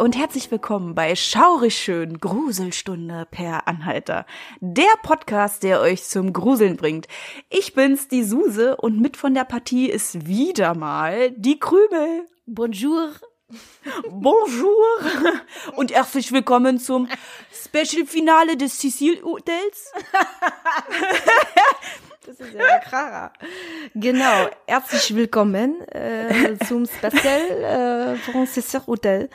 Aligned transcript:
Und 0.00 0.16
herzlich 0.16 0.50
willkommen 0.50 0.94
bei 0.94 1.14
Schaurig 1.14 1.76
schön 1.76 2.18
Gruselstunde 2.18 3.26
per 3.30 3.68
Anhalter. 3.68 4.24
Der 4.60 4.94
Podcast, 5.02 5.62
der 5.62 5.82
euch 5.82 6.04
zum 6.04 6.32
Gruseln 6.32 6.78
bringt. 6.78 7.06
Ich 7.50 7.74
bin's, 7.74 8.08
die 8.08 8.24
Suse 8.24 8.78
und 8.78 8.98
mit 8.98 9.18
von 9.18 9.34
der 9.34 9.44
Partie 9.44 9.90
ist 9.90 10.26
wieder 10.26 10.74
mal 10.74 11.32
die 11.32 11.60
Krümel. 11.60 12.26
Bonjour. 12.46 13.10
Bonjour 14.08 15.00
und 15.76 15.92
herzlich 15.92 16.32
willkommen 16.32 16.78
zum 16.78 17.06
Special 17.52 18.06
Finale 18.06 18.56
des 18.56 18.78
Cecil 18.78 19.22
Hotels. 19.22 19.92
Das 22.30 22.38
ist 22.38 22.54
ja 22.54 22.64
der 22.64 22.78
Kracher. 22.78 23.32
Genau. 23.92 24.48
Herzlich 24.68 25.16
willkommen 25.16 25.80
äh, 25.88 26.56
zum 26.64 26.86
Special 26.86 28.14
äh, 28.14 28.16
Francisser 28.18 28.86
Hotel. 28.86 29.28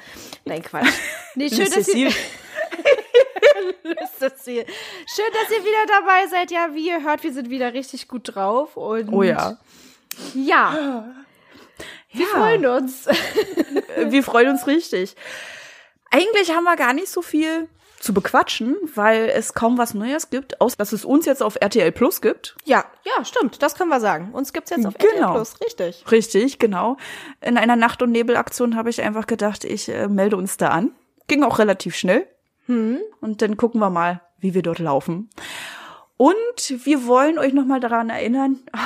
Nein, 0.46 0.64
Quatsch. 0.64 0.94
Nee, 1.36 1.50
schön, 1.50 1.70
dass 1.70 1.90
ihr, 1.90 2.10
schön, 2.12 2.24
dass 3.84 5.52
ihr 5.52 5.66
wieder 5.66 5.86
dabei 5.90 6.28
seid. 6.32 6.52
Ja, 6.52 6.74
wie 6.74 6.88
ihr 6.88 7.04
hört, 7.04 7.22
wir 7.24 7.34
sind 7.34 7.50
wieder 7.50 7.74
richtig 7.74 8.08
gut 8.08 8.34
drauf. 8.34 8.78
Und 8.78 9.12
Oh 9.12 9.24
ja. 9.24 9.58
Ja. 10.34 11.06
Wir 12.14 12.28
freuen 12.28 12.66
uns. 12.66 13.10
Wir 14.08 14.24
freuen 14.24 14.52
uns 14.52 14.68
richtig. 14.68 15.18
Eigentlich 16.12 16.50
haben 16.52 16.64
wir 16.64 16.78
gar 16.78 16.94
nicht 16.94 17.10
so 17.10 17.22
viel 17.22 17.68
zu 18.06 18.14
bequatschen, 18.14 18.78
weil 18.94 19.30
es 19.30 19.54
kaum 19.54 19.78
was 19.78 19.94
Neues 19.94 20.30
gibt, 20.30 20.62
außer 20.62 20.78
dass 20.78 20.94
es 20.94 21.04
uns 21.04 21.26
jetzt 21.26 21.44
auf 21.44 21.58
RTL 21.60 21.92
Plus 21.92 22.22
gibt. 22.22 22.56
Ja, 22.64 22.86
ja, 23.04 23.26
stimmt. 23.26 23.62
Das 23.62 23.76
können 23.76 23.90
wir 23.90 24.00
sagen. 24.00 24.32
Uns 24.32 24.54
gibt's 24.54 24.70
jetzt 24.70 24.86
auf 24.86 24.94
RTL 24.96 25.16
Genau. 25.16 25.34
Plus. 25.34 25.60
Richtig. 25.62 26.06
Richtig, 26.12 26.60
genau. 26.60 26.98
In 27.42 27.58
einer 27.58 27.76
Nacht- 27.76 28.02
und 28.02 28.12
Nebelaktion 28.12 28.76
habe 28.76 28.90
ich 28.90 29.02
einfach 29.02 29.28
gedacht, 29.28 29.66
ich 29.66 29.90
äh, 29.90 30.08
melde 30.08 30.38
uns 30.38 30.56
da 30.58 30.70
an. 30.70 30.92
Ging 31.28 31.44
auch 31.44 31.60
relativ 31.60 31.96
schnell. 31.96 32.28
Und 32.68 33.42
dann 33.42 33.58
gucken 33.58 33.80
wir 33.80 33.90
mal, 33.92 34.22
wie 34.40 34.54
wir 34.56 34.62
dort 34.64 34.80
laufen. 34.80 35.30
Und 36.18 36.36
wir 36.86 37.06
wollen 37.06 37.38
euch 37.38 37.54
nochmal 37.54 37.80
daran 37.80 38.10
erinnern, 38.10 38.60
ah, 38.72 38.80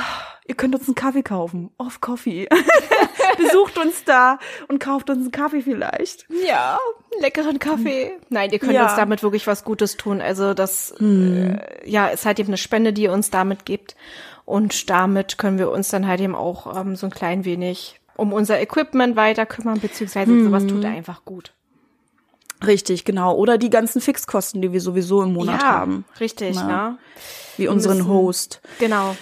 ihr 0.46 0.54
könnt 0.54 0.74
uns 0.74 0.86
einen 0.88 0.94
Kaffee 0.96 1.22
kaufen. 1.22 1.70
Off 1.78 2.00
Coffee. 2.00 2.48
Besucht 3.42 3.78
uns 3.78 4.04
da 4.04 4.38
und 4.68 4.78
kauft 4.80 5.10
uns 5.10 5.18
einen 5.20 5.32
Kaffee 5.32 5.62
vielleicht. 5.62 6.26
Ja, 6.46 6.78
leckeren 7.20 7.58
Kaffee. 7.58 8.12
Nein, 8.28 8.50
ihr 8.50 8.58
könnt 8.58 8.72
Ja. 8.72 8.84
uns 8.84 8.96
damit 8.96 9.22
wirklich 9.22 9.46
was 9.46 9.64
Gutes 9.64 9.96
tun. 9.96 10.20
Also 10.20 10.54
das, 10.54 10.92
äh, 11.00 11.56
ja, 11.88 12.08
ist 12.08 12.26
halt 12.26 12.38
eben 12.38 12.48
eine 12.50 12.56
Spende, 12.58 12.92
die 12.92 13.02
ihr 13.02 13.12
uns 13.12 13.30
damit 13.30 13.64
gibt. 13.64 13.96
Und 14.44 14.90
damit 14.90 15.38
können 15.38 15.58
wir 15.58 15.70
uns 15.70 15.88
dann 15.88 16.06
halt 16.06 16.20
eben 16.20 16.34
auch 16.34 16.76
ähm, 16.76 16.96
so 16.96 17.06
ein 17.06 17.10
klein 17.12 17.44
wenig 17.44 18.00
um 18.16 18.32
unser 18.32 18.60
Equipment 18.60 19.16
weiter 19.16 19.46
kümmern, 19.46 19.80
beziehungsweise 19.80 20.44
sowas 20.44 20.66
tut 20.66 20.84
einfach 20.84 21.24
gut. 21.24 21.52
Richtig, 22.66 23.06
genau. 23.06 23.34
Oder 23.34 23.56
die 23.56 23.70
ganzen 23.70 24.02
Fixkosten, 24.02 24.60
die 24.60 24.72
wir 24.72 24.82
sowieso 24.82 25.22
im 25.22 25.32
Monat 25.32 25.64
haben. 25.64 26.04
richtig, 26.20 26.56
Na. 26.56 26.66
ne? 26.90 26.98
Wie 27.56 27.68
unseren 27.68 27.98
müssen- 27.98 28.10
Host. 28.10 28.60
Genau. 28.78 29.16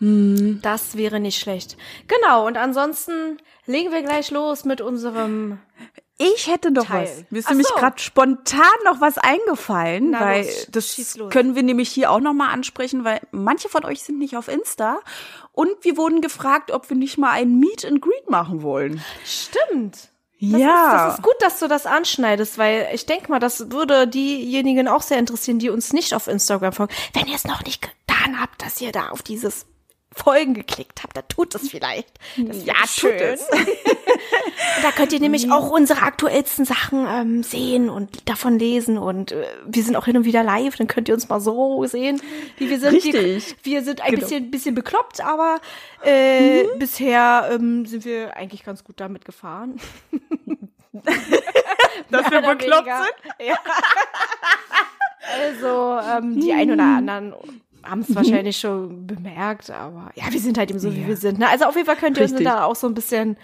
Hm. 0.00 0.60
Das 0.62 0.96
wäre 0.96 1.20
nicht 1.20 1.38
schlecht. 1.40 1.76
Genau, 2.08 2.46
und 2.46 2.56
ansonsten 2.56 3.38
legen 3.66 3.92
wir 3.92 4.02
gleich 4.02 4.30
los 4.30 4.64
mit 4.64 4.80
unserem 4.80 5.58
Ich 6.16 6.48
hätte 6.48 6.70
noch 6.70 6.86
Teil. 6.86 7.04
was. 7.04 7.24
Mir 7.30 7.38
ist 7.38 7.46
Ach 7.46 7.50
nämlich 7.50 7.68
so. 7.68 7.74
gerade 7.74 7.98
spontan 7.98 8.60
noch 8.84 9.00
was 9.00 9.18
eingefallen, 9.18 10.10
Na 10.10 10.20
weil 10.20 10.44
los, 10.44 10.66
das 10.70 11.18
können 11.30 11.54
wir 11.54 11.62
nämlich 11.62 11.90
hier 11.90 12.10
auch 12.10 12.20
noch 12.20 12.32
mal 12.32 12.50
ansprechen, 12.50 13.04
weil 13.04 13.20
manche 13.30 13.68
von 13.68 13.84
euch 13.84 14.02
sind 14.02 14.18
nicht 14.18 14.36
auf 14.36 14.48
Insta 14.48 15.00
und 15.52 15.70
wir 15.82 15.96
wurden 15.96 16.20
gefragt, 16.20 16.70
ob 16.70 16.88
wir 16.90 16.96
nicht 16.96 17.18
mal 17.18 17.30
ein 17.30 17.58
Meet 17.58 17.84
and 17.84 18.00
Greet 18.02 18.28
machen 18.30 18.62
wollen. 18.62 19.02
Stimmt. 19.24 20.08
Das 20.42 20.58
ja, 20.58 20.86
Ist, 20.86 20.92
das 21.04 21.14
ist 21.18 21.22
gut, 21.22 21.34
dass 21.40 21.58
du 21.58 21.68
das 21.68 21.84
anschneidest, 21.84 22.56
weil 22.56 22.88
ich 22.94 23.04
denke 23.04 23.30
mal, 23.30 23.40
das 23.40 23.70
würde 23.70 24.08
diejenigen 24.08 24.88
auch 24.88 25.02
sehr 25.02 25.18
interessieren, 25.18 25.58
die 25.58 25.68
uns 25.68 25.92
nicht 25.92 26.14
auf 26.14 26.28
Instagram 26.28 26.72
folgen. 26.72 26.94
Wenn 27.12 27.26
ihr 27.26 27.34
es 27.34 27.44
noch 27.44 27.62
nicht 27.64 27.82
getan 27.82 28.40
habt, 28.40 28.62
dass 28.62 28.80
ihr 28.80 28.90
da 28.90 29.10
auf 29.10 29.22
dieses 29.22 29.66
Folgen 30.12 30.54
geklickt 30.54 31.02
habt, 31.04 31.16
dann 31.16 31.26
tut 31.28 31.54
es 31.54 31.68
vielleicht. 31.70 32.08
Das 32.36 32.64
Ja, 32.64 32.74
wäre 32.74 32.82
tut 32.82 32.90
schön. 32.90 33.38
da 34.82 34.90
könnt 34.90 35.12
ihr 35.12 35.20
nämlich 35.20 35.52
auch 35.52 35.70
unsere 35.70 36.02
aktuellsten 36.02 36.64
Sachen 36.64 37.06
ähm, 37.08 37.42
sehen 37.44 37.88
und 37.88 38.28
davon 38.28 38.58
lesen. 38.58 38.98
Und 38.98 39.30
äh, 39.32 39.46
wir 39.66 39.84
sind 39.84 39.94
auch 39.96 40.06
hin 40.06 40.16
und 40.16 40.24
wieder 40.24 40.42
live, 40.42 40.74
dann 40.76 40.88
könnt 40.88 41.08
ihr 41.08 41.14
uns 41.14 41.28
mal 41.28 41.40
so 41.40 41.84
sehen, 41.86 42.20
wie 42.58 42.68
wir 42.70 42.80
sind. 42.80 42.92
Richtig. 42.94 43.56
Wir, 43.62 43.72
wir 43.74 43.82
sind 43.84 44.00
ein 44.00 44.10
Genau. 44.10 44.22
bisschen, 44.22 44.50
bisschen 44.50 44.74
bekloppt, 44.74 45.20
aber 45.20 45.60
äh, 46.02 46.64
bisher 46.78 47.48
ähm, 47.52 47.86
sind 47.86 48.04
wir 48.04 48.36
eigentlich 48.36 48.64
ganz 48.64 48.82
gut 48.82 48.98
damit 48.98 49.24
gefahren. 49.24 49.80
dass 52.10 52.30
wir 52.30 52.40
bekloppt 52.42 52.86
weniger. 52.86 53.04
sind. 53.04 53.46
Ja. 53.48 53.54
Also, 55.32 55.98
ähm, 56.10 56.40
die 56.40 56.52
ein 56.52 56.72
oder 56.72 56.82
anderen 56.82 57.34
haben 57.82 58.00
es 58.00 58.14
wahrscheinlich 58.14 58.58
schon 58.58 59.06
bemerkt, 59.06 59.70
aber 59.70 60.10
ja, 60.14 60.24
wir 60.30 60.40
sind 60.40 60.58
halt 60.58 60.70
eben 60.70 60.78
so, 60.78 60.94
wie 60.94 61.06
wir 61.06 61.16
sind. 61.16 61.38
Ne? 61.38 61.48
Also 61.48 61.64
auf 61.64 61.74
jeden 61.74 61.86
Fall 61.86 61.96
könnt 61.96 62.18
ihr 62.18 62.24
uns 62.24 62.42
da 62.42 62.64
auch 62.64 62.76
so 62.76 62.86
ein 62.86 62.94
bisschen 62.94 63.36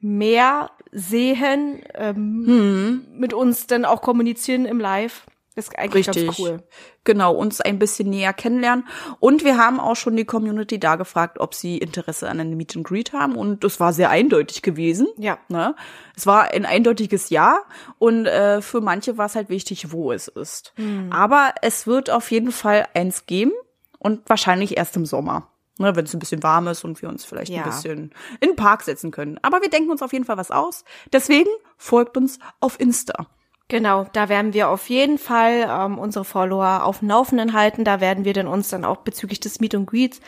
mehr 0.00 0.70
sehen, 0.92 1.80
ähm, 1.94 3.06
mit 3.12 3.34
uns 3.34 3.66
dann 3.66 3.84
auch 3.84 4.02
kommunizieren 4.02 4.64
im 4.64 4.78
Live. 4.78 5.26
Ist 5.58 5.76
eigentlich 5.76 6.06
Richtig. 6.06 6.26
ganz 6.26 6.38
cool. 6.38 6.62
Genau, 7.02 7.34
uns 7.34 7.60
ein 7.60 7.80
bisschen 7.80 8.10
näher 8.10 8.32
kennenlernen. 8.32 8.86
Und 9.18 9.42
wir 9.42 9.58
haben 9.58 9.80
auch 9.80 9.96
schon 9.96 10.14
die 10.14 10.24
Community 10.24 10.78
da 10.78 10.94
gefragt, 10.94 11.40
ob 11.40 11.52
sie 11.52 11.78
Interesse 11.78 12.28
an 12.28 12.38
einem 12.38 12.56
Meet 12.56 12.76
and 12.76 12.86
Greet 12.86 13.12
haben. 13.12 13.34
Und 13.34 13.64
das 13.64 13.80
war 13.80 13.92
sehr 13.92 14.08
eindeutig 14.08 14.62
gewesen. 14.62 15.08
Ja. 15.16 15.38
Ne? 15.48 15.74
Es 16.16 16.28
war 16.28 16.52
ein 16.52 16.64
eindeutiges 16.64 17.30
Ja. 17.30 17.62
Und 17.98 18.26
äh, 18.26 18.62
für 18.62 18.80
manche 18.80 19.18
war 19.18 19.26
es 19.26 19.34
halt 19.34 19.48
wichtig, 19.48 19.90
wo 19.90 20.12
es 20.12 20.28
ist. 20.28 20.74
Hm. 20.76 21.12
Aber 21.12 21.54
es 21.60 21.88
wird 21.88 22.08
auf 22.08 22.30
jeden 22.30 22.52
Fall 22.52 22.86
eins 22.94 23.26
geben. 23.26 23.52
Und 23.98 24.28
wahrscheinlich 24.28 24.76
erst 24.76 24.96
im 24.96 25.06
Sommer. 25.06 25.48
Ne, 25.80 25.94
wenn 25.94 26.04
es 26.06 26.12
ein 26.12 26.18
bisschen 26.18 26.42
warm 26.42 26.66
ist 26.66 26.84
und 26.84 27.00
wir 27.02 27.08
uns 27.08 27.24
vielleicht 27.24 27.52
Ja. 27.52 27.62
ein 27.62 27.70
bisschen 27.70 28.12
in 28.40 28.48
den 28.50 28.56
Park 28.56 28.82
setzen 28.82 29.12
können. 29.12 29.38
Aber 29.42 29.62
wir 29.62 29.70
denken 29.70 29.90
uns 29.90 30.02
auf 30.02 30.12
jeden 30.12 30.24
Fall 30.24 30.36
was 30.36 30.50
aus. 30.50 30.84
Deswegen 31.12 31.50
folgt 31.76 32.16
uns 32.16 32.40
auf 32.58 32.80
Insta. 32.80 33.26
Genau, 33.70 34.06
da 34.14 34.30
werden 34.30 34.54
wir 34.54 34.70
auf 34.70 34.88
jeden 34.88 35.18
Fall 35.18 35.68
ähm, 35.68 35.98
unsere 35.98 36.24
Follower 36.24 36.84
auf 36.84 37.00
dem 37.00 37.08
Laufenden 37.08 37.52
halten. 37.52 37.84
Da 37.84 38.00
werden 38.00 38.24
wir 38.24 38.32
dann 38.32 38.46
uns 38.48 38.70
dann 38.70 38.84
auch 38.84 38.98
bezüglich 38.98 39.40
des 39.40 39.60
Meet 39.60 39.74
and 39.74 39.86
Greets 39.86 40.20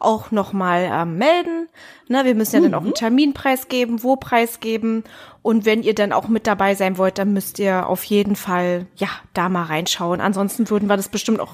auch 0.00 0.30
nochmal 0.30 0.88
ähm, 0.90 1.18
melden. 1.18 1.68
Ne, 2.08 2.24
wir 2.24 2.34
müssen 2.34 2.56
ja 2.56 2.62
dann 2.62 2.74
auch 2.74 2.82
einen 2.82 2.94
Termin 2.94 3.34
preisgeben, 3.34 4.02
wo 4.02 4.16
preisgeben. 4.16 5.04
Und 5.42 5.66
wenn 5.66 5.82
ihr 5.82 5.94
dann 5.94 6.12
auch 6.14 6.26
mit 6.28 6.46
dabei 6.46 6.74
sein 6.74 6.96
wollt, 6.96 7.18
dann 7.18 7.34
müsst 7.34 7.58
ihr 7.58 7.86
auf 7.86 8.02
jeden 8.04 8.34
Fall, 8.34 8.86
ja, 8.96 9.08
da 9.34 9.50
mal 9.50 9.64
reinschauen. 9.64 10.20
Ansonsten 10.22 10.68
würden 10.70 10.88
wir 10.88 10.96
das 10.96 11.10
bestimmt 11.10 11.38
auch 11.38 11.52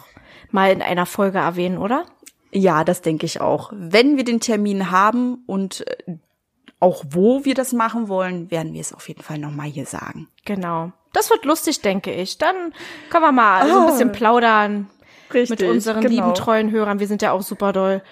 mal 0.53 0.73
in 0.73 0.83
einer 0.83 1.07
Folge 1.07 1.39
erwähnen, 1.39 1.79
oder? 1.79 2.05
Ja, 2.53 2.85
das 2.85 3.01
denke 3.01 3.27
ich 3.27 3.41
auch. 3.41 3.73
Wenn 3.75 4.17
wir 4.17 4.25
den 4.25 4.41
Termin 4.41 4.91
haben 4.91 5.43
und 5.47 5.87
äh, 5.87 6.17
auch 6.81 7.05
wo 7.09 7.45
wir 7.45 7.55
das 7.55 7.73
machen 7.73 8.09
wollen, 8.09 8.51
werden 8.51 8.73
wir 8.75 8.81
es 8.81 8.93
auf 8.93 9.09
jeden 9.09 9.23
Fall 9.23 9.39
nochmal 9.39 9.69
hier 9.69 9.87
sagen. 9.87 10.29
Genau. 10.45 10.93
Das 11.13 11.31
wird 11.31 11.45
lustig, 11.45 11.81
denke 11.81 12.13
ich. 12.13 12.39
Dann 12.39 12.75
können 13.11 13.25
wir 13.25 13.33
mal 13.33 13.69
so 13.69 13.81
ein 13.81 13.87
bisschen 13.87 14.13
plaudern. 14.13 14.91
mit 15.33 15.63
unseren 15.63 16.03
genau. 16.03 16.15
lieben 16.15 16.35
treuen 16.35 16.71
Hörern. 16.71 17.01
Wir 17.01 17.07
sind 17.07 17.23
ja 17.23 17.33
auch 17.33 17.43
super 17.43 17.73
doll 17.73 18.03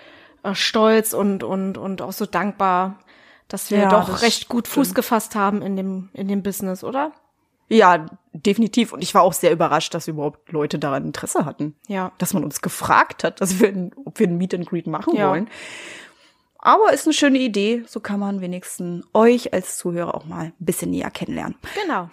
äh, 0.42 0.54
stolz 0.54 1.12
und 1.12 1.42
und 1.42 1.76
und 1.76 2.00
auch 2.00 2.12
so 2.12 2.26
dankbar, 2.26 2.98
dass 3.48 3.70
wir 3.70 3.78
Ja, 3.78 3.90
doch 3.90 4.08
das 4.08 4.22
recht 4.22 4.48
gut 4.48 4.68
Fuß 4.68 4.94
gefasst 4.94 5.34
haben 5.34 5.60
in 5.62 5.76
dem 5.76 6.08
in 6.12 6.28
dem 6.28 6.42
Business, 6.42 6.84
oder? 6.84 7.12
Ja, 7.70 8.06
definitiv. 8.32 8.92
Und 8.92 9.02
ich 9.02 9.14
war 9.14 9.22
auch 9.22 9.32
sehr 9.32 9.52
überrascht, 9.52 9.94
dass 9.94 10.08
überhaupt 10.08 10.50
Leute 10.52 10.78
daran 10.78 11.04
Interesse 11.06 11.44
hatten. 11.44 11.76
Ja. 11.86 12.12
Dass 12.18 12.34
man 12.34 12.42
uns 12.44 12.60
gefragt 12.62 13.22
hat, 13.24 13.40
dass 13.40 13.60
wir, 13.60 13.90
ob 14.04 14.18
wir 14.18 14.26
ein 14.26 14.36
Meet 14.36 14.54
and 14.54 14.68
Greet 14.68 14.86
machen 14.88 15.14
Ja. 15.14 15.30
wollen. 15.30 15.48
Aber 16.58 16.92
ist 16.92 17.06
eine 17.06 17.14
schöne 17.14 17.38
Idee. 17.38 17.84
So 17.86 18.00
kann 18.00 18.20
man 18.20 18.40
wenigstens 18.40 19.06
euch 19.14 19.54
als 19.54 19.78
Zuhörer 19.78 20.14
auch 20.14 20.26
mal 20.26 20.46
ein 20.46 20.54
bisschen 20.58 20.90
näher 20.90 21.10
kennenlernen. 21.10 21.56
Genau. 21.80 22.10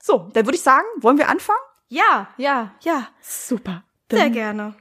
So, 0.00 0.30
dann 0.32 0.46
würde 0.46 0.56
ich 0.56 0.62
sagen, 0.62 0.86
wollen 1.00 1.18
wir 1.18 1.28
anfangen? 1.28 1.58
Ja, 1.88 2.28
ja, 2.38 2.72
ja. 2.82 3.08
Super. 3.20 3.82
Sehr 4.10 4.20
Dann, 4.20 4.32
gerne. 4.32 4.74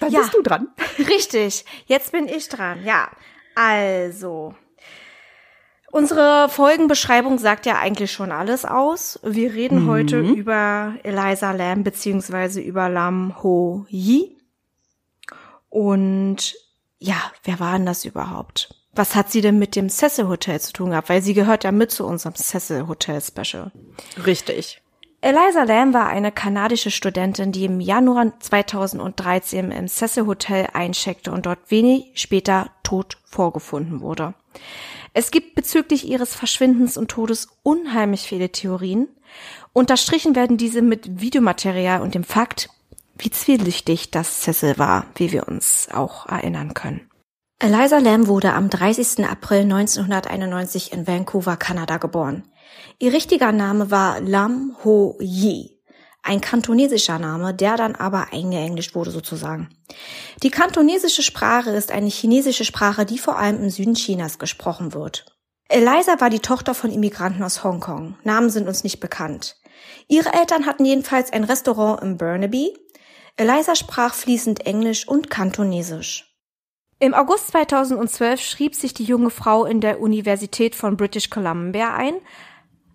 dann 0.00 0.10
Ja. 0.10 0.20
bist 0.20 0.34
du 0.34 0.42
dran. 0.42 0.68
Richtig. 0.98 1.64
Jetzt 1.86 2.10
bin 2.10 2.26
ich 2.26 2.48
dran. 2.48 2.82
Ja. 2.84 3.10
Also. 3.54 4.54
Unsere 5.92 6.48
Folgenbeschreibung 6.48 7.38
sagt 7.38 7.66
ja 7.66 7.78
eigentlich 7.78 8.12
schon 8.12 8.30
alles 8.30 8.64
aus. 8.64 9.18
Wir 9.24 9.52
reden 9.52 9.88
heute 9.88 10.20
über 10.20 10.94
Eliza 11.02 11.50
Lam 11.50 11.82
beziehungsweise 11.82 12.60
über 12.60 12.88
Lam 12.88 13.42
Ho 13.42 13.86
Yi. 13.88 14.36
Und 15.68 16.54
ja, 16.98 17.16
wer 17.44 17.58
war 17.58 17.72
denn 17.72 17.86
das 17.86 18.04
überhaupt? 18.04 18.74
Was 18.94 19.14
hat 19.16 19.30
sie 19.30 19.40
denn 19.40 19.58
mit 19.58 19.76
dem 19.76 19.88
Cecil 19.88 20.28
Hotel 20.28 20.60
zu 20.60 20.72
tun 20.72 20.90
gehabt? 20.90 21.08
Weil 21.08 21.22
sie 21.22 21.34
gehört 21.34 21.64
ja 21.64 21.72
mit 21.72 21.90
zu 21.90 22.06
unserem 22.06 22.34
Cecil 22.34 22.86
Hotel 22.86 23.20
Special. 23.20 23.72
Richtig. 24.26 24.82
Eliza 25.22 25.64
Lamb 25.64 25.92
war 25.92 26.08
eine 26.08 26.32
kanadische 26.32 26.90
Studentin, 26.90 27.52
die 27.52 27.66
im 27.66 27.80
Januar 27.80 28.32
2013 28.40 29.70
im 29.70 29.86
Cecil 29.86 30.26
Hotel 30.26 30.68
eincheckte 30.72 31.30
und 31.30 31.44
dort 31.44 31.70
wenig 31.70 32.12
später 32.14 32.70
tot 32.82 33.18
vorgefunden 33.24 34.00
wurde. 34.00 34.32
Es 35.12 35.30
gibt 35.30 35.54
bezüglich 35.54 36.08
ihres 36.08 36.34
Verschwindens 36.34 36.96
und 36.96 37.10
Todes 37.10 37.48
unheimlich 37.62 38.22
viele 38.22 38.50
Theorien. 38.50 39.08
Unterstrichen 39.74 40.34
werden 40.34 40.56
diese 40.56 40.80
mit 40.80 41.20
Videomaterial 41.20 42.00
und 42.00 42.14
dem 42.14 42.24
Fakt, 42.24 42.70
wie 43.18 43.30
zwielichtig 43.30 44.10
das 44.10 44.40
Cecil 44.40 44.78
war, 44.78 45.06
wie 45.16 45.32
wir 45.32 45.48
uns 45.48 45.88
auch 45.92 46.26
erinnern 46.26 46.72
können. 46.72 47.10
Eliza 47.58 47.98
Lamb 47.98 48.26
wurde 48.26 48.54
am 48.54 48.70
30. 48.70 49.26
April 49.26 49.60
1991 49.64 50.94
in 50.94 51.06
Vancouver, 51.06 51.58
Kanada 51.58 51.98
geboren. 51.98 52.44
Ihr 52.98 53.12
richtiger 53.12 53.52
Name 53.52 53.90
war 53.90 54.20
Lam 54.20 54.76
Ho 54.84 55.16
Yi, 55.20 55.80
ein 56.22 56.40
kantonesischer 56.40 57.18
Name, 57.18 57.54
der 57.54 57.76
dann 57.76 57.94
aber 57.94 58.32
eingeenglischt 58.32 58.94
wurde 58.94 59.10
sozusagen. 59.10 59.68
Die 60.42 60.50
kantonesische 60.50 61.22
Sprache 61.22 61.70
ist 61.70 61.90
eine 61.90 62.08
chinesische 62.08 62.64
Sprache, 62.64 63.06
die 63.06 63.18
vor 63.18 63.38
allem 63.38 63.62
im 63.62 63.70
Süden 63.70 63.94
Chinas 63.94 64.38
gesprochen 64.38 64.92
wird. 64.92 65.26
Eliza 65.68 66.20
war 66.20 66.30
die 66.30 66.40
Tochter 66.40 66.74
von 66.74 66.90
Immigranten 66.90 67.42
aus 67.42 67.62
Hongkong. 67.62 68.16
Namen 68.24 68.50
sind 68.50 68.66
uns 68.66 68.82
nicht 68.82 69.00
bekannt. 69.00 69.56
Ihre 70.08 70.32
Eltern 70.32 70.66
hatten 70.66 70.84
jedenfalls 70.84 71.32
ein 71.32 71.44
Restaurant 71.44 72.02
in 72.02 72.16
Burnaby. 72.16 72.76
Eliza 73.36 73.76
sprach 73.76 74.14
fließend 74.14 74.66
Englisch 74.66 75.06
und 75.06 75.30
Kantonesisch. 75.30 76.30
Im 76.98 77.14
August 77.14 77.48
2012 77.52 78.42
schrieb 78.42 78.74
sich 78.74 78.92
die 78.92 79.04
junge 79.04 79.30
Frau 79.30 79.64
in 79.64 79.80
der 79.80 80.00
Universität 80.00 80.74
von 80.74 80.98
British 80.98 81.30
Columbia 81.30 81.94
ein. 81.94 82.14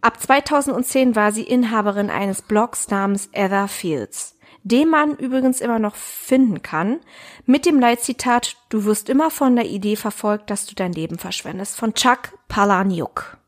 Ab 0.05 0.21
2010 0.21 1.15
war 1.15 1.31
sie 1.31 1.41
Inhaberin 1.41 2.11
eines 2.11 2.43
Blogs 2.43 2.91
namens 2.91 3.27
Ether 3.31 3.67
Fields, 3.67 4.37
den 4.61 4.87
man 4.87 5.15
übrigens 5.15 5.61
immer 5.61 5.79
noch 5.79 5.95
finden 5.95 6.61
kann, 6.61 6.99
mit 7.47 7.65
dem 7.65 7.79
Leitzitat 7.79 8.55
Du 8.69 8.85
wirst 8.85 9.09
immer 9.09 9.31
von 9.31 9.55
der 9.55 9.65
Idee 9.65 9.95
verfolgt, 9.95 10.51
dass 10.51 10.67
du 10.67 10.75
dein 10.75 10.91
Leben 10.91 11.17
verschwendest, 11.17 11.75
von 11.75 11.95
Chuck 11.95 12.37
Palahniuk. 12.47 13.39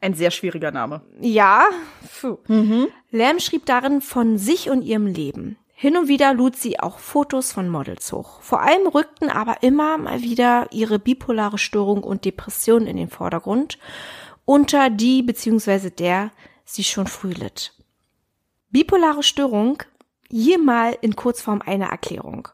Ein 0.00 0.14
sehr 0.14 0.32
schwieriger 0.32 0.72
Name. 0.72 1.02
Ja, 1.20 1.66
puh. 2.20 2.38
Mhm. 2.48 2.88
Lamb 3.12 3.40
schrieb 3.40 3.66
darin 3.66 4.00
von 4.00 4.38
sich 4.38 4.68
und 4.68 4.82
ihrem 4.82 5.06
Leben. 5.06 5.58
Hin 5.78 5.96
und 5.96 6.08
wieder 6.08 6.34
lud 6.34 6.56
sie 6.56 6.80
auch 6.80 6.98
Fotos 6.98 7.52
von 7.52 7.68
Models 7.68 8.10
hoch. 8.10 8.40
Vor 8.40 8.62
allem 8.62 8.88
rückten 8.88 9.28
aber 9.28 9.62
immer 9.62 9.96
mal 9.96 10.22
wieder 10.22 10.66
ihre 10.72 10.98
bipolare 10.98 11.58
Störung 11.58 12.02
und 12.02 12.24
Depression 12.24 12.88
in 12.88 12.96
den 12.96 13.10
Vordergrund, 13.10 13.78
unter 14.46 14.88
die 14.88 15.22
bzw. 15.22 15.90
der 15.90 16.30
sie 16.64 16.84
schon 16.84 17.06
früh 17.06 17.32
litt. 17.32 17.74
Bipolare 18.70 19.22
Störung, 19.22 19.82
hier 20.30 20.58
mal 20.58 20.96
in 21.02 21.14
Kurzform 21.14 21.62
eine 21.64 21.90
Erklärung. 21.90 22.48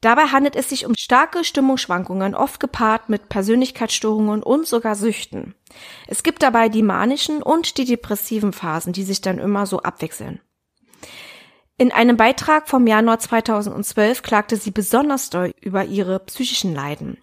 Dabei 0.00 0.28
handelt 0.28 0.56
es 0.56 0.70
sich 0.70 0.86
um 0.86 0.94
starke 0.96 1.44
Stimmungsschwankungen, 1.44 2.34
oft 2.34 2.58
gepaart 2.58 3.10
mit 3.10 3.28
Persönlichkeitsstörungen 3.28 4.42
und 4.42 4.66
sogar 4.66 4.94
Süchten. 4.94 5.54
Es 6.06 6.22
gibt 6.22 6.42
dabei 6.42 6.70
die 6.70 6.82
manischen 6.82 7.42
und 7.42 7.76
die 7.76 7.84
depressiven 7.84 8.54
Phasen, 8.54 8.94
die 8.94 9.02
sich 9.02 9.20
dann 9.20 9.38
immer 9.38 9.66
so 9.66 9.80
abwechseln. 9.80 10.40
In 11.76 11.92
einem 11.92 12.16
Beitrag 12.16 12.68
vom 12.68 12.86
Januar 12.86 13.18
2012 13.18 14.22
klagte 14.22 14.56
sie 14.56 14.70
besonders 14.70 15.30
doll 15.30 15.52
über 15.60 15.84
ihre 15.84 16.18
psychischen 16.20 16.74
Leiden. 16.74 17.18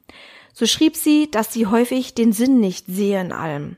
So 0.58 0.66
schrieb 0.66 0.96
sie, 0.96 1.30
dass 1.30 1.54
sie 1.54 1.68
häufig 1.68 2.16
den 2.16 2.34
Sinn 2.34 2.60
nicht 2.60 2.88
sehe 2.88 3.22
in 3.22 3.32
allem. 3.32 3.78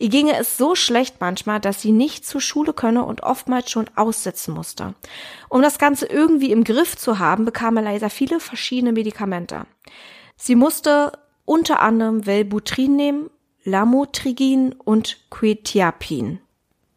Ihr 0.00 0.08
ginge 0.08 0.36
es 0.36 0.56
so 0.56 0.74
schlecht 0.74 1.20
manchmal, 1.20 1.60
dass 1.60 1.80
sie 1.80 1.92
nicht 1.92 2.26
zur 2.26 2.40
Schule 2.40 2.72
könne 2.72 3.04
und 3.04 3.22
oftmals 3.22 3.70
schon 3.70 3.88
aussetzen 3.94 4.52
musste. 4.52 4.96
Um 5.48 5.62
das 5.62 5.78
Ganze 5.78 6.06
irgendwie 6.06 6.50
im 6.50 6.64
Griff 6.64 6.96
zu 6.96 7.20
haben, 7.20 7.44
bekam 7.44 7.76
Eliza 7.76 8.08
viele 8.08 8.40
verschiedene 8.40 8.90
Medikamente. 8.90 9.66
Sie 10.34 10.56
musste 10.56 11.12
unter 11.44 11.78
anderem 11.78 12.26
Velbutrin 12.26 12.96
nehmen, 12.96 13.30
Lamotrigin 13.62 14.72
und 14.72 15.18
Quetiapin. 15.30 16.40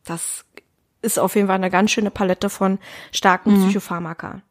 Das 0.03 0.45
ist 1.03 1.19
auf 1.19 1.35
jeden 1.35 1.45
Fall 1.45 1.57
eine 1.57 1.69
ganz 1.69 1.91
schöne 1.91 2.09
Palette 2.09 2.49
von 2.49 2.79
starken 3.11 3.53
mhm. 3.53 3.65
Psychopharmaka. 3.65 4.41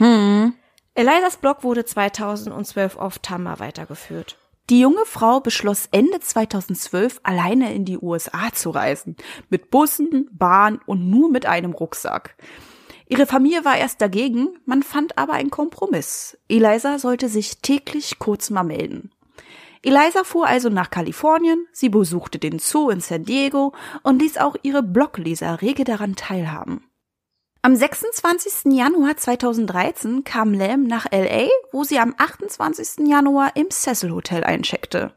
Mhm. 0.00 0.54
Elizas 0.96 1.36
Blog 1.36 1.62
wurde 1.62 1.84
2012 1.84 2.96
auf 2.96 3.18
Tumblr 3.18 3.58
weitergeführt. 3.58 4.38
Die 4.70 4.80
junge 4.80 5.04
Frau 5.04 5.40
beschloss 5.40 5.90
Ende 5.92 6.20
2012 6.20 7.20
alleine 7.22 7.74
in 7.74 7.84
die 7.84 7.98
USA 7.98 8.50
zu 8.54 8.70
reisen. 8.70 9.14
Mit 9.50 9.70
Bussen, 9.70 10.30
Bahn 10.32 10.80
und 10.86 11.10
nur 11.10 11.30
mit 11.30 11.44
einem 11.44 11.72
Rucksack. 11.72 12.34
Ihre 13.08 13.26
Familie 13.26 13.66
war 13.66 13.76
erst 13.76 14.00
dagegen, 14.00 14.58
man 14.64 14.82
fand 14.82 15.18
aber 15.18 15.34
einen 15.34 15.50
Kompromiss. 15.50 16.38
Eliza 16.48 16.98
sollte 16.98 17.28
sich 17.28 17.58
täglich 17.58 18.18
kurz 18.18 18.48
mal 18.48 18.64
melden. 18.64 19.10
Eliza 19.82 20.24
fuhr 20.24 20.46
also 20.46 20.70
nach 20.70 20.88
Kalifornien, 20.88 21.66
sie 21.72 21.90
besuchte 21.90 22.38
den 22.38 22.58
Zoo 22.58 22.88
in 22.88 23.00
San 23.00 23.24
Diego 23.24 23.74
und 24.02 24.22
ließ 24.22 24.38
auch 24.38 24.56
ihre 24.62 24.82
Blogleser 24.82 25.60
rege 25.60 25.84
daran 25.84 26.16
teilhaben. 26.16 26.88
Am 27.66 27.74
26. 27.74 28.72
Januar 28.72 29.16
2013 29.16 30.22
kam 30.22 30.54
Lamb 30.54 30.86
nach 30.86 31.06
LA, 31.10 31.48
wo 31.72 31.82
sie 31.82 31.98
am 31.98 32.14
28. 32.16 33.08
Januar 33.08 33.56
im 33.56 33.72
Cecil 33.72 34.12
Hotel 34.12 34.44
eincheckte. 34.44 35.14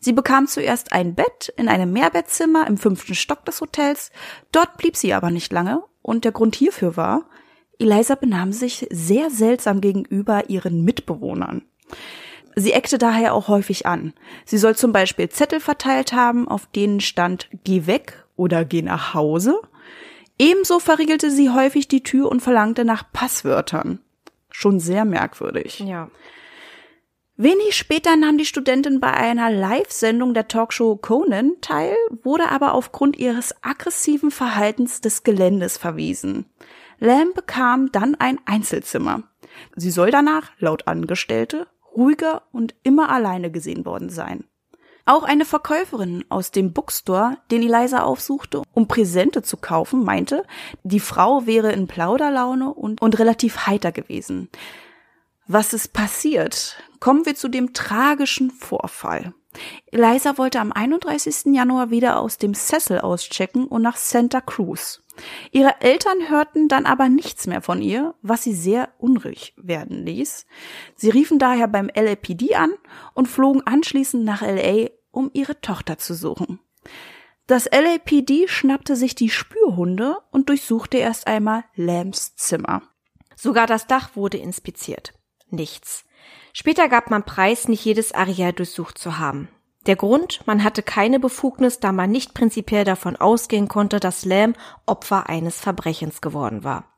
Sie 0.00 0.12
bekam 0.12 0.48
zuerst 0.48 0.92
ein 0.92 1.14
Bett 1.14 1.54
in 1.56 1.68
einem 1.68 1.92
Mehrbettzimmer 1.92 2.66
im 2.66 2.76
fünften 2.76 3.14
Stock 3.14 3.44
des 3.44 3.60
Hotels. 3.60 4.10
Dort 4.50 4.78
blieb 4.78 4.96
sie 4.96 5.14
aber 5.14 5.30
nicht 5.30 5.52
lange 5.52 5.84
und 6.02 6.24
der 6.24 6.32
Grund 6.32 6.56
hierfür 6.56 6.96
war, 6.96 7.28
Eliza 7.78 8.16
benahm 8.16 8.50
sich 8.50 8.88
sehr 8.90 9.30
seltsam 9.30 9.80
gegenüber 9.80 10.50
ihren 10.50 10.82
Mitbewohnern. 10.82 11.62
Sie 12.56 12.72
eckte 12.72 12.98
daher 12.98 13.32
auch 13.32 13.46
häufig 13.46 13.86
an. 13.86 14.12
Sie 14.44 14.58
soll 14.58 14.74
zum 14.74 14.90
Beispiel 14.90 15.28
Zettel 15.28 15.60
verteilt 15.60 16.12
haben, 16.12 16.48
auf 16.48 16.66
denen 16.66 16.98
stand 16.98 17.48
Geh 17.62 17.86
weg 17.86 18.26
oder 18.34 18.64
Geh 18.64 18.82
nach 18.82 19.14
Hause. 19.14 19.60
Ebenso 20.38 20.78
verriegelte 20.78 21.30
sie 21.30 21.50
häufig 21.50 21.88
die 21.88 22.02
Tür 22.02 22.30
und 22.30 22.40
verlangte 22.40 22.84
nach 22.84 23.10
Passwörtern. 23.12 24.00
Schon 24.50 24.80
sehr 24.80 25.04
merkwürdig. 25.04 25.80
Ja. 25.80 26.10
Wenig 27.38 27.76
später 27.76 28.16
nahm 28.16 28.38
die 28.38 28.46
Studentin 28.46 28.98
bei 28.98 29.12
einer 29.12 29.50
Live-Sendung 29.50 30.32
der 30.32 30.48
Talkshow 30.48 30.96
Conan 30.96 31.52
teil, 31.60 31.94
wurde 32.22 32.48
aber 32.48 32.72
aufgrund 32.72 33.18
ihres 33.18 33.54
aggressiven 33.62 34.30
Verhaltens 34.30 35.02
des 35.02 35.22
Geländes 35.22 35.76
verwiesen. 35.76 36.46
Lamb 36.98 37.34
bekam 37.34 37.92
dann 37.92 38.14
ein 38.14 38.38
Einzelzimmer. 38.46 39.24
Sie 39.74 39.90
soll 39.90 40.10
danach, 40.10 40.50
laut 40.58 40.86
Angestellte, 40.86 41.66
ruhiger 41.94 42.42
und 42.52 42.74
immer 42.82 43.10
alleine 43.10 43.50
gesehen 43.50 43.84
worden 43.84 44.08
sein. 44.08 44.44
Auch 45.08 45.22
eine 45.22 45.44
Verkäuferin 45.44 46.24
aus 46.30 46.50
dem 46.50 46.72
Bookstore, 46.72 47.38
den 47.52 47.62
Eliza 47.62 48.02
aufsuchte, 48.02 48.62
um 48.74 48.88
Präsente 48.88 49.42
zu 49.42 49.56
kaufen, 49.56 50.02
meinte, 50.02 50.44
die 50.82 50.98
Frau 50.98 51.46
wäre 51.46 51.70
in 51.70 51.86
Plauderlaune 51.86 52.74
und, 52.74 53.00
und 53.00 53.18
relativ 53.20 53.68
heiter 53.68 53.92
gewesen. 53.92 54.48
Was 55.46 55.72
ist 55.72 55.92
passiert? 55.92 56.76
Kommen 56.98 57.24
wir 57.24 57.36
zu 57.36 57.46
dem 57.46 57.72
tragischen 57.72 58.50
Vorfall. 58.50 59.32
Eliza 59.92 60.38
wollte 60.38 60.58
am 60.58 60.72
31. 60.72 61.54
Januar 61.54 61.90
wieder 61.90 62.18
aus 62.18 62.38
dem 62.38 62.54
Cecil 62.54 62.98
auschecken 62.98 63.68
und 63.68 63.82
nach 63.82 63.96
Santa 63.96 64.40
Cruz. 64.40 65.02
Ihre 65.50 65.80
Eltern 65.80 66.28
hörten 66.28 66.68
dann 66.68 66.84
aber 66.84 67.08
nichts 67.08 67.46
mehr 67.46 67.62
von 67.62 67.80
ihr, 67.80 68.14
was 68.22 68.42
sie 68.42 68.52
sehr 68.52 68.90
unruhig 68.98 69.54
werden 69.56 70.04
ließ. 70.04 70.46
Sie 70.94 71.10
riefen 71.10 71.38
daher 71.38 71.68
beim 71.68 71.90
LAPD 71.94 72.54
an 72.54 72.72
und 73.14 73.26
flogen 73.28 73.66
anschließend 73.66 74.24
nach 74.24 74.42
LA, 74.42 74.88
um 75.16 75.30
ihre 75.32 75.60
Tochter 75.60 75.98
zu 75.98 76.14
suchen. 76.14 76.60
Das 77.46 77.66
LAPD 77.66 78.48
schnappte 78.48 78.96
sich 78.96 79.14
die 79.14 79.30
Spürhunde 79.30 80.18
und 80.30 80.48
durchsuchte 80.48 80.98
erst 80.98 81.26
einmal 81.26 81.64
Lambs 81.74 82.36
Zimmer. 82.36 82.82
Sogar 83.34 83.66
das 83.66 83.86
Dach 83.86 84.16
wurde 84.16 84.36
inspiziert. 84.36 85.14
Nichts. 85.48 86.04
Später 86.52 86.88
gab 86.88 87.10
man 87.10 87.24
preis, 87.24 87.68
nicht 87.68 87.84
jedes 87.84 88.12
Areal 88.12 88.52
durchsucht 88.52 88.98
zu 88.98 89.18
haben. 89.18 89.48
Der 89.86 89.94
Grund, 89.96 90.40
man 90.46 90.64
hatte 90.64 90.82
keine 90.82 91.20
Befugnis, 91.20 91.78
da 91.78 91.92
man 91.92 92.10
nicht 92.10 92.34
prinzipiell 92.34 92.84
davon 92.84 93.14
ausgehen 93.14 93.68
konnte, 93.68 94.00
dass 94.00 94.24
Lamb 94.24 94.58
Opfer 94.84 95.28
eines 95.28 95.60
Verbrechens 95.60 96.20
geworden 96.20 96.64
war. 96.64 96.95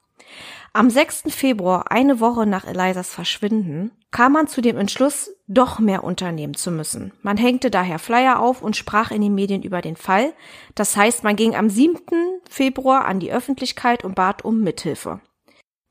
Am 0.72 0.90
6. 0.90 1.24
Februar, 1.28 1.90
eine 1.90 2.20
Woche 2.20 2.46
nach 2.46 2.66
Elisas 2.66 3.10
Verschwinden, 3.10 3.90
kam 4.10 4.32
man 4.32 4.48
zu 4.48 4.60
dem 4.60 4.76
Entschluss, 4.76 5.30
doch 5.46 5.78
mehr 5.78 6.04
unternehmen 6.04 6.54
zu 6.54 6.70
müssen. 6.70 7.12
Man 7.22 7.36
hängte 7.36 7.70
daher 7.70 7.98
Flyer 7.98 8.38
auf 8.40 8.62
und 8.62 8.76
sprach 8.76 9.10
in 9.10 9.22
den 9.22 9.34
Medien 9.34 9.62
über 9.62 9.80
den 9.80 9.96
Fall. 9.96 10.32
Das 10.74 10.96
heißt, 10.96 11.24
man 11.24 11.36
ging 11.36 11.56
am 11.56 11.70
7. 11.70 12.00
Februar 12.48 13.06
an 13.06 13.18
die 13.18 13.32
Öffentlichkeit 13.32 14.04
und 14.04 14.14
bat 14.14 14.44
um 14.44 14.60
Mithilfe. 14.60 15.20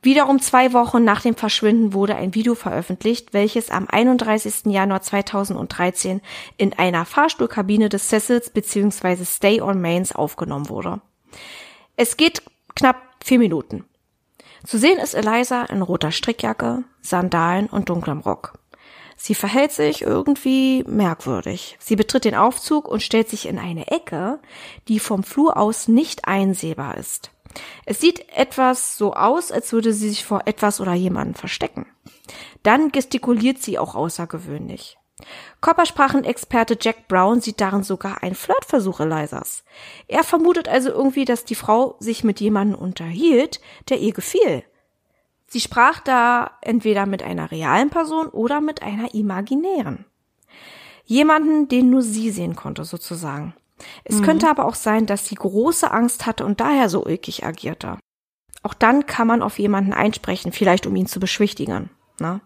Wiederum 0.01 0.39
zwei 0.39 0.74
Wochen 0.74 1.03
nach 1.03 1.22
dem 1.22 1.36
Verschwinden 1.36 1.91
wurde 1.91 2.15
ein 2.15 2.36
Video 2.36 2.56
veröffentlicht, 2.56 3.34
welches 3.34 3.72
am 3.72 3.88
31. 3.89 4.67
Januar 4.67 5.01
2013 5.01 6.22
in 6.56 6.74
einer 6.74 7.03
Fahrstuhlkabine 7.03 7.89
des 7.89 8.08
Cecils 8.08 8.51
bzw. 8.51 9.25
Stay 9.25 9.60
on 9.60 9.82
Mains 9.82 10.15
aufgenommen 10.15 10.70
wurde. 10.70 11.01
Es 11.96 12.15
geht 12.15 12.44
knapp 12.75 13.01
vier 13.24 13.39
Minuten. 13.39 13.86
Zu 14.68 14.78
sehen 14.78 15.00
ist 15.00 15.14
Eliza 15.14 15.64
in 15.64 15.82
roter 15.82 16.12
Strickjacke, 16.12 16.84
Sandalen 17.00 17.68
und 17.68 17.88
dunklem 17.88 18.20
Rock. 18.20 18.60
Sie 19.16 19.34
verhält 19.34 19.72
sich 19.72 20.02
irgendwie 20.02 20.84
merkwürdig. 20.86 21.78
Sie 21.80 21.96
betritt 21.96 22.26
den 22.26 22.36
Aufzug 22.36 22.86
und 22.86 23.02
stellt 23.02 23.30
sich 23.30 23.48
in 23.48 23.60
eine 23.60 23.88
Ecke, 23.88 24.42
die 24.90 25.00
vom 25.00 25.24
Flur 25.24 25.56
aus 25.56 25.88
nicht 25.88 26.28
einsehbar 26.28 26.98
ist. 26.98 27.32
Es 27.86 28.02
sieht 28.02 28.28
etwas 28.36 28.98
so 28.98 29.14
aus, 29.14 29.54
als 29.54 29.72
würde 29.72 29.94
sie 29.94 30.10
sich 30.10 30.26
vor 30.26 30.42
etwas 30.48 30.82
oder 30.82 30.94
jemandem 30.94 31.36
verstecken. 31.36 31.86
Dann 32.62 32.92
gestikuliert 32.92 33.60
sie 33.60 33.80
auch 33.80 33.96
außergewöhnlich. 33.96 34.98
Körpersprachenexperte 35.62 36.78
Jack 36.80 37.08
Brown 37.08 37.42
sieht 37.42 37.60
darin 37.60 37.84
sogar 37.84 38.22
einen 38.22 38.36
Flirtversuch 38.36 39.00
Elisas. 39.00 39.64
Er 40.08 40.24
vermutet 40.24 40.68
also 40.68 40.90
irgendwie, 40.90 41.26
dass 41.26 41.46
die 41.46 41.56
Frau 41.56 41.96
sich 42.00 42.24
mit 42.24 42.40
jemandem 42.40 42.80
unterhielt, 42.80 43.60
der 43.90 44.00
ihr 44.00 44.14
gefiel. 44.14 44.64
Sie 45.48 45.60
sprach 45.60 46.02
da 46.02 46.52
entweder 46.62 47.06
mit 47.06 47.24
einer 47.24 47.52
realen 47.52 47.90
Person 47.90 48.28
oder 48.28 48.62
mit 48.62 48.84
einer 48.84 49.14
imaginären. 49.14 50.06
Jemanden, 51.06 51.70
den 51.70 51.90
nur 51.90 52.02
sie 52.02 52.32
sehen 52.32 52.56
konnte, 52.56 52.84
sozusagen. 52.84 53.56
Es 54.04 54.18
mhm. 54.18 54.24
könnte 54.24 54.50
aber 54.50 54.66
auch 54.66 54.76
sein, 54.76 55.06
dass 55.06 55.28
sie 55.28 55.36
große 55.36 55.90
Angst 55.90 56.26
hatte 56.26 56.46
und 56.46 56.60
daher 56.60 56.90
so 56.90 57.06
ulkig 57.06 57.46
agierte. 57.46 57.98
Auch 58.62 58.74
dann 58.74 59.06
kann 59.06 59.28
man 59.28 59.42
auf 59.42 59.60
jemanden 59.60 59.94
einsprechen, 59.94 60.52
vielleicht 60.52 60.86
um 60.86 60.96
ihn 60.96 61.08
zu 61.08 61.20
beschwichtigen. 61.20 61.90
Ne? 62.20 62.42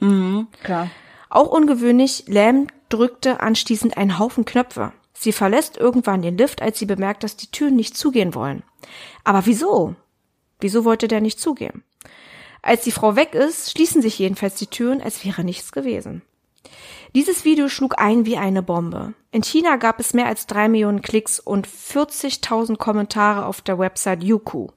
Mhm, 0.00 0.48
klar. 0.62 0.90
Auch 1.32 1.48
ungewöhnlich, 1.48 2.24
Lam 2.26 2.66
drückte 2.90 3.40
anschließend 3.40 3.96
einen 3.96 4.18
Haufen 4.18 4.44
Knöpfe. 4.44 4.92
Sie 5.14 5.32
verlässt 5.32 5.78
irgendwann 5.78 6.20
den 6.20 6.36
Lift, 6.36 6.60
als 6.60 6.78
sie 6.78 6.84
bemerkt, 6.84 7.24
dass 7.24 7.38
die 7.38 7.50
Türen 7.50 7.74
nicht 7.74 7.96
zugehen 7.96 8.34
wollen. 8.34 8.62
Aber 9.24 9.46
wieso? 9.46 9.94
Wieso 10.60 10.84
wollte 10.84 11.08
der 11.08 11.22
nicht 11.22 11.40
zugehen? 11.40 11.84
Als 12.60 12.82
die 12.82 12.90
Frau 12.90 13.16
weg 13.16 13.34
ist, 13.34 13.70
schließen 13.70 14.02
sich 14.02 14.18
jedenfalls 14.18 14.56
die 14.56 14.66
Türen, 14.66 15.00
als 15.00 15.24
wäre 15.24 15.42
nichts 15.42 15.72
gewesen. 15.72 16.20
Dieses 17.14 17.46
Video 17.46 17.70
schlug 17.70 17.98
ein 17.98 18.26
wie 18.26 18.36
eine 18.36 18.62
Bombe. 18.62 19.14
In 19.30 19.42
China 19.42 19.76
gab 19.76 20.00
es 20.00 20.12
mehr 20.12 20.26
als 20.26 20.46
drei 20.46 20.68
Millionen 20.68 21.00
Klicks 21.00 21.40
und 21.40 21.66
40.000 21.66 22.76
Kommentare 22.76 23.46
auf 23.46 23.62
der 23.62 23.78
Website 23.78 24.22
Youku. 24.22 24.68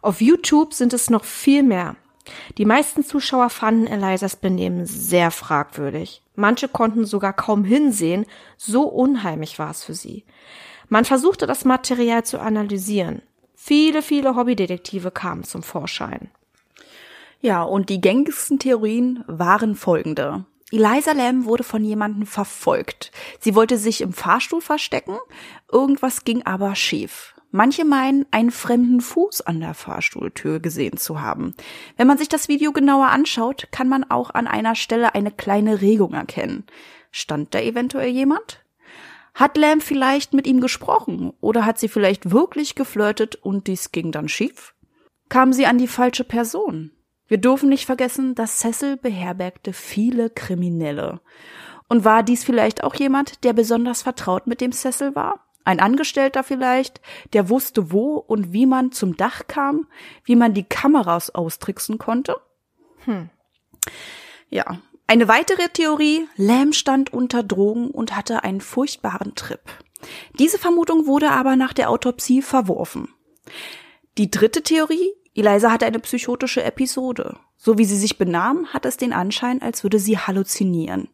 Auf 0.00 0.20
YouTube 0.20 0.74
sind 0.74 0.94
es 0.94 1.10
noch 1.10 1.22
viel 1.22 1.62
mehr. 1.62 1.94
Die 2.58 2.64
meisten 2.64 3.04
Zuschauer 3.04 3.50
fanden 3.50 3.86
Elisas 3.86 4.36
Benehmen 4.36 4.86
sehr 4.86 5.30
fragwürdig. 5.30 6.22
Manche 6.34 6.68
konnten 6.68 7.04
sogar 7.04 7.32
kaum 7.32 7.64
hinsehen, 7.64 8.26
so 8.56 8.84
unheimlich 8.84 9.58
war 9.58 9.70
es 9.70 9.84
für 9.84 9.94
sie. 9.94 10.24
Man 10.88 11.04
versuchte 11.04 11.46
das 11.46 11.64
Material 11.64 12.24
zu 12.24 12.38
analysieren. 12.38 13.22
Viele, 13.54 14.02
viele 14.02 14.36
Hobbydetektive 14.36 15.10
kamen 15.10 15.44
zum 15.44 15.62
Vorschein. 15.62 16.30
Ja, 17.40 17.62
und 17.62 17.88
die 17.88 18.00
gängigsten 18.00 18.58
Theorien 18.58 19.24
waren 19.26 19.74
folgende. 19.74 20.44
Eliza 20.70 21.12
Lam 21.12 21.44
wurde 21.44 21.64
von 21.64 21.84
jemandem 21.84 22.26
verfolgt. 22.26 23.12
Sie 23.40 23.54
wollte 23.54 23.76
sich 23.76 24.00
im 24.00 24.12
Fahrstuhl 24.12 24.60
verstecken, 24.60 25.18
irgendwas 25.70 26.24
ging 26.24 26.46
aber 26.46 26.74
schief. 26.74 27.31
Manche 27.54 27.84
meinen, 27.84 28.24
einen 28.30 28.50
fremden 28.50 29.02
Fuß 29.02 29.42
an 29.42 29.60
der 29.60 29.74
Fahrstuhltür 29.74 30.58
gesehen 30.58 30.96
zu 30.96 31.20
haben. 31.20 31.54
Wenn 31.98 32.06
man 32.06 32.16
sich 32.16 32.30
das 32.30 32.48
Video 32.48 32.72
genauer 32.72 33.08
anschaut, 33.08 33.68
kann 33.70 33.88
man 33.88 34.04
auch 34.10 34.30
an 34.30 34.46
einer 34.46 34.74
Stelle 34.74 35.14
eine 35.14 35.30
kleine 35.30 35.82
Regung 35.82 36.14
erkennen. 36.14 36.64
Stand 37.10 37.54
da 37.54 37.60
eventuell 37.60 38.08
jemand? 38.08 38.64
Hat 39.34 39.58
Lam 39.58 39.82
vielleicht 39.82 40.32
mit 40.32 40.46
ihm 40.46 40.62
gesprochen 40.62 41.34
oder 41.42 41.66
hat 41.66 41.78
sie 41.78 41.88
vielleicht 41.88 42.30
wirklich 42.30 42.74
geflirtet 42.74 43.36
und 43.36 43.66
dies 43.66 43.92
ging 43.92 44.12
dann 44.12 44.30
schief? 44.30 44.74
Kam 45.28 45.52
sie 45.52 45.66
an 45.66 45.76
die 45.76 45.88
falsche 45.88 46.24
Person? 46.24 46.90
Wir 47.28 47.38
dürfen 47.38 47.68
nicht 47.68 47.84
vergessen, 47.84 48.34
dass 48.34 48.58
Cecil 48.58 48.96
beherbergte 48.96 49.74
viele 49.74 50.30
Kriminelle. 50.30 51.20
Und 51.88 52.06
war 52.06 52.22
dies 52.22 52.44
vielleicht 52.44 52.82
auch 52.82 52.94
jemand, 52.94 53.44
der 53.44 53.52
besonders 53.52 54.00
vertraut 54.00 54.46
mit 54.46 54.62
dem 54.62 54.72
Cecil 54.72 55.14
war? 55.14 55.51
Ein 55.64 55.80
Angestellter 55.80 56.42
vielleicht, 56.42 57.00
der 57.32 57.48
wusste, 57.48 57.92
wo 57.92 58.16
und 58.16 58.52
wie 58.52 58.66
man 58.66 58.92
zum 58.92 59.16
Dach 59.16 59.42
kam, 59.46 59.86
wie 60.24 60.36
man 60.36 60.54
die 60.54 60.64
Kameras 60.64 61.34
austricksen 61.34 61.98
konnte? 61.98 62.36
Hm. 63.04 63.30
Ja. 64.50 64.78
Eine 65.06 65.28
weitere 65.28 65.68
Theorie, 65.68 66.26
Lamb 66.36 66.74
stand 66.74 67.12
unter 67.12 67.42
Drogen 67.42 67.90
und 67.90 68.16
hatte 68.16 68.44
einen 68.44 68.60
furchtbaren 68.60 69.34
Trip. 69.34 69.60
Diese 70.38 70.58
Vermutung 70.58 71.06
wurde 71.06 71.30
aber 71.30 71.56
nach 71.56 71.72
der 71.72 71.90
Autopsie 71.90 72.42
verworfen. 72.42 73.08
Die 74.18 74.30
dritte 74.30 74.62
Theorie, 74.62 75.12
Eliza 75.34 75.70
hatte 75.70 75.86
eine 75.86 75.98
psychotische 75.98 76.62
Episode. 76.62 77.38
So 77.56 77.78
wie 77.78 77.84
sie 77.84 77.96
sich 77.96 78.18
benahm, 78.18 78.66
hat 78.72 78.84
es 78.86 78.96
den 78.96 79.12
Anschein, 79.12 79.62
als 79.62 79.82
würde 79.82 79.98
sie 79.98 80.18
halluzinieren. 80.18 81.08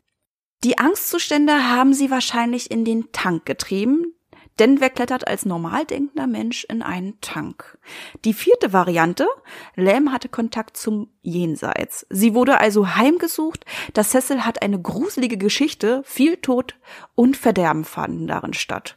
Die 0.65 0.79
Angstzustände 0.79 1.69
haben 1.71 1.93
sie 1.93 2.11
wahrscheinlich 2.11 2.71
in 2.71 2.85
den 2.85 3.13
Tank 3.13 3.47
getrieben, 3.47 4.15
denn 4.59 4.81
wer 4.81 4.91
klettert 4.91 5.27
als 5.27 5.45
normal 5.45 5.85
denkender 5.85 6.27
Mensch 6.27 6.65
in 6.65 6.83
einen 6.83 7.21
Tank? 7.21 7.79
Die 8.25 8.35
vierte 8.35 8.73
Variante, 8.73 9.27
Lam 9.77 10.13
hatte 10.13 10.29
Kontakt 10.29 10.77
zum 10.77 11.09
Jenseits. 11.23 12.07
Sie 12.11 12.35
wurde 12.35 12.59
also 12.59 12.97
heimgesucht, 12.97 13.65
das 13.95 14.11
Cecil 14.11 14.45
hat 14.45 14.63
eine 14.63 14.81
gruselige 14.81 15.39
Geschichte, 15.39 16.03
viel 16.05 16.37
Tod 16.37 16.77
und 17.15 17.37
Verderben 17.37 17.85
fanden 17.85 18.27
darin 18.27 18.55
statt. 18.55 18.97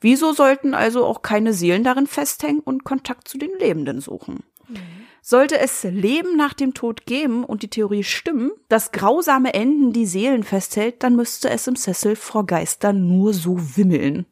Wieso 0.00 0.32
sollten 0.32 0.74
also 0.74 1.04
auch 1.04 1.22
keine 1.22 1.52
Seelen 1.52 1.84
darin 1.84 2.06
festhängen 2.06 2.60
und 2.60 2.84
Kontakt 2.84 3.28
zu 3.28 3.38
den 3.38 3.50
Lebenden 3.58 4.00
suchen? 4.00 4.42
Mhm. 4.68 4.99
Sollte 5.22 5.58
es 5.58 5.82
Leben 5.84 6.36
nach 6.36 6.54
dem 6.54 6.74
Tod 6.74 7.06
geben 7.06 7.44
und 7.44 7.62
die 7.62 7.68
Theorie 7.68 8.04
stimmen, 8.04 8.52
dass 8.68 8.92
grausame 8.92 9.54
Enden 9.54 9.92
die 9.92 10.06
Seelen 10.06 10.44
festhält, 10.44 11.02
dann 11.02 11.16
müsste 11.16 11.50
es 11.50 11.66
im 11.66 11.76
Sessel 11.76 12.16
vor 12.16 12.46
Geistern 12.46 13.06
nur 13.06 13.34
so 13.34 13.58
wimmeln. 13.76 14.26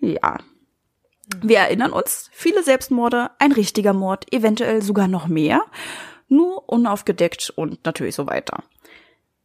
Ja. 0.00 0.38
Wir 1.40 1.58
erinnern 1.58 1.92
uns, 1.92 2.28
viele 2.32 2.62
Selbstmorde, 2.62 3.30
ein 3.38 3.52
richtiger 3.52 3.92
Mord, 3.92 4.32
eventuell 4.32 4.82
sogar 4.82 5.08
noch 5.08 5.28
mehr, 5.28 5.62
nur 6.28 6.68
unaufgedeckt 6.68 7.50
und 7.56 7.84
natürlich 7.84 8.14
so 8.14 8.26
weiter. 8.26 8.62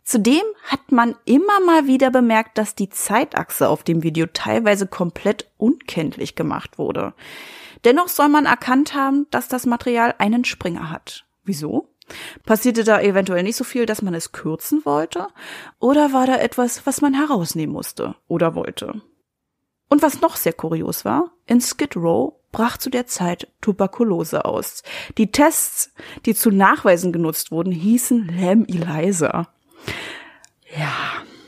Zudem 0.03 0.43
hat 0.63 0.91
man 0.91 1.15
immer 1.25 1.59
mal 1.59 1.85
wieder 1.85 2.11
bemerkt, 2.11 2.57
dass 2.57 2.75
die 2.75 2.89
Zeitachse 2.89 3.67
auf 3.67 3.83
dem 3.83 4.03
Video 4.03 4.25
teilweise 4.25 4.87
komplett 4.87 5.51
unkenntlich 5.57 6.35
gemacht 6.35 6.77
wurde. 6.77 7.13
Dennoch 7.83 8.07
soll 8.07 8.29
man 8.29 8.45
erkannt 8.45 8.93
haben, 8.93 9.27
dass 9.31 9.47
das 9.47 9.65
Material 9.65 10.15
einen 10.17 10.45
Springer 10.45 10.89
hat. 10.89 11.25
Wieso? 11.43 11.89
Passierte 12.45 12.83
da 12.83 13.01
eventuell 13.01 13.43
nicht 13.43 13.57
so 13.57 13.63
viel, 13.63 13.85
dass 13.85 14.01
man 14.01 14.13
es 14.13 14.31
kürzen 14.31 14.85
wollte? 14.85 15.27
Oder 15.79 16.13
war 16.13 16.25
da 16.25 16.37
etwas, 16.37 16.85
was 16.85 17.01
man 17.01 17.13
herausnehmen 17.13 17.73
musste 17.73 18.15
oder 18.27 18.55
wollte? 18.55 19.01
Und 19.89 20.01
was 20.01 20.21
noch 20.21 20.35
sehr 20.35 20.53
kurios 20.53 21.05
war, 21.05 21.31
in 21.45 21.61
Skid 21.61 21.95
Row 21.95 22.33
brach 22.51 22.77
zu 22.77 22.89
der 22.89 23.07
Zeit 23.07 23.47
Tuberkulose 23.61 24.45
aus. 24.45 24.83
Die 25.17 25.31
Tests, 25.31 25.93
die 26.25 26.33
zu 26.33 26.49
Nachweisen 26.49 27.11
genutzt 27.11 27.51
wurden, 27.51 27.71
hießen 27.71 28.27
Lam 28.37 28.65
Eliza. 28.65 29.47
Ja. 30.75 30.93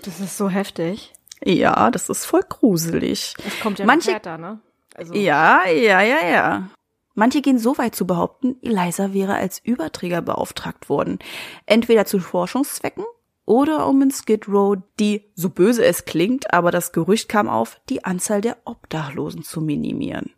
Das 0.03 0.19
ist 0.19 0.37
so 0.37 0.49
heftig. 0.49 1.13
Ja, 1.43 1.91
das 1.91 2.09
ist 2.09 2.25
voll 2.25 2.43
gruselig. 2.47 3.33
Das 3.43 3.59
kommt 3.59 3.79
ja 3.79 3.85
Manche, 3.85 4.11
später, 4.11 4.37
ne? 4.37 4.59
Also. 4.99 5.13
Ja, 5.13 5.65
ja, 5.65 6.01
ja, 6.01 6.27
ja. 6.27 6.69
Manche 7.15 7.41
gehen 7.41 7.57
so 7.57 7.77
weit 7.77 7.95
zu 7.95 8.05
behaupten, 8.05 8.57
Eliza 8.61 9.13
wäre 9.13 9.35
als 9.35 9.59
Überträger 9.59 10.21
beauftragt 10.21 10.89
worden. 10.89 11.19
Entweder 11.65 12.05
zu 12.05 12.19
Forschungszwecken 12.19 13.05
oder 13.45 13.87
um 13.87 14.01
in 14.01 14.11
Skid 14.11 14.47
Row 14.49 14.77
die, 14.99 15.31
so 15.35 15.49
böse 15.49 15.85
es 15.85 16.03
klingt, 16.05 16.53
aber 16.53 16.71
das 16.71 16.91
Gerücht 16.91 17.29
kam 17.29 17.47
auf, 17.47 17.79
die 17.87 18.03
Anzahl 18.03 18.41
der 18.41 18.57
Obdachlosen 18.65 19.43
zu 19.43 19.61
minimieren. 19.61 20.31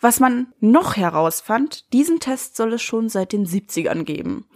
Was 0.00 0.20
man 0.20 0.52
noch 0.60 0.96
herausfand, 0.96 1.92
diesen 1.92 2.20
Test 2.20 2.56
soll 2.56 2.74
es 2.74 2.82
schon 2.82 3.08
seit 3.08 3.32
den 3.32 3.46
70ern 3.46 4.04
geben. 4.04 4.46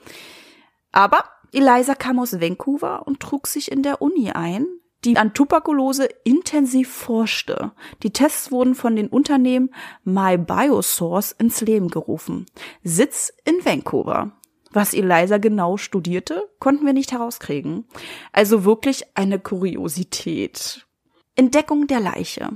Aber 0.93 1.25
Eliza 1.53 1.97
kam 1.97 2.21
aus 2.21 2.41
Vancouver 2.41 3.07
und 3.07 3.21
trug 3.21 3.49
sich 3.49 3.73
in 3.73 3.83
der 3.83 4.01
Uni 4.01 4.31
ein, 4.31 4.67
die 5.05 5.17
an 5.17 5.35
Tuberkulose 5.35 6.09
intensiv 6.25 6.91
forschte. 6.91 7.73
Die 8.03 8.13
Tests 8.13 8.53
wurden 8.53 8.75
von 8.75 8.97
den 8.97 9.09
Unternehmen 9.09 9.75
MyBiosource 10.05 11.33
ins 11.33 11.61
Leben 11.61 11.89
gerufen. 11.89 12.47
Sitz 12.83 13.33
in 13.45 13.65
Vancouver. 13.65 14.33
Was 14.73 14.95
Eliza 14.95 15.39
genau 15.39 15.77
studierte, 15.77 16.49
konnten 16.61 16.87
wir 16.87 16.93
nicht 16.93 17.13
herauskriegen. 17.13 17.87
Also 18.33 18.65
wirklich 18.65 19.05
eine 19.17 19.41
Kuriosität. 19.41 20.87
Entdeckung 21.35 21.87
der 21.87 22.01
Leiche. 22.01 22.51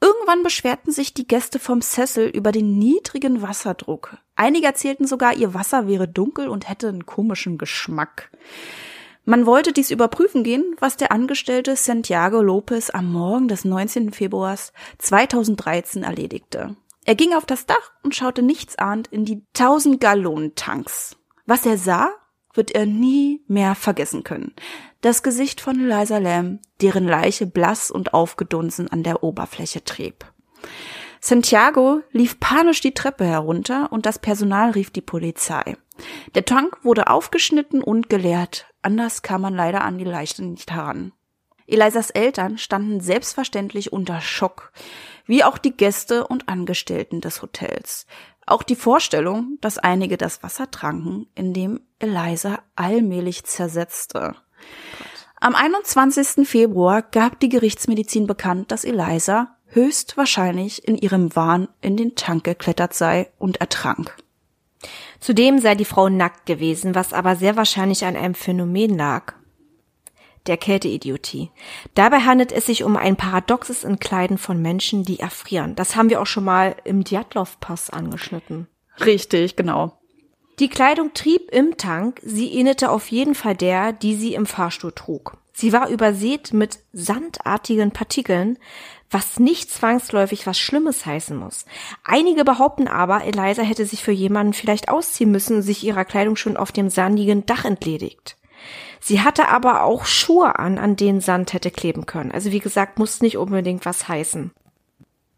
Irgendwann 0.00 0.42
beschwerten 0.42 0.92
sich 0.92 1.14
die 1.14 1.26
Gäste 1.26 1.58
vom 1.58 1.82
Sessel 1.82 2.28
über 2.28 2.52
den 2.52 2.78
niedrigen 2.78 3.42
Wasserdruck. 3.42 4.16
Einige 4.34 4.66
erzählten 4.66 5.06
sogar, 5.06 5.34
ihr 5.34 5.54
Wasser 5.54 5.86
wäre 5.86 6.08
dunkel 6.08 6.48
und 6.48 6.68
hätte 6.68 6.88
einen 6.88 7.06
komischen 7.06 7.58
Geschmack. 7.58 8.30
Man 9.30 9.46
wollte 9.46 9.72
dies 9.72 9.92
überprüfen 9.92 10.42
gehen, 10.42 10.74
was 10.80 10.96
der 10.96 11.12
Angestellte 11.12 11.76
Santiago 11.76 12.42
Lopez 12.42 12.90
am 12.90 13.12
Morgen 13.12 13.46
des 13.46 13.64
19. 13.64 14.10
Februars 14.10 14.72
2013 14.98 16.02
erledigte. 16.02 16.74
Er 17.04 17.14
ging 17.14 17.32
auf 17.34 17.46
das 17.46 17.64
Dach 17.64 17.92
und 18.02 18.16
schaute 18.16 18.42
nichtsahnd 18.42 19.06
in 19.06 19.24
die 19.24 19.44
1000 19.56 20.00
Gallonen 20.00 20.56
Tanks. 20.56 21.16
Was 21.46 21.64
er 21.64 21.78
sah, 21.78 22.08
wird 22.54 22.72
er 22.72 22.86
nie 22.86 23.44
mehr 23.46 23.76
vergessen 23.76 24.24
können. 24.24 24.52
Das 25.00 25.22
Gesicht 25.22 25.60
von 25.60 25.78
Eliza 25.78 26.18
Lamb, 26.18 26.60
deren 26.80 27.06
Leiche 27.06 27.46
blass 27.46 27.92
und 27.92 28.12
aufgedunsen 28.12 28.88
an 28.88 29.04
der 29.04 29.22
Oberfläche 29.22 29.84
trieb. 29.84 30.24
Santiago 31.20 32.00
lief 32.10 32.40
panisch 32.40 32.80
die 32.80 32.94
Treppe 32.94 33.26
herunter 33.26 33.92
und 33.92 34.06
das 34.06 34.18
Personal 34.18 34.70
rief 34.70 34.90
die 34.90 35.02
Polizei. 35.02 35.76
Der 36.34 36.44
Tank 36.44 36.78
wurde 36.82 37.06
aufgeschnitten 37.06 37.80
und 37.80 38.08
geleert. 38.08 38.66
Anders 38.82 39.22
kam 39.22 39.42
man 39.42 39.54
leider 39.54 39.82
an 39.82 39.98
die 39.98 40.04
Leiche 40.04 40.44
nicht 40.44 40.70
heran. 40.70 41.12
Elisas 41.66 42.10
Eltern 42.10 42.58
standen 42.58 43.00
selbstverständlich 43.00 43.92
unter 43.92 44.20
Schock, 44.20 44.72
wie 45.26 45.44
auch 45.44 45.58
die 45.58 45.76
Gäste 45.76 46.26
und 46.26 46.48
Angestellten 46.48 47.20
des 47.20 47.42
Hotels. 47.42 48.06
Auch 48.46 48.64
die 48.64 48.74
Vorstellung, 48.74 49.58
dass 49.60 49.78
einige 49.78 50.16
das 50.16 50.42
Wasser 50.42 50.70
tranken, 50.70 51.28
in 51.36 51.54
dem 51.54 51.80
Eliza 52.00 52.60
allmählich 52.74 53.44
zersetzte. 53.44 54.34
Am 55.40 55.54
21. 55.54 56.46
Februar 56.48 57.02
gab 57.02 57.38
die 57.38 57.48
Gerichtsmedizin 57.48 58.26
bekannt, 58.26 58.72
dass 58.72 58.84
Eliza 58.84 59.56
höchstwahrscheinlich 59.66 60.86
in 60.86 60.96
ihrem 60.96 61.34
Wahn 61.36 61.68
in 61.80 61.96
den 61.96 62.16
Tank 62.16 62.44
geklettert 62.44 62.92
sei 62.92 63.30
und 63.38 63.58
ertrank. 63.58 64.16
Zudem 65.20 65.58
sei 65.58 65.74
die 65.74 65.84
Frau 65.84 66.08
nackt 66.08 66.46
gewesen, 66.46 66.94
was 66.94 67.12
aber 67.12 67.36
sehr 67.36 67.56
wahrscheinlich 67.56 68.04
an 68.04 68.16
einem 68.16 68.34
Phänomen 68.34 68.96
lag. 68.96 69.34
Der 70.46 70.56
Kälteidiotie. 70.56 71.50
Dabei 71.94 72.20
handelt 72.20 72.50
es 72.50 72.66
sich 72.66 72.82
um 72.82 72.96
ein 72.96 73.16
paradoxes 73.16 73.84
Entkleiden 73.84 74.38
von 74.38 74.60
Menschen, 74.62 75.04
die 75.04 75.20
erfrieren. 75.20 75.76
Das 75.76 75.96
haben 75.96 76.08
wir 76.08 76.20
auch 76.22 76.26
schon 76.26 76.44
mal 76.44 76.76
im 76.84 77.04
Djatlov-Pass 77.04 77.90
angeschnitten. 77.90 78.66
Richtig, 79.04 79.56
genau. 79.56 79.98
Die 80.58 80.68
Kleidung 80.68 81.12
trieb 81.12 81.50
im 81.52 81.76
Tank, 81.76 82.20
sie 82.22 82.52
ähnelte 82.52 82.90
auf 82.90 83.10
jeden 83.10 83.34
Fall 83.34 83.56
der, 83.56 83.92
die 83.92 84.14
sie 84.14 84.34
im 84.34 84.46
Fahrstuhl 84.46 84.92
trug. 84.92 85.36
Sie 85.52 85.72
war 85.72 85.88
übersät 85.88 86.54
mit 86.54 86.78
sandartigen 86.92 87.90
Partikeln, 87.90 88.58
was 89.10 89.40
nicht 89.40 89.70
zwangsläufig 89.70 90.46
was 90.46 90.58
Schlimmes 90.58 91.04
heißen 91.04 91.36
muss. 91.36 91.64
Einige 92.04 92.44
behaupten 92.44 92.88
aber, 92.88 93.24
Eliza 93.24 93.62
hätte 93.62 93.84
sich 93.84 94.02
für 94.02 94.12
jemanden 94.12 94.52
vielleicht 94.52 94.88
ausziehen 94.88 95.30
müssen 95.30 95.56
und 95.56 95.62
sich 95.62 95.84
ihrer 95.84 96.04
Kleidung 96.04 96.36
schon 96.36 96.56
auf 96.56 96.72
dem 96.72 96.88
sandigen 96.88 97.44
Dach 97.44 97.64
entledigt. 97.64 98.36
Sie 99.00 99.22
hatte 99.22 99.48
aber 99.48 99.82
auch 99.82 100.04
Schuhe 100.04 100.58
an, 100.58 100.78
an 100.78 100.94
denen 100.94 101.20
Sand 101.20 101.52
hätte 101.52 101.70
kleben 101.70 102.06
können. 102.06 102.30
Also 102.30 102.52
wie 102.52 102.60
gesagt, 102.60 102.98
muss 102.98 103.22
nicht 103.22 103.38
unbedingt 103.38 103.84
was 103.86 104.08
heißen. 104.08 104.52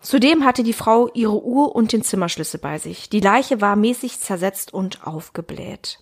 Zudem 0.01 0.45
hatte 0.45 0.65
die 0.65 0.73
Frau 0.73 1.09
ihre 1.15 1.43
Uhr 1.43 1.75
und 1.77 1.93
den 1.93 2.03
Zimmerschlüssel 2.03 2.59
bei 2.59 2.79
sich. 2.79 3.09
Die 3.09 3.21
Leiche 3.21 3.61
war 3.61 3.77
mäßig 3.77 4.19
zersetzt 4.19 4.75
und 4.75 5.07
aufgebläht. 5.07 6.01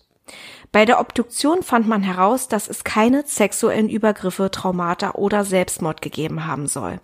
Bei 0.71 0.85
der 0.85 1.01
Obduktion 1.01 1.63
fand 1.63 1.87
man 1.87 2.01
heraus, 2.01 2.47
dass 2.47 2.69
es 2.69 2.85
keine 2.85 3.23
sexuellen 3.25 3.89
Übergriffe, 3.89 4.51
Traumata 4.51 5.11
oder 5.11 5.43
Selbstmord 5.43 6.01
gegeben 6.01 6.45
haben 6.45 6.67
soll. 6.67 6.99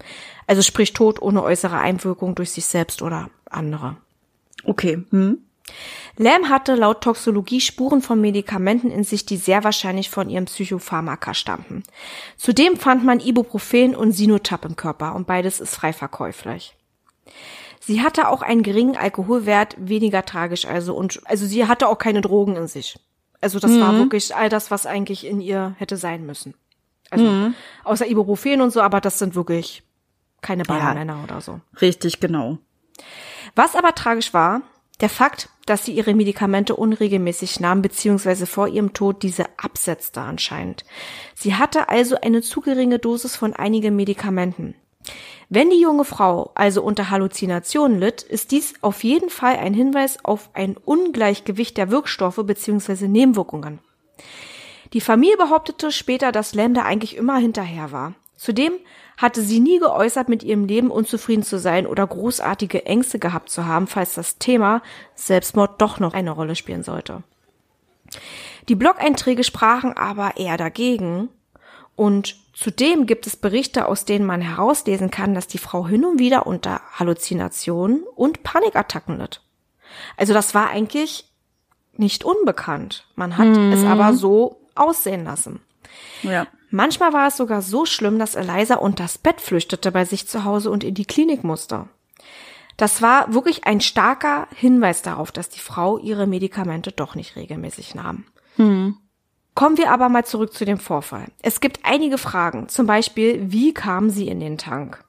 Also 0.48 0.62
sprich 0.62 0.94
Tod 0.94 1.22
ohne 1.22 1.44
äußere 1.44 1.78
Einwirkung 1.78 2.34
durch 2.34 2.52
sich 2.52 2.66
selbst 2.66 3.02
oder 3.02 3.30
andere. 3.50 3.98
Okay. 4.64 5.04
Hm. 5.12 5.40
Lamb 6.16 6.50
hatte 6.50 6.76
laut 6.76 7.02
Toxologie 7.02 7.60
Spuren 7.60 8.02
von 8.02 8.22
Medikamenten 8.22 8.90
in 8.90 9.04
sich, 9.04 9.26
die 9.26 9.36
sehr 9.36 9.66
wahrscheinlich 9.66 10.10
von 10.10 10.30
ihrem 10.30 10.46
Psychopharmaka 10.46 11.34
stammten. 11.34 11.84
Zudem 12.38 12.78
fand 12.78 13.04
man 13.04 13.20
Ibuprofen 13.20 13.96
und 13.96 14.14
Sinotap 14.14 14.64
im 14.64 14.78
Körper 14.78 15.14
und 15.14 15.28
beides 15.28 15.60
ist 15.60 15.76
frei 15.76 15.92
verkäuflich. 15.92 16.76
Sie 17.82 18.02
hatte 18.02 18.30
auch 18.30 18.42
einen 18.42 18.64
geringen 18.64 18.96
Alkoholwert, 18.96 19.76
weniger 19.78 20.26
tragisch 20.26 20.66
also 20.66 20.96
und 20.96 21.22
also 21.26 21.46
sie 21.46 21.68
hatte 21.68 21.88
auch 21.88 21.98
keine 21.98 22.22
Drogen 22.22 22.56
in 22.56 22.68
sich. 22.68 22.98
Also 23.42 23.60
das 23.60 23.72
mhm. 23.72 23.82
war 23.82 23.94
wirklich 23.98 24.36
all 24.36 24.50
das, 24.50 24.72
was 24.72 24.86
eigentlich 24.86 25.26
in 25.26 25.42
ihr 25.42 25.76
hätte 25.78 25.98
sein 25.98 26.26
müssen. 26.26 26.56
Also 27.10 27.26
mhm. 27.26 27.56
außer 27.84 28.08
Ibuprofen 28.08 28.62
und 28.62 28.72
so, 28.72 28.82
aber 28.82 29.02
das 29.02 29.20
sind 29.20 29.36
wirklich 29.36 29.84
keine 30.42 30.64
Ballermänner 30.64 31.18
ja, 31.18 31.24
oder 31.24 31.42
so. 31.42 31.62
Richtig, 31.82 32.20
genau. 32.20 32.58
Was 33.56 33.76
aber 33.76 33.96
tragisch 33.96 34.34
war, 34.34 34.62
der 35.00 35.10
Fakt, 35.10 35.50
dass 35.66 35.86
sie 35.86 35.92
ihre 35.92 36.16
Medikamente 36.16 36.76
unregelmäßig 36.76 37.60
nahm, 37.60 37.82
beziehungsweise 37.82 38.48
vor 38.48 38.68
ihrem 38.68 38.94
Tod 38.94 39.22
diese 39.22 39.46
absetzte 39.58 40.22
anscheinend. 40.22 40.86
Sie 41.36 41.56
hatte 41.56 41.90
also 41.90 42.20
eine 42.20 42.42
zu 42.42 42.62
geringe 42.62 42.98
Dosis 42.98 43.36
von 43.36 43.54
einigen 43.54 43.96
Medikamenten. 43.96 44.76
Wenn 45.50 45.70
die 45.70 45.80
junge 45.80 46.04
Frau 46.04 46.52
also 46.56 46.84
unter 46.84 47.10
Halluzinationen 47.10 48.00
litt, 48.00 48.22
ist 48.22 48.52
dies 48.52 48.74
auf 48.82 49.04
jeden 49.04 49.30
Fall 49.30 49.56
ein 49.56 49.74
Hinweis 49.74 50.24
auf 50.26 50.50
ein 50.54 50.76
Ungleichgewicht 50.76 51.78
der 51.78 51.90
Wirkstoffe 51.90 52.42
bzw. 52.44 53.08
Nebenwirkungen. 53.08 53.80
Die 54.94 55.02
Familie 55.02 55.38
behauptete 55.38 55.92
später, 55.92 56.32
dass 56.32 56.54
Lambda 56.54 56.84
eigentlich 56.84 57.16
immer 57.16 57.38
hinterher 57.38 57.92
war. 57.92 58.14
Zudem 58.36 58.74
hatte 59.18 59.42
sie 59.42 59.60
nie 59.60 59.80
geäußert, 59.80 60.30
mit 60.30 60.44
ihrem 60.44 60.66
Leben 60.66 60.92
unzufrieden 60.92 61.44
zu 61.44 61.58
sein 61.58 61.88
oder 61.88 62.06
großartige 62.06 62.86
Ängste 62.86 63.18
gehabt 63.18 63.50
zu 63.50 63.66
haben, 63.66 63.88
falls 63.88 64.14
das 64.14 64.38
Thema 64.38 64.82
Selbstmord 65.16 65.82
doch 65.82 66.00
noch 66.00 66.14
eine 66.14 66.32
Rolle 66.32 66.56
spielen 66.56 66.84
sollte. 66.84 67.24
Die 68.70 68.76
Blog-Einträge 68.76 69.44
sprachen 69.44 69.94
aber 69.94 70.38
eher 70.38 70.58
dagegen 70.58 71.30
und 71.98 72.38
Zudem 72.58 73.06
gibt 73.06 73.28
es 73.28 73.36
Berichte, 73.36 73.86
aus 73.88 74.04
denen 74.04 74.26
man 74.26 74.42
herauslesen 74.42 75.12
kann, 75.12 75.36
dass 75.36 75.46
die 75.46 75.60
Frau 75.60 75.88
hin 75.88 76.04
und 76.04 76.18
wieder 76.18 76.48
unter 76.48 76.82
Halluzinationen 76.94 78.02
und 78.16 78.42
Panikattacken 78.42 79.20
litt. 79.20 79.42
Also 80.18 80.34
das 80.34 80.56
war 80.56 80.72
eigentlich 80.72 81.30
nicht 81.94 82.24
unbekannt. 82.24 83.06
Man 83.14 83.38
hat 83.38 83.50
mhm. 83.50 83.72
es 83.72 83.84
aber 83.84 84.16
so 84.16 84.60
aussehen 84.74 85.24
lassen. 85.24 85.60
Ja. 86.24 86.48
Manchmal 86.72 87.14
war 87.14 87.28
es 87.28 87.38
sogar 87.38 87.62
so 87.62 87.86
schlimm, 87.86 88.18
dass 88.18 88.34
Eliza 88.34 88.78
unter 88.78 89.04
das 89.04 89.20
Bett 89.20 89.40
flüchtete 89.40 89.92
bei 89.92 90.04
sich 90.04 90.28
zu 90.28 90.44
Hause 90.44 90.72
und 90.72 90.84
in 90.84 90.96
die 90.96 91.06
Klinik 91.06 91.44
musste. 91.44 91.88
Das 92.76 93.04
war 93.04 93.36
wirklich 93.36 93.66
ein 93.66 93.82
starker 93.82 94.48
Hinweis 94.56 95.04
darauf, 95.04 95.32
dass 95.32 95.50
die 95.50 95.60
Frau 95.60 96.00
ihre 96.00 96.26
Medikamente 96.26 96.92
doch 96.92 97.14
nicht 97.14 97.36
regelmäßig 97.36 97.94
nahm. 97.94 98.26
Mhm. 98.58 98.98
Kommen 99.58 99.80
wir 99.80 99.90
aber 99.90 100.08
mal 100.08 100.24
zurück 100.24 100.54
zu 100.54 100.66
dem 100.66 100.78
Vorfall. 100.78 101.30
Es 101.42 101.62
gibt 101.62 101.80
einige 101.82 102.20
Fragen, 102.20 102.70
zum 102.70 102.86
Beispiel, 102.86 103.52
wie 103.52 103.74
kam 103.74 104.12
sie 104.12 104.28
in 104.28 104.40
den 104.40 104.60
Tank? 104.60 105.04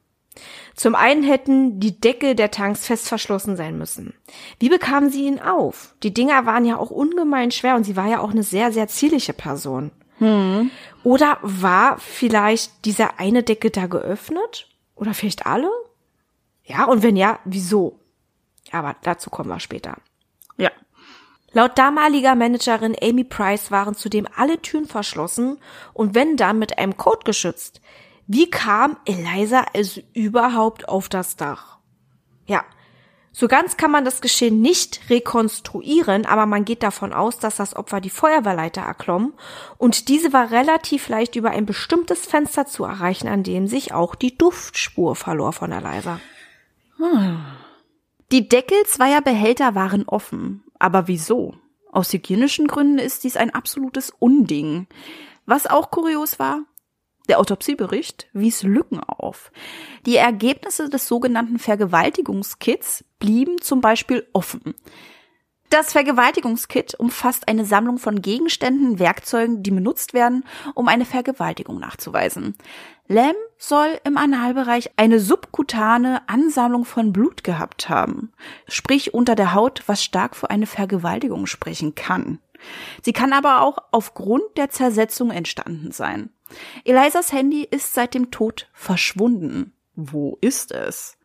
Zum 0.74 0.94
einen 0.94 1.22
hätten 1.22 1.80
die 1.80 2.00
Deckel 2.00 2.34
der 2.34 2.50
Tanks 2.50 2.86
fest 2.86 3.08
verschlossen 3.08 3.58
sein 3.58 3.76
müssen. 3.76 4.14
Wie 4.58 4.70
bekamen 4.70 5.10
sie 5.10 5.26
ihn 5.26 5.38
auf? 5.38 5.94
Die 6.02 6.14
Dinger 6.14 6.46
waren 6.46 6.64
ja 6.64 6.78
auch 6.78 6.88
ungemein 6.88 7.50
schwer 7.50 7.76
und 7.76 7.84
sie 7.84 7.94
war 7.94 8.08
ja 8.08 8.20
auch 8.20 8.30
eine 8.30 8.42
sehr, 8.42 8.72
sehr 8.72 8.88
zierliche 8.88 9.34
Person. 9.34 9.90
Hm. 10.16 10.70
Oder 11.04 11.36
war 11.42 11.98
vielleicht 11.98 12.86
dieser 12.86 13.20
eine 13.20 13.42
Deckel 13.42 13.70
da 13.70 13.86
geöffnet? 13.86 14.66
Oder 14.94 15.12
vielleicht 15.12 15.44
alle? 15.44 15.68
Ja, 16.64 16.86
und 16.86 17.02
wenn 17.02 17.16
ja, 17.16 17.38
wieso? 17.44 18.00
Aber 18.72 18.96
dazu 19.02 19.28
kommen 19.28 19.50
wir 19.50 19.60
später. 19.60 19.98
Ja. 20.56 20.70
Laut 21.52 21.78
damaliger 21.78 22.34
Managerin 22.34 22.96
Amy 23.00 23.24
Price 23.24 23.70
waren 23.70 23.94
zudem 23.94 24.28
alle 24.36 24.60
Türen 24.60 24.86
verschlossen 24.86 25.58
und 25.94 26.14
wenn 26.14 26.36
dann 26.36 26.58
mit 26.58 26.78
einem 26.78 26.96
Code 26.96 27.24
geschützt. 27.24 27.80
Wie 28.26 28.50
kam 28.50 28.98
Eliza 29.06 29.64
also 29.74 30.02
überhaupt 30.12 30.88
auf 30.88 31.08
das 31.08 31.36
Dach? 31.36 31.78
Ja, 32.46 32.64
so 33.32 33.46
ganz 33.46 33.76
kann 33.76 33.90
man 33.90 34.04
das 34.04 34.20
Geschehen 34.20 34.60
nicht 34.60 35.10
rekonstruieren, 35.10 36.26
aber 36.26 36.44
man 36.44 36.64
geht 36.64 36.82
davon 36.82 37.12
aus, 37.12 37.38
dass 37.38 37.56
das 37.56 37.76
Opfer 37.76 38.00
die 38.00 38.10
Feuerwehrleiter 38.10 38.82
erklomm 38.82 39.34
und 39.78 40.08
diese 40.08 40.32
war 40.32 40.50
relativ 40.50 41.08
leicht 41.08 41.36
über 41.36 41.50
ein 41.50 41.64
bestimmtes 41.64 42.26
Fenster 42.26 42.66
zu 42.66 42.84
erreichen, 42.84 43.28
an 43.28 43.44
dem 43.44 43.68
sich 43.68 43.94
auch 43.94 44.14
die 44.14 44.36
Duftspur 44.36 45.14
verlor 45.14 45.52
von 45.52 45.72
Eliza. 45.72 46.20
Hm. 46.96 47.40
Die 48.32 48.48
Deckel 48.48 48.84
zweier 48.86 49.22
Behälter 49.22 49.74
waren 49.74 50.06
offen. 50.06 50.64
Aber 50.78 51.08
wieso? 51.08 51.54
Aus 51.90 52.12
hygienischen 52.12 52.66
Gründen 52.66 52.98
ist 52.98 53.24
dies 53.24 53.36
ein 53.36 53.50
absolutes 53.50 54.10
Unding. 54.18 54.86
Was 55.46 55.66
auch 55.66 55.90
kurios 55.90 56.38
war, 56.38 56.60
der 57.28 57.40
Autopsiebericht 57.40 58.28
wies 58.32 58.62
Lücken 58.62 59.00
auf. 59.00 59.52
Die 60.06 60.16
Ergebnisse 60.16 60.88
des 60.88 61.08
sogenannten 61.08 61.58
Vergewaltigungskits 61.58 63.04
blieben 63.18 63.60
zum 63.60 63.80
Beispiel 63.80 64.26
offen. 64.32 64.74
Das 65.70 65.92
Vergewaltigungskit 65.92 66.94
umfasst 66.94 67.46
eine 67.46 67.66
Sammlung 67.66 67.98
von 67.98 68.22
Gegenständen, 68.22 68.98
Werkzeugen, 68.98 69.62
die 69.62 69.70
benutzt 69.70 70.14
werden, 70.14 70.44
um 70.74 70.88
eine 70.88 71.04
Vergewaltigung 71.04 71.78
nachzuweisen. 71.78 72.56
Lamb 73.08 73.36
soll 73.56 73.98
im 74.04 74.18
Analbereich 74.18 74.90
eine 74.96 75.18
subkutane 75.18 76.28
Ansammlung 76.28 76.84
von 76.84 77.12
Blut 77.12 77.42
gehabt 77.42 77.88
haben, 77.88 78.32
sprich 78.68 79.14
unter 79.14 79.34
der 79.34 79.54
Haut, 79.54 79.82
was 79.86 80.04
stark 80.04 80.36
für 80.36 80.50
eine 80.50 80.66
Vergewaltigung 80.66 81.46
sprechen 81.46 81.94
kann. 81.94 82.38
Sie 83.02 83.14
kann 83.14 83.32
aber 83.32 83.62
auch 83.62 83.78
aufgrund 83.92 84.44
der 84.56 84.68
Zersetzung 84.68 85.30
entstanden 85.30 85.90
sein. 85.90 86.30
Elisas 86.84 87.32
Handy 87.32 87.62
ist 87.62 87.94
seit 87.94 88.12
dem 88.12 88.30
Tod 88.30 88.68
verschwunden. 88.74 89.72
Wo 89.94 90.36
ist 90.42 90.72
es? 90.72 91.16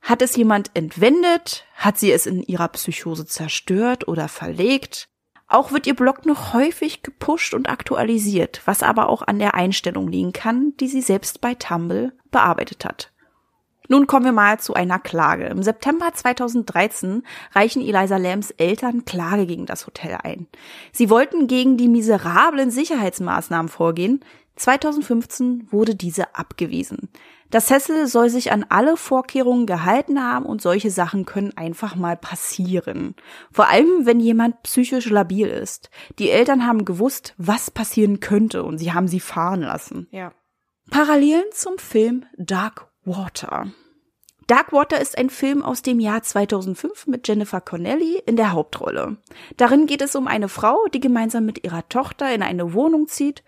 Hat 0.00 0.22
es 0.22 0.36
jemand 0.36 0.70
entwendet? 0.74 1.66
Hat 1.74 1.98
sie 1.98 2.10
es 2.10 2.26
in 2.26 2.42
ihrer 2.42 2.68
Psychose 2.68 3.26
zerstört 3.26 4.08
oder 4.08 4.28
verlegt? 4.28 5.08
Auch 5.48 5.72
wird 5.72 5.86
ihr 5.86 5.96
Blog 5.96 6.26
noch 6.26 6.52
häufig 6.52 7.02
gepusht 7.02 7.54
und 7.54 7.70
aktualisiert, 7.70 8.60
was 8.66 8.82
aber 8.82 9.08
auch 9.08 9.22
an 9.22 9.38
der 9.38 9.54
Einstellung 9.54 10.08
liegen 10.08 10.34
kann, 10.34 10.74
die 10.78 10.88
sie 10.88 11.00
selbst 11.00 11.40
bei 11.40 11.54
Tumble 11.54 12.12
bearbeitet 12.30 12.84
hat. 12.84 13.10
Nun 13.90 14.06
kommen 14.06 14.26
wir 14.26 14.32
mal 14.32 14.60
zu 14.60 14.74
einer 14.74 14.98
Klage. 14.98 15.46
Im 15.46 15.62
September 15.62 16.12
2013 16.12 17.22
reichen 17.54 17.80
Eliza 17.80 18.18
Lambs 18.18 18.50
Eltern 18.50 19.06
Klage 19.06 19.46
gegen 19.46 19.64
das 19.64 19.86
Hotel 19.86 20.18
ein. 20.22 20.46
Sie 20.92 21.08
wollten 21.08 21.46
gegen 21.46 21.78
die 21.78 21.88
miserablen 21.88 22.70
Sicherheitsmaßnahmen 22.70 23.70
vorgehen. 23.70 24.22
2015 24.56 25.68
wurde 25.70 25.94
diese 25.94 26.34
abgewiesen. 26.34 27.08
Das 27.50 27.70
Hessel 27.70 28.06
soll 28.06 28.28
sich 28.28 28.52
an 28.52 28.66
alle 28.68 28.96
Vorkehrungen 28.96 29.66
gehalten 29.66 30.22
haben 30.22 30.44
und 30.44 30.60
solche 30.60 30.90
Sachen 30.90 31.24
können 31.24 31.56
einfach 31.56 31.96
mal 31.96 32.16
passieren. 32.16 33.14
Vor 33.50 33.68
allem, 33.68 34.04
wenn 34.04 34.20
jemand 34.20 34.62
psychisch 34.62 35.08
labil 35.08 35.48
ist. 35.48 35.90
Die 36.18 36.30
Eltern 36.30 36.66
haben 36.66 36.84
gewusst, 36.84 37.34
was 37.38 37.70
passieren 37.70 38.20
könnte 38.20 38.62
und 38.62 38.78
sie 38.78 38.92
haben 38.92 39.08
sie 39.08 39.20
fahren 39.20 39.62
lassen. 39.62 40.08
Ja. 40.10 40.32
Parallelen 40.90 41.44
zum 41.52 41.78
Film 41.78 42.26
Dark 42.36 42.88
Water. 43.04 43.72
Dark 44.46 44.72
Water 44.72 44.98
ist 44.98 45.18
ein 45.18 45.28
Film 45.28 45.62
aus 45.62 45.82
dem 45.82 46.00
Jahr 46.00 46.22
2005 46.22 47.06
mit 47.06 47.28
Jennifer 47.28 47.60
Connelly 47.60 48.22
in 48.24 48.36
der 48.36 48.52
Hauptrolle. 48.52 49.18
Darin 49.58 49.86
geht 49.86 50.00
es 50.00 50.16
um 50.16 50.26
eine 50.26 50.48
Frau, 50.48 50.86
die 50.94 51.00
gemeinsam 51.00 51.44
mit 51.44 51.64
ihrer 51.64 51.86
Tochter 51.90 52.34
in 52.34 52.42
eine 52.42 52.72
Wohnung 52.72 53.08
zieht. 53.08 53.44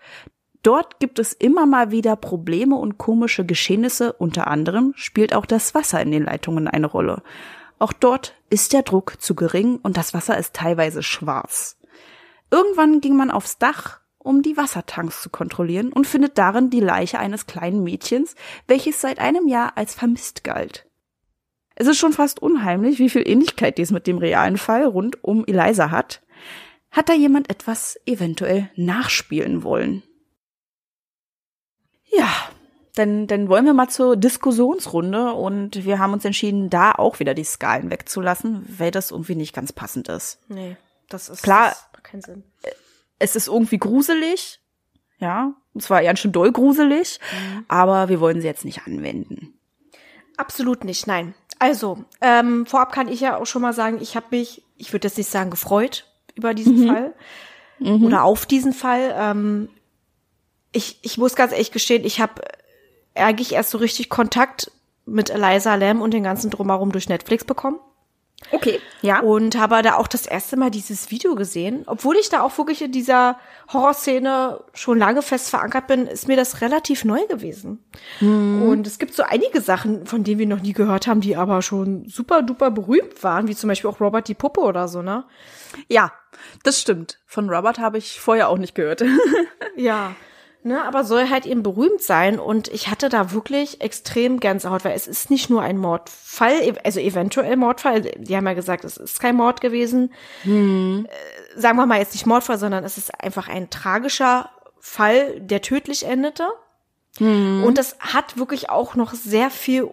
Dort 0.63 0.99
gibt 0.99 1.17
es 1.17 1.33
immer 1.33 1.65
mal 1.65 1.91
wieder 1.91 2.15
Probleme 2.15 2.75
und 2.75 2.97
komische 2.97 3.45
Geschehnisse, 3.45 4.13
unter 4.13 4.47
anderem 4.47 4.93
spielt 4.95 5.33
auch 5.33 5.45
das 5.45 5.73
Wasser 5.73 6.01
in 6.01 6.11
den 6.11 6.23
Leitungen 6.23 6.67
eine 6.67 6.87
Rolle. 6.87 7.23
Auch 7.79 7.93
dort 7.93 8.35
ist 8.49 8.73
der 8.73 8.83
Druck 8.83 9.19
zu 9.19 9.33
gering 9.33 9.79
und 9.81 9.97
das 9.97 10.13
Wasser 10.13 10.37
ist 10.37 10.53
teilweise 10.53 11.01
schwarz. 11.01 11.79
Irgendwann 12.51 13.01
ging 13.01 13.15
man 13.15 13.31
aufs 13.31 13.57
Dach 13.57 14.01
um 14.23 14.41
die 14.41 14.57
Wassertanks 14.57 15.21
zu 15.21 15.29
kontrollieren 15.29 15.91
und 15.91 16.07
findet 16.07 16.37
darin 16.37 16.69
die 16.69 16.79
Leiche 16.79 17.19
eines 17.19 17.47
kleinen 17.47 17.83
Mädchens, 17.83 18.35
welches 18.67 19.01
seit 19.01 19.19
einem 19.19 19.47
Jahr 19.47 19.77
als 19.77 19.95
vermisst 19.95 20.43
galt. 20.43 20.87
Es 21.75 21.87
ist 21.87 21.97
schon 21.97 22.13
fast 22.13 22.41
unheimlich, 22.41 22.99
wie 22.99 23.09
viel 23.09 23.27
Ähnlichkeit 23.27 23.77
dies 23.77 23.91
mit 23.91 24.05
dem 24.07 24.17
realen 24.17 24.57
Fall 24.57 24.85
rund 24.85 25.23
um 25.23 25.45
Eliza 25.45 25.89
hat. 25.89 26.21
Hat 26.91 27.09
da 27.09 27.13
jemand 27.13 27.49
etwas 27.49 27.99
eventuell 28.05 28.69
nachspielen 28.75 29.63
wollen? 29.63 30.03
Ja, 32.11 32.29
dann, 32.95 33.27
dann 33.27 33.47
wollen 33.47 33.65
wir 33.65 33.73
mal 33.73 33.87
zur 33.87 34.17
Diskussionsrunde 34.17 35.31
und 35.33 35.85
wir 35.85 35.99
haben 35.99 36.13
uns 36.13 36.25
entschieden, 36.25 36.69
da 36.69 36.91
auch 36.91 37.19
wieder 37.19 37.33
die 37.33 37.43
Skalen 37.43 37.89
wegzulassen, 37.89 38.65
weil 38.77 38.91
das 38.91 39.11
irgendwie 39.11 39.35
nicht 39.35 39.53
ganz 39.55 39.71
passend 39.71 40.09
ist. 40.09 40.39
Nee, 40.49 40.75
das 41.09 41.29
ist 41.29 41.41
Klar, 41.43 41.69
das 41.69 41.87
macht 41.93 42.03
keinen 42.03 42.21
Sinn. 42.21 42.43
es 43.19 43.35
ist 43.35 43.47
irgendwie 43.47 43.77
gruselig, 43.77 44.59
ja, 45.19 45.53
und 45.73 45.81
zwar 45.81 46.03
ganz 46.03 46.19
schön 46.19 46.33
doll 46.33 46.51
gruselig, 46.51 47.19
aber 47.69 48.09
wir 48.09 48.19
wollen 48.19 48.41
sie 48.41 48.47
jetzt 48.47 48.65
nicht 48.65 48.85
anwenden. 48.85 49.53
Absolut 50.35 50.83
nicht, 50.83 51.07
nein. 51.07 51.33
Also, 51.59 52.03
ähm, 52.21 52.65
vorab 52.65 52.91
kann 52.91 53.07
ich 53.07 53.21
ja 53.21 53.37
auch 53.37 53.45
schon 53.45 53.61
mal 53.61 53.73
sagen, 53.73 53.99
ich 54.01 54.15
habe 54.15 54.25
mich, 54.31 54.63
ich 54.77 54.91
würde 54.91 55.07
jetzt 55.07 55.17
nicht 55.17 55.29
sagen 55.29 55.51
gefreut 55.51 56.07
über 56.35 56.53
diesen 56.53 56.87
Fall 56.87 57.13
oder 57.79 58.23
auf 58.23 58.45
diesen 58.45 58.73
Fall. 58.73 59.13
Ähm, 59.15 59.69
ich, 60.71 60.99
ich 61.01 61.17
muss 61.17 61.35
ganz 61.35 61.51
ehrlich 61.51 61.71
gestehen, 61.71 62.05
ich 62.05 62.19
habe 62.19 62.41
eigentlich 63.15 63.53
erst 63.53 63.71
so 63.71 63.77
richtig 63.77 64.09
Kontakt 64.09 64.71
mit 65.05 65.29
Eliza 65.29 65.75
Lamb 65.75 66.01
und 66.01 66.13
den 66.13 66.23
ganzen 66.23 66.49
Drumherum 66.49 66.91
durch 66.91 67.09
Netflix 67.09 67.43
bekommen. 67.43 67.79
Okay, 68.49 68.79
ja. 69.01 69.19
Und 69.19 69.57
habe 69.57 69.81
da 69.83 69.95
auch 69.97 70.07
das 70.07 70.25
erste 70.25 70.57
Mal 70.57 70.71
dieses 70.71 71.11
Video 71.11 71.35
gesehen. 71.35 71.83
Obwohl 71.85 72.15
ich 72.15 72.29
da 72.29 72.41
auch 72.41 72.57
wirklich 72.57 72.81
in 72.81 72.91
dieser 72.91 73.37
Horrorszene 73.71 74.63
schon 74.73 74.97
lange 74.97 75.21
fest 75.21 75.49
verankert 75.51 75.85
bin, 75.87 76.07
ist 76.07 76.27
mir 76.27 76.35
das 76.35 76.61
relativ 76.61 77.05
neu 77.05 77.25
gewesen. 77.27 77.83
Und 78.19 78.87
es 78.87 78.97
gibt 78.97 79.13
so 79.13 79.23
einige 79.23 79.61
Sachen, 79.61 80.07
von 80.07 80.23
denen 80.23 80.39
wir 80.39 80.47
noch 80.47 80.61
nie 80.61 80.73
gehört 80.73 81.05
haben, 81.05 81.21
die 81.21 81.35
aber 81.35 81.61
schon 81.61 82.07
super 82.07 82.41
duper 82.41 82.71
berühmt 82.71 83.23
waren, 83.23 83.47
wie 83.47 83.55
zum 83.55 83.67
Beispiel 83.67 83.89
auch 83.89 84.01
Robert 84.01 84.27
die 84.27 84.33
Puppe 84.33 84.61
oder 84.61 84.87
so, 84.87 85.03
ne? 85.03 85.23
Ja, 85.87 86.11
das 86.63 86.81
stimmt. 86.81 87.19
Von 87.27 87.49
Robert 87.49 87.77
habe 87.77 87.99
ich 87.99 88.19
vorher 88.19 88.49
auch 88.49 88.57
nicht 88.57 88.75
gehört. 88.75 89.03
Ja. 89.77 90.15
Ne, 90.63 90.83
aber 90.83 91.03
soll 91.03 91.27
halt 91.27 91.47
eben 91.47 91.63
berühmt 91.63 92.03
sein 92.03 92.39
und 92.39 92.67
ich 92.67 92.87
hatte 92.87 93.09
da 93.09 93.31
wirklich 93.31 93.81
extrem 93.81 94.39
Gänsehaut, 94.39 94.85
weil 94.85 94.95
es 94.95 95.07
ist 95.07 95.31
nicht 95.31 95.49
nur 95.49 95.63
ein 95.63 95.75
Mordfall, 95.75 96.77
also 96.83 96.99
eventuell 96.99 97.57
Mordfall, 97.57 98.01
die 98.01 98.37
haben 98.37 98.45
ja 98.45 98.53
gesagt, 98.53 98.83
es 98.83 98.97
ist 98.97 99.19
kein 99.19 99.35
Mord 99.35 99.59
gewesen. 99.59 100.13
Äh, 101.05 101.59
sagen 101.59 101.77
wir 101.77 101.87
mal 101.87 101.97
jetzt 101.97 102.13
nicht 102.13 102.27
Mordfall, 102.27 102.59
sondern 102.59 102.83
es 102.83 102.99
ist 102.99 103.11
einfach 103.23 103.47
ein 103.47 103.71
tragischer 103.71 104.51
Fall, 104.79 105.39
der 105.39 105.63
tödlich 105.63 106.05
endete. 106.05 106.47
Und 107.65 107.79
das 107.79 107.97
hat 107.99 108.37
wirklich 108.37 108.69
auch 108.69 108.93
noch 108.93 109.15
sehr 109.15 109.49
viel 109.49 109.89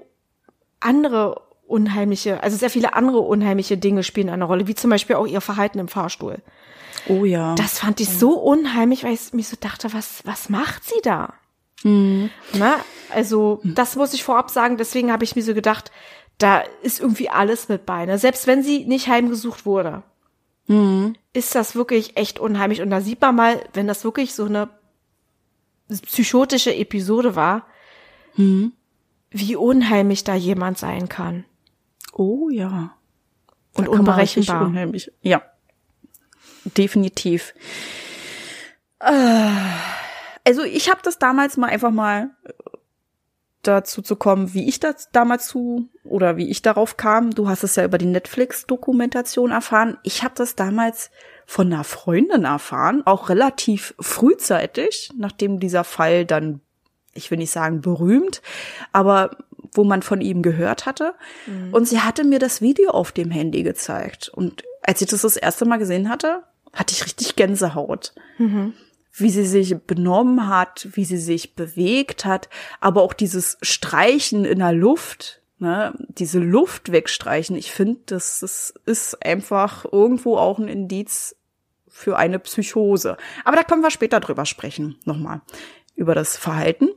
andere 0.80 1.40
unheimliche, 1.66 2.42
also 2.42 2.56
sehr 2.56 2.70
viele 2.70 2.94
andere 2.94 3.20
unheimliche 3.20 3.78
Dinge 3.78 4.02
spielen 4.02 4.28
eine 4.28 4.44
Rolle, 4.44 4.66
wie 4.66 4.74
zum 4.74 4.90
Beispiel 4.90 5.16
auch 5.16 5.26
ihr 5.26 5.40
Verhalten 5.40 5.78
im 5.78 5.88
Fahrstuhl. 5.88 6.42
Oh 7.08 7.24
ja. 7.24 7.54
Das 7.54 7.78
fand 7.78 8.00
ich 8.00 8.08
so 8.08 8.32
unheimlich, 8.32 9.04
weil 9.04 9.14
ich 9.14 9.32
mir 9.32 9.44
so 9.44 9.56
dachte, 9.58 9.92
was, 9.92 10.22
was 10.24 10.48
macht 10.48 10.84
sie 10.84 11.00
da? 11.02 11.34
Na, 11.84 12.76
also, 13.14 13.60
das 13.62 13.94
muss 13.94 14.12
ich 14.12 14.24
vorab 14.24 14.50
sagen, 14.50 14.76
deswegen 14.78 15.12
habe 15.12 15.22
ich 15.22 15.36
mir 15.36 15.42
so 15.42 15.54
gedacht, 15.54 15.92
da 16.38 16.62
ist 16.82 17.00
irgendwie 17.00 17.30
alles 17.30 17.68
mit 17.68 17.86
bei. 17.86 18.04
Ne? 18.04 18.18
Selbst 18.18 18.46
wenn 18.46 18.62
sie 18.62 18.84
nicht 18.84 19.08
heimgesucht 19.08 19.64
wurde, 19.64 20.02
ist 21.32 21.54
das 21.54 21.74
wirklich 21.74 22.16
echt 22.16 22.38
unheimlich. 22.40 22.82
Und 22.82 22.90
da 22.90 23.00
sieht 23.00 23.20
man 23.20 23.36
mal, 23.36 23.64
wenn 23.72 23.86
das 23.86 24.04
wirklich 24.04 24.34
so 24.34 24.44
eine 24.44 24.68
psychotische 25.88 26.74
Episode 26.74 27.36
war, 27.36 27.66
wie 28.34 29.56
unheimlich 29.56 30.24
da 30.24 30.34
jemand 30.34 30.78
sein 30.78 31.08
kann. 31.08 31.44
Oh 32.12 32.50
ja. 32.50 32.94
Und 33.74 33.88
unberechenbar. 33.88 34.66
Unheimlich. 34.66 35.10
Ja. 35.22 35.42
Definitiv. 36.76 37.54
Äh, 39.00 39.50
Also 40.48 40.62
ich 40.62 40.88
habe 40.88 41.00
das 41.02 41.18
damals 41.18 41.58
mal 41.58 41.68
einfach 41.68 41.90
mal 41.90 42.30
äh, 42.44 42.52
dazu 43.62 44.00
zu 44.00 44.16
kommen, 44.16 44.54
wie 44.54 44.66
ich 44.66 44.80
das 44.80 45.10
damals 45.12 45.46
zu 45.46 45.90
oder 46.04 46.38
wie 46.38 46.48
ich 46.48 46.62
darauf 46.62 46.96
kam. 46.96 47.32
Du 47.32 47.48
hast 47.48 47.64
es 47.64 47.76
ja 47.76 47.84
über 47.84 47.98
die 47.98 48.06
Netflix-Dokumentation 48.06 49.50
erfahren. 49.50 49.98
Ich 50.04 50.22
habe 50.22 50.32
das 50.34 50.56
damals 50.56 51.10
von 51.44 51.70
einer 51.70 51.84
Freundin 51.84 52.44
erfahren, 52.44 53.02
auch 53.04 53.28
relativ 53.28 53.94
frühzeitig, 54.00 55.10
nachdem 55.18 55.60
dieser 55.60 55.84
Fall 55.84 56.24
dann, 56.24 56.62
ich 57.12 57.30
will 57.30 57.38
nicht 57.38 57.50
sagen 57.50 57.82
berühmt, 57.82 58.40
aber 58.92 59.36
wo 59.74 59.84
man 59.84 60.00
von 60.00 60.22
ihm 60.22 60.40
gehört 60.40 60.86
hatte. 60.86 61.14
Und 61.72 61.86
sie 61.86 62.00
hatte 62.00 62.24
mir 62.24 62.38
das 62.38 62.62
Video 62.62 62.90
auf 62.90 63.12
dem 63.12 63.30
Handy 63.30 63.64
gezeigt. 63.64 64.30
Und 64.30 64.64
als 64.82 65.02
ich 65.02 65.08
das 65.08 65.22
das 65.22 65.36
erste 65.36 65.66
Mal 65.66 65.76
gesehen 65.76 66.08
hatte, 66.08 66.42
hatte 66.78 66.94
ich 66.94 67.04
richtig 67.04 67.36
Gänsehaut 67.36 68.14
wie 69.20 69.30
sie 69.30 69.44
sich 69.44 69.76
benommen 69.76 70.48
hat, 70.48 70.88
wie 70.92 71.04
sie 71.04 71.18
sich 71.18 71.54
bewegt 71.54 72.24
hat, 72.24 72.48
aber 72.80 73.02
auch 73.02 73.12
dieses 73.12 73.58
Streichen 73.62 74.44
in 74.44 74.60
der 74.60 74.72
Luft, 74.72 75.42
ne, 75.58 75.92
diese 76.08 76.38
Luft 76.38 76.92
wegstreichen. 76.92 77.56
Ich 77.56 77.72
finde, 77.72 78.00
das, 78.06 78.40
das 78.40 78.74
ist 78.86 79.24
einfach 79.24 79.84
irgendwo 79.90 80.36
auch 80.36 80.58
ein 80.58 80.68
Indiz 80.68 81.36
für 81.88 82.16
eine 82.16 82.38
Psychose. 82.38 83.16
Aber 83.44 83.56
da 83.56 83.64
können 83.64 83.82
wir 83.82 83.90
später 83.90 84.20
drüber 84.20 84.46
sprechen, 84.46 84.96
nochmal, 85.04 85.40
über 85.96 86.14
das 86.14 86.36
Verhalten. 86.36 86.88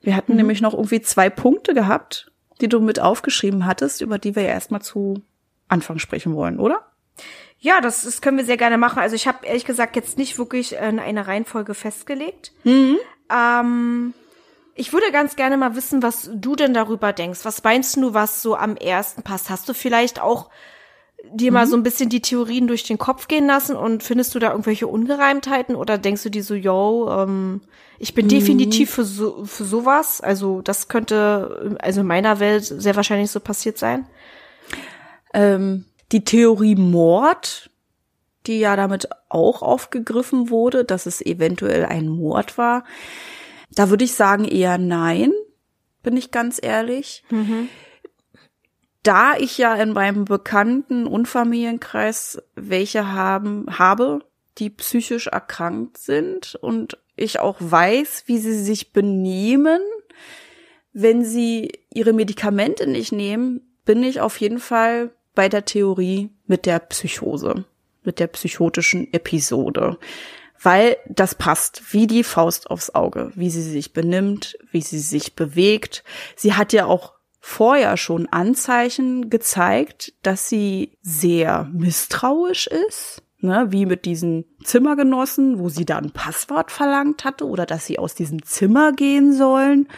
Wir 0.00 0.16
hatten 0.16 0.36
nämlich 0.36 0.60
noch 0.60 0.74
irgendwie 0.74 1.02
zwei 1.02 1.30
Punkte 1.30 1.72
gehabt, 1.72 2.32
die 2.60 2.68
du 2.68 2.80
mit 2.80 3.00
aufgeschrieben 3.00 3.64
hattest, 3.64 4.00
über 4.00 4.18
die 4.18 4.34
wir 4.34 4.42
ja 4.42 4.50
erstmal 4.50 4.82
zu 4.82 5.22
Anfang 5.68 5.98
sprechen 5.98 6.34
wollen, 6.34 6.58
oder? 6.58 6.84
Ja, 7.64 7.80
das, 7.80 8.02
das 8.02 8.20
können 8.20 8.36
wir 8.36 8.44
sehr 8.44 8.58
gerne 8.58 8.76
machen. 8.76 8.98
Also 8.98 9.16
ich 9.16 9.26
habe 9.26 9.46
ehrlich 9.46 9.64
gesagt 9.64 9.96
jetzt 9.96 10.18
nicht 10.18 10.36
wirklich 10.36 10.74
äh, 10.74 10.80
eine 10.80 11.26
Reihenfolge 11.26 11.72
festgelegt. 11.72 12.52
Ähm, 13.32 14.12
ich 14.74 14.92
würde 14.92 15.10
ganz 15.12 15.34
gerne 15.34 15.56
mal 15.56 15.74
wissen, 15.74 16.02
was 16.02 16.28
du 16.30 16.56
denn 16.56 16.74
darüber 16.74 17.14
denkst. 17.14 17.40
Was 17.44 17.64
meinst 17.64 17.96
du, 17.96 18.12
was 18.12 18.42
so 18.42 18.54
am 18.54 18.76
ersten 18.76 19.22
passt? 19.22 19.48
Hast 19.48 19.66
du 19.66 19.72
vielleicht 19.72 20.20
auch 20.20 20.50
dir 21.32 21.52
mal 21.52 21.66
so 21.66 21.74
ein 21.74 21.82
bisschen 21.82 22.10
die 22.10 22.20
Theorien 22.20 22.66
durch 22.66 22.82
den 22.82 22.98
Kopf 22.98 23.28
gehen 23.28 23.46
lassen 23.46 23.76
und 23.76 24.02
findest 24.02 24.34
du 24.34 24.38
da 24.40 24.50
irgendwelche 24.50 24.86
Ungereimtheiten 24.86 25.74
oder 25.74 25.96
denkst 25.96 26.22
du 26.22 26.28
dir 26.28 26.44
so, 26.44 26.54
yo, 26.54 27.08
ähm, 27.10 27.62
ich 27.98 28.12
bin 28.12 28.28
definitiv 28.28 28.90
für 28.90 29.04
so 29.04 29.46
für 29.46 29.64
sowas, 29.64 30.20
also 30.20 30.60
das 30.60 30.88
könnte 30.88 31.78
also 31.80 32.02
in 32.02 32.06
meiner 32.06 32.40
Welt 32.40 32.66
sehr 32.66 32.94
wahrscheinlich 32.94 33.30
so 33.30 33.40
passiert 33.40 33.78
sein. 33.78 34.06
Ähm, 35.32 35.86
die 36.12 36.24
Theorie 36.24 36.76
Mord, 36.76 37.70
die 38.46 38.58
ja 38.58 38.76
damit 38.76 39.08
auch 39.28 39.62
aufgegriffen 39.62 40.50
wurde, 40.50 40.84
dass 40.84 41.06
es 41.06 41.20
eventuell 41.20 41.86
ein 41.86 42.08
Mord 42.08 42.58
war, 42.58 42.84
da 43.70 43.90
würde 43.90 44.04
ich 44.04 44.14
sagen 44.14 44.44
eher 44.44 44.78
nein, 44.78 45.32
bin 46.02 46.16
ich 46.16 46.30
ganz 46.30 46.60
ehrlich. 46.62 47.24
Mhm. 47.30 47.68
Da 49.02 49.36
ich 49.36 49.58
ja 49.58 49.74
in 49.74 49.92
meinem 49.92 50.24
Bekannten- 50.24 51.06
und 51.06 51.26
Familienkreis 51.26 52.42
welche 52.54 53.12
haben, 53.12 53.66
habe, 53.78 54.20
die 54.58 54.70
psychisch 54.70 55.26
erkrankt 55.26 55.98
sind 55.98 56.54
und 56.60 56.98
ich 57.16 57.40
auch 57.40 57.56
weiß, 57.58 58.24
wie 58.26 58.38
sie 58.38 58.62
sich 58.62 58.92
benehmen, 58.92 59.80
wenn 60.92 61.24
sie 61.24 61.72
ihre 61.92 62.12
Medikamente 62.12 62.86
nicht 62.86 63.12
nehmen, 63.12 63.76
bin 63.84 64.02
ich 64.02 64.20
auf 64.20 64.40
jeden 64.40 64.60
Fall 64.60 65.10
bei 65.34 65.48
der 65.48 65.64
Theorie 65.64 66.30
mit 66.46 66.66
der 66.66 66.78
Psychose, 66.78 67.64
mit 68.02 68.18
der 68.18 68.28
psychotischen 68.28 69.12
Episode. 69.12 69.98
Weil 70.62 70.96
das 71.08 71.34
passt 71.34 71.92
wie 71.92 72.06
die 72.06 72.24
Faust 72.24 72.70
aufs 72.70 72.94
Auge, 72.94 73.32
wie 73.34 73.50
sie 73.50 73.62
sich 73.62 73.92
benimmt, 73.92 74.56
wie 74.70 74.80
sie 74.80 74.98
sich 74.98 75.34
bewegt. 75.34 76.04
Sie 76.36 76.54
hat 76.54 76.72
ja 76.72 76.86
auch 76.86 77.14
vorher 77.40 77.98
schon 77.98 78.26
Anzeichen 78.28 79.28
gezeigt, 79.28 80.14
dass 80.22 80.48
sie 80.48 80.96
sehr 81.02 81.68
misstrauisch 81.74 82.66
ist, 82.66 83.22
ne, 83.40 83.66
wie 83.68 83.84
mit 83.84 84.06
diesen 84.06 84.46
Zimmergenossen, 84.64 85.58
wo 85.58 85.68
sie 85.68 85.84
da 85.84 85.98
ein 85.98 86.10
Passwort 86.10 86.70
verlangt 86.72 87.24
hatte 87.24 87.46
oder 87.46 87.66
dass 87.66 87.84
sie 87.84 87.98
aus 87.98 88.14
diesem 88.14 88.42
Zimmer 88.42 88.92
gehen 88.92 89.34
sollen. 89.34 89.88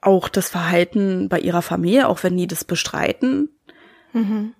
Auch 0.00 0.28
das 0.28 0.48
Verhalten 0.48 1.28
bei 1.28 1.38
ihrer 1.38 1.62
Familie, 1.62 2.08
auch 2.08 2.24
wenn 2.24 2.36
die 2.36 2.48
das 2.48 2.64
bestreiten. 2.64 3.48
Mhm. 4.12 4.54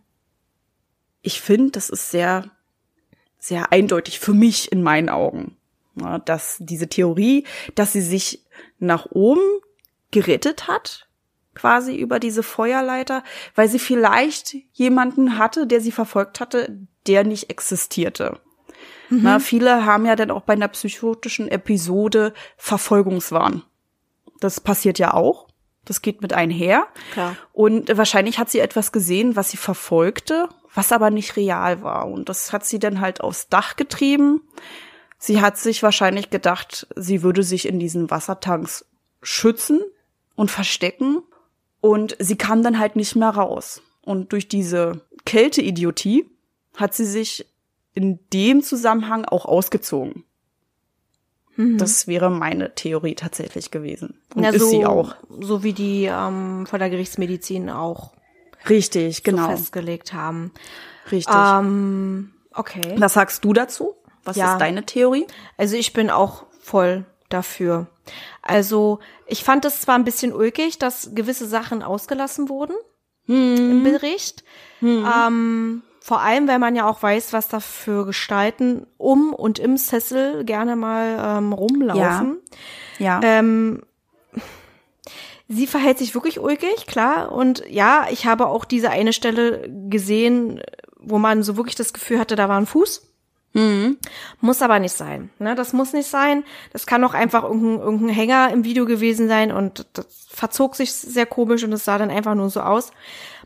Ich 1.23 1.41
finde, 1.41 1.73
das 1.73 1.88
ist 1.91 2.11
sehr, 2.11 2.51
sehr 3.38 3.73
eindeutig 3.73 4.19
für 4.19 4.35
mich 4.35 4.73
in 4.73 4.83
meinen 4.83 5.09
Augen, 5.09 5.57
ja, 6.01 6.19
dass 6.19 6.57
diese 6.59 6.88
Theorie, 6.88 7.47
dass 7.75 7.93
sie 7.93 8.01
sich 8.01 8.45
nach 8.79 9.07
oben 9.11 9.61
gerettet 10.11 10.67
hat, 10.69 11.09
quasi 11.55 11.97
über 11.97 12.19
diese 12.19 12.43
Feuerleiter, 12.43 13.23
weil 13.55 13.69
sie 13.69 13.79
vielleicht 13.79 14.55
jemanden 14.73 15.38
hatte, 15.38 15.67
der 15.67 15.81
sie 15.81 15.93
verfolgt 15.93 16.41
hatte, 16.41 16.79
der 17.07 17.25
nicht 17.25 17.51
existierte. 17.51 18.41
Mhm. 19.11 19.21
Na, 19.23 19.38
viele 19.38 19.85
haben 19.85 20.07
ja 20.07 20.17
dann 20.17 20.31
auch 20.31 20.43
bei 20.43 20.55
einer 20.55 20.69
psychotischen 20.69 21.49
Episode 21.49 22.33
Verfolgungswahn. 22.57 23.62
Das 24.41 24.61
passiert 24.61 24.99
ja 24.99 25.15
auch. 25.15 25.49
Das 25.85 26.03
geht 26.03 26.23
mit 26.23 26.33
einher. 26.33 26.87
Klar. 27.12 27.37
Und 27.53 27.97
wahrscheinlich 27.97 28.38
hat 28.38 28.51
sie 28.51 28.61
etwas 28.61 28.92
gesehen, 28.92 29.35
was 29.35 29.51
sie 29.51 29.57
verfolgte, 29.57 30.49
was 30.75 30.92
aber 30.92 31.11
nicht 31.11 31.37
real 31.37 31.83
war. 31.83 32.09
Und 32.09 32.29
das 32.29 32.53
hat 32.53 32.64
sie 32.64 32.79
dann 32.79 33.01
halt 33.01 33.21
aufs 33.21 33.49
Dach 33.49 33.77
getrieben. 33.77 34.42
Sie 35.18 35.40
hat 35.40 35.59
sich 35.59 35.83
wahrscheinlich 35.83 36.31
gedacht, 36.31 36.87
sie 36.97 37.23
würde 37.23 37.42
sich 37.42 37.66
in 37.66 37.79
diesen 37.79 38.11
Wassertanks 38.11 38.85
schützen 39.23 39.81
und 40.37 40.51
verstecken. 40.51 41.23
Und 41.81 42.16
sie 42.21 42.37
kam 42.37 42.62
dann 42.62 42.79
halt 42.79 42.95
nicht 42.95 43.16
mehr 43.16 43.31
raus. 43.31 43.83
Und 44.03 44.33
durch 44.33 44.49
diese 44.49 45.01
Kälteidiotie 45.25 46.27
hat 46.77 46.95
sie 46.95 47.05
sich 47.05 47.47
in 47.95 48.21
dem 48.33 48.62
Zusammenhang 48.62 49.25
auch 49.25 49.45
ausgezogen. 49.45 50.25
Mhm. 51.57 51.79
Das 51.79 52.07
wäre 52.07 52.31
meine 52.31 52.75
Theorie 52.75 53.15
tatsächlich 53.15 53.71
gewesen. 53.71 54.21
Und 54.35 54.43
Ja, 54.45 54.51
ist 54.51 54.61
so, 54.61 54.69
sie 54.69 54.87
auch. 54.87 55.15
So 55.41 55.62
wie 55.62 55.73
die 55.73 56.05
ähm, 56.05 56.67
von 56.67 56.79
der 56.79 56.91
Gerichtsmedizin 56.91 57.69
auch 57.71 58.12
Richtig, 58.69 59.23
genau. 59.23 59.45
so 59.51 59.57
festgelegt 59.57 60.12
haben. 60.12 60.53
Richtig. 61.11 61.35
Ähm, 61.37 62.33
okay. 62.55 62.95
Was 62.97 63.15
sagst 63.15 63.45
du 63.45 63.53
dazu? 63.53 63.95
Was 64.25 64.37
Ja. 64.37 64.53
ist 64.53 64.61
deine 64.61 64.85
Theorie? 64.87 65.27
Also 65.57 65.77
ich 65.77 65.93
bin 65.93 66.11
auch 66.11 66.47
voll 66.61 67.05
dafür. 67.29 67.88
Also 68.41 69.01
ich 69.27 69.43
fand 69.45 69.65
es 69.65 69.81
zwar 69.81 69.97
ein 69.97 70.05
bisschen 70.05 70.33
ulkig, 70.33 70.79
dass 70.79 71.11
gewisse 71.15 71.47
Sachen 71.47 71.83
ausgelassen 71.83 72.49
wurden 72.49 72.75
im 73.27 73.83
Bericht. 73.85 74.45
Ähm, 74.83 75.83
vor 76.03 76.21
allem, 76.21 76.49
weil 76.49 76.59
man 76.59 76.75
ja 76.75 76.88
auch 76.88 77.01
weiß, 77.01 77.33
was 77.33 77.47
da 77.47 77.61
für 77.61 78.05
Gestalten 78.05 78.87
um 78.99 79.33
und 79.33 79.61
im 79.61 79.77
Sessel 79.77 80.45
gerne 80.45 80.75
mal 80.75 81.38
ähm, 81.38 81.53
rumlaufen. 81.53 82.41
Ja. 82.99 83.21
Ähm, 83.23 83.83
sie 85.47 85.69
verhält 85.69 85.99
sich 85.99 86.15
wirklich 86.15 86.41
ulkig, 86.41 86.87
klar. 86.87 87.31
Und 87.31 87.62
ja, 87.69 88.07
ich 88.11 88.27
habe 88.27 88.49
auch 88.49 88.65
diese 88.65 88.91
eine 88.91 89.12
Stelle 89.12 89.71
gesehen, 89.88 90.61
wo 90.99 91.19
man 91.19 91.45
so 91.45 91.57
wirklich 91.57 91.77
das 91.77 91.93
Gefühl 91.93 92.19
hatte, 92.19 92.35
da 92.35 92.49
war 92.49 92.59
ein 92.59 92.67
Fuß. 92.67 93.12
Muss 94.41 94.62
aber 94.62 94.79
nicht 94.79 94.95
sein. 94.95 95.31
Ne? 95.38 95.55
Das 95.55 95.73
muss 95.73 95.93
nicht 95.93 96.09
sein. 96.09 96.45
Das 96.73 96.87
kann 96.87 97.05
auch 97.05 97.15
einfach 97.15 97.43
irgendein, 97.43 97.81
irgendein 97.81 98.09
Hänger 98.09 98.51
im 98.51 98.65
Video 98.65 98.87
gewesen 98.87 99.29
sein 99.29 99.53
und 99.53 99.87
das 99.93 100.07
verzog 100.29 100.75
sich 100.77 100.93
sehr 100.93 101.27
komisch 101.27 101.62
und 101.62 101.73
es 101.73 101.85
sah 101.85 101.99
dann 101.99 102.11
einfach 102.11 102.35
nur 102.35 102.49
so 102.49 102.61
aus. 102.61 102.93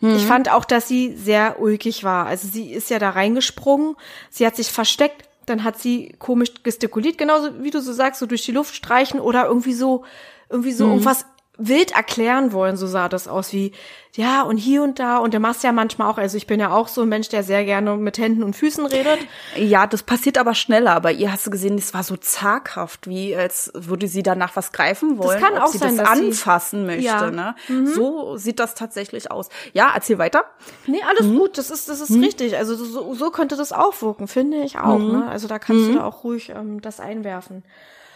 Ich 0.01 0.27
fand 0.27 0.53
auch, 0.53 0.65
dass 0.65 0.89
sie 0.89 1.17
sehr 1.17 1.61
ulkig 1.61 2.05
war. 2.05 2.27
Also 2.27 2.49
sie 2.49 2.71
ist 2.71 2.91
ja 2.91 2.99
da 2.99 3.11
reingesprungen, 3.11 3.97
sie 4.31 4.47
hat 4.47 4.55
sich 4.55 4.71
versteckt, 4.71 5.27
dann 5.47 5.65
hat 5.65 5.79
sie 5.79 6.15
komisch 6.19 6.51
gestikuliert, 6.63 7.19
genauso 7.19 7.63
wie 7.63 7.71
du 7.71 7.81
so 7.81 7.93
sagst, 7.93 8.21
so 8.21 8.27
durch 8.27 8.45
die 8.45 8.53
Luft 8.53 8.75
streichen 8.75 9.21
oder 9.21 9.47
irgendwie 9.47 9.73
so, 9.73 10.05
irgendwie 10.51 10.73
so 10.73 10.87
irgendwas 10.87 11.25
wild 11.59 11.93
erklären 11.93 12.53
wollen, 12.53 12.77
so 12.77 12.87
sah 12.87 13.09
das 13.09 13.29
aus, 13.29 13.53
wie, 13.53 13.73
ja, 14.15 14.43
und 14.43 14.57
hier 14.57 14.83
und 14.83 14.99
da, 14.99 15.19
und 15.19 15.35
du 15.35 15.41
machst 15.41 15.63
ja 15.63 15.73
manchmal 15.73 16.11
auch, 16.11 16.19
also 16.19 16.37
ich 16.37 16.47
bin 16.47 16.61
ja 16.61 16.71
auch 16.71 16.89
so 16.89 17.03
ein 17.03 17.09
Mensch, 17.09 17.29
der 17.29 17.43
sehr 17.43 17.65
gerne 17.65 17.97
mit 17.97 18.19
Händen 18.19 18.43
und 18.43 18.55
Füßen 18.57 18.85
redet. 18.87 19.19
Ja, 19.57 19.87
das 19.87 20.03
passiert 20.03 20.39
aber 20.39 20.55
schneller. 20.55 21.01
Bei 21.01 21.13
ihr 21.13 21.33
hast 21.33 21.47
du 21.47 21.51
gesehen, 21.51 21.77
es 21.79 21.93
war 21.95 22.03
so 22.03 22.17
zaghaft, 22.17 23.09
wie 23.09 23.35
als 23.37 23.71
würde 23.75 24.07
sie 24.09 24.23
danach 24.23 24.55
was 24.57 24.73
greifen 24.73 25.19
wollen. 25.19 25.41
kann 25.41 25.55
ob 25.55 25.63
auch 25.63 25.67
sie 25.69 25.79
sein, 25.79 25.97
das 25.97 26.09
dass 26.09 26.19
sie- 26.19 26.27
anfassen 26.27 26.87
möchte. 26.87 27.03
Ja. 27.05 27.31
Ne? 27.31 27.55
So 27.95 28.37
sieht 28.37 28.59
das 28.61 28.75
tatsächlich 28.75 29.31
aus. 29.31 29.49
Ja, 29.73 29.91
erzähl 29.95 30.19
weiter. 30.19 30.45
Nee, 30.87 31.01
alles 31.09 31.31
gut, 31.31 31.59
das 31.59 31.71
ist, 31.71 31.89
das 31.89 32.01
ist 32.01 32.13
richtig. 32.21 32.57
Also 32.57 32.75
so, 32.77 33.15
so 33.15 33.31
könnte 33.31 33.57
das 33.57 33.73
auch 33.73 34.01
wirken, 34.03 34.29
finde 34.29 34.59
ich 34.63 34.79
auch. 34.79 34.99
Ne? 34.99 35.27
Also 35.31 35.49
da 35.49 35.59
kannst 35.59 35.89
du 35.89 35.95
da 35.95 36.05
auch 36.05 36.25
ruhig 36.25 36.51
ähm, 36.51 36.81
das 36.81 37.01
einwerfen. 37.01 37.65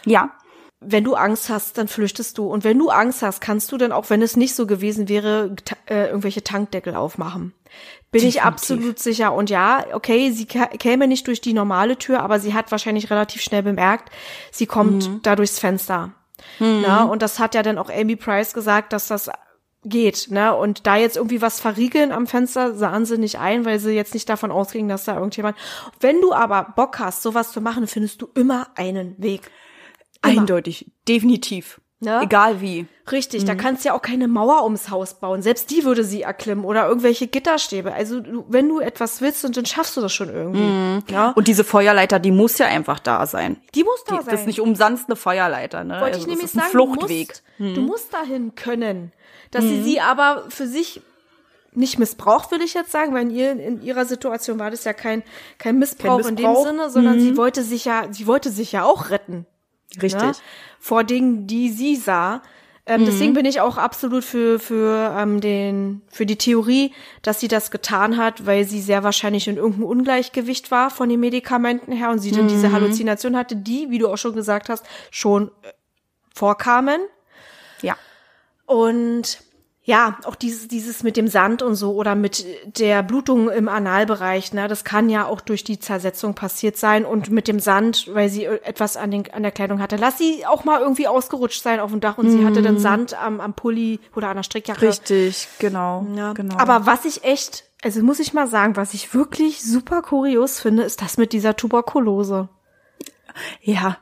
Ja. 0.05 0.31
Wenn 0.83 1.03
du 1.03 1.13
Angst 1.13 1.49
hast, 1.49 1.77
dann 1.77 1.87
flüchtest 1.87 2.37
du. 2.39 2.47
Und 2.47 2.63
wenn 2.63 2.79
du 2.79 2.89
Angst 2.89 3.21
hast, 3.21 3.39
kannst 3.39 3.71
du 3.71 3.77
dann, 3.77 3.91
auch 3.91 4.09
wenn 4.09 4.21
es 4.23 4.35
nicht 4.35 4.55
so 4.55 4.65
gewesen 4.65 5.07
wäre, 5.07 5.55
äh, 5.87 6.07
irgendwelche 6.07 6.43
Tankdeckel 6.43 6.95
aufmachen. 6.95 7.53
Bin 8.11 8.23
ich 8.27 8.33
Definitiv. 8.33 8.45
absolut 8.45 8.99
sicher. 8.99 9.33
Und 9.33 9.49
ja, 9.49 9.85
okay, 9.93 10.31
sie 10.31 10.45
kä- 10.45 10.75
käme 10.77 11.07
nicht 11.07 11.27
durch 11.27 11.39
die 11.39 11.53
normale 11.53 11.97
Tür, 11.97 12.21
aber 12.21 12.39
sie 12.39 12.53
hat 12.55 12.71
wahrscheinlich 12.71 13.09
relativ 13.11 13.41
schnell 13.41 13.63
bemerkt, 13.63 14.09
sie 14.51 14.65
kommt 14.65 15.07
da 15.23 15.35
durchs 15.35 15.59
Fenster. 15.59 16.13
Na, 16.59 17.03
und 17.03 17.21
das 17.21 17.37
hat 17.37 17.53
ja 17.53 17.61
dann 17.61 17.77
auch 17.77 17.89
Amy 17.89 18.15
Price 18.15 18.53
gesagt, 18.53 18.91
dass 18.93 19.07
das 19.07 19.29
geht, 19.83 20.27
ne? 20.31 20.55
Und 20.55 20.85
da 20.87 20.95
jetzt 20.95 21.15
irgendwie 21.17 21.41
was 21.41 21.59
verriegeln 21.59 22.11
am 22.11 22.25
Fenster, 22.27 22.73
sahen 22.75 23.05
sie 23.05 23.17
nicht 23.17 23.37
ein, 23.39 23.65
weil 23.65 23.79
sie 23.79 23.91
jetzt 23.91 24.13
nicht 24.15 24.27
davon 24.27 24.51
ausgingen, 24.51 24.89
dass 24.89 25.05
da 25.05 25.15
irgendjemand. 25.15 25.55
Wenn 25.99 26.19
du 26.21 26.33
aber 26.33 26.73
Bock 26.75 26.99
hast, 26.99 27.21
sowas 27.21 27.51
zu 27.51 27.61
machen, 27.61 27.87
findest 27.87 28.21
du 28.21 28.29
immer 28.33 28.67
einen 28.75 29.15
Weg. 29.19 29.49
Immer. 30.23 30.41
Eindeutig. 30.41 30.91
Definitiv. 31.07 31.81
Ne? 32.03 32.19
Egal 32.23 32.61
wie. 32.61 32.87
Richtig, 33.11 33.45
da 33.45 33.53
kannst 33.53 33.83
du 33.83 33.89
ja 33.89 33.93
auch 33.93 34.01
keine 34.01 34.27
Mauer 34.27 34.63
ums 34.63 34.89
Haus 34.89 35.19
bauen. 35.19 35.43
Selbst 35.43 35.69
die 35.69 35.83
würde 35.83 36.03
sie 36.03 36.23
erklimmen 36.23 36.65
oder 36.65 36.87
irgendwelche 36.87 37.27
Gitterstäbe. 37.27 37.93
Also 37.93 38.21
du, 38.21 38.43
wenn 38.49 38.67
du 38.69 38.79
etwas 38.79 39.21
willst, 39.21 39.45
und 39.45 39.55
dann 39.55 39.67
schaffst 39.67 39.97
du 39.97 40.01
das 40.01 40.11
schon 40.11 40.29
irgendwie. 40.29 41.13
Ja? 41.13 41.29
Und 41.35 41.47
diese 41.47 41.63
Feuerleiter, 41.63 42.17
die 42.17 42.31
muss 42.31 42.57
ja 42.57 42.65
einfach 42.65 42.97
da 42.97 43.27
sein. 43.27 43.57
die 43.75 43.83
muss 43.83 44.03
da 44.05 44.15
Die, 44.17 44.21
sein. 44.23 44.31
das 44.31 44.39
ist 44.41 44.47
nicht 44.47 44.61
umsonst 44.61 45.09
eine 45.09 45.15
Feuerleiter, 45.15 45.83
ne? 45.83 45.93
Wollte 45.95 46.05
Also 46.05 46.19
ich 46.21 46.27
nämlich 46.27 46.45
ist 46.45 46.55
ein 46.55 46.59
sagen, 46.61 46.71
Fluchtweg. 46.71 47.33
Du 47.59 47.63
musst, 47.65 47.77
du 47.77 47.81
musst 47.81 48.13
dahin 48.15 48.55
können. 48.55 49.11
Dass 49.51 49.63
sie 49.65 49.83
sie 49.83 49.99
aber 50.01 50.45
für 50.49 50.65
sich 50.65 51.01
nicht 51.73 51.99
missbraucht, 51.99 52.49
will 52.51 52.61
ich 52.61 52.73
jetzt 52.73 52.91
sagen, 52.91 53.13
weil 53.13 53.23
in, 53.23 53.29
ihr, 53.31 53.51
in 53.51 53.81
ihrer 53.83 54.05
Situation 54.05 54.57
war 54.59 54.71
das 54.71 54.85
ja 54.85 54.93
kein, 54.93 55.21
kein 55.59 55.77
Missbrauch, 55.77 56.19
Kein 56.21 56.29
in 56.29 56.35
dem 56.37 56.45
Missbrauch. 56.49 56.65
Sinne, 56.65 56.89
sondern 56.89 57.19
sie 57.19 57.37
wollte 57.37 57.61
sich 57.63 57.85
ja, 57.85 58.05
sie 58.11 58.25
wollte 58.27 58.49
sich 58.49 58.71
ja 58.71 58.83
auch 58.85 59.09
retten. 59.11 59.45
Richtig. 60.01 60.21
ne? 60.21 60.31
vor 60.79 61.03
Dingen, 61.03 61.47
die 61.47 61.69
sie 61.69 61.95
sah. 61.95 62.41
Ähm, 62.87 63.05
Deswegen 63.05 63.33
bin 63.33 63.45
ich 63.45 63.61
auch 63.61 63.77
absolut 63.77 64.23
für 64.23 64.57
für 64.57 65.15
ähm, 65.17 65.39
den 65.39 66.01
für 66.09 66.25
die 66.25 66.37
Theorie, 66.37 66.93
dass 67.21 67.39
sie 67.39 67.47
das 67.47 67.69
getan 67.69 68.17
hat, 68.17 68.47
weil 68.47 68.65
sie 68.65 68.81
sehr 68.81 69.03
wahrscheinlich 69.03 69.47
in 69.47 69.57
irgendeinem 69.57 69.85
Ungleichgewicht 69.85 70.71
war 70.71 70.89
von 70.89 71.07
den 71.07 71.19
Medikamenten 71.19 71.91
her 71.91 72.09
und 72.09 72.19
sie 72.19 72.31
dann 72.31 72.47
diese 72.47 72.71
Halluzination 72.71 73.37
hatte, 73.37 73.55
die, 73.55 73.91
wie 73.91 73.99
du 73.99 74.07
auch 74.07 74.17
schon 74.17 74.33
gesagt 74.33 74.69
hast, 74.69 74.83
schon 75.11 75.49
äh, 75.61 75.71
vorkamen. 76.33 76.99
Ja. 77.83 77.95
Und 78.65 79.43
ja, 79.83 80.17
auch 80.25 80.35
dieses, 80.35 80.67
dieses 80.67 81.01
mit 81.01 81.17
dem 81.17 81.27
Sand 81.27 81.63
und 81.63 81.73
so 81.73 81.95
oder 81.95 82.13
mit 82.13 82.45
der 82.79 83.01
Blutung 83.01 83.49
im 83.49 83.67
Analbereich, 83.67 84.53
ne, 84.53 84.67
das 84.67 84.83
kann 84.83 85.09
ja 85.09 85.25
auch 85.25 85.41
durch 85.41 85.63
die 85.63 85.79
Zersetzung 85.79 86.35
passiert 86.35 86.77
sein 86.77 87.03
und 87.03 87.31
mit 87.31 87.47
dem 87.47 87.59
Sand, 87.59 88.07
weil 88.13 88.29
sie 88.29 88.45
etwas 88.45 88.95
an, 88.95 89.09
den, 89.09 89.33
an 89.33 89.41
der 89.41 89.51
Kleidung 89.51 89.81
hatte. 89.81 89.95
Lass 89.95 90.19
sie 90.19 90.45
auch 90.45 90.65
mal 90.65 90.81
irgendwie 90.81 91.07
ausgerutscht 91.07 91.63
sein 91.63 91.79
auf 91.79 91.89
dem 91.89 91.99
Dach 91.99 92.19
und 92.19 92.27
mm. 92.27 92.29
sie 92.29 92.45
hatte 92.45 92.61
dann 92.61 92.77
Sand 92.77 93.19
am, 93.19 93.41
am 93.41 93.55
Pulli 93.55 93.99
oder 94.15 94.29
an 94.29 94.35
der 94.37 94.43
Strickjacke. 94.43 94.83
Richtig, 94.83 95.47
genau, 95.57 96.05
ja. 96.15 96.33
genau. 96.33 96.57
Aber 96.57 96.85
was 96.85 97.05
ich 97.05 97.23
echt, 97.23 97.63
also 97.81 98.03
muss 98.03 98.19
ich 98.19 98.33
mal 98.33 98.47
sagen, 98.47 98.75
was 98.75 98.93
ich 98.93 99.15
wirklich 99.15 99.63
super 99.63 100.03
kurios 100.03 100.59
finde, 100.59 100.83
ist 100.83 101.01
das 101.01 101.17
mit 101.17 101.33
dieser 101.33 101.55
Tuberkulose. 101.55 102.49
Ja. 103.61 103.97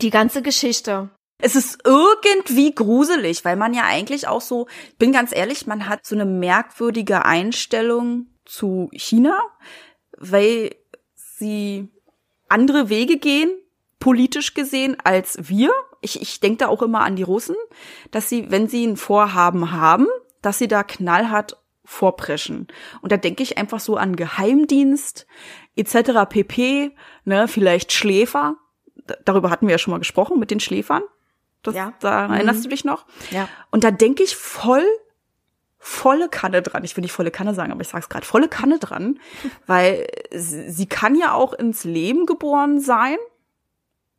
Die 0.00 0.10
ganze 0.10 0.42
Geschichte. 0.42 1.10
Es 1.38 1.56
ist 1.56 1.80
irgendwie 1.84 2.72
gruselig, 2.74 3.44
weil 3.44 3.56
man 3.56 3.74
ja 3.74 3.82
eigentlich 3.84 4.28
auch 4.28 4.40
so, 4.40 4.68
bin 4.98 5.12
ganz 5.12 5.34
ehrlich, 5.34 5.66
man 5.66 5.88
hat 5.88 6.06
so 6.06 6.14
eine 6.14 6.24
merkwürdige 6.24 7.24
Einstellung 7.24 8.26
zu 8.44 8.88
China, 8.92 9.40
weil 10.16 10.74
sie 11.14 11.88
andere 12.48 12.88
Wege 12.88 13.18
gehen, 13.18 13.50
politisch 13.98 14.54
gesehen, 14.54 14.96
als 15.02 15.38
wir. 15.48 15.72
Ich, 16.00 16.20
ich 16.20 16.40
denke 16.40 16.58
da 16.58 16.68
auch 16.68 16.82
immer 16.82 17.02
an 17.02 17.16
die 17.16 17.22
Russen, 17.22 17.56
dass 18.10 18.28
sie, 18.28 18.50
wenn 18.50 18.68
sie 18.68 18.84
ein 18.84 18.96
Vorhaben 18.96 19.72
haben, 19.72 20.06
dass 20.42 20.58
sie 20.58 20.68
da 20.68 20.82
knallhart 20.82 21.56
vorpreschen. 21.84 22.68
Und 23.00 23.12
da 23.12 23.16
denke 23.16 23.42
ich 23.42 23.58
einfach 23.58 23.80
so 23.80 23.96
an 23.96 24.16
Geheimdienst 24.16 25.26
etc. 25.76 26.28
pp, 26.28 26.94
ne, 27.24 27.48
vielleicht 27.48 27.92
Schläfer. 27.92 28.56
Darüber 29.24 29.50
hatten 29.50 29.66
wir 29.66 29.72
ja 29.72 29.78
schon 29.78 29.92
mal 29.92 29.98
gesprochen 29.98 30.38
mit 30.38 30.50
den 30.50 30.60
Schläfern. 30.60 31.02
Das, 31.62 31.74
ja. 31.74 31.92
Da 32.00 32.26
erinnerst 32.26 32.60
mhm. 32.60 32.62
du 32.64 32.68
dich 32.70 32.84
noch? 32.84 33.06
Ja. 33.30 33.48
Und 33.70 33.84
da 33.84 33.90
denke 33.90 34.22
ich 34.22 34.36
voll, 34.36 34.84
volle 35.78 36.28
Kanne 36.28 36.62
dran. 36.62 36.84
Ich 36.84 36.96
will 36.96 37.02
nicht 37.02 37.12
volle 37.12 37.30
Kanne 37.30 37.54
sagen, 37.54 37.72
aber 37.72 37.80
ich 37.80 37.88
sage 37.88 38.02
es 38.02 38.08
gerade, 38.08 38.26
volle 38.26 38.48
Kanne 38.48 38.78
dran, 38.78 39.18
weil 39.66 40.06
sie 40.32 40.86
kann 40.86 41.14
ja 41.14 41.32
auch 41.34 41.52
ins 41.52 41.84
Leben 41.84 42.26
geboren 42.26 42.80
sein 42.80 43.16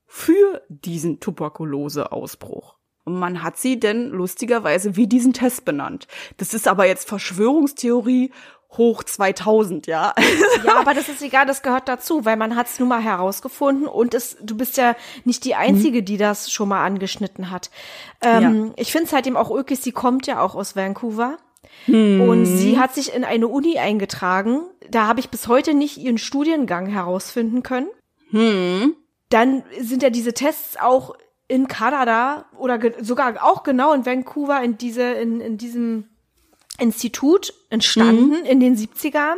für 0.05 0.61
diesen 0.69 1.19
Tuberkuloseausbruch. 1.19 2.75
Und 3.05 3.19
man 3.19 3.43
hat 3.43 3.57
sie 3.57 3.79
denn 3.79 4.09
lustigerweise 4.09 4.95
wie 4.95 5.07
diesen 5.07 5.33
Test 5.33 5.65
benannt. 5.65 6.07
Das 6.37 6.53
ist 6.53 6.67
aber 6.67 6.85
jetzt 6.85 7.07
Verschwörungstheorie 7.09 8.31
hoch 8.77 9.03
2000, 9.03 9.87
ja. 9.87 10.13
ja, 10.65 10.79
aber 10.79 10.93
das 10.93 11.09
ist 11.09 11.21
egal, 11.21 11.45
das 11.45 11.61
gehört 11.61 11.87
dazu, 11.87 12.25
weil 12.25 12.37
man 12.37 12.55
hat 12.55 12.67
es 12.67 12.79
nun 12.79 12.89
mal 12.89 13.01
herausgefunden 13.01 13.87
und 13.87 14.13
es, 14.13 14.37
du 14.41 14.57
bist 14.57 14.77
ja 14.77 14.95
nicht 15.23 15.45
die 15.45 15.55
Einzige, 15.55 16.01
mhm. 16.01 16.05
die 16.05 16.17
das 16.17 16.51
schon 16.51 16.69
mal 16.69 16.83
angeschnitten 16.83 17.51
hat. 17.51 17.69
Ähm, 18.21 18.65
ja. 18.67 18.73
Ich 18.77 18.91
finde 18.91 19.07
es 19.07 19.13
halt 19.13 19.27
eben 19.27 19.37
auch 19.37 19.51
ökig, 19.51 19.79
sie 19.79 19.91
kommt 19.91 20.27
ja 20.27 20.41
auch 20.41 20.55
aus 20.55 20.75
Vancouver. 20.75 21.37
Mhm. 21.87 22.21
Und 22.21 22.45
sie 22.45 22.79
hat 22.79 22.93
sich 22.93 23.13
in 23.13 23.23
eine 23.23 23.47
Uni 23.47 23.77
eingetragen. 23.77 24.61
Da 24.89 25.07
habe 25.07 25.19
ich 25.19 25.29
bis 25.29 25.47
heute 25.47 25.73
nicht 25.73 25.97
ihren 25.97 26.17
Studiengang 26.17 26.87
herausfinden 26.87 27.63
können. 27.63 27.87
Mhm. 28.31 28.95
Dann 29.29 29.63
sind 29.79 30.03
ja 30.03 30.09
diese 30.09 30.33
Tests 30.33 30.77
auch 30.79 31.15
in 31.47 31.67
Kanada 31.67 32.45
oder 32.57 32.79
sogar 33.01 33.43
auch 33.43 33.63
genau 33.63 33.93
in 33.93 34.05
Vancouver 34.05 34.61
in 34.63 34.77
diese 34.77 35.03
in, 35.03 35.41
in 35.41 35.57
diesem 35.57 36.09
Institut 36.79 37.53
entstanden 37.69 38.41
mhm. 38.41 38.45
in 38.45 38.59
den 38.59 38.75
70ern. 38.75 39.35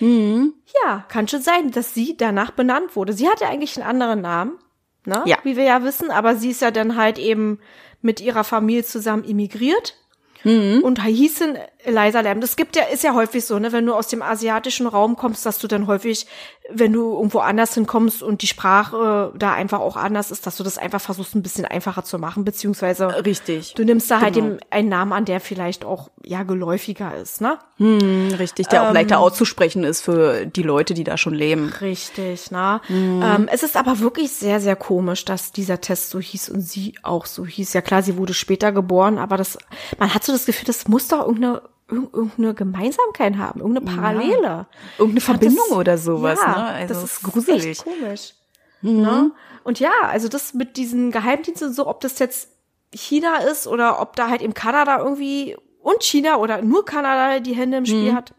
Mhm. 0.00 0.54
Ja, 0.84 1.04
kann 1.08 1.28
schon 1.28 1.42
sein, 1.42 1.70
dass 1.70 1.94
sie 1.94 2.16
danach 2.16 2.52
benannt 2.52 2.94
wurde. 2.94 3.12
Sie 3.12 3.28
hatte 3.28 3.46
eigentlich 3.46 3.76
einen 3.76 3.88
anderen 3.88 4.20
Namen, 4.20 4.58
ne? 5.04 5.22
Ja. 5.26 5.38
Wie 5.42 5.56
wir 5.56 5.64
ja 5.64 5.82
wissen, 5.82 6.10
aber 6.10 6.36
sie 6.36 6.50
ist 6.50 6.62
ja 6.62 6.70
dann 6.70 6.96
halt 6.96 7.18
eben 7.18 7.58
mit 8.00 8.20
ihrer 8.20 8.44
Familie 8.44 8.84
zusammen 8.84 9.24
immigriert 9.24 9.96
Mhm. 10.44 10.82
Und 10.82 11.04
hießen 11.04 11.58
Eliza 11.84 12.20
Lam. 12.20 12.40
Das 12.40 12.56
gibt 12.56 12.74
ja, 12.76 12.84
ist 12.84 13.04
ja 13.04 13.14
häufig 13.14 13.44
so, 13.44 13.58
ne, 13.58 13.72
wenn 13.72 13.86
du 13.86 13.94
aus 13.94 14.08
dem 14.08 14.20
asiatischen 14.20 14.86
Raum 14.86 15.16
kommst, 15.16 15.46
dass 15.46 15.58
du 15.58 15.68
dann 15.68 15.86
häufig, 15.86 16.26
wenn 16.68 16.92
du 16.92 17.12
irgendwo 17.14 17.38
anders 17.38 17.74
hinkommst 17.74 18.22
und 18.22 18.42
die 18.42 18.48
Sprache 18.48 19.32
da 19.36 19.52
einfach 19.52 19.78
auch 19.78 19.96
anders 19.96 20.30
ist, 20.30 20.46
dass 20.46 20.56
du 20.56 20.64
das 20.64 20.76
einfach 20.76 21.00
versuchst, 21.00 21.36
ein 21.36 21.42
bisschen 21.42 21.64
einfacher 21.64 22.02
zu 22.02 22.18
machen, 22.18 22.44
beziehungsweise 22.44 23.24
richtig. 23.24 23.74
Du 23.74 23.84
nimmst 23.84 24.10
da 24.10 24.20
halt 24.20 24.34
genau. 24.34 24.48
halt 24.48 24.62
einen 24.70 24.88
Namen 24.88 25.12
an, 25.12 25.24
der 25.24 25.40
vielleicht 25.40 25.84
auch 25.84 26.10
ja 26.24 26.42
geläufiger 26.42 27.16
ist, 27.16 27.40
ne? 27.40 27.58
Hm, 27.76 28.34
richtig, 28.38 28.66
der 28.66 28.82
ähm, 28.82 28.88
auch 28.88 28.92
leichter 28.92 29.20
auszusprechen 29.20 29.84
ist 29.84 30.02
für 30.02 30.46
die 30.46 30.62
Leute, 30.62 30.94
die 30.94 31.04
da 31.04 31.16
schon 31.16 31.34
leben. 31.34 31.72
Richtig, 31.80 32.50
ne? 32.50 32.80
Mhm. 32.88 33.22
Ähm, 33.24 33.48
es 33.50 33.62
ist 33.62 33.76
aber 33.76 34.00
wirklich 34.00 34.32
sehr, 34.32 34.60
sehr 34.60 34.76
komisch, 34.76 35.24
dass 35.24 35.52
dieser 35.52 35.80
Test 35.80 36.10
so 36.10 36.18
hieß 36.18 36.50
und 36.50 36.60
sie 36.60 36.96
auch 37.02 37.26
so 37.26 37.46
hieß. 37.46 37.72
Ja 37.72 37.82
klar, 37.82 38.02
sie 38.02 38.16
wurde 38.16 38.34
später 38.34 38.72
geboren, 38.72 39.18
aber 39.18 39.36
das, 39.36 39.58
man 39.98 40.12
hat 40.12 40.24
so 40.24 40.32
das 40.32 40.44
Gefühl, 40.44 40.66
das 40.66 40.88
muss 40.88 41.08
doch 41.08 41.20
irgendeine 41.20 41.62
irgendeine 41.88 42.54
Gemeinsamkeit 42.54 43.36
haben, 43.36 43.60
irgendeine 43.60 43.96
Parallele. 43.96 44.42
Ja. 44.42 44.66
Irgendeine 44.98 45.20
Verbindung 45.20 45.66
das, 45.70 45.78
oder 45.78 45.98
sowas. 45.98 46.38
Ja, 46.40 46.56
ne? 46.56 46.64
also 46.66 46.94
das 46.94 47.04
ist 47.04 47.22
gruselig. 47.22 47.66
Echt 47.66 47.84
komisch. 47.84 48.34
Mhm. 48.82 49.00
Ne? 49.00 49.32
Und 49.64 49.80
ja, 49.80 49.92
also 50.02 50.28
das 50.28 50.54
mit 50.54 50.76
diesen 50.76 51.10
Geheimdiensten 51.10 51.72
so, 51.72 51.86
ob 51.86 52.00
das 52.00 52.18
jetzt 52.18 52.50
China 52.92 53.38
ist 53.38 53.66
oder 53.66 54.00
ob 54.00 54.16
da 54.16 54.28
halt 54.28 54.42
im 54.42 54.54
Kanada 54.54 54.98
irgendwie 54.98 55.56
und 55.80 56.02
China 56.02 56.36
oder 56.36 56.62
nur 56.62 56.84
Kanada 56.84 57.40
die 57.40 57.54
Hände 57.54 57.78
im 57.78 57.86
Spiel 57.86 58.12
mhm. 58.12 58.16
hat. 58.16 58.34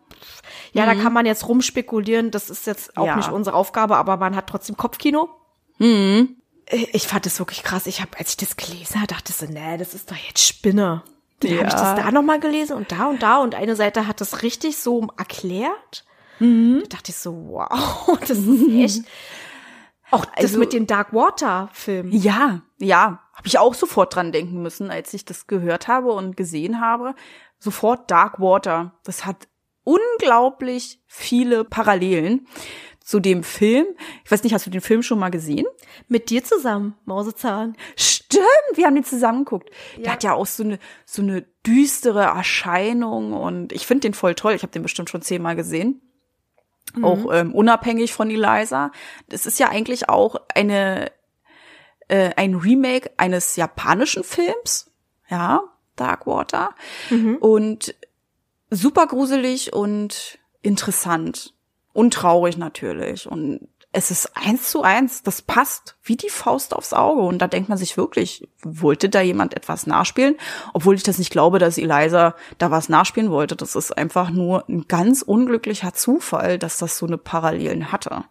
Ja, 0.74 0.84
mhm. 0.84 0.88
da 0.88 1.04
kann 1.04 1.14
man 1.14 1.26
jetzt 1.26 1.48
rumspekulieren. 1.48 2.32
Das 2.32 2.50
ist 2.50 2.68
jetzt 2.68 2.98
auch 2.98 3.06
ja. 3.06 3.16
nicht 3.16 3.32
unsere 3.32 3.56
Aufgabe, 3.56 3.98
aber 3.98 4.18
man 4.18 4.36
hat 4.36 4.48
trotzdem 4.48 4.78
Kopfkino. 4.78 5.30
Mhm. 5.78 6.36
Ich 6.92 7.08
fand 7.08 7.26
das 7.26 7.40
wirklich 7.40 7.64
krass. 7.64 7.88
Ich 7.88 8.02
habe, 8.02 8.18
als 8.20 8.32
ich 8.32 8.38
das 8.38 8.56
gelesen 8.56 8.98
habe, 8.98 9.08
dachte 9.08 9.34
so, 9.34 9.48
nee, 9.48 9.78
das 9.78 9.96
ist 9.96 10.12
doch 10.12 10.16
jetzt 10.16 10.46
Spinne. 10.46 11.04
Dann 11.40 11.52
ja. 11.52 11.58
habe 11.58 11.68
ich 11.68 11.74
das 11.74 11.96
da 11.96 12.12
nochmal 12.12 12.40
gelesen 12.40 12.76
und 12.76 12.92
da 12.92 13.06
und 13.06 13.24
da 13.24 13.38
und 13.38 13.56
eine 13.56 13.76
Seite 13.76 14.08
hat 14.08 14.22
das 14.22 14.44
richtig 14.44 14.78
so 14.78 15.08
erklärt. 15.18 16.06
Mhm. 16.40 16.82
Da 16.84 16.98
dachte 16.98 17.12
ich 17.12 17.18
so, 17.18 17.34
wow, 17.50 18.18
das 18.28 18.38
ist 18.38 18.70
echt. 18.70 19.04
Auch 20.12 20.26
das 20.26 20.46
also, 20.46 20.60
mit 20.60 20.74
dem 20.74 20.88
Dark 20.88 21.14
Water 21.14 21.70
Film. 21.72 22.10
Ja, 22.12 22.62
ja, 22.80 23.20
habe 23.34 23.48
ich 23.48 23.60
auch 23.60 23.74
sofort 23.74 24.16
dran 24.16 24.32
denken 24.32 24.62
müssen, 24.62 24.90
als 24.90 25.14
ich 25.14 25.24
das 25.24 25.48
gehört 25.48 25.88
habe 25.88 26.12
und 26.12 26.36
gesehen 26.36 26.82
habe. 26.82 27.14
Sofort 27.60 28.10
Dark 28.10 28.40
Water. 28.40 29.00
Das 29.04 29.26
hat 29.26 29.48
unglaublich 29.84 31.02
viele 31.08 31.64
Parallelen 31.64 32.48
zu 33.10 33.20
dem 33.20 33.42
Film. 33.42 33.88
Ich 34.24 34.30
weiß 34.30 34.44
nicht, 34.44 34.54
hast 34.54 34.68
du 34.68 34.70
den 34.70 34.82
Film 34.82 35.02
schon 35.02 35.18
mal 35.18 35.32
gesehen? 35.32 35.66
Mit 36.10 36.30
dir 36.30 36.44
zusammen, 36.44 36.96
Mausezahn. 37.06 37.76
Stimmt, 37.96 38.46
wir 38.76 38.86
haben 38.86 38.94
den 38.94 39.04
zusammen 39.04 39.46
geguckt. 39.46 39.72
Ja. 39.96 40.04
Der 40.04 40.12
hat 40.12 40.24
ja 40.24 40.34
auch 40.34 40.46
so 40.46 40.62
eine, 40.62 40.78
so 41.08 41.24
eine 41.24 41.42
düstere 41.66 42.26
Erscheinung 42.26 43.34
und 43.34 43.74
ich 43.74 43.88
finde 43.88 44.02
den 44.02 44.14
voll 44.14 44.36
toll. 44.36 44.54
Ich 44.54 44.62
habe 44.62 44.72
den 44.72 44.84
bestimmt 44.84 45.10
schon 45.10 45.24
zehnmal 45.24 45.56
gesehen. 45.56 46.04
Mhm. 46.94 47.04
Auch 47.04 47.34
ähm, 47.34 47.56
unabhängig 47.56 48.14
von 48.14 48.30
Eliza. 48.30 48.92
Das 49.28 49.48
ist 49.48 49.58
ja 49.58 49.70
eigentlich 49.70 50.08
auch 50.08 50.36
eine 50.54 51.12
äh, 52.10 52.30
ein 52.36 52.54
Remake 52.54 53.10
eines 53.18 53.56
japanischen 53.56 54.24
Films. 54.24 54.92
Ja, 55.32 55.64
Darkwater. 55.96 56.76
Mhm. 57.10 57.38
Und 57.38 57.96
super 58.70 59.08
gruselig 59.08 59.74
und 59.74 60.38
interessant. 60.62 61.56
Und 62.00 62.14
traurig 62.14 62.58
natürlich. 62.58 63.28
Und 63.28 63.68
es 63.92 64.10
ist 64.10 64.32
eins 64.34 64.72
zu 64.72 64.84
eins, 64.84 65.22
das 65.22 65.42
passt 65.42 65.98
wie 66.02 66.16
die 66.16 66.30
Faust 66.30 66.74
aufs 66.74 66.94
Auge. 66.94 67.20
Und 67.24 67.40
da 67.40 67.48
denkt 67.48 67.68
man 67.68 67.78
sich 67.78 67.98
wirklich, 67.98 68.48
wollte 68.62 69.10
da 69.10 69.20
jemand 69.20 69.54
etwas 69.54 69.86
nachspielen? 69.86 70.38
Obwohl 70.74 70.96
ich 70.96 71.04
das 71.04 71.18
nicht 71.18 71.30
glaube, 71.30 71.60
dass 71.60 71.78
Eliza 71.78 72.36
da 72.58 72.72
was 72.72 72.88
nachspielen 72.88 73.32
wollte. 73.32 73.58
Das 73.58 73.76
ist 73.76 73.98
einfach 73.98 74.30
nur 74.30 74.64
ein 74.70 74.88
ganz 74.88 75.24
unglücklicher 75.24 75.94
Zufall, 75.94 76.58
dass 76.58 76.78
das 76.78 76.98
so 76.98 77.06
eine 77.06 77.18
Parallelen 77.18 77.92
hatte. 77.92 78.24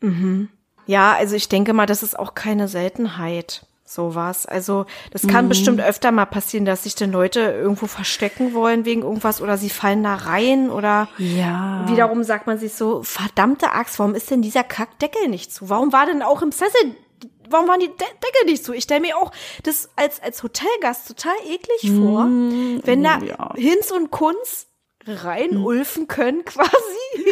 Mhm. 0.00 0.48
Ja, 0.86 1.12
also 1.12 1.36
ich 1.36 1.50
denke 1.50 1.74
mal, 1.74 1.84
das 1.84 2.02
ist 2.02 2.18
auch 2.18 2.34
keine 2.34 2.66
Seltenheit 2.66 3.66
sowas. 3.90 4.46
Also 4.46 4.86
das 5.10 5.26
kann 5.26 5.46
mhm. 5.46 5.50
bestimmt 5.50 5.80
öfter 5.80 6.12
mal 6.12 6.26
passieren, 6.26 6.64
dass 6.64 6.84
sich 6.84 6.94
dann 6.94 7.12
Leute 7.12 7.40
irgendwo 7.40 7.86
verstecken 7.86 8.54
wollen 8.54 8.84
wegen 8.84 9.02
irgendwas 9.02 9.40
oder 9.40 9.58
sie 9.58 9.70
fallen 9.70 10.02
da 10.02 10.14
rein 10.14 10.70
oder 10.70 11.08
ja. 11.18 11.84
wiederum 11.88 12.22
sagt 12.22 12.46
man 12.46 12.58
sich 12.58 12.74
so, 12.74 13.02
verdammte 13.02 13.72
Axt, 13.72 13.98
warum 13.98 14.14
ist 14.14 14.30
denn 14.30 14.42
dieser 14.42 14.64
Kackdeckel 14.64 15.28
nicht 15.28 15.52
zu? 15.52 15.68
Warum 15.68 15.92
war 15.92 16.06
denn 16.06 16.22
auch 16.22 16.42
im 16.42 16.52
Sessel, 16.52 16.94
warum 17.48 17.68
waren 17.68 17.80
die 17.80 17.88
De 17.88 17.96
Deckel 17.96 18.46
nicht 18.46 18.64
zu? 18.64 18.72
Ich 18.72 18.84
stelle 18.84 19.00
mir 19.00 19.16
auch 19.16 19.32
das 19.64 19.90
als, 19.96 20.22
als 20.22 20.42
Hotelgast 20.42 21.08
total 21.08 21.34
eklig 21.46 21.92
vor, 21.92 22.24
mhm. 22.24 22.80
wenn 22.84 23.02
da 23.02 23.18
ja. 23.18 23.52
Hinz 23.56 23.90
und 23.90 24.10
Kunz 24.10 24.69
reinulfen 25.12 26.08
können 26.08 26.44
quasi. 26.44 26.70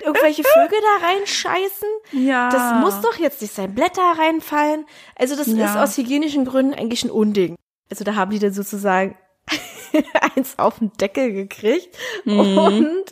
Irgendwelche 0.00 0.42
Vögel 0.42 0.78
da 0.80 1.06
reinscheißen. 1.06 1.88
Ja. 2.12 2.50
Das 2.50 2.80
muss 2.80 3.00
doch 3.00 3.18
jetzt 3.18 3.42
nicht 3.42 3.54
sein. 3.54 3.74
Blätter 3.74 4.14
reinfallen. 4.16 4.86
Also 5.16 5.36
das 5.36 5.48
ja. 5.48 5.66
ist 5.66 5.76
aus 5.76 5.96
hygienischen 5.96 6.44
Gründen 6.44 6.74
eigentlich 6.74 7.04
ein 7.04 7.10
Unding. 7.10 7.56
Also 7.90 8.04
da 8.04 8.14
haben 8.14 8.30
die 8.30 8.38
dann 8.38 8.52
sozusagen 8.52 9.16
eins 10.36 10.58
auf 10.58 10.78
den 10.78 10.92
Deckel 10.92 11.32
gekriegt. 11.32 11.96
Mhm. 12.24 12.58
Und 12.58 13.04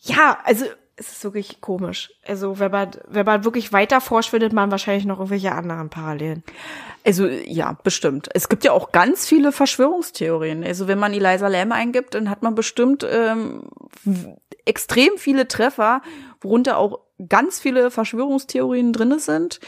ja, 0.00 0.38
also 0.44 0.66
es 0.96 1.12
ist 1.12 1.24
wirklich 1.24 1.60
komisch. 1.60 2.10
Also 2.26 2.58
wenn 2.58 2.70
man, 2.70 2.90
wenn 3.06 3.26
man 3.26 3.44
wirklich 3.44 3.72
weiter 3.72 4.00
forscht, 4.00 4.30
findet 4.30 4.54
man 4.54 4.70
wahrscheinlich 4.70 5.04
noch 5.04 5.18
irgendwelche 5.18 5.52
anderen 5.52 5.90
Parallelen. 5.90 6.42
Also 7.04 7.26
ja, 7.26 7.76
bestimmt. 7.84 8.28
Es 8.32 8.48
gibt 8.48 8.64
ja 8.64 8.72
auch 8.72 8.92
ganz 8.92 9.26
viele 9.26 9.52
Verschwörungstheorien. 9.52 10.64
Also 10.64 10.88
wenn 10.88 10.98
man 10.98 11.12
Eliza 11.12 11.48
Lam 11.48 11.72
eingibt, 11.72 12.14
dann 12.14 12.30
hat 12.30 12.42
man 12.42 12.54
bestimmt 12.54 13.06
ähm, 13.08 13.64
extrem 14.64 15.18
viele 15.18 15.46
Treffer, 15.48 16.00
worunter 16.40 16.78
auch 16.78 17.00
ganz 17.28 17.60
viele 17.60 17.90
Verschwörungstheorien 17.90 18.92
drinne 18.92 19.18
sind. 19.18 19.60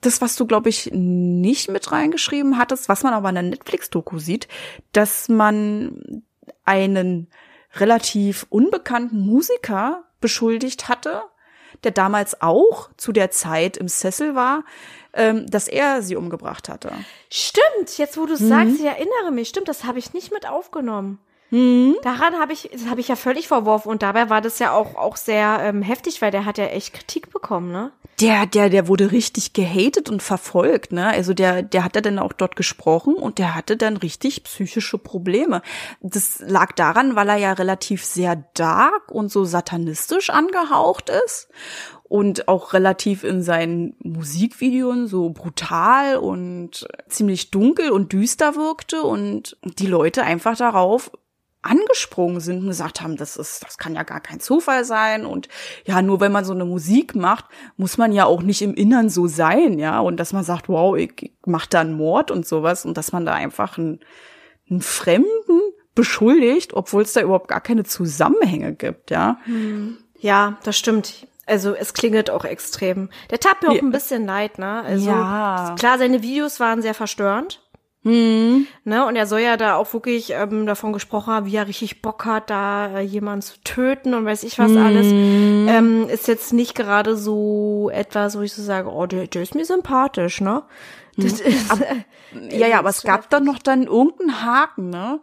Das, 0.00 0.20
was 0.20 0.36
du, 0.36 0.46
glaube 0.46 0.68
ich, 0.68 0.90
nicht 0.92 1.68
mit 1.68 1.90
reingeschrieben 1.90 2.58
hattest, 2.58 2.88
was 2.88 3.02
man 3.02 3.12
aber 3.12 3.28
in 3.28 3.34
der 3.36 3.44
Netflix-Doku 3.44 4.18
sieht, 4.18 4.48
dass 4.92 5.28
man 5.28 6.22
einen 6.64 7.28
relativ 7.74 8.46
unbekannten 8.50 9.20
Musiker 9.20 10.04
beschuldigt 10.20 10.88
hatte, 10.88 11.22
der 11.84 11.90
damals 11.90 12.40
auch 12.40 12.90
zu 12.96 13.12
der 13.12 13.30
Zeit 13.30 13.76
im 13.76 13.88
Sessel 13.88 14.34
war, 14.34 14.64
ähm, 15.12 15.46
dass 15.48 15.68
er 15.68 16.02
sie 16.02 16.16
umgebracht 16.16 16.68
hatte. 16.68 16.92
Stimmt, 17.30 17.96
jetzt 17.98 18.16
wo 18.16 18.26
du 18.26 18.34
mhm. 18.34 18.48
sagst, 18.48 18.76
ich 18.78 18.84
erinnere 18.84 19.30
mich, 19.32 19.48
stimmt, 19.48 19.68
das 19.68 19.84
habe 19.84 19.98
ich 19.98 20.12
nicht 20.12 20.32
mit 20.32 20.48
aufgenommen. 20.48 21.18
Mhm. 21.50 21.96
Daran 22.02 22.34
habe 22.34 22.52
ich, 22.52 22.70
das 22.72 22.86
habe 22.86 23.00
ich 23.00 23.08
ja 23.08 23.16
völlig 23.16 23.46
verworfen 23.48 23.88
und 23.88 24.02
dabei 24.02 24.28
war 24.30 24.40
das 24.40 24.58
ja 24.58 24.72
auch 24.72 24.96
auch 24.96 25.16
sehr 25.16 25.60
ähm, 25.62 25.82
heftig, 25.82 26.20
weil 26.20 26.30
der 26.30 26.44
hat 26.44 26.58
ja 26.58 26.66
echt 26.66 26.92
Kritik 26.92 27.32
bekommen, 27.32 27.70
ne? 27.70 27.92
Der, 28.20 28.46
der, 28.46 28.70
der 28.70 28.88
wurde 28.88 29.12
richtig 29.12 29.52
gehatet 29.52 30.08
und 30.08 30.22
verfolgt, 30.22 30.90
ne? 30.90 31.06
Also 31.06 31.34
der, 31.34 31.62
der 31.62 31.84
hat 31.84 31.94
ja 31.94 32.00
dann 32.00 32.18
auch 32.18 32.32
dort 32.32 32.56
gesprochen 32.56 33.14
und 33.14 33.38
der 33.38 33.54
hatte 33.54 33.76
dann 33.76 33.96
richtig 33.98 34.42
psychische 34.44 34.98
Probleme. 34.98 35.62
Das 36.00 36.40
lag 36.40 36.72
daran, 36.72 37.14
weil 37.14 37.28
er 37.28 37.36
ja 37.36 37.52
relativ 37.52 38.04
sehr 38.04 38.42
dark 38.54 39.10
und 39.10 39.30
so 39.30 39.44
satanistisch 39.44 40.30
angehaucht 40.30 41.10
ist 41.26 41.48
und 42.04 42.48
auch 42.48 42.72
relativ 42.72 43.22
in 43.22 43.42
seinen 43.42 43.96
Musikvideos 44.02 45.10
so 45.10 45.30
brutal 45.30 46.16
und 46.16 46.88
ziemlich 47.08 47.50
dunkel 47.50 47.90
und 47.90 48.12
düster 48.12 48.56
wirkte 48.56 49.02
und 49.02 49.56
die 49.62 49.86
Leute 49.86 50.22
einfach 50.22 50.56
darauf 50.56 51.10
angesprungen 51.66 52.40
sind 52.40 52.60
und 52.60 52.68
gesagt 52.68 53.00
haben, 53.00 53.16
das 53.16 53.36
ist, 53.36 53.64
das 53.64 53.78
kann 53.78 53.94
ja 53.94 54.02
gar 54.02 54.20
kein 54.20 54.40
Zufall 54.40 54.84
sein 54.84 55.26
und 55.26 55.48
ja, 55.84 56.02
nur 56.02 56.20
wenn 56.20 56.32
man 56.32 56.44
so 56.44 56.52
eine 56.52 56.64
Musik 56.64 57.14
macht, 57.14 57.46
muss 57.76 57.98
man 57.98 58.12
ja 58.12 58.24
auch 58.24 58.42
nicht 58.42 58.62
im 58.62 58.74
Innern 58.74 59.10
so 59.10 59.26
sein, 59.26 59.78
ja, 59.78 60.00
und 60.00 60.18
dass 60.18 60.32
man 60.32 60.44
sagt, 60.44 60.68
wow, 60.68 60.96
ich, 60.96 61.12
ich 61.20 61.32
mach 61.46 61.66
da 61.66 61.80
einen 61.80 61.96
Mord 61.96 62.30
und 62.30 62.46
sowas 62.46 62.84
und 62.84 62.96
dass 62.96 63.12
man 63.12 63.26
da 63.26 63.34
einfach 63.34 63.78
einen, 63.78 64.00
einen 64.70 64.80
Fremden 64.80 65.60
beschuldigt, 65.94 66.74
obwohl 66.74 67.02
es 67.02 67.12
da 67.12 67.22
überhaupt 67.22 67.48
gar 67.48 67.60
keine 67.60 67.84
Zusammenhänge 67.84 68.74
gibt, 68.74 69.10
ja. 69.10 69.38
Hm. 69.44 69.98
Ja, 70.18 70.58
das 70.62 70.78
stimmt. 70.78 71.26
Also 71.46 71.74
es 71.74 71.94
klingelt 71.94 72.28
auch 72.28 72.44
extrem. 72.44 73.08
Der 73.30 73.38
tat 73.38 73.62
mir 73.62 73.70
auch 73.70 73.80
ein 73.80 73.92
bisschen 73.92 74.26
leid, 74.26 74.58
ne? 74.58 74.82
Also 74.82 75.08
ja. 75.08 75.76
klar, 75.78 75.96
seine 75.96 76.22
Videos 76.22 76.58
waren 76.58 76.82
sehr 76.82 76.94
verstörend. 76.94 77.62
Mhm. 78.06 78.68
Ne, 78.84 79.04
und 79.04 79.16
er 79.16 79.26
soll 79.26 79.40
ja 79.40 79.56
da 79.56 79.74
auch 79.74 79.92
wirklich 79.92 80.30
ähm, 80.30 80.64
davon 80.64 80.92
gesprochen 80.92 81.32
haben, 81.32 81.46
wie 81.46 81.56
er 81.56 81.66
richtig 81.66 82.02
Bock 82.02 82.24
hat, 82.24 82.50
da 82.50 82.98
äh, 82.98 83.00
jemanden 83.00 83.42
zu 83.42 83.60
töten 83.64 84.14
und 84.14 84.24
weiß 84.24 84.44
ich 84.44 84.60
was 84.60 84.70
mhm. 84.70 84.78
alles. 84.78 85.06
Ähm, 85.08 86.08
ist 86.08 86.28
jetzt 86.28 86.52
nicht 86.52 86.76
gerade 86.76 87.16
so 87.16 87.90
etwas, 87.92 88.38
wo 88.38 88.42
ich 88.42 88.52
so 88.52 88.62
sage, 88.62 88.88
oh, 88.88 89.06
der, 89.06 89.26
der 89.26 89.42
ist 89.42 89.56
mir 89.56 89.64
sympathisch, 89.64 90.40
ne? 90.40 90.62
Das 91.16 91.40
mhm. 91.40 91.46
ist, 91.46 91.70
aber, 91.72 91.84
ja, 92.50 92.68
ja, 92.68 92.78
aber 92.78 92.90
es 92.90 93.02
gab 93.02 93.28
dann 93.28 93.42
noch 93.42 93.58
dann 93.58 93.82
irgendeinen 93.84 94.44
Haken, 94.44 94.90
ne? 94.90 95.20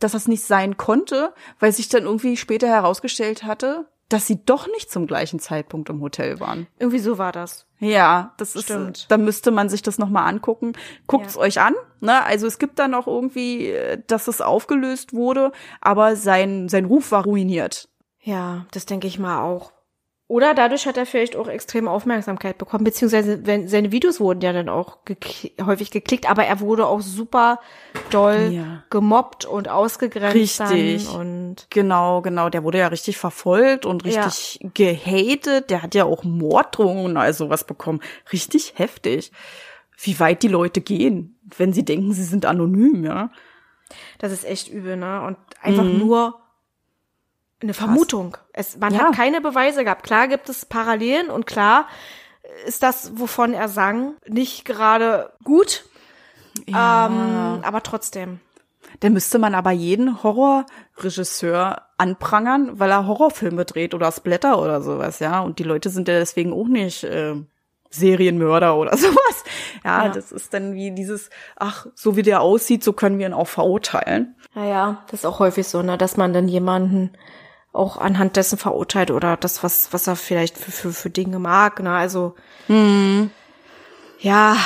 Dass 0.00 0.10
das 0.10 0.26
nicht 0.26 0.42
sein 0.42 0.76
konnte, 0.76 1.32
weil 1.60 1.70
sich 1.70 1.88
dann 1.88 2.02
irgendwie 2.02 2.36
später 2.36 2.66
herausgestellt 2.66 3.44
hatte, 3.44 3.86
dass 4.08 4.26
sie 4.26 4.44
doch 4.44 4.68
nicht 4.68 4.90
zum 4.90 5.06
gleichen 5.06 5.40
Zeitpunkt 5.40 5.90
im 5.90 6.00
Hotel 6.00 6.38
waren. 6.40 6.66
Irgendwie 6.78 6.98
so 6.98 7.18
war 7.18 7.32
das. 7.32 7.66
Ja, 7.78 8.34
das 8.38 8.60
Stimmt. 8.60 8.98
ist, 8.98 9.10
da 9.10 9.18
müsste 9.18 9.50
man 9.50 9.68
sich 9.68 9.82
das 9.82 9.98
nochmal 9.98 10.28
angucken. 10.28 10.72
Guckt's 11.06 11.34
ja. 11.34 11.40
euch 11.40 11.60
an, 11.60 11.74
ne? 12.00 12.24
Also 12.24 12.46
es 12.46 12.58
gibt 12.58 12.78
da 12.78 12.88
noch 12.88 13.06
irgendwie, 13.06 13.74
dass 14.06 14.28
es 14.28 14.40
aufgelöst 14.40 15.12
wurde, 15.12 15.52
aber 15.80 16.16
sein, 16.16 16.68
sein 16.68 16.84
Ruf 16.86 17.10
war 17.12 17.24
ruiniert. 17.24 17.88
Ja, 18.22 18.66
das 18.72 18.86
denke 18.86 19.06
ich 19.06 19.18
mal 19.18 19.42
auch. 19.42 19.72
Oder 20.28 20.54
dadurch 20.54 20.86
hat 20.86 20.96
er 20.96 21.06
vielleicht 21.06 21.36
auch 21.36 21.46
extreme 21.46 21.88
Aufmerksamkeit 21.88 22.58
bekommen, 22.58 22.82
beziehungsweise 22.82 23.46
wenn, 23.46 23.68
seine 23.68 23.92
Videos 23.92 24.18
wurden 24.18 24.40
ja 24.40 24.52
dann 24.52 24.68
auch 24.68 25.04
gekl 25.04 25.50
häufig 25.64 25.92
geklickt, 25.92 26.28
aber 26.28 26.44
er 26.44 26.58
wurde 26.58 26.86
auch 26.86 27.00
super 27.00 27.60
doll 28.10 28.50
ja. 28.52 28.82
gemobbt 28.90 29.44
und 29.44 29.68
ausgegrenzt. 29.68 30.34
Richtig. 30.34 31.08
und 31.08 31.68
genau, 31.70 32.22
genau. 32.22 32.48
Der 32.48 32.64
wurde 32.64 32.78
ja 32.78 32.88
richtig 32.88 33.18
verfolgt 33.18 33.86
und 33.86 34.04
richtig 34.04 34.58
ja. 34.60 34.70
gehatet. 34.74 35.70
Der 35.70 35.82
hat 35.82 35.94
ja 35.94 36.04
auch 36.04 36.24
Morddrohungen 36.24 37.04
und 37.04 37.16
all 37.16 37.32
sowas 37.32 37.62
bekommen. 37.62 38.00
Richtig 38.32 38.74
heftig. 38.76 39.30
Wie 39.96 40.18
weit 40.18 40.42
die 40.42 40.48
Leute 40.48 40.80
gehen, 40.80 41.38
wenn 41.56 41.72
sie 41.72 41.84
denken, 41.84 42.12
sie 42.12 42.24
sind 42.24 42.46
anonym, 42.46 43.04
ja. 43.04 43.30
Das 44.18 44.32
ist 44.32 44.44
echt 44.44 44.68
übel, 44.68 44.96
ne? 44.96 45.22
Und 45.22 45.36
einfach 45.62 45.84
mhm. 45.84 45.98
nur 45.98 46.40
eine 47.62 47.74
Vermutung. 47.74 48.36
Es, 48.52 48.76
man 48.76 48.92
ja. 48.92 49.00
hat 49.00 49.16
keine 49.16 49.40
Beweise 49.40 49.84
gehabt. 49.84 50.02
Klar 50.02 50.28
gibt 50.28 50.48
es 50.48 50.66
Parallelen 50.66 51.30
und 51.30 51.46
klar 51.46 51.86
ist 52.66 52.82
das, 52.82 53.12
wovon 53.18 53.54
er 53.54 53.68
sang, 53.68 54.14
nicht 54.26 54.64
gerade 54.64 55.32
gut. 55.44 55.84
Ja. 56.66 57.06
Ähm, 57.06 57.62
aber 57.62 57.82
trotzdem. 57.82 58.40
Da 59.00 59.10
müsste 59.10 59.38
man 59.38 59.54
aber 59.54 59.72
jeden 59.72 60.22
Horrorregisseur 60.22 61.82
anprangern, 61.98 62.78
weil 62.78 62.90
er 62.90 63.06
Horrorfilme 63.06 63.64
dreht 63.64 63.94
oder 63.94 64.10
Splatter 64.12 64.60
oder 64.60 64.80
sowas, 64.80 65.18
ja. 65.18 65.40
Und 65.40 65.58
die 65.58 65.64
Leute 65.64 65.90
sind 65.90 66.08
ja 66.08 66.18
deswegen 66.18 66.52
auch 66.52 66.68
nicht 66.68 67.04
äh, 67.04 67.34
Serienmörder 67.90 68.76
oder 68.76 68.96
sowas. 68.96 69.44
Ja, 69.84 70.04
ja, 70.04 70.08
das 70.12 70.32
ist 70.32 70.54
dann 70.54 70.74
wie 70.74 70.92
dieses, 70.92 71.30
ach, 71.56 71.86
so 71.94 72.16
wie 72.16 72.22
der 72.22 72.40
aussieht, 72.40 72.84
so 72.84 72.92
können 72.92 73.18
wir 73.18 73.26
ihn 73.26 73.32
auch 73.32 73.48
verurteilen. 73.48 74.36
Naja, 74.54 75.02
das 75.10 75.20
ist 75.20 75.26
auch 75.26 75.40
häufig 75.40 75.66
so, 75.68 75.82
ne, 75.82 75.98
dass 75.98 76.16
man 76.16 76.32
dann 76.32 76.48
jemanden 76.48 77.12
auch 77.76 77.98
anhand 77.98 78.36
dessen 78.36 78.58
verurteilt 78.58 79.10
oder 79.10 79.36
das, 79.36 79.62
was, 79.62 79.92
was 79.92 80.06
er 80.06 80.16
vielleicht 80.16 80.56
für, 80.58 80.70
für, 80.70 80.92
für 80.92 81.10
Dinge 81.10 81.38
mag. 81.38 81.82
Ne? 81.82 81.90
Also 81.90 82.34
mhm. 82.68 83.30
ja, 84.18 84.56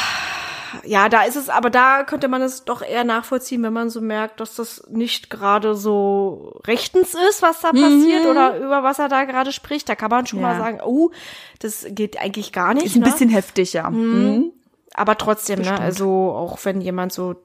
ja, 0.85 1.09
da 1.09 1.23
ist 1.23 1.37
es, 1.37 1.49
aber 1.49 1.71
da 1.71 2.05
könnte 2.05 2.29
man 2.29 2.43
es 2.43 2.65
doch 2.65 2.83
eher 2.83 3.05
nachvollziehen, 3.05 3.63
wenn 3.63 3.73
man 3.73 3.91
so 3.91 4.01
merkt, 4.01 4.41
dass 4.41 4.55
das 4.55 4.85
nicht 4.89 5.31
gerade 5.31 5.75
so 5.75 6.61
rechtens 6.67 7.15
ist, 7.29 7.43
was 7.43 7.61
da 7.61 7.73
mhm. 7.73 7.83
passiert 7.83 8.27
oder 8.27 8.59
über 8.59 8.83
was 8.83 8.99
er 8.99 9.09
da 9.09 9.25
gerade 9.25 9.53
spricht. 9.53 9.89
Da 9.89 9.95
kann 9.97 10.11
man 10.11 10.27
schon 10.27 10.41
ja. 10.41 10.49
mal 10.49 10.59
sagen, 10.59 10.81
oh, 10.85 11.11
das 11.59 11.87
geht 11.89 12.21
eigentlich 12.21 12.53
gar 12.53 12.75
nicht. 12.75 12.87
Ist 12.87 12.97
ein 12.97 13.01
ne? 13.01 13.11
bisschen 13.11 13.31
heftig, 13.31 13.73
ja. 13.73 13.91
Mhm. 13.91 14.25
Mhm. 14.25 14.53
Aber 14.95 15.17
trotzdem, 15.17 15.61
ne, 15.61 15.79
also 15.79 16.33
auch 16.33 16.59
wenn 16.65 16.81
jemand 16.81 17.13
so 17.13 17.37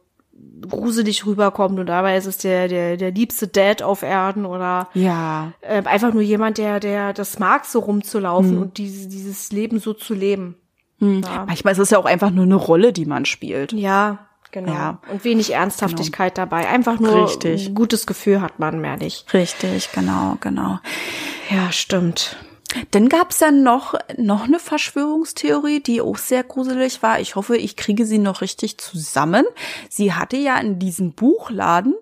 gruselig 0.69 1.25
rüberkommt 1.25 1.79
und 1.79 1.85
dabei 1.85 2.17
ist 2.17 2.25
es 2.25 2.37
der, 2.37 2.67
der, 2.67 2.97
der 2.97 3.11
liebste 3.11 3.47
Dad 3.47 3.81
auf 3.81 4.03
Erden 4.03 4.45
oder 4.45 4.89
ja. 4.93 5.53
äh, 5.61 5.83
einfach 5.83 6.13
nur 6.13 6.21
jemand, 6.21 6.57
der, 6.57 6.79
der 6.79 7.13
das 7.13 7.39
mag, 7.39 7.65
so 7.65 7.79
rumzulaufen 7.79 8.55
mhm. 8.55 8.61
und 8.61 8.77
diese, 8.77 9.07
dieses 9.07 9.51
Leben 9.51 9.79
so 9.79 9.93
zu 9.93 10.13
leben. 10.13 10.55
Mhm. 10.99 11.21
Ja. 11.23 11.45
Manchmal 11.45 11.73
ist 11.73 11.79
es 11.79 11.89
ja 11.89 11.97
auch 11.97 12.05
einfach 12.05 12.31
nur 12.31 12.45
eine 12.45 12.55
Rolle, 12.55 12.93
die 12.93 13.05
man 13.05 13.25
spielt. 13.25 13.73
Ja, 13.73 14.27
genau. 14.51 14.73
Ja. 14.73 14.99
Und 15.11 15.23
wenig 15.23 15.53
Ernsthaftigkeit 15.53 16.35
genau. 16.35 16.47
dabei. 16.47 16.67
Einfach 16.67 16.99
nur 16.99 17.25
Richtig. 17.25 17.67
ein 17.67 17.75
gutes 17.75 18.07
Gefühl 18.07 18.41
hat 18.41 18.59
man 18.59 18.79
mehr 18.79 18.97
nicht. 18.97 19.31
Richtig, 19.33 19.91
genau, 19.91 20.37
genau. 20.41 20.79
Ja, 21.49 21.71
stimmt. 21.71 22.37
Dann 22.91 23.09
gab's 23.09 23.39
dann 23.39 23.63
noch, 23.63 23.95
noch 24.17 24.45
eine 24.45 24.59
Verschwörungstheorie, 24.59 25.81
die 25.81 26.01
auch 26.01 26.17
sehr 26.17 26.43
gruselig 26.43 27.01
war. 27.01 27.19
Ich 27.19 27.35
hoffe, 27.35 27.57
ich 27.57 27.75
kriege 27.75 28.05
sie 28.05 28.17
noch 28.17 28.41
richtig 28.41 28.77
zusammen. 28.77 29.45
Sie 29.89 30.13
hatte 30.13 30.37
ja 30.37 30.57
in 30.57 30.79
diesem 30.79 31.13
Buchladen, 31.13 31.95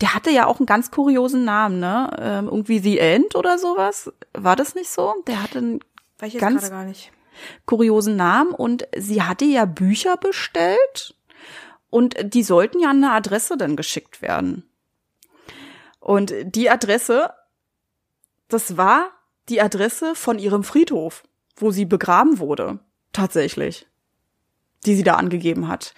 der 0.00 0.14
hatte 0.14 0.30
ja 0.30 0.46
auch 0.46 0.58
einen 0.58 0.66
ganz 0.66 0.90
kuriosen 0.90 1.44
Namen, 1.44 1.80
ne? 1.80 2.10
Ähm, 2.18 2.46
irgendwie 2.46 2.78
The 2.78 2.98
End 2.98 3.34
oder 3.34 3.58
sowas. 3.58 4.12
War 4.32 4.56
das 4.56 4.74
nicht 4.74 4.90
so? 4.90 5.14
Der 5.26 5.42
hatte 5.42 5.58
einen 5.58 5.80
ganz 6.38 6.70
kuriosen 7.66 8.16
Namen 8.16 8.52
und 8.52 8.86
sie 8.96 9.22
hatte 9.22 9.44
ja 9.44 9.64
Bücher 9.64 10.16
bestellt 10.16 11.14
und 11.90 12.16
die 12.22 12.42
sollten 12.42 12.80
ja 12.80 12.90
an 12.90 13.04
eine 13.04 13.12
Adresse 13.12 13.56
dann 13.56 13.76
geschickt 13.76 14.22
werden. 14.22 14.68
Und 16.00 16.34
die 16.42 16.68
Adresse, 16.68 17.32
das 18.48 18.76
war 18.76 19.10
die 19.48 19.60
Adresse 19.60 20.14
von 20.14 20.38
ihrem 20.38 20.64
Friedhof, 20.64 21.22
wo 21.56 21.70
sie 21.70 21.84
begraben 21.84 22.38
wurde. 22.38 22.78
Tatsächlich. 23.12 23.86
Die 24.86 24.94
sie 24.94 25.02
da 25.02 25.14
angegeben 25.14 25.68
hat. 25.68 25.94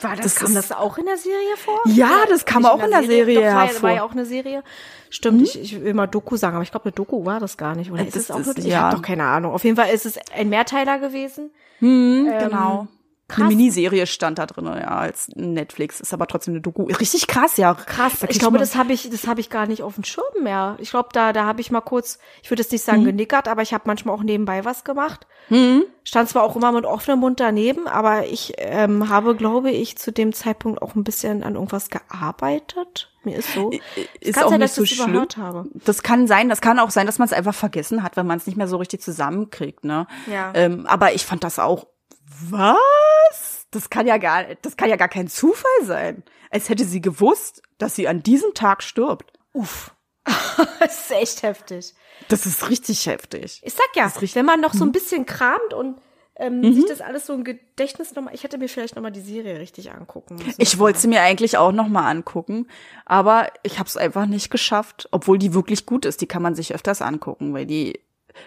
War 0.00 0.14
das, 0.14 0.24
das 0.24 0.34
kam 0.36 0.48
ist, 0.48 0.56
das 0.56 0.72
auch 0.72 0.98
in 0.98 1.06
der 1.06 1.16
Serie 1.16 1.56
vor? 1.56 1.80
Ja, 1.86 2.24
das 2.28 2.44
kam 2.44 2.66
auch 2.66 2.82
in 2.82 2.90
der, 2.90 3.02
Serie, 3.02 3.24
Serie 3.24 3.42
hervor. 3.42 3.74
War, 3.74 3.82
war 3.82 3.96
ja 3.96 4.02
auch 4.02 4.12
eine 4.12 4.26
Serie. 4.26 4.62
Stimmt, 5.08 5.38
hm? 5.38 5.44
ich, 5.44 5.60
ich 5.60 5.82
will 5.82 5.94
mal 5.94 6.06
Doku 6.06 6.36
sagen, 6.36 6.54
aber 6.54 6.62
ich 6.62 6.70
glaube, 6.70 6.86
eine 6.86 6.92
Doku 6.92 7.24
war 7.24 7.40
das 7.40 7.56
gar 7.56 7.74
nicht. 7.74 7.90
Oder 7.90 8.06
ist 8.06 8.16
es 8.16 8.30
auch 8.30 8.44
wirklich? 8.44 8.66
Ja. 8.66 8.70
Ich 8.70 8.76
habe 8.76 8.96
doch 8.96 9.02
keine 9.02 9.24
Ahnung. 9.24 9.52
Auf 9.52 9.64
jeden 9.64 9.76
Fall 9.76 9.88
ist 9.90 10.04
es 10.04 10.18
ein 10.34 10.48
Mehrteiler 10.48 10.98
gewesen. 10.98 11.50
Hm, 11.78 12.28
ähm, 12.30 12.38
genau. 12.38 12.88
Krass. 13.28 13.46
Eine 13.46 13.56
Miniserie 13.56 14.06
stand 14.06 14.38
da 14.38 14.46
drin, 14.46 14.66
ja, 14.66 14.86
als 14.86 15.28
Netflix. 15.34 16.00
Ist 16.00 16.14
aber 16.14 16.28
trotzdem 16.28 16.54
eine 16.54 16.60
Doku. 16.60 16.84
Richtig 16.84 17.26
krass, 17.26 17.56
ja. 17.56 17.74
Krass. 17.74 18.20
Da 18.20 18.28
Ich 18.30 18.38
glaube, 18.38 18.58
das 18.58 18.76
habe 18.76 18.92
ich, 18.92 19.10
das 19.10 19.26
habe 19.26 19.40
ich 19.40 19.50
gar 19.50 19.66
nicht 19.66 19.82
auf 19.82 19.96
dem 19.96 20.04
Schirm 20.04 20.24
mehr. 20.42 20.76
Ich 20.78 20.90
glaube, 20.90 21.08
da, 21.12 21.32
da 21.32 21.44
habe 21.44 21.60
ich 21.60 21.72
mal 21.72 21.80
kurz, 21.80 22.20
ich 22.42 22.50
würde 22.50 22.62
jetzt 22.62 22.70
nicht 22.70 22.84
sagen 22.84 23.02
genickert, 23.04 23.48
aber 23.48 23.62
ich 23.62 23.74
habe 23.74 23.84
manchmal 23.86 24.14
auch 24.14 24.22
nebenbei 24.22 24.64
was 24.64 24.84
gemacht. 24.84 25.26
Stand 26.04 26.28
zwar 26.28 26.44
auch 26.44 26.54
immer 26.54 26.70
mit 26.70 26.84
offenem 26.84 27.18
Mund 27.18 27.40
daneben, 27.40 27.88
aber 27.88 28.26
ich 28.26 28.54
ähm, 28.58 29.08
habe, 29.08 29.34
glaube 29.34 29.72
ich, 29.72 29.98
zu 29.98 30.12
dem 30.12 30.32
Zeitpunkt 30.32 30.80
auch 30.80 30.94
ein 30.94 31.02
bisschen 31.02 31.42
an 31.42 31.54
irgendwas 31.54 31.90
gearbeitet. 31.90 33.10
Mir 33.24 33.38
ist 33.38 33.52
so. 33.54 33.72
ist 34.20 34.34
kann 34.34 34.44
auch 34.44 34.50
sein, 34.50 34.60
nicht 34.60 34.70
dass 34.70 34.76
so 34.76 34.86
schlimm. 34.86 35.26
Das 35.84 36.04
kann 36.04 36.28
sein, 36.28 36.48
das 36.48 36.60
kann 36.60 36.78
auch 36.78 36.90
sein, 36.90 37.06
dass 37.06 37.18
man 37.18 37.26
es 37.26 37.32
einfach 37.32 37.54
vergessen 37.54 38.04
hat, 38.04 38.16
wenn 38.16 38.26
man 38.26 38.38
es 38.38 38.46
nicht 38.46 38.56
mehr 38.56 38.68
so 38.68 38.76
richtig 38.76 39.02
zusammenkriegt, 39.02 39.84
ne? 39.84 40.06
Ja. 40.30 40.52
Ähm, 40.54 40.86
aber 40.86 41.12
ich 41.12 41.26
fand 41.26 41.42
das 41.42 41.58
auch, 41.58 41.88
was? 42.50 43.66
Das 43.70 43.90
kann 43.90 44.06
ja 44.06 44.18
gar, 44.18 44.44
das 44.62 44.76
kann 44.76 44.88
ja 44.88 44.96
gar 44.96 45.08
kein 45.08 45.28
Zufall 45.28 45.84
sein. 45.84 46.22
Als 46.50 46.68
hätte 46.68 46.84
sie 46.84 47.00
gewusst, 47.00 47.62
dass 47.78 47.94
sie 47.94 48.08
an 48.08 48.22
diesem 48.22 48.54
Tag 48.54 48.82
stirbt. 48.82 49.32
Uff. 49.52 49.92
das 50.80 51.02
ist 51.02 51.10
echt 51.12 51.42
heftig. 51.42 51.94
Das 52.28 52.46
ist 52.46 52.68
richtig 52.70 53.06
heftig. 53.06 53.60
Ich 53.64 53.74
sag 53.74 53.86
ja, 53.94 54.10
wenn 54.34 54.46
man 54.46 54.60
noch 54.60 54.74
so 54.74 54.84
ein 54.84 54.92
bisschen 54.92 55.26
kramt 55.26 55.74
und 55.74 56.00
ähm, 56.38 56.74
sich 56.74 56.86
das 56.86 57.00
alles 57.00 57.26
so 57.26 57.32
im 57.32 57.44
Gedächtnis 57.44 58.14
nochmal, 58.14 58.34
ich 58.34 58.44
hätte 58.44 58.58
mir 58.58 58.68
vielleicht 58.68 58.94
nochmal 58.96 59.12
die 59.12 59.20
Serie 59.20 59.58
richtig 59.58 59.92
angucken 59.92 60.36
müssen. 60.36 60.54
Ich 60.58 60.78
wollte 60.78 60.98
sie 60.98 61.08
mir 61.08 61.22
eigentlich 61.22 61.56
auch 61.56 61.72
noch 61.72 61.88
mal 61.88 62.08
angucken, 62.08 62.68
aber 63.06 63.48
ich 63.62 63.78
habe 63.78 63.88
es 63.88 63.96
einfach 63.96 64.26
nicht 64.26 64.50
geschafft, 64.50 65.08
obwohl 65.12 65.38
die 65.38 65.54
wirklich 65.54 65.86
gut 65.86 66.04
ist. 66.04 66.20
Die 66.20 66.26
kann 66.26 66.42
man 66.42 66.54
sich 66.54 66.74
öfters 66.74 67.00
angucken, 67.00 67.54
weil 67.54 67.64
die 67.64 68.00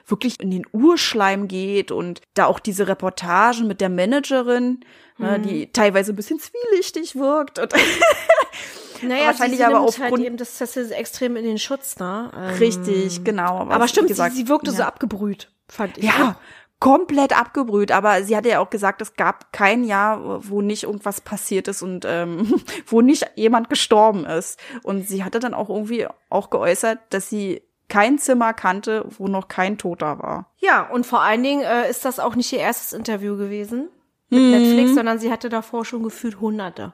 wirklich 0.06 0.40
in 0.40 0.52
den 0.52 0.66
Urschleim 0.72 1.48
geht 1.48 1.92
und 1.92 2.22
da 2.34 2.46
auch 2.46 2.60
diese 2.60 2.88
Reportagen 2.88 3.68
mit 3.68 3.82
der 3.82 3.90
Managerin, 3.90 4.82
ne, 5.18 5.40
die 5.40 5.72
teilweise 5.72 6.14
ein 6.14 6.16
bisschen 6.16 6.40
zwielichtig 6.40 7.16
wirkt 7.16 7.60
und 7.60 7.74
naja, 9.02 9.28
wahrscheinlich 9.28 9.66
aber 9.66 9.80
halt 9.80 9.90
aufgrund- 9.90 10.24
eben 10.24 10.38
das, 10.38 10.60
ist 10.62 10.92
extrem 10.92 11.36
in 11.36 11.46
den 11.46 11.58
Schutz, 11.58 12.00
ne? 12.00 12.32
Ähm, 12.36 12.58
richtig, 12.58 13.24
genau. 13.24 13.68
aber 13.70 13.88
stimmt, 13.88 14.08
gesagt, 14.08 14.34
sie, 14.34 14.42
sie 14.42 14.48
wirkte 14.48 14.72
so 14.72 14.80
ja. 14.80 14.88
abgebrüht, 14.88 15.52
fand 15.68 15.98
ich. 15.98 16.04
Ja, 16.04 16.38
komplett 16.80 17.38
abgebrüht. 17.38 17.92
Aber 17.92 18.24
sie 18.24 18.36
hatte 18.36 18.50
ja 18.50 18.60
auch 18.60 18.70
gesagt, 18.70 19.02
es 19.02 19.16
gab 19.16 19.52
kein 19.52 19.84
Jahr, 19.84 20.48
wo 20.50 20.62
nicht 20.62 20.84
irgendwas 20.84 21.22
passiert 21.22 21.68
ist 21.68 21.82
und 21.82 22.06
ähm, 22.08 22.62
wo 22.88 23.02
nicht 23.02 23.30
jemand 23.36 23.70
gestorben 23.70 24.26
ist. 24.26 24.60
Und 24.84 25.08
sie 25.08 25.24
hatte 25.24 25.40
dann 25.40 25.54
auch 25.54 25.70
irgendwie 25.70 26.08
auch 26.30 26.50
geäußert, 26.50 27.00
dass 27.10 27.30
sie 27.30 27.62
kein 27.90 28.18
Zimmer 28.20 28.54
kannte, 28.54 29.06
wo 29.18 29.28
noch 29.28 29.48
kein 29.48 29.78
Toter 29.78 30.20
war. 30.20 30.52
Ja, 30.58 30.84
und 30.90 31.06
vor 31.06 31.22
allen 31.22 31.44
Dingen 31.44 31.64
äh, 31.64 31.90
ist 31.90 32.06
das 32.06 32.20
auch 32.20 32.36
nicht 32.36 32.52
ihr 32.54 32.60
erstes 32.60 32.94
Interview 32.94 33.36
gewesen 33.38 33.90
mit 34.30 34.40
Mhm. 34.42 34.52
Netflix, 34.52 34.94
sondern 34.96 35.20
sie 35.20 35.32
hatte 35.32 35.50
davor 35.50 35.86
schon 35.86 36.04
gefühlt 36.04 36.40
hunderte. 36.40 36.94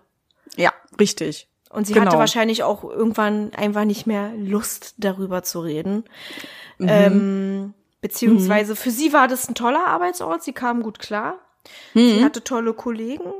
Ja, 0.55 0.71
richtig. 0.99 1.49
Und 1.69 1.85
sie 1.85 1.93
Genau. 1.93 2.05
hatte 2.07 2.17
wahrscheinlich 2.17 2.63
auch 2.63 2.83
irgendwann 2.85 3.51
einfach 3.55 3.83
nicht 3.83 4.07
mehr 4.07 4.31
Lust, 4.37 4.95
darüber 4.97 5.43
zu 5.43 5.59
reden. 5.59 6.05
Mhm. 6.77 6.87
Ähm, 6.89 7.73
beziehungsweise 8.01 8.75
für 8.77 8.91
sie 8.91 9.11
war 9.11 9.27
das 9.27 9.49
ein 9.49 9.55
toller 9.55 9.85
Arbeitsort, 9.87 10.43
sie 10.43 10.53
kam 10.53 10.81
gut 10.83 10.99
klar. 10.99 11.39
Mhm. 11.93 11.99
Sie 12.09 12.23
hatte 12.23 12.43
tolle 12.43 12.73
Kollegen. 12.73 13.33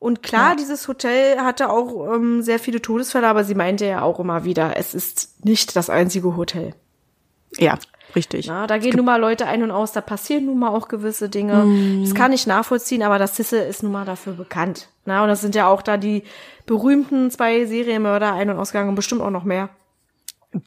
Und 0.00 0.22
klar, 0.22 0.54
dieses 0.54 0.86
Hotel 0.86 1.40
hatte 1.40 1.70
auch 1.70 2.14
ähm, 2.14 2.42
sehr 2.42 2.58
viele 2.58 2.80
Todesfälle, 2.82 3.26
aber 3.26 3.42
sie 3.44 3.54
meinte 3.54 3.84
ja 3.86 4.02
auch 4.02 4.20
immer 4.20 4.44
wieder, 4.44 4.76
es 4.76 4.94
ist 4.94 5.44
nicht 5.44 5.74
das 5.74 5.90
einzige 5.90 6.36
Hotel. 6.36 6.74
Ja, 7.56 7.78
richtig. 8.14 8.46
Na, 8.46 8.66
da 8.66 8.78
gehen 8.78 8.96
nun 8.96 9.06
mal 9.06 9.20
Leute 9.20 9.46
ein 9.46 9.62
und 9.62 9.70
aus, 9.70 9.92
da 9.92 10.00
passieren 10.00 10.46
nun 10.46 10.58
mal 10.58 10.68
auch 10.68 10.88
gewisse 10.88 11.28
Dinge. 11.28 11.64
Mhm. 11.64 12.04
Das 12.04 12.14
kann 12.14 12.32
ich 12.32 12.46
nachvollziehen, 12.46 13.02
aber 13.02 13.18
das 13.18 13.36
Sisse 13.36 13.58
ist 13.58 13.82
nun 13.82 13.92
mal 13.92 14.04
dafür 14.04 14.34
bekannt. 14.34 14.88
Na, 15.04 15.22
und 15.22 15.28
das 15.28 15.40
sind 15.40 15.54
ja 15.54 15.66
auch 15.68 15.82
da 15.82 15.96
die 15.96 16.24
berühmten 16.66 17.30
zwei 17.30 17.64
Serienmörder 17.64 18.32
ein- 18.34 18.50
und 18.50 18.58
ausgegangen 18.58 18.90
und 18.90 18.94
bestimmt 18.96 19.22
auch 19.22 19.30
noch 19.30 19.44
mehr. 19.44 19.70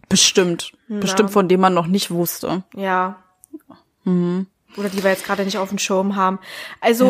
Bestimmt. 0.10 0.72
Bestimmt, 0.88 1.32
von 1.32 1.48
dem 1.48 1.60
man 1.60 1.74
noch 1.74 1.88
nicht 1.88 2.12
wusste. 2.12 2.64
Ja. 2.76 3.24
Oder 4.06 4.90
die 4.90 5.04
wir 5.04 5.10
jetzt 5.12 5.26
gerade 5.26 5.44
nicht 5.46 5.58
auf 5.58 5.70
dem 5.70 5.78
Schirm 5.78 6.16
haben. 6.16 6.40
Also, 6.80 7.06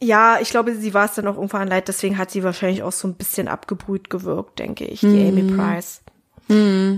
Ja. 0.00 0.36
ja. 0.36 0.38
ich 0.40 0.50
glaube, 0.50 0.74
sie 0.74 0.94
war 0.94 1.04
es 1.06 1.14
dann 1.14 1.26
auch 1.28 1.36
irgendwann 1.36 1.68
leid, 1.68 1.88
deswegen 1.88 2.18
hat 2.18 2.30
sie 2.30 2.42
wahrscheinlich 2.44 2.82
auch 2.82 2.92
so 2.92 3.06
ein 3.08 3.14
bisschen 3.14 3.48
abgebrüht 3.48 4.10
gewirkt, 4.10 4.58
denke 4.58 4.84
ich, 4.84 5.00
die 5.00 5.28
Amy 5.28 5.42
Price. 5.56 6.01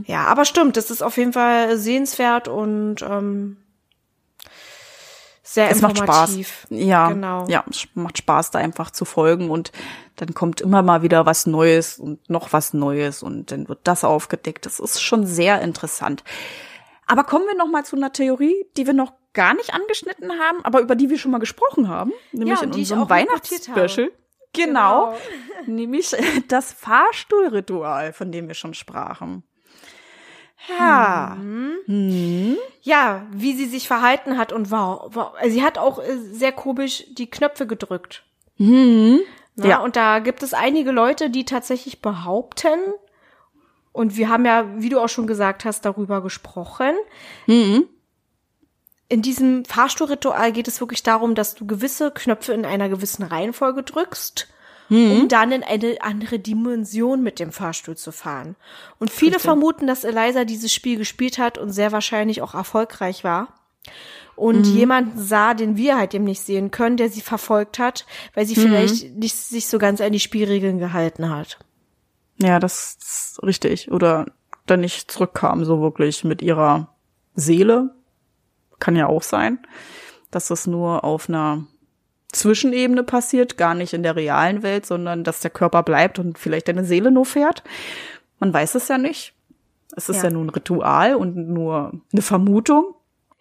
Ja, 0.06 0.24
aber 0.26 0.44
stimmt, 0.44 0.76
das 0.76 0.90
ist 0.90 1.02
auf 1.02 1.16
jeden 1.16 1.32
Fall 1.32 1.76
sehenswert 1.76 2.48
und 2.48 3.02
ähm, 3.02 3.56
sehr 5.42 5.70
Es 5.70 5.82
macht 5.82 5.98
Spaß. 5.98 6.30
informativ. 6.30 6.66
Ja, 6.70 7.08
Genau. 7.10 7.46
ja, 7.48 7.64
es 7.70 7.86
macht 7.94 8.18
Spaß, 8.18 8.50
da 8.50 8.58
einfach 8.58 8.90
zu 8.90 9.04
folgen 9.04 9.50
und 9.50 9.72
dann 10.16 10.34
kommt 10.34 10.60
immer 10.60 10.82
mal 10.82 11.02
wieder 11.02 11.26
was 11.26 11.46
Neues 11.46 11.98
und 11.98 12.28
noch 12.30 12.52
was 12.52 12.72
Neues 12.72 13.22
und 13.22 13.50
dann 13.52 13.68
wird 13.68 13.80
das 13.84 14.04
aufgedeckt. 14.04 14.66
Das 14.66 14.80
ist 14.80 15.00
schon 15.02 15.26
sehr 15.26 15.60
interessant. 15.60 16.24
Aber 17.06 17.24
kommen 17.24 17.44
wir 17.46 17.56
noch 17.56 17.68
mal 17.70 17.84
zu 17.84 17.96
einer 17.96 18.12
Theorie, 18.12 18.66
die 18.76 18.86
wir 18.86 18.94
noch 18.94 19.12
gar 19.34 19.54
nicht 19.54 19.74
angeschnitten 19.74 20.30
haben, 20.38 20.64
aber 20.64 20.80
über 20.80 20.94
die 20.94 21.10
wir 21.10 21.18
schon 21.18 21.30
mal 21.32 21.38
gesprochen 21.38 21.88
haben, 21.88 22.12
nämlich 22.32 22.58
und 22.62 22.74
in 22.74 22.80
unserem. 22.80 23.10
Weihnachtsspecial. 23.10 24.10
Genau, 24.54 25.14
nämlich 25.66 26.14
das 26.48 26.72
Fahrstuhlritual, 26.72 28.12
von 28.12 28.32
dem 28.32 28.48
wir 28.48 28.54
schon 28.54 28.74
sprachen. 28.74 29.42
Ja, 30.78 31.36
Ja, 32.80 33.26
wie 33.30 33.54
sie 33.54 33.66
sich 33.66 33.86
verhalten 33.86 34.38
hat 34.38 34.52
und 34.52 34.70
wow, 34.70 35.10
wow. 35.12 35.32
sie 35.46 35.62
hat 35.62 35.76
auch 35.76 35.98
äh, 35.98 36.16
sehr 36.16 36.52
komisch 36.52 37.04
die 37.10 37.28
Knöpfe 37.28 37.66
gedrückt. 37.66 38.24
Na, 38.56 38.66
Mhm. 38.66 39.20
Ja. 39.56 39.78
Und 39.80 39.96
da 39.96 40.20
gibt 40.20 40.42
es 40.42 40.54
einige 40.54 40.90
Leute, 40.90 41.30
die 41.30 41.44
tatsächlich 41.44 42.00
behaupten, 42.00 42.78
und 43.92 44.16
wir 44.16 44.28
haben 44.28 44.44
ja, 44.44 44.66
wie 44.74 44.88
du 44.88 44.98
auch 44.98 45.08
schon 45.08 45.28
gesagt 45.28 45.64
hast, 45.64 45.84
darüber 45.84 46.20
gesprochen. 46.20 46.94
Mhm. 47.46 47.88
In 49.08 49.22
diesem 49.22 49.64
Fahrstuhlritual 49.64 50.52
geht 50.52 50.66
es 50.68 50.80
wirklich 50.80 51.02
darum, 51.02 51.34
dass 51.34 51.54
du 51.54 51.66
gewisse 51.66 52.10
Knöpfe 52.10 52.52
in 52.52 52.64
einer 52.64 52.88
gewissen 52.88 53.22
Reihenfolge 53.22 53.82
drückst, 53.82 54.48
Mhm. 54.88 55.12
um 55.12 55.28
dann 55.28 55.52
in 55.52 55.62
eine 55.62 55.96
andere 56.00 56.38
Dimension 56.38 57.22
mit 57.22 57.38
dem 57.38 57.52
Fahrstuhl 57.52 57.96
zu 57.96 58.12
fahren. 58.12 58.56
Und 58.98 59.10
viele 59.10 59.38
vermuten, 59.38 59.86
dass 59.86 60.04
Eliza 60.04 60.44
dieses 60.44 60.72
Spiel 60.72 60.96
gespielt 60.98 61.38
hat 61.38 61.58
und 61.58 61.70
sehr 61.70 61.92
wahrscheinlich 61.92 62.42
auch 62.42 62.54
erfolgreich 62.54 63.24
war. 63.24 63.48
Und 64.36 64.66
Mhm. 64.66 64.76
jemanden 64.76 65.18
sah, 65.22 65.54
den 65.54 65.76
wir 65.76 65.96
halt 65.96 66.12
eben 66.14 66.24
nicht 66.24 66.40
sehen 66.40 66.70
können, 66.70 66.96
der 66.96 67.08
sie 67.08 67.20
verfolgt 67.20 67.78
hat, 67.78 68.04
weil 68.34 68.44
Mhm. 68.44 68.48
sie 68.48 68.54
vielleicht 68.56 69.16
nicht 69.16 69.36
sich 69.36 69.68
so 69.68 69.78
ganz 69.78 70.00
an 70.00 70.12
die 70.12 70.20
Spielregeln 70.20 70.78
gehalten 70.78 71.30
hat. 71.30 71.58
Ja, 72.38 72.58
das 72.58 72.96
ist 73.00 73.42
richtig. 73.42 73.92
Oder 73.92 74.26
dann 74.66 74.80
nicht 74.80 75.10
zurückkam, 75.10 75.64
so 75.64 75.80
wirklich 75.80 76.24
mit 76.24 76.42
ihrer 76.42 76.88
Seele. 77.36 77.94
Kann 78.80 78.96
ja 78.96 79.06
auch 79.06 79.22
sein, 79.22 79.58
dass 80.30 80.48
das 80.48 80.66
nur 80.66 81.04
auf 81.04 81.28
einer 81.28 81.64
Zwischenebene 82.32 83.04
passiert, 83.04 83.56
gar 83.56 83.74
nicht 83.74 83.92
in 83.92 84.02
der 84.02 84.16
realen 84.16 84.62
Welt, 84.62 84.86
sondern 84.86 85.22
dass 85.24 85.40
der 85.40 85.50
Körper 85.50 85.82
bleibt 85.82 86.18
und 86.18 86.38
vielleicht 86.38 86.68
deine 86.68 86.84
Seele 86.84 87.10
nur 87.10 87.24
fährt. 87.24 87.62
Man 88.40 88.52
weiß 88.52 88.74
es 88.74 88.88
ja 88.88 88.98
nicht. 88.98 89.34
Es 89.96 90.08
ist 90.08 90.16
Ja. 90.18 90.24
ja, 90.24 90.30
nur 90.30 90.44
ein 90.44 90.50
Ritual 90.50 91.14
und 91.14 91.36
nur 91.36 91.92
eine 92.12 92.22
Vermutung. 92.22 92.94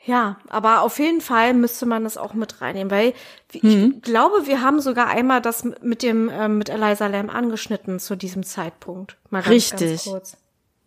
Ja, 0.05 0.38
aber 0.49 0.81
auf 0.81 0.99
jeden 0.99 1.21
Fall 1.21 1.53
müsste 1.53 1.86
man 1.86 2.03
das 2.03 2.17
auch 2.17 2.34
mit 2.34 2.61
reinnehmen, 2.61 2.91
weil 2.91 3.13
ich 3.53 3.63
Mhm. 3.63 4.01
glaube, 4.01 4.45
wir 4.45 4.61
haben 4.61 4.79
sogar 4.81 5.07
einmal 5.07 5.41
das 5.41 5.63
mit 5.81 6.03
dem 6.03 6.29
ähm, 6.31 6.57
mit 6.57 6.69
Eliza 6.69 7.07
Lam 7.07 7.29
angeschnitten 7.29 7.99
zu 7.99 8.15
diesem 8.17 8.43
Zeitpunkt. 8.43 9.17
Mal 9.29 9.41
ganz, 9.41 9.49
Richtig. 9.49 9.89
Ganz 9.89 10.03
kurz. 10.03 10.38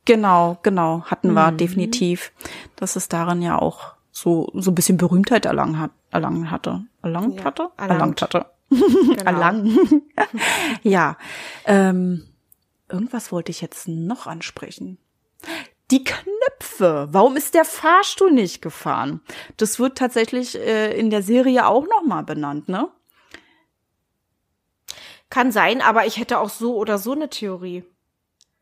Genau, 0.05 0.59
genau, 0.62 1.03
hatten 1.07 1.32
wir 1.32 1.51
definitiv, 1.51 2.30
dass 2.76 2.94
es 2.94 3.09
darin 3.09 3.42
ja 3.42 3.59
auch 3.59 3.95
so 4.16 4.50
so 4.54 4.70
ein 4.70 4.74
bisschen 4.74 4.96
Berühmtheit 4.96 5.44
erlangen 5.44 5.78
hat, 5.78 5.90
erlangen 6.10 6.50
hatte, 6.50 6.86
erlangt 7.02 7.36
Ja, 7.36 7.44
hatte, 7.44 7.68
erlangt. 7.76 7.90
erlangt 7.90 8.22
hatte. 8.22 8.46
Genau. 8.70 9.22
erlangen. 9.24 10.02
ja. 10.82 11.18
Ähm, 11.66 12.26
irgendwas 12.88 13.30
wollte 13.30 13.50
ich 13.50 13.60
jetzt 13.60 13.88
noch 13.88 14.26
ansprechen. 14.26 14.96
Die 15.90 16.02
Knöpfe. 16.02 17.08
Warum 17.10 17.36
ist 17.36 17.52
der 17.52 17.66
Fahrstuhl 17.66 18.32
nicht 18.32 18.62
gefahren? 18.62 19.20
Das 19.58 19.78
wird 19.78 19.98
tatsächlich 19.98 20.58
äh, 20.58 20.98
in 20.98 21.10
der 21.10 21.22
Serie 21.22 21.66
auch 21.66 21.86
noch 21.86 22.02
mal 22.02 22.22
benannt, 22.22 22.70
ne? 22.70 22.88
Kann 25.28 25.52
sein, 25.52 25.82
aber 25.82 26.06
ich 26.06 26.16
hätte 26.16 26.38
auch 26.38 26.48
so 26.48 26.76
oder 26.76 26.96
so 26.96 27.12
eine 27.12 27.28
Theorie. 27.28 27.84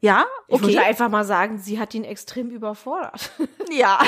Ja, 0.05 0.27
Ich 0.49 0.57
okay. 0.57 0.65
würde 0.65 0.83
einfach 0.83 1.09
mal 1.09 1.25
sagen, 1.25 1.57
sie 1.57 1.81
hat 1.81 1.95
ihn 1.95 2.05
extrem 2.05 2.51
überfordert. 2.51 3.31
ja. 3.71 3.99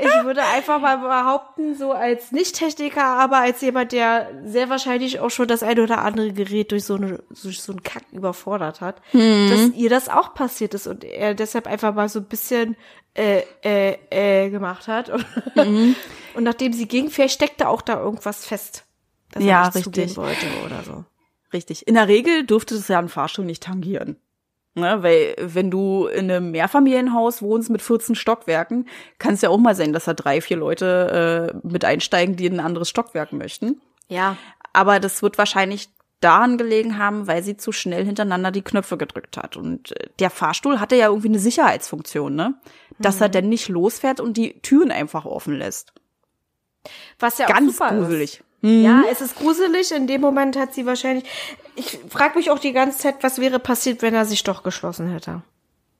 Ich 0.00 0.24
würde 0.24 0.42
einfach 0.42 0.80
mal 0.80 0.96
behaupten, 0.96 1.74
so 1.76 1.92
als 1.92 2.32
Nicht-Techniker, 2.32 3.04
aber 3.04 3.38
als 3.38 3.60
jemand, 3.60 3.92
der 3.92 4.30
sehr 4.46 4.70
wahrscheinlich 4.70 5.20
auch 5.20 5.28
schon 5.28 5.48
das 5.48 5.62
ein 5.62 5.78
oder 5.80 5.98
andere 5.98 6.32
Gerät 6.32 6.72
durch 6.72 6.84
so, 6.84 6.94
eine, 6.94 7.22
durch 7.42 7.60
so 7.60 7.72
einen 7.72 7.82
Kack 7.82 8.04
überfordert 8.10 8.80
hat, 8.80 9.02
mhm. 9.12 9.50
dass 9.50 9.76
ihr 9.76 9.90
das 9.90 10.08
auch 10.08 10.32
passiert 10.32 10.72
ist 10.72 10.86
und 10.86 11.04
er 11.04 11.34
deshalb 11.34 11.66
einfach 11.66 11.94
mal 11.94 12.08
so 12.08 12.20
ein 12.20 12.26
bisschen 12.26 12.74
äh, 13.14 13.42
äh, 13.62 13.98
äh 14.10 14.48
gemacht 14.50 14.88
hat. 14.88 15.12
Mhm. 15.56 15.96
Und 16.34 16.44
nachdem 16.44 16.72
sie 16.72 16.86
ging, 16.86 17.10
vielleicht 17.10 17.34
steckte 17.34 17.68
auch 17.68 17.82
da 17.82 18.00
irgendwas 18.00 18.46
fest, 18.46 18.84
dass 19.32 19.42
ja, 19.42 19.64
er 19.64 19.74
nicht 19.74 19.86
richtig. 19.88 20.16
wollte 20.16 20.46
oder 20.64 20.82
so. 20.84 21.04
Richtig. 21.52 21.86
In 21.86 21.94
der 21.94 22.08
Regel 22.08 22.44
durfte 22.44 22.74
es 22.74 22.88
ja 22.88 22.98
ein 22.98 23.08
Fahrstuhl 23.08 23.44
nicht 23.44 23.62
tangieren. 23.62 24.16
Ne, 24.74 25.02
weil 25.02 25.34
wenn 25.40 25.72
du 25.72 26.06
in 26.06 26.30
einem 26.30 26.52
Mehrfamilienhaus 26.52 27.42
wohnst 27.42 27.68
mit 27.68 27.82
14 27.82 28.14
Stockwerken, 28.14 28.86
kann 29.18 29.34
es 29.34 29.40
ja 29.40 29.48
auch 29.48 29.58
mal 29.58 29.74
sein, 29.74 29.92
dass 29.92 30.04
da 30.04 30.14
drei, 30.14 30.40
vier 30.40 30.56
Leute 30.56 31.52
äh, 31.64 31.66
mit 31.66 31.84
einsteigen, 31.84 32.36
die 32.36 32.46
in 32.46 32.60
ein 32.60 32.66
anderes 32.66 32.88
Stockwerk 32.88 33.32
möchten. 33.32 33.80
Ja. 34.06 34.36
Aber 34.72 35.00
das 35.00 35.20
wird 35.22 35.36
wahrscheinlich 35.36 35.88
daran 36.20 36.58
gelegen 36.58 36.98
haben, 36.98 37.26
weil 37.26 37.42
sie 37.42 37.56
zu 37.56 37.72
schnell 37.72 38.04
hintereinander 38.04 38.50
die 38.50 38.62
Knöpfe 38.62 38.96
gedrückt 38.96 39.36
hat. 39.36 39.56
Und 39.56 39.92
äh, 39.98 40.08
der 40.18 40.30
Fahrstuhl 40.30 40.80
hatte 40.80 40.96
ja 40.96 41.08
irgendwie 41.08 41.28
eine 41.28 41.38
Sicherheitsfunktion, 41.38 42.34
ne? 42.34 42.54
Dass 42.98 43.16
mhm. 43.16 43.22
er 43.22 43.28
denn 43.30 43.48
nicht 43.48 43.68
losfährt 43.68 44.20
und 44.20 44.36
die 44.36 44.60
Türen 44.60 44.90
einfach 44.90 45.24
offen 45.24 45.54
lässt. 45.54 45.92
Was 47.18 47.38
ja 47.38 47.46
Ganz 47.46 47.70
auch 47.80 47.86
super 47.86 47.98
gruselig. 47.98 48.34
Ist. 48.34 48.44
Mhm. 48.60 48.82
Ja, 48.82 49.04
es 49.10 49.20
ist 49.20 49.36
gruselig. 49.36 49.92
In 49.92 50.06
dem 50.06 50.20
Moment 50.20 50.56
hat 50.56 50.74
sie 50.74 50.86
wahrscheinlich. 50.86 51.24
Ich 51.76 51.98
frage 52.08 52.38
mich 52.38 52.50
auch 52.50 52.58
die 52.58 52.72
ganze 52.72 52.98
Zeit, 52.98 53.16
was 53.22 53.40
wäre 53.40 53.58
passiert, 53.58 54.02
wenn 54.02 54.14
er 54.14 54.24
sich 54.24 54.42
doch 54.42 54.62
geschlossen 54.62 55.08
hätte. 55.10 55.42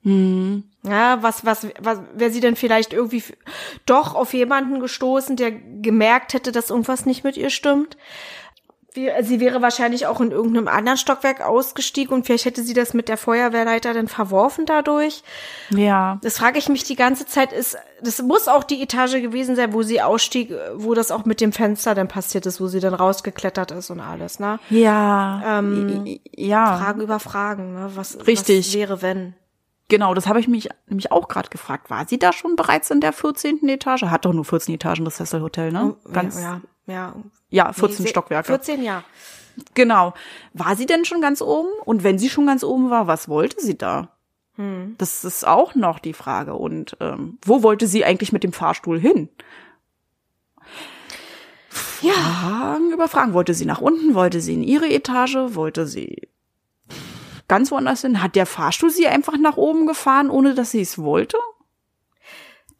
Mhm. 0.02 0.64
Ja, 0.84 1.22
was, 1.22 1.44
was, 1.44 1.66
was, 1.80 2.00
wäre 2.14 2.30
sie 2.30 2.40
denn 2.40 2.56
vielleicht 2.56 2.92
irgendwie 2.92 3.22
doch 3.86 4.14
auf 4.14 4.32
jemanden 4.32 4.80
gestoßen, 4.80 5.36
der 5.36 5.52
gemerkt 5.52 6.34
hätte, 6.34 6.52
dass 6.52 6.70
irgendwas 6.70 7.04
nicht 7.04 7.24
mit 7.24 7.36
ihr 7.36 7.50
stimmt? 7.50 7.96
Sie 8.94 9.40
wäre 9.40 9.62
wahrscheinlich 9.62 10.06
auch 10.06 10.20
in 10.20 10.30
irgendeinem 10.30 10.66
anderen 10.66 10.98
Stockwerk 10.98 11.40
ausgestiegen 11.40 12.14
und 12.14 12.24
vielleicht 12.26 12.46
hätte 12.46 12.62
sie 12.62 12.72
das 12.72 12.94
mit 12.94 13.08
der 13.08 13.16
Feuerwehrleiter 13.16 13.92
dann 13.92 14.08
verworfen 14.08 14.66
dadurch. 14.66 15.22
Ja. 15.70 16.18
Das 16.22 16.38
frage 16.38 16.58
ich 16.58 16.68
mich 16.68 16.84
die 16.84 16.96
ganze 16.96 17.26
Zeit. 17.26 17.52
Ist, 17.52 17.76
das 18.02 18.22
muss 18.22 18.48
auch 18.48 18.64
die 18.64 18.82
Etage 18.82 19.20
gewesen 19.20 19.56
sein, 19.56 19.72
wo 19.72 19.82
sie 19.82 20.00
ausstieg, 20.00 20.52
wo 20.74 20.94
das 20.94 21.10
auch 21.10 21.26
mit 21.26 21.40
dem 21.40 21.52
Fenster 21.52 21.94
dann 21.94 22.08
passiert 22.08 22.46
ist, 22.46 22.60
wo 22.60 22.66
sie 22.66 22.80
dann 22.80 22.94
rausgeklettert 22.94 23.70
ist 23.72 23.90
und 23.90 24.00
alles, 24.00 24.40
ne? 24.40 24.58
Ja. 24.70 25.58
Ähm, 25.58 26.18
ja. 26.34 26.78
Fragen 26.78 27.00
über 27.02 27.20
Fragen, 27.20 27.74
ne? 27.74 27.90
Was, 27.94 28.26
Richtig. 28.26 28.68
was 28.68 28.74
wäre, 28.74 29.02
wenn? 29.02 29.34
Genau, 29.88 30.12
das 30.12 30.26
habe 30.26 30.40
ich 30.40 30.48
mich 30.48 30.68
nämlich 30.86 31.12
auch 31.12 31.28
gerade 31.28 31.48
gefragt. 31.48 31.88
War 31.88 32.06
sie 32.06 32.18
da 32.18 32.32
schon 32.32 32.56
bereits 32.56 32.90
in 32.90 33.00
der 33.00 33.12
14. 33.12 33.66
Etage? 33.68 34.02
Hat 34.02 34.24
doch 34.24 34.34
nur 34.34 34.44
14 34.44 34.74
Etagen 34.74 35.04
das 35.04 35.16
Cecil 35.16 35.40
Hotel, 35.40 35.72
ne? 35.72 35.96
Oh, 36.04 36.10
Ganz, 36.10 36.36
ja, 36.36 36.42
ja, 36.42 36.60
ja, 37.50 37.72
14 37.72 38.04
nee, 38.04 38.10
Stockwerke. 38.10 38.46
14, 38.46 38.82
ja. 38.82 39.04
Genau. 39.74 40.14
War 40.54 40.76
sie 40.76 40.86
denn 40.86 41.04
schon 41.04 41.20
ganz 41.20 41.42
oben? 41.42 41.68
Und 41.84 42.04
wenn 42.04 42.18
sie 42.18 42.30
schon 42.30 42.46
ganz 42.46 42.64
oben 42.64 42.90
war, 42.90 43.06
was 43.06 43.28
wollte 43.28 43.60
sie 43.60 43.76
da? 43.76 44.08
Hm. 44.54 44.94
Das 44.98 45.24
ist 45.24 45.46
auch 45.46 45.74
noch 45.74 45.98
die 45.98 46.12
Frage. 46.12 46.54
Und 46.54 46.96
ähm, 47.00 47.38
wo 47.42 47.62
wollte 47.62 47.86
sie 47.86 48.04
eigentlich 48.04 48.32
mit 48.32 48.44
dem 48.44 48.52
Fahrstuhl 48.52 48.98
hin? 48.98 49.28
Ja. 52.02 52.12
Fragen 52.12 52.92
über 52.92 53.08
Fragen. 53.08 53.34
Wollte 53.34 53.54
sie 53.54 53.66
nach 53.66 53.80
unten? 53.80 54.14
Wollte 54.14 54.40
sie 54.40 54.54
in 54.54 54.62
ihre 54.62 54.88
Etage? 54.88 55.36
Wollte 55.54 55.86
sie 55.86 56.28
ganz 57.48 57.70
woanders 57.70 58.02
hin? 58.02 58.22
Hat 58.22 58.36
der 58.36 58.46
Fahrstuhl 58.46 58.90
sie 58.90 59.06
einfach 59.06 59.36
nach 59.38 59.56
oben 59.56 59.86
gefahren, 59.86 60.30
ohne 60.30 60.54
dass 60.54 60.70
sie 60.70 60.80
es 60.80 60.98
wollte? 60.98 61.38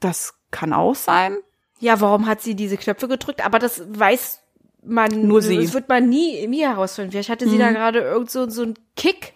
Das 0.01 0.35
kann 0.51 0.73
auch 0.73 0.95
sein. 0.95 1.37
Ja, 1.81 2.01
warum 2.01 2.26
hat 2.26 2.43
sie 2.43 2.55
diese 2.55 2.76
Knöpfe 2.76 3.09
gedrückt? 3.09 3.45
Aber 3.45 3.59
das 3.59 3.83
weiß 3.89 4.41
man 4.85 5.26
nur 5.26 5.43
sie. 5.43 5.57
Das 5.57 5.74
wird 5.74 5.89
man 5.89 6.09
nie 6.09 6.47
mir 6.49 6.70
herausfinden. 6.70 7.12
Vielleicht 7.12 7.31
hatte 7.31 7.49
sie 7.49 7.57
mhm. 7.57 7.61
da 7.61 7.70
gerade 7.70 8.01
irgend 8.01 8.31
so, 8.31 8.49
so 8.49 8.62
einen 8.62 8.74
Kick, 8.97 9.35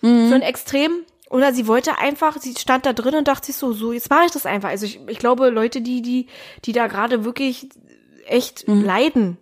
mhm. 0.00 0.28
so 0.28 0.34
ein 0.34 0.42
Extrem. 0.42 0.92
Oder 1.30 1.54
sie 1.54 1.66
wollte 1.66 1.98
einfach, 1.98 2.38
sie 2.38 2.54
stand 2.58 2.84
da 2.84 2.92
drin 2.92 3.14
und 3.14 3.26
dachte 3.26 3.46
sich 3.46 3.56
so, 3.56 3.72
so, 3.72 3.92
jetzt 3.92 4.10
mache 4.10 4.26
ich 4.26 4.32
das 4.32 4.44
einfach. 4.44 4.68
Also 4.68 4.84
ich, 4.84 5.00
ich 5.08 5.18
glaube, 5.18 5.48
Leute, 5.48 5.80
die, 5.80 6.02
die, 6.02 6.26
die 6.64 6.72
da 6.72 6.88
gerade 6.88 7.24
wirklich 7.24 7.70
echt 8.26 8.68
mhm. 8.68 8.84
leiden 8.84 9.38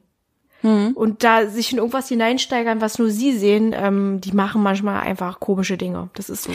mhm. 0.63 0.93
und 0.95 1.25
da 1.25 1.49
sich 1.49 1.73
in 1.73 1.79
irgendwas 1.79 2.09
hineinsteigern, 2.09 2.81
was 2.81 2.99
nur 2.99 3.11
sie 3.11 3.37
sehen, 3.37 3.75
ähm, 3.77 4.21
die 4.21 4.33
machen 4.33 4.63
manchmal 4.63 5.01
einfach 5.01 5.41
komische 5.41 5.77
Dinge. 5.77 6.11
Das 6.15 6.31
ist 6.31 6.45
so. 6.45 6.53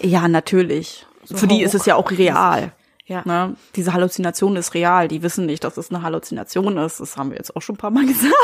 Ja, 0.00 0.26
natürlich. 0.26 1.06
So 1.24 1.36
Für 1.36 1.46
die 1.46 1.62
ist 1.62 1.74
es 1.74 1.86
ja 1.86 1.94
auch 1.94 2.10
real. 2.10 2.72
Ja. 3.08 3.22
Ne? 3.24 3.56
Diese 3.74 3.94
Halluzination 3.94 4.54
ist 4.56 4.74
real. 4.74 5.08
Die 5.08 5.22
wissen 5.22 5.46
nicht, 5.46 5.64
dass 5.64 5.78
es 5.78 5.90
eine 5.90 6.02
Halluzination 6.02 6.76
ist. 6.76 7.00
Das 7.00 7.16
haben 7.16 7.30
wir 7.30 7.38
jetzt 7.38 7.56
auch 7.56 7.62
schon 7.62 7.74
ein 7.74 7.78
paar 7.78 7.90
Mal 7.90 8.06
gesagt. 8.06 8.34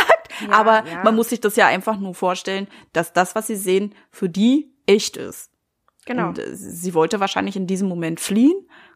Ja, 0.41 0.53
Aber 0.53 0.85
ja. 0.87 1.05
man 1.05 1.15
muss 1.15 1.29
sich 1.29 1.41
das 1.41 1.55
ja 1.57 1.67
einfach 1.67 1.99
nur 1.99 2.15
vorstellen, 2.15 2.67
dass 2.93 3.13
das, 3.13 3.35
was 3.35 3.47
sie 3.47 3.57
sehen, 3.57 3.95
für 4.11 4.29
die 4.29 4.73
echt 4.87 5.17
ist. 5.17 5.51
Genau. 6.07 6.29
Und 6.29 6.39
äh, 6.39 6.57
sie 6.57 6.95
wollte 6.95 7.21
wahrscheinlich 7.21 7.57
in 7.57 7.67
diesem 7.67 7.89
Moment 7.89 8.21
fliehen, 8.21 8.55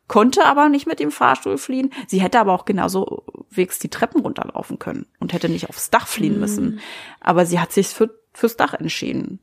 konnte 0.08 0.46
aber 0.46 0.70
nicht 0.70 0.86
mit 0.86 1.00
dem 1.00 1.10
Fahrstuhl 1.10 1.58
fliehen. 1.58 1.92
Sie 2.06 2.22
hätte 2.22 2.40
aber 2.40 2.54
auch 2.54 2.64
genauso 2.64 3.24
wegs 3.50 3.78
die 3.78 3.90
Treppen 3.90 4.22
runterlaufen 4.22 4.78
können 4.78 5.06
und 5.20 5.34
hätte 5.34 5.50
nicht 5.50 5.68
aufs 5.68 5.90
Dach 5.90 6.08
fliehen 6.08 6.34
mhm. 6.34 6.40
müssen. 6.40 6.80
Aber 7.20 7.44
sie 7.44 7.60
hat 7.60 7.72
sich 7.72 7.88
für, 7.88 8.18
fürs 8.32 8.56
Dach 8.56 8.72
entschieden. 8.72 9.38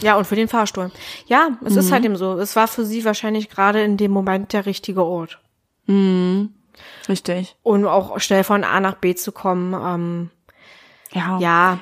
Ja, 0.00 0.16
und 0.16 0.26
für 0.26 0.36
den 0.36 0.48
Fahrstuhl. 0.48 0.90
Ja, 1.26 1.58
es 1.64 1.74
mhm. 1.74 1.78
ist 1.78 1.92
halt 1.92 2.04
eben 2.04 2.16
so. 2.16 2.38
Es 2.38 2.56
war 2.56 2.68
für 2.68 2.84
sie 2.84 3.04
wahrscheinlich 3.04 3.48
gerade 3.48 3.82
in 3.82 3.96
dem 3.96 4.10
Moment 4.10 4.52
der 4.52 4.66
richtige 4.66 5.04
Ort. 5.04 5.38
Mhm. 5.86 6.50
Richtig. 7.08 7.56
Und 7.62 7.86
auch 7.86 8.18
schnell 8.20 8.44
von 8.44 8.64
A 8.64 8.80
nach 8.80 8.96
B 8.96 9.14
zu 9.14 9.32
kommen. 9.32 9.74
Ähm, 9.74 10.30
ja. 11.12 11.38
Ja, 11.38 11.78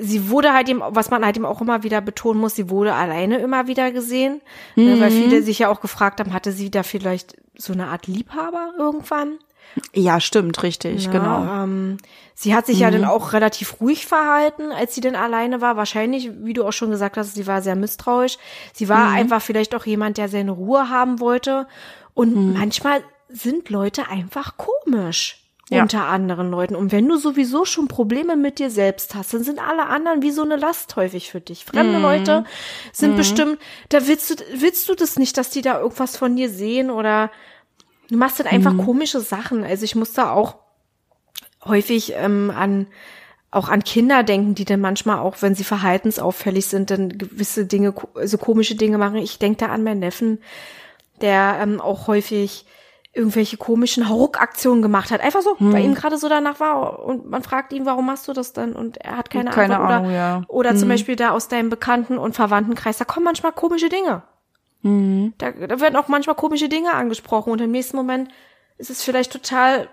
sie 0.00 0.28
wurde 0.28 0.52
halt 0.52 0.68
eben, 0.68 0.82
was 0.86 1.10
man 1.10 1.24
halt 1.24 1.36
eben 1.36 1.46
auch 1.46 1.60
immer 1.60 1.82
wieder 1.82 2.00
betonen 2.00 2.40
muss, 2.40 2.54
sie 2.54 2.70
wurde 2.70 2.94
alleine 2.94 3.38
immer 3.38 3.66
wieder 3.66 3.92
gesehen. 3.92 4.40
Mhm. 4.76 4.84
Ne, 4.84 5.00
weil 5.00 5.10
viele 5.10 5.42
sich 5.42 5.58
ja 5.60 5.68
auch 5.68 5.80
gefragt 5.80 6.20
haben, 6.20 6.32
hatte 6.32 6.52
sie 6.52 6.70
da 6.70 6.82
vielleicht 6.82 7.36
so 7.56 7.72
eine 7.72 7.88
Art 7.88 8.06
Liebhaber 8.06 8.72
irgendwann? 8.78 9.38
Ja, 9.92 10.20
stimmt, 10.20 10.62
richtig, 10.62 11.06
ja, 11.06 11.10
genau. 11.10 11.44
Ähm, 11.44 11.98
sie 12.34 12.54
hat 12.54 12.66
sich 12.66 12.76
mhm. 12.76 12.82
ja 12.82 12.90
dann 12.90 13.04
auch 13.04 13.32
relativ 13.32 13.80
ruhig 13.80 14.06
verhalten, 14.06 14.72
als 14.72 14.94
sie 14.94 15.00
dann 15.00 15.14
alleine 15.14 15.60
war. 15.60 15.76
Wahrscheinlich, 15.76 16.30
wie 16.42 16.52
du 16.52 16.64
auch 16.64 16.72
schon 16.72 16.90
gesagt 16.90 17.16
hast, 17.16 17.34
sie 17.34 17.46
war 17.46 17.62
sehr 17.62 17.76
misstrauisch. 17.76 18.38
Sie 18.72 18.88
war 18.88 19.10
mhm. 19.10 19.16
einfach 19.16 19.42
vielleicht 19.42 19.74
auch 19.74 19.86
jemand, 19.86 20.18
der 20.18 20.28
seine 20.28 20.52
Ruhe 20.52 20.90
haben 20.90 21.20
wollte. 21.20 21.66
Und 22.14 22.34
mhm. 22.34 22.52
manchmal 22.54 23.02
sind 23.28 23.70
Leute 23.70 24.08
einfach 24.08 24.56
komisch. 24.56 25.36
Ja. 25.72 25.82
Unter 25.82 26.06
anderen 26.06 26.50
Leuten. 26.50 26.74
Und 26.74 26.90
wenn 26.90 27.08
du 27.08 27.16
sowieso 27.16 27.64
schon 27.64 27.86
Probleme 27.86 28.34
mit 28.34 28.58
dir 28.58 28.70
selbst 28.70 29.14
hast, 29.14 29.32
dann 29.32 29.44
sind 29.44 29.60
alle 29.60 29.86
anderen 29.86 30.20
wie 30.20 30.32
so 30.32 30.42
eine 30.42 30.56
Last 30.56 30.96
häufig 30.96 31.30
für 31.30 31.40
dich. 31.40 31.64
Fremde 31.64 31.98
mhm. 31.98 32.02
Leute 32.02 32.44
sind 32.92 33.12
mhm. 33.12 33.16
bestimmt, 33.16 33.58
da 33.88 34.08
willst 34.08 34.30
du, 34.30 34.34
willst 34.56 34.88
du 34.88 34.96
das 34.96 35.16
nicht, 35.16 35.36
dass 35.36 35.50
die 35.50 35.62
da 35.62 35.78
irgendwas 35.78 36.16
von 36.16 36.34
dir 36.34 36.50
sehen 36.50 36.90
oder 36.90 37.30
Du 38.10 38.16
machst 38.16 38.40
dann 38.40 38.46
einfach 38.46 38.72
mhm. 38.72 38.84
komische 38.84 39.20
Sachen. 39.20 39.64
Also 39.64 39.84
ich 39.84 39.94
muss 39.94 40.12
da 40.12 40.32
auch 40.32 40.56
häufig 41.64 42.12
ähm, 42.16 42.52
an 42.54 42.86
auch 43.52 43.68
an 43.68 43.82
Kinder 43.82 44.22
denken, 44.22 44.54
die 44.54 44.64
dann 44.64 44.80
manchmal 44.80 45.18
auch, 45.18 45.36
wenn 45.40 45.54
sie 45.54 45.64
verhaltensauffällig 45.64 46.66
sind, 46.66 46.90
dann 46.90 47.18
gewisse 47.18 47.66
Dinge, 47.66 47.92
so 47.96 48.08
also 48.14 48.38
komische 48.38 48.76
Dinge 48.76 48.96
machen. 48.96 49.16
Ich 49.16 49.38
denke 49.38 49.58
da 49.58 49.72
an 49.72 49.82
meinen 49.82 49.98
Neffen, 49.98 50.38
der 51.20 51.58
ähm, 51.60 51.80
auch 51.80 52.06
häufig 52.06 52.64
irgendwelche 53.12 53.56
komischen 53.56 54.08
Hauruck-Aktionen 54.08 54.82
gemacht 54.82 55.10
hat. 55.10 55.20
Einfach 55.20 55.42
so, 55.42 55.58
hm. 55.58 55.72
weil 55.72 55.84
ihm 55.84 55.94
gerade 55.94 56.16
so 56.16 56.28
danach 56.28 56.60
war. 56.60 57.04
Und 57.04 57.28
man 57.28 57.42
fragt 57.42 57.72
ihn, 57.72 57.86
warum 57.86 58.06
machst 58.06 58.28
du 58.28 58.32
das 58.32 58.52
denn? 58.52 58.72
Und 58.72 58.98
er 58.98 59.16
hat 59.16 59.30
keine, 59.30 59.50
keine 59.50 59.78
Antwort. 59.78 59.90
Ahnung, 59.90 60.06
oder, 60.06 60.14
ja. 60.14 60.42
oder 60.46 60.70
hm. 60.70 60.76
zum 60.76 60.88
Beispiel 60.88 61.16
da 61.16 61.30
aus 61.30 61.48
deinem 61.48 61.70
Bekannten- 61.70 62.18
und 62.18 62.36
Verwandtenkreis, 62.36 62.98
da 62.98 63.04
kommen 63.04 63.24
manchmal 63.24 63.50
komische 63.50 63.88
Dinge. 63.88 64.22
Mhm. 64.82 65.34
Da, 65.38 65.52
da 65.52 65.80
werden 65.80 65.96
auch 65.96 66.08
manchmal 66.08 66.36
komische 66.36 66.68
Dinge 66.68 66.94
angesprochen 66.94 67.52
und 67.52 67.60
im 67.60 67.70
nächsten 67.70 67.96
Moment 67.96 68.30
ist 68.78 68.90
es 68.90 69.02
vielleicht 69.02 69.32
total 69.32 69.88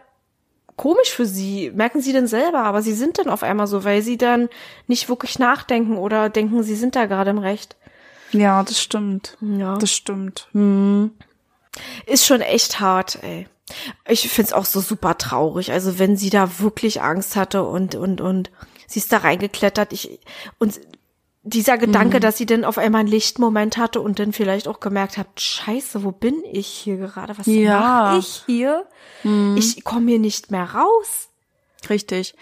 komisch 0.77 1.09
für 1.09 1.25
sie, 1.25 1.71
merken 1.71 2.01
sie 2.01 2.13
denn 2.13 2.27
selber, 2.27 2.59
aber 2.59 2.81
sie 2.81 2.93
sind 2.93 3.17
dann 3.17 3.29
auf 3.29 3.43
einmal 3.43 3.67
so, 3.67 3.83
weil 3.83 4.01
sie 4.01 4.17
dann 4.17 4.47
nicht 4.85 5.09
wirklich 5.09 5.39
nachdenken 5.39 5.97
oder 5.97 6.29
denken, 6.29 6.63
sie 6.63 6.75
sind 6.75 6.95
da 6.95 7.07
gerade 7.07 7.31
im 7.31 7.39
Recht. 7.39 7.75
Ja, 8.31 8.63
das 8.63 8.79
stimmt. 8.79 9.37
Ja. 9.41 9.77
Das 9.77 9.91
stimmt. 9.91 10.47
Hm. 10.51 11.11
Ist 12.05 12.25
schon 12.25 12.41
echt 12.41 12.79
hart, 12.79 13.19
ey. 13.23 13.47
Ich 14.07 14.29
find's 14.29 14.53
auch 14.53 14.65
so 14.65 14.79
super 14.79 15.17
traurig. 15.17 15.71
Also 15.71 15.99
wenn 15.99 16.15
sie 16.15 16.29
da 16.29 16.59
wirklich 16.59 17.01
Angst 17.01 17.35
hatte 17.35 17.63
und 17.63 17.95
und 17.95 18.21
und 18.21 18.49
sie 18.87 18.99
ist 18.99 19.11
da 19.11 19.17
reingeklettert, 19.17 19.91
ich 19.91 20.19
und 20.57 20.79
dieser 21.47 21.77
Gedanke, 21.77 22.17
mhm. 22.17 22.21
dass 22.21 22.37
sie 22.37 22.45
dann 22.45 22.65
auf 22.65 22.77
einmal 22.77 23.01
einen 23.01 23.09
Lichtmoment 23.09 23.77
hatte 23.77 24.01
und 24.01 24.19
dann 24.19 24.33
vielleicht 24.33 24.67
auch 24.67 24.79
gemerkt 24.79 25.17
hat, 25.17 25.27
scheiße, 25.39 26.03
wo 26.03 26.11
bin 26.11 26.43
ich 26.51 26.67
hier 26.67 26.97
gerade? 26.97 27.37
Was 27.37 27.45
ja. 27.47 27.79
mache 27.79 28.19
ich 28.19 28.43
hier? 28.45 28.85
Mhm. 29.23 29.55
Ich 29.57 29.83
komme 29.83 30.11
hier 30.11 30.19
nicht 30.19 30.51
mehr 30.51 30.65
raus. 30.73 31.29
Richtig. 31.89 32.35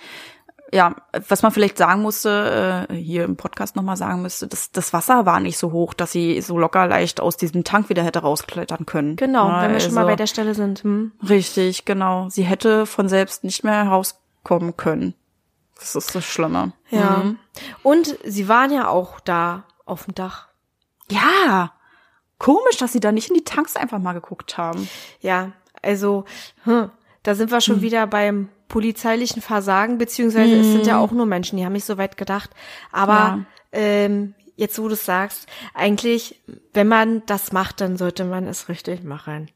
ja, 0.73 0.95
was 1.29 1.43
man 1.43 1.51
vielleicht 1.51 1.77
sagen 1.77 2.01
musste, 2.01 2.87
äh, 2.89 2.93
hier 2.93 3.23
im 3.23 3.37
Podcast 3.37 3.75
nochmal 3.75 3.97
sagen 3.97 4.21
müsste, 4.21 4.47
das, 4.47 4.71
das 4.71 4.91
Wasser 4.93 5.25
war 5.25 5.39
nicht 5.39 5.57
so 5.57 5.71
hoch, 5.71 5.93
dass 5.93 6.11
sie 6.11 6.41
so 6.41 6.57
locker 6.57 6.87
leicht 6.87 7.21
aus 7.21 7.37
diesem 7.37 7.63
Tank 7.63 7.89
wieder 7.89 8.03
hätte 8.03 8.19
rausklettern 8.19 8.85
können. 8.85 9.15
Genau, 9.15 9.47
Na, 9.47 9.61
wenn 9.61 9.73
wir 9.73 9.79
schon 9.79 9.93
mal 9.93 10.01
also- 10.01 10.11
bei 10.11 10.15
der 10.15 10.27
Stelle 10.27 10.55
sind. 10.55 10.83
Hm. 10.83 11.11
Richtig, 11.27 11.85
genau. 11.85 12.29
Sie 12.29 12.43
hätte 12.43 12.85
von 12.85 13.07
selbst 13.07 13.43
nicht 13.43 13.63
mehr 13.63 13.85
herauskommen 13.85 14.75
können. 14.75 15.13
Das 15.79 15.95
ist 15.95 16.15
das 16.15 16.25
Schlimme. 16.25 16.73
Ja. 16.89 17.17
Mhm. 17.23 17.39
Und 17.83 18.17
sie 18.23 18.47
waren 18.47 18.71
ja 18.71 18.87
auch 18.87 19.19
da 19.19 19.65
auf 19.85 20.05
dem 20.05 20.15
Dach. 20.15 20.47
Ja. 21.11 21.71
Komisch, 22.37 22.77
dass 22.77 22.93
sie 22.93 22.99
da 22.99 23.11
nicht 23.11 23.29
in 23.29 23.35
die 23.35 23.43
Tanks 23.43 23.75
einfach 23.75 23.99
mal 23.99 24.13
geguckt 24.13 24.57
haben. 24.57 24.89
Ja, 25.21 25.51
also, 25.81 26.25
hm, 26.63 26.89
da 27.23 27.35
sind 27.35 27.51
wir 27.51 27.61
schon 27.61 27.81
wieder 27.81 28.07
beim 28.07 28.49
polizeilichen 28.67 29.41
Versagen, 29.41 29.97
beziehungsweise 29.97 30.55
es 30.55 30.67
sind 30.67 30.85
ja 30.87 30.97
auch 30.97 31.11
nur 31.11 31.25
Menschen, 31.25 31.57
die 31.57 31.65
haben 31.65 31.73
nicht 31.73 31.85
so 31.85 31.97
weit 31.97 32.17
gedacht. 32.17 32.49
Aber 32.91 33.13
Ja. 33.13 33.39
ähm, 33.71 34.33
jetzt, 34.55 34.79
wo 34.79 34.87
du 34.87 34.93
es 34.95 35.05
sagst, 35.05 35.47
eigentlich, 35.73 36.41
wenn 36.73 36.87
man 36.87 37.23
das 37.25 37.51
macht, 37.51 37.79
dann 37.81 37.97
sollte 37.97 38.25
man 38.25 38.47
es 38.47 38.67
richtig 38.69 39.03
machen. 39.03 39.49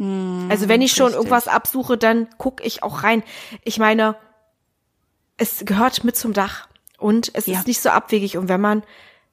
also 0.00 0.68
wenn 0.68 0.80
ich 0.82 0.92
schon 0.92 1.06
richtig. 1.06 1.18
irgendwas 1.18 1.48
absuche, 1.48 1.96
dann 1.98 2.28
guck 2.38 2.64
ich 2.64 2.82
auch 2.84 3.02
rein. 3.02 3.22
Ich 3.64 3.78
meine, 3.78 4.16
es 5.38 5.62
gehört 5.64 6.04
mit 6.04 6.16
zum 6.16 6.32
Dach 6.32 6.68
und 6.98 7.30
es 7.34 7.46
Ja. 7.46 7.58
ist 7.58 7.66
nicht 7.66 7.80
so 7.80 7.88
abwegig. 7.90 8.36
Und 8.36 8.48
wenn 8.48 8.60
man 8.60 8.82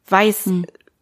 weiß, 0.08 0.50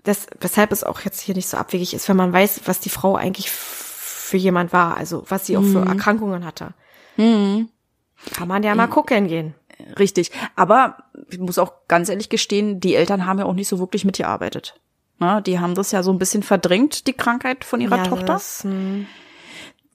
das, 0.03 0.27
weshalb 0.39 0.71
es 0.71 0.83
auch 0.83 1.01
jetzt 1.01 1.21
hier 1.21 1.35
nicht 1.35 1.47
so 1.47 1.57
abwegig 1.57 1.93
ist, 1.93 2.09
wenn 2.09 2.17
man 2.17 2.33
weiß, 2.33 2.61
was 2.65 2.79
die 2.79 2.89
Frau 2.89 3.15
eigentlich 3.15 3.51
für 3.51 4.37
jemand 4.37 4.73
war, 4.73 4.97
also 4.97 5.25
was 5.29 5.45
sie 5.45 5.57
auch 5.57 5.63
für 5.63 5.85
Erkrankungen 5.85 6.45
hatte, 6.45 6.73
kann 7.17 8.47
man 8.47 8.63
ja 8.63 8.73
mal 8.75 8.87
gucken 8.87 9.27
gehen. 9.27 9.53
Richtig. 9.99 10.31
Aber 10.55 10.97
ich 11.29 11.39
muss 11.39 11.57
auch 11.57 11.73
ganz 11.87 12.09
ehrlich 12.09 12.29
gestehen, 12.29 12.79
die 12.79 12.95
Eltern 12.95 13.25
haben 13.25 13.39
ja 13.39 13.45
auch 13.45 13.53
nicht 13.53 13.67
so 13.67 13.79
wirklich 13.79 14.05
mitgearbeitet. 14.05 14.79
Na, 15.19 15.41
die 15.41 15.59
haben 15.59 15.75
das 15.75 15.91
ja 15.91 16.03
so 16.03 16.11
ein 16.11 16.19
bisschen 16.19 16.43
verdrängt, 16.43 17.07
die 17.07 17.13
Krankheit 17.13 17.65
von 17.65 17.81
ihrer 17.81 17.97
ja, 17.97 18.03
Tochter. 18.03 18.25
Das, 18.25 18.63
hm, 18.63 19.07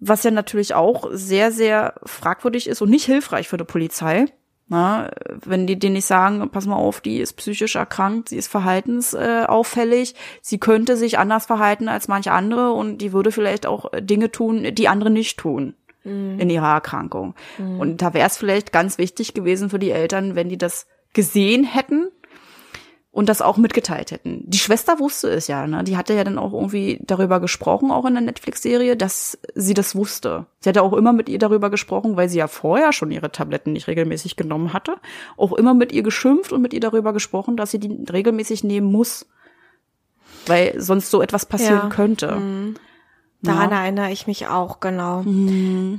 was 0.01 0.23
ja 0.23 0.31
natürlich 0.31 0.75
auch 0.75 1.09
sehr, 1.11 1.51
sehr 1.51 1.95
fragwürdig 2.05 2.69
ist 2.69 2.83
und 2.83 2.91
nicht 2.91 3.05
hilfreich 3.05 3.49
für 3.49 3.57
die 3.57 3.65
Polizei. 3.65 4.27
Na, 4.71 5.11
wenn 5.45 5.67
die 5.67 5.79
denen 5.79 5.95
nicht 5.95 6.05
sagen, 6.05 6.47
pass 6.51 6.67
mal 6.67 6.77
auf, 6.77 7.01
die 7.01 7.19
ist 7.21 7.35
psychisch 7.35 7.77
erkrankt, 7.77 8.29
sie 8.29 8.37
ist 8.37 8.49
verhaltensauffällig, 8.49 9.49
auffällig, 9.49 10.15
sie 10.43 10.59
könnte 10.59 10.97
sich 10.99 11.19
anders 11.19 11.47
verhalten 11.47 11.89
als 11.89 12.07
manche 12.07 12.33
andere 12.33 12.73
und 12.73 12.99
die 12.99 13.13
würde 13.13 13.33
vielleicht 13.33 13.67
auch 13.67 13.91
Dinge 13.99 14.31
tun, 14.31 14.67
die 14.73 14.89
andere 14.89 15.11
nicht 15.11 15.39
tun 15.39 15.75
in 16.05 16.49
ihrer 16.49 16.75
Erkrankung. 16.75 17.35
Und 17.59 18.01
da 18.01 18.15
wäre 18.15 18.27
es 18.27 18.37
vielleicht 18.37 18.73
ganz 18.73 18.99
wichtig 18.99 19.35
gewesen 19.35 19.69
für 19.69 19.79
die 19.79 19.91
Eltern, 19.91 20.35
wenn 20.37 20.49
die 20.49 20.59
das 20.59 20.87
gesehen 21.13 21.65
hätten 21.65 22.09
und 23.19 23.29
das 23.29 23.43
auch 23.43 23.57
mitgeteilt 23.57 24.13
hätten. 24.13 24.45
Die 24.47 24.59
Schwester 24.59 25.01
wusste 25.01 25.29
es 25.29 25.49
ja, 25.49 25.67
ne? 25.67 25.83
Die 25.83 25.97
hatte 25.97 26.15
ja 26.15 26.23
dann 26.23 26.39
auch 26.39 26.53
irgendwie 26.53 27.01
darüber 27.03 27.41
gesprochen, 27.41 27.91
auch 27.91 28.05
in 28.05 28.15
der 28.15 28.23
Netflix-Serie, 28.23 28.97
dass 28.97 29.37
sie 29.57 29.75
das 29.75 29.97
wusste. 29.97 30.47
Sie 30.61 30.69
hatte 30.69 30.83
auch 30.85 30.93
immer 30.93 31.13
mit 31.13 31.29
ihr 31.29 31.41
darüber 31.41 31.69
gesprochen, 31.69 32.17
weil 32.17 32.29
sie 32.29 32.39
ja 32.39 32.47
vorher 32.47 32.93
schon 32.93 33.11
ihre 33.11 33.33
Tabletten 33.33 33.73
nicht 33.73 33.89
regelmäßig 33.89 34.37
genommen 34.37 34.73
hatte. 34.73 34.99
Auch 35.37 35.53
immer 35.53 35.75
mit 35.75 35.91
ihr 35.91 36.05
geschimpft 36.05 36.53
und 36.53 36.63
mit 36.63 36.73
ihr 36.73 36.79
darüber 36.79 37.13
gesprochen, 37.13 37.57
dass 37.57 37.73
sie 37.73 37.81
die 37.81 38.05
regelmäßig 38.09 38.63
nehmen 38.63 38.93
muss. 38.93 39.27
Weil 40.47 40.81
sonst 40.81 41.11
so 41.11 41.21
etwas 41.21 41.45
passieren 41.45 41.89
Ja. 41.89 41.89
könnte. 41.89 42.41
Daran 43.43 43.71
Ja. 43.71 43.83
erinnere 43.83 44.11
ich 44.11 44.27
mich 44.27 44.47
auch, 44.49 44.81
genau. 44.81 45.23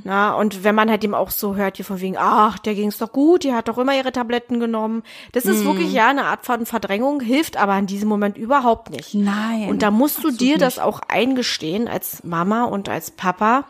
Na, 0.04 0.34
und 0.34 0.62
wenn 0.64 0.74
man 0.74 0.90
halt 0.90 1.02
eben 1.04 1.14
auch 1.14 1.30
so 1.30 1.56
hört, 1.56 1.76
hier 1.76 1.84
von 1.84 2.00
wegen, 2.00 2.16
ach, 2.18 2.58
der 2.58 2.74
ging's 2.74 2.98
doch 2.98 3.12
gut, 3.12 3.44
die 3.44 3.52
hat 3.54 3.68
doch 3.68 3.78
immer 3.78 3.94
ihre 3.96 4.12
Tabletten 4.12 4.60
genommen. 4.60 5.02
Das 5.32 5.46
ist 5.46 5.64
wirklich 5.64 5.92
ja 5.92 6.08
eine 6.08 6.24
Art 6.26 6.44
von 6.44 6.66
Verdrängung, 6.66 7.20
hilft 7.20 7.56
aber 7.56 7.78
in 7.78 7.86
diesem 7.86 8.08
Moment 8.08 8.36
überhaupt 8.36 8.90
nicht. 8.90 9.14
Nein. 9.14 9.68
Und 9.68 9.82
da 9.82 9.90
musst 9.90 10.22
du 10.22 10.30
dir 10.30 10.54
nicht. 10.54 10.62
das 10.62 10.78
auch 10.78 11.00
eingestehen 11.08 11.88
als 11.88 12.22
Mama 12.24 12.64
und 12.64 12.88
als 12.88 13.10
Papa, 13.10 13.64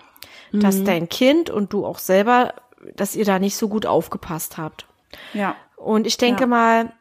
dass 0.52 0.82
dein 0.82 1.08
Kind 1.08 1.48
und 1.50 1.72
du 1.72 1.86
auch 1.86 1.98
selber, 1.98 2.54
dass 2.96 3.14
ihr 3.14 3.24
da 3.24 3.38
nicht 3.38 3.56
so 3.56 3.68
gut 3.68 3.86
aufgepasst 3.86 4.58
habt. 4.58 4.86
Ja. 5.32 5.54
Und 5.76 6.06
ich 6.06 6.16
denke 6.16 6.42
Ja. 6.42 6.46
mal, 6.48 6.92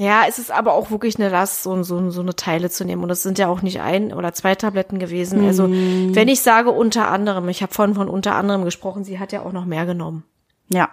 ja, 0.00 0.22
es 0.26 0.38
ist 0.38 0.50
aber 0.50 0.72
auch 0.72 0.90
wirklich 0.90 1.16
eine 1.18 1.28
Last, 1.28 1.62
so, 1.62 1.82
so, 1.82 2.10
so 2.10 2.20
eine 2.22 2.34
Teile 2.34 2.70
zu 2.70 2.84
nehmen. 2.84 3.02
Und 3.02 3.08
das 3.10 3.22
sind 3.22 3.38
ja 3.38 3.48
auch 3.48 3.62
nicht 3.62 3.80
ein 3.80 4.12
oder 4.12 4.32
zwei 4.32 4.54
Tabletten 4.54 4.98
gewesen. 4.98 5.44
Also, 5.46 5.68
Mhm. 5.68 6.14
wenn 6.14 6.28
ich 6.28 6.40
sage 6.40 6.70
unter 6.70 7.08
anderem, 7.08 7.48
ich 7.48 7.62
habe 7.62 7.74
vorhin 7.74 7.94
von 7.94 8.08
unter 8.08 8.34
anderem 8.34 8.64
gesprochen, 8.64 9.04
sie 9.04 9.18
hat 9.18 9.32
ja 9.32 9.42
auch 9.42 9.52
noch 9.52 9.66
mehr 9.66 9.86
genommen. 9.86 10.24
Ja. 10.68 10.88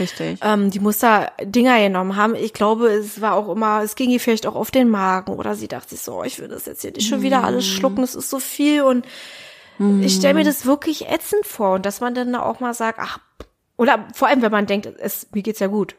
Richtig. 0.00 0.40
Ähm, 0.42 0.70
die 0.70 0.80
muss 0.80 0.98
da 0.98 1.30
Dinger 1.42 1.78
genommen 1.80 2.16
haben. 2.16 2.34
Ich 2.34 2.52
glaube, 2.52 2.88
es 2.88 3.20
war 3.20 3.34
auch 3.34 3.48
immer, 3.48 3.82
es 3.84 3.94
ging 3.94 4.10
ihr 4.10 4.18
vielleicht 4.18 4.46
auch 4.46 4.56
auf 4.56 4.70
den 4.72 4.88
Magen 4.88 5.32
oder 5.34 5.54
sie 5.54 5.68
dachte 5.68 5.90
sich 5.90 6.00
so, 6.00 6.20
oh, 6.20 6.24
ich 6.24 6.40
will 6.40 6.48
das 6.48 6.66
jetzt 6.66 6.82
hier 6.82 6.90
nicht 6.90 7.06
schon 7.08 7.22
wieder 7.22 7.44
alles 7.44 7.64
schlucken, 7.66 8.00
das 8.00 8.14
ist 8.16 8.28
so 8.28 8.40
viel 8.40 8.82
und 8.82 9.06
ich 10.00 10.16
stelle 10.16 10.34
mir 10.34 10.42
das 10.44 10.66
wirklich 10.66 11.08
ätzend 11.08 11.46
vor 11.46 11.74
und 11.76 11.86
dass 11.86 12.00
man 12.00 12.12
dann 12.12 12.34
auch 12.34 12.58
mal 12.58 12.74
sagt, 12.74 12.98
ach, 13.00 13.20
oder 13.76 14.08
vor 14.12 14.26
allem, 14.26 14.42
wenn 14.42 14.50
man 14.50 14.66
denkt, 14.66 14.86
es, 14.98 15.28
mir 15.32 15.42
geht's 15.42 15.60
ja 15.60 15.68
gut. 15.68 15.94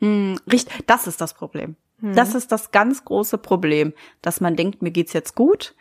Richtig, 0.00 0.86
das 0.86 1.06
ist 1.06 1.20
das 1.20 1.34
Problem. 1.34 1.76
Das 2.00 2.34
ist 2.34 2.52
das 2.52 2.70
ganz 2.70 3.04
große 3.04 3.38
Problem, 3.38 3.92
dass 4.22 4.40
man 4.40 4.54
denkt, 4.54 4.82
mir 4.82 4.90
geht's 4.92 5.12
jetzt 5.12 5.34
gut 5.34 5.74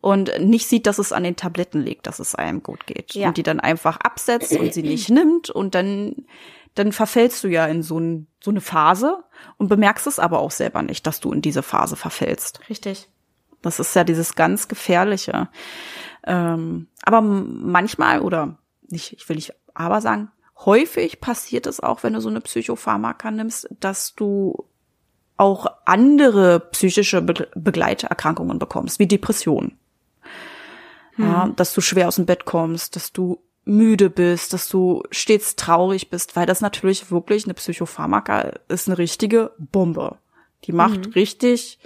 und 0.00 0.30
nicht 0.38 0.68
sieht, 0.68 0.86
dass 0.86 0.98
es 0.98 1.12
an 1.12 1.24
den 1.24 1.34
Tabletten 1.34 1.80
liegt, 1.80 2.06
dass 2.06 2.20
es 2.20 2.34
einem 2.36 2.62
gut 2.62 2.86
geht 2.86 3.14
Ja. 3.14 3.28
und 3.28 3.36
die 3.36 3.42
dann 3.42 3.58
einfach 3.58 3.96
absetzt 3.98 4.52
und 4.56 4.72
sie 4.72 4.82
nicht 4.82 5.10
nimmt 5.10 5.50
und 5.50 5.74
dann 5.74 6.26
dann 6.76 6.92
verfällst 6.92 7.42
du 7.42 7.48
ja 7.48 7.64
in 7.66 7.82
so, 7.82 7.98
ein, 7.98 8.26
so 8.38 8.50
eine 8.50 8.60
Phase 8.60 9.24
und 9.56 9.68
bemerkst 9.68 10.06
es 10.06 10.18
aber 10.18 10.40
auch 10.40 10.50
selber 10.50 10.82
nicht, 10.82 11.06
dass 11.06 11.20
du 11.20 11.32
in 11.32 11.40
diese 11.40 11.62
Phase 11.62 11.96
verfällst. 11.96 12.60
Richtig. 12.68 13.08
Das 13.62 13.80
ist 13.80 13.96
ja 13.96 14.04
dieses 14.04 14.34
ganz 14.34 14.68
gefährliche. 14.68 15.48
Ähm, 16.26 16.88
aber 17.02 17.22
manchmal 17.22 18.20
oder 18.20 18.58
nicht, 18.88 19.14
ich 19.14 19.26
will 19.28 19.36
nicht 19.36 19.54
aber 19.72 20.02
sagen, 20.02 20.30
häufig 20.66 21.20
passiert 21.22 21.66
es 21.66 21.80
auch, 21.80 22.02
wenn 22.02 22.12
du 22.12 22.20
so 22.20 22.28
eine 22.28 22.42
Psychopharmaka 22.42 23.30
nimmst, 23.30 23.68
dass 23.80 24.14
du 24.14 24.66
auch 25.36 25.66
andere 25.84 26.60
psychische 26.60 27.22
Be 27.22 27.48
Begleiterkrankungen 27.54 28.58
bekommst, 28.58 28.98
wie 28.98 29.06
Depressionen. 29.06 29.78
Ja, 31.18 31.48
dass 31.56 31.72
du 31.72 31.80
schwer 31.80 32.08
aus 32.08 32.16
dem 32.16 32.26
Bett 32.26 32.44
kommst, 32.44 32.94
dass 32.94 33.10
du 33.10 33.40
müde 33.64 34.10
bist, 34.10 34.52
dass 34.52 34.68
du 34.68 35.02
stets 35.10 35.56
traurig 35.56 36.10
bist, 36.10 36.36
weil 36.36 36.46
das 36.46 36.60
natürlich 36.60 37.10
wirklich 37.10 37.44
eine 37.44 37.54
Psychopharmaka 37.54 38.52
ist 38.68 38.86
eine 38.88 38.98
richtige 38.98 39.52
Bombe. 39.58 40.18
Die 40.64 40.72
macht 40.72 41.14
richtig 41.14 41.78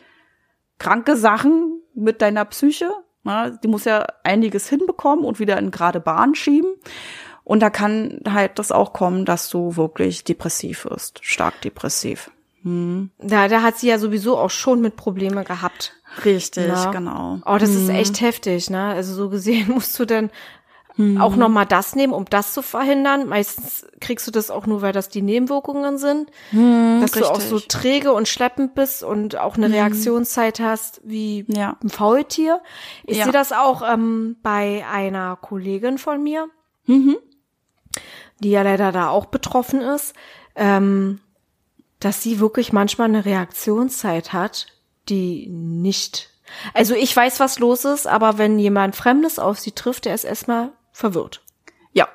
kranke 0.78 1.16
Sachen 1.16 1.80
mit 1.94 2.22
deiner 2.22 2.44
Psyche. 2.44 2.90
Na, 3.22 3.50
die 3.50 3.68
muss 3.68 3.84
ja 3.84 4.06
einiges 4.24 4.68
hinbekommen 4.68 5.24
und 5.24 5.38
wieder 5.38 5.58
in 5.58 5.70
gerade 5.70 6.00
Bahn 6.00 6.34
schieben. 6.34 6.74
Und 7.44 7.60
da 7.60 7.70
kann 7.70 8.20
halt 8.28 8.58
das 8.58 8.72
auch 8.72 8.92
kommen, 8.92 9.24
dass 9.24 9.48
du 9.50 9.76
wirklich 9.76 10.24
depressiv 10.24 10.84
wirst, 10.84 11.24
stark 11.24 11.60
depressiv. 11.62 12.30
Da, 12.62 13.48
da 13.48 13.62
hat 13.62 13.78
sie 13.78 13.88
ja 13.88 13.98
sowieso 13.98 14.36
auch 14.36 14.50
schon 14.50 14.80
mit 14.80 14.96
Probleme 14.96 15.44
gehabt. 15.44 15.94
Richtig, 16.24 16.66
Ja. 16.66 16.90
genau. 16.90 17.38
Oh, 17.46 17.56
das 17.58 17.70
ist 17.74 17.88
echt 17.88 18.20
heftig, 18.20 18.68
ne? 18.68 18.86
Also 18.88 19.14
so 19.14 19.30
gesehen 19.30 19.68
musst 19.72 19.98
du 19.98 20.04
dann 20.04 20.30
auch 21.18 21.34
noch 21.36 21.48
mal 21.48 21.64
das 21.64 21.96
nehmen, 21.96 22.12
um 22.12 22.26
das 22.26 22.52
zu 22.52 22.60
verhindern. 22.60 23.26
Meistens 23.26 23.86
kriegst 24.02 24.26
du 24.26 24.30
das 24.30 24.50
auch 24.50 24.66
nur, 24.66 24.82
weil 24.82 24.92
das 24.92 25.08
die 25.08 25.22
Nebenwirkungen 25.22 25.96
sind. 25.96 26.30
dass 26.52 27.12
du 27.12 27.24
auch 27.30 27.40
so 27.40 27.54
richtig. 27.54 27.68
träge 27.68 28.12
und 28.12 28.28
schleppend 28.28 28.74
bist 28.74 29.02
und 29.02 29.38
auch 29.38 29.56
eine 29.56 29.70
Reaktionszeit 29.70 30.60
hast 30.60 31.00
wie 31.02 31.46
Ja. 31.48 31.78
ein 31.82 31.88
Faultier. 31.88 32.60
Ich 33.06 33.16
Ja. 33.16 33.24
sehe 33.24 33.32
das 33.32 33.52
auch 33.52 33.80
ähm, 33.88 34.36
bei 34.42 34.84
einer 34.92 35.36
Kollegin 35.36 35.96
von 35.96 36.22
mir, 36.22 36.48
die 38.40 38.50
ja 38.50 38.60
leider 38.62 38.92
da 38.92 39.08
auch 39.08 39.26
betroffen 39.26 39.80
ist, 39.80 40.14
ähm, 40.54 41.20
dass 42.00 42.22
sie 42.22 42.40
wirklich 42.40 42.72
manchmal 42.72 43.08
eine 43.08 43.24
Reaktionszeit 43.24 44.32
hat, 44.32 44.66
die 45.08 45.46
nicht. 45.48 46.30
Also 46.74 46.94
ich 46.94 47.14
weiß, 47.14 47.38
was 47.40 47.58
los 47.58 47.84
ist, 47.84 48.06
aber 48.06 48.38
wenn 48.38 48.58
jemand 48.58 48.96
Fremdes 48.96 49.38
auf 49.38 49.58
sie 49.60 49.72
trifft, 49.72 50.04
der 50.04 50.14
ist 50.14 50.24
erstmal 50.24 50.72
verwirrt. 50.92 51.42
Ja. 51.92 52.08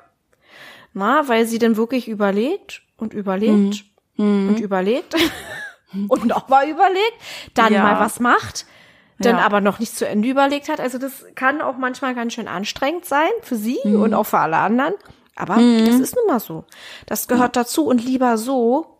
Na, 0.92 1.26
weil 1.28 1.46
sie 1.46 1.58
dann 1.58 1.76
wirklich 1.76 2.08
überlegt 2.08 2.82
und 2.96 3.14
überlegt 3.14 3.84
und 4.18 4.56
überlegt 4.60 5.14
und 6.08 6.26
nochmal 6.26 6.68
überlegt, 6.68 7.14
dann 7.54 7.72
Ja. 7.72 7.82
mal 7.82 8.00
was 8.00 8.18
macht, 8.20 8.66
dann 9.18 9.36
Ja. 9.38 9.44
aber 9.46 9.60
noch 9.60 9.78
nicht 9.78 9.96
zu 9.96 10.06
Ende 10.06 10.28
überlegt 10.28 10.68
hat. 10.68 10.80
Also 10.80 10.98
das 10.98 11.24
kann 11.34 11.60
auch 11.62 11.76
manchmal 11.76 12.14
ganz 12.14 12.32
schön 12.34 12.48
anstrengend 12.48 13.04
sein 13.06 13.28
für 13.42 13.56
sie 13.56 13.78
und 13.84 14.12
auch 14.14 14.24
für 14.24 14.38
alle 14.38 14.56
anderen. 14.58 14.94
Aber 15.34 15.56
das 15.56 15.96
ist 16.00 16.16
nun 16.16 16.26
mal 16.26 16.40
so. 16.40 16.64
Das 17.06 17.28
gehört 17.28 17.56
dazu 17.56 17.86
und 17.86 18.02
lieber 18.02 18.38
so, 18.38 18.95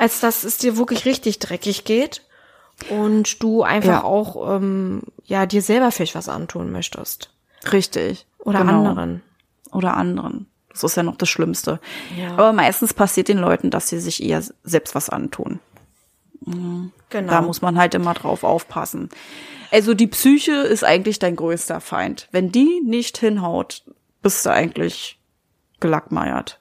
als 0.00 0.20
dass 0.20 0.44
es 0.44 0.56
dir 0.58 0.76
wirklich 0.76 1.04
richtig 1.04 1.38
dreckig 1.38 1.84
geht 1.84 2.22
und 2.88 3.42
du 3.42 3.62
einfach 3.62 3.88
Ja. 3.88 4.04
auch 4.04 4.56
ähm, 4.56 5.02
ja 5.24 5.46
dir 5.46 5.62
selber 5.62 5.90
vielleicht 5.92 6.14
was 6.14 6.28
antun 6.28 6.72
möchtest 6.72 7.30
Richtig. 7.72 8.26
oder 8.38 8.60
Genau. 8.60 8.78
anderen. 8.88 9.22
Oder 9.72 9.96
anderen. 9.96 10.46
Das 10.70 10.82
ist 10.84 10.96
ja 10.96 11.02
noch 11.02 11.16
das 11.16 11.28
Schlimmste. 11.28 11.78
Ja. 12.16 12.30
Aber 12.32 12.52
meistens 12.52 12.94
passiert 12.94 13.28
den 13.28 13.38
Leuten, 13.38 13.70
dass 13.70 13.88
sie 13.88 14.00
sich 14.00 14.22
eher 14.22 14.42
selbst 14.64 14.94
was 14.94 15.10
antun. 15.10 15.60
Genau. 16.46 16.90
Da 17.30 17.42
muss 17.42 17.60
man 17.60 17.76
halt 17.78 17.94
immer 17.94 18.14
drauf 18.14 18.44
aufpassen. 18.44 19.10
Also 19.70 19.94
die 19.94 20.06
Psyche 20.06 20.52
ist 20.52 20.84
eigentlich 20.84 21.18
dein 21.18 21.36
größter 21.36 21.80
Feind. 21.80 22.28
Wenn 22.32 22.50
die 22.50 22.80
nicht 22.84 23.18
hinhaut, 23.18 23.84
bist 24.22 24.44
du 24.46 24.50
eigentlich 24.50 25.20
gelackmeiert. 25.80 26.58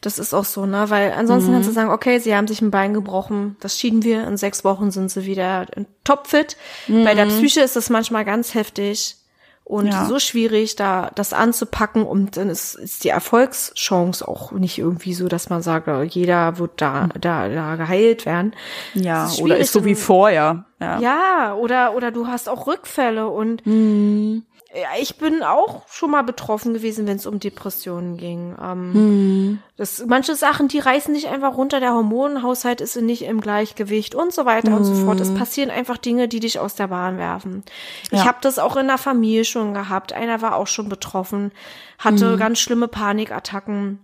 Das 0.00 0.18
ist 0.18 0.32
auch 0.34 0.44
so, 0.46 0.64
ne? 0.66 0.88
Weil 0.88 1.12
ansonsten 1.12 1.52
kannst 1.52 1.68
du 1.68 1.72
sagen, 1.72 1.90
okay, 1.90 2.18
sie 2.18 2.34
haben 2.34 2.46
sich 2.48 2.62
ein 2.62 2.70
Bein 2.70 2.94
gebrochen, 2.94 3.56
das 3.60 3.78
schieden 3.78 4.02
wir, 4.02 4.26
in 4.26 4.36
sechs 4.38 4.64
Wochen 4.64 4.90
sind 4.90 5.10
sie 5.10 5.26
wieder 5.26 5.66
topfit. 6.04 6.56
Bei 6.88 7.14
der 7.14 7.26
Psyche 7.26 7.60
ist 7.60 7.76
das 7.76 7.90
manchmal 7.90 8.24
ganz 8.24 8.54
heftig 8.54 9.16
und 9.64 9.86
Ja. 9.86 10.06
so 10.06 10.18
schwierig, 10.18 10.74
da 10.74 11.10
das 11.14 11.32
anzupacken 11.32 12.02
und 12.04 12.36
dann 12.36 12.48
ist, 12.48 12.74
ist 12.74 13.04
die 13.04 13.10
Erfolgschance 13.10 14.26
auch 14.26 14.50
nicht 14.52 14.78
irgendwie 14.78 15.14
so, 15.14 15.28
dass 15.28 15.48
man 15.50 15.62
sagt, 15.62 15.86
äh, 15.86 16.02
jeder 16.02 16.58
wird 16.58 16.72
da, 16.80 17.08
da, 17.20 17.48
da 17.48 17.76
geheilt 17.76 18.26
werden. 18.26 18.54
Ja, 18.94 19.26
ist 19.26 19.40
oder 19.40 19.58
ist 19.58 19.72
so 19.72 19.84
wie 19.84 19.94
vorher. 19.94 20.64
Ja. 20.80 20.98
Ja, 20.98 21.54
oder, 21.54 21.94
oder 21.94 22.10
du 22.10 22.26
hast 22.26 22.48
auch 22.48 22.66
Rückfälle 22.66 23.28
und 23.28 23.64
Mhm. 23.66 24.44
Ja, 24.72 24.88
ich 25.00 25.16
bin 25.16 25.42
auch 25.42 25.86
schon 25.88 26.10
mal 26.12 26.22
betroffen 26.22 26.74
gewesen, 26.74 27.06
wenn 27.06 27.16
es 27.16 27.26
um 27.26 27.40
Depressionen 27.40 28.16
ging. 28.16 28.54
Ähm, 28.62 28.92
Mhm. 28.92 29.58
das, 29.76 30.04
manche 30.06 30.36
Sachen, 30.36 30.68
die 30.68 30.78
reißen 30.78 31.12
dich 31.14 31.26
einfach 31.28 31.56
runter, 31.56 31.80
der 31.80 31.92
Hormonhaushalt 31.94 32.80
ist 32.80 32.94
nicht 32.96 33.22
im 33.22 33.40
Gleichgewicht 33.40 34.14
und 34.14 34.32
so 34.32 34.44
weiter 34.44 34.76
und 34.76 34.84
so 34.84 34.94
fort. 34.94 35.18
Es 35.20 35.34
passieren 35.34 35.70
einfach 35.70 35.96
Dinge, 35.96 36.28
die 36.28 36.38
dich 36.40 36.58
aus 36.60 36.76
der 36.76 36.86
Bahn 36.88 37.18
werfen. 37.18 37.64
Ich. 38.04 38.18
Ja. 38.18 38.26
habe 38.26 38.38
das 38.42 38.58
auch 38.60 38.76
in 38.76 38.86
der 38.86 38.98
Familie 38.98 39.44
schon 39.44 39.74
gehabt. 39.74 40.12
Einer 40.12 40.40
war 40.40 40.54
auch 40.54 40.68
schon 40.68 40.88
betroffen, 40.88 41.50
hatte 41.98 42.36
ganz 42.36 42.58
schlimme 42.60 42.86
Panikattacken. 42.88 43.98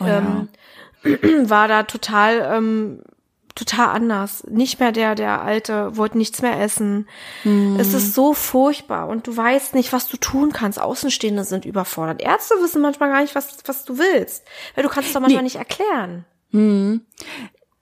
Oh, 0.00 0.04
ja. 0.06 0.18
ähm, 0.18 0.48
war 1.50 1.68
da 1.68 1.82
total 1.82 2.50
ähm, 2.56 3.02
total 3.54 3.88
anders. 3.88 4.44
Nicht 4.48 4.80
mehr 4.80 4.92
der 4.92 5.14
der 5.14 5.42
alte, 5.42 5.96
wollte 5.96 6.18
nichts 6.18 6.42
mehr 6.42 6.60
essen. 6.60 7.08
Mhm. 7.44 7.76
Es 7.78 7.92
ist 7.94 8.14
so 8.14 8.32
furchtbar 8.34 9.08
und 9.08 9.26
du 9.26 9.36
weißt 9.36 9.74
nicht, 9.74 9.92
was 9.92 10.08
du 10.08 10.16
tun 10.16 10.52
kannst. 10.52 10.80
Außenstehende 10.80 11.44
sind 11.44 11.64
überfordert. 11.64 12.22
Ärzte 12.22 12.54
wissen 12.62 12.82
manchmal 12.82 13.10
gar 13.10 13.20
nicht, 13.22 13.34
was 13.34 13.58
was 13.66 13.84
du 13.84 13.98
willst, 13.98 14.44
weil 14.74 14.84
du 14.84 14.90
kannst 14.90 15.08
es 15.08 15.14
doch 15.14 15.20
manchmal 15.20 15.42
Nee. 15.42 15.46
nicht 15.46 15.56
erklären. 15.56 16.24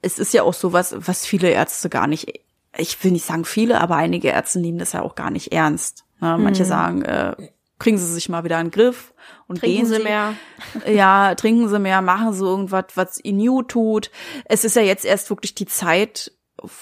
es 0.01 0.17
ist 0.19 0.33
ja 0.33 0.43
auch 0.43 0.53
sowas, 0.53 0.95
was 0.97 1.25
viele 1.25 1.49
Ärzte 1.49 1.89
gar 1.89 2.07
nicht, 2.07 2.39
ich 2.77 3.03
will 3.03 3.11
nicht 3.11 3.25
sagen 3.25 3.45
viele, 3.45 3.81
aber 3.81 3.95
einige 3.95 4.29
Ärzte 4.29 4.59
nehmen 4.59 4.77
das 4.79 4.93
ja 4.93 5.01
auch 5.01 5.15
gar 5.15 5.29
nicht 5.29 5.51
ernst. 5.51 6.05
Ne? 6.21 6.37
Manche 6.37 6.65
sagen, 6.65 7.01
äh, 7.01 7.35
kriegen 7.79 7.97
Sie 7.97 8.05
sich 8.13 8.29
mal 8.29 8.43
wieder 8.43 8.59
in 8.59 8.67
den 8.67 8.71
Griff 8.71 9.10
und 9.51 9.59
Trinken 9.59 9.75
gehen 9.77 9.85
sie 9.85 9.95
Sie 9.97 10.03
mehr. 10.03 10.33
Ja, 10.87 11.35
trinken 11.35 11.67
Sie 11.69 11.79
mehr, 11.79 12.01
machen 12.01 12.33
Sie 12.33 12.43
irgendwas, 12.45 12.85
was 12.95 13.23
Ihnen 13.23 13.45
gut 13.45 13.69
tut. 13.69 14.09
Es 14.45 14.63
ist 14.63 14.75
ja 14.75 14.81
jetzt 14.81 15.05
erst 15.05 15.29
wirklich 15.29 15.53
die 15.55 15.65
Zeit, 15.67 16.31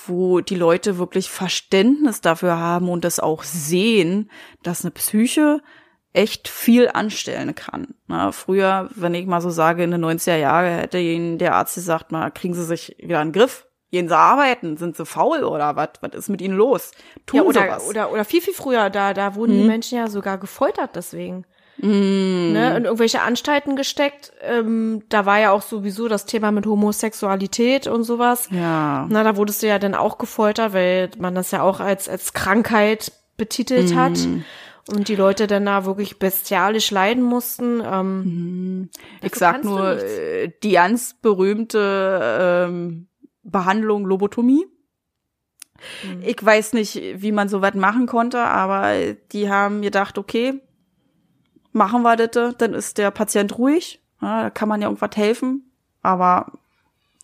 wo 0.07 0.39
die 0.41 0.55
Leute 0.55 0.97
wirklich 0.97 1.30
Verständnis 1.30 2.22
dafür 2.22 2.57
haben 2.57 2.89
und 2.89 3.03
das 3.03 3.20
auch 3.20 3.43
sehen, 3.43 4.30
dass 4.63 4.84
eine 4.84 4.91
Psyche 4.91 5.61
echt 6.11 6.47
viel 6.47 6.89
anstellen 6.89 7.53
kann. 7.55 7.93
Na, 8.07 8.32
früher, 8.32 8.89
wenn 8.95 9.13
ich 9.13 9.26
mal 9.28 9.41
so 9.41 9.49
sage, 9.51 9.84
in 9.84 9.91
den 9.91 10.03
90er 10.03 10.36
Jahren 10.38 10.80
hätte 10.80 10.97
ihnen 10.97 11.38
der 11.38 11.55
Arzt 11.55 11.76
gesagt, 11.76 12.11
mal 12.11 12.32
kriegen 12.32 12.53
Sie 12.55 12.65
sich 12.65 12.95
wieder 12.99 13.22
in 13.22 13.30
den 13.30 13.34
Griff. 13.34 13.65
Gehen 13.91 14.07
Sie 14.07 14.15
arbeiten, 14.17 14.78
sind 14.78 14.97
Sie 14.97 15.05
faul 15.05 15.43
oder 15.43 15.76
was? 15.76 15.89
Was 16.01 16.13
ist 16.13 16.30
mit 16.30 16.41
Ihnen 16.41 16.55
los? 16.57 16.91
Tun 17.26 17.38
Ja, 17.38 17.43
Sie 17.43 17.47
oder, 17.49 17.70
was. 17.70 17.88
oder, 17.88 18.11
oder 18.11 18.26
viel, 18.26 18.41
viel 18.41 18.53
früher, 18.53 18.89
da, 18.89 19.13
da 19.13 19.34
wurden 19.36 19.55
Mhm. 19.55 19.61
die 19.61 19.67
Menschen 19.67 19.97
ja 19.97 20.07
sogar 20.07 20.38
gefoltert 20.38 20.95
deswegen. 20.95 21.45
Ne, 21.82 22.77
in 22.77 22.84
irgendwelche 22.86 23.21
Anstalten 23.21 23.75
gesteckt. 23.75 24.34
Ähm, 24.41 25.03
da 25.09 25.25
war 25.25 25.39
ja 25.39 25.51
auch 25.51 25.61
sowieso 25.61 26.07
das 26.07 26.25
Thema 26.25 26.51
mit 26.51 26.65
Homosexualität 26.65 27.88
und 27.88 28.03
sowas. 28.03 28.49
ja. 28.51 29.07
Na, 29.09 29.23
da 29.23 29.38
wurdest 29.38 29.63
du 29.63 29.67
ja 29.67 29.80
dann 29.80 29.95
auch 29.95 30.17
gefoltert, 30.17 30.73
weil 30.73 31.09
man 31.17 31.36
das 31.36 31.51
ja 31.51 31.61
auch 31.61 31.80
als, 31.80 32.09
als 32.09 32.34
Krankheit 32.34 33.11
betitelt 33.38 33.95
hat. 33.95 34.17
Mhm. 34.17 34.43
Und 34.91 35.07
die 35.07 35.15
Leute 35.15 35.45
dann 35.45 35.65
da 35.67 35.86
wirklich 35.86 36.17
bestialisch 36.17 36.89
leiden 36.89 37.23
mussten. 37.23 37.82
Ähm, 37.86 38.89
Ich 39.21 39.32
dafür 39.34 39.39
sag 39.39 39.63
nur 39.63 40.03
äh, 40.03 40.51
die 40.63 40.71
ganz 40.71 41.15
berühmte 41.21 42.67
ähm, 42.67 43.07
Behandlung 43.43 44.05
Lobotomie. 44.05 44.65
Mhm. 46.03 46.23
Ich 46.25 46.43
weiß 46.43 46.73
nicht, 46.73 46.99
wie 47.15 47.32
man 47.32 47.49
so 47.49 47.61
was 47.61 47.75
machen 47.75 48.07
konnte, 48.07 48.39
aber 48.39 49.13
die 49.32 49.49
haben 49.49 49.82
gedacht, 49.82 50.17
okay, 50.17 50.59
machen 51.72 52.01
wir 52.03 52.15
das, 52.15 52.55
dann 52.57 52.74
ist 52.74 52.97
der 52.97 53.11
Patient 53.11 53.57
ruhig. 53.57 54.01
Ja, 54.22 54.43
da 54.43 54.49
kann 54.49 54.70
man 54.70 54.82
ja 54.82 54.88
irgendwas 54.88 55.15
helfen. 55.15 55.72
Aber 56.01 56.51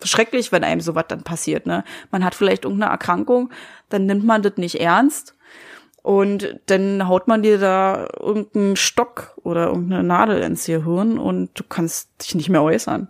schrecklich, 0.03 0.51
wenn 0.51 0.63
einem 0.63 0.81
sowas 0.81 1.05
dann 1.07 1.23
passiert. 1.23 1.65
Ne? 1.65 1.83
Man 2.11 2.23
hat 2.23 2.35
vielleicht 2.35 2.65
irgendeine 2.65 2.91
Erkrankung, 2.91 3.49
dann 3.89 4.05
nimmt 4.05 4.25
man 4.25 4.41
das 4.41 4.57
nicht 4.57 4.79
ernst. 4.79 5.35
Und 6.01 6.59
dann 6.67 7.07
haut 7.07 7.27
man 7.27 7.41
dir 7.41 7.57
da 7.57 8.07
irgendeinen 8.19 8.75
Stock 8.75 9.35
oder 9.43 9.67
irgendeine 9.67 10.03
Nadel 10.03 10.41
ins 10.43 10.65
Gehirn 10.67 11.17
und 11.17 11.49
du 11.59 11.63
kannst 11.67 12.09
dich 12.21 12.35
nicht 12.35 12.49
mehr 12.49 12.61
äußern. 12.61 13.07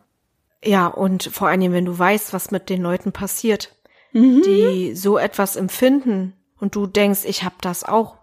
Ja, 0.64 0.88
und 0.88 1.24
vor 1.24 1.50
allen 1.50 1.60
Dingen, 1.60 1.74
wenn 1.74 1.86
du 1.86 1.98
weißt, 1.98 2.32
was 2.34 2.52
mit 2.52 2.70
den 2.70 2.82
Leuten 2.82 3.12
passiert, 3.12 3.76
Mhm. 4.14 4.44
die 4.46 4.96
so 4.96 5.18
etwas 5.18 5.58
empfinden 5.58 6.34
und 6.58 6.76
du 6.76 6.88
denkst, 6.88 7.26
ich 7.26 7.44
hab 7.44 7.62
das 7.62 7.84
auch 7.84 8.16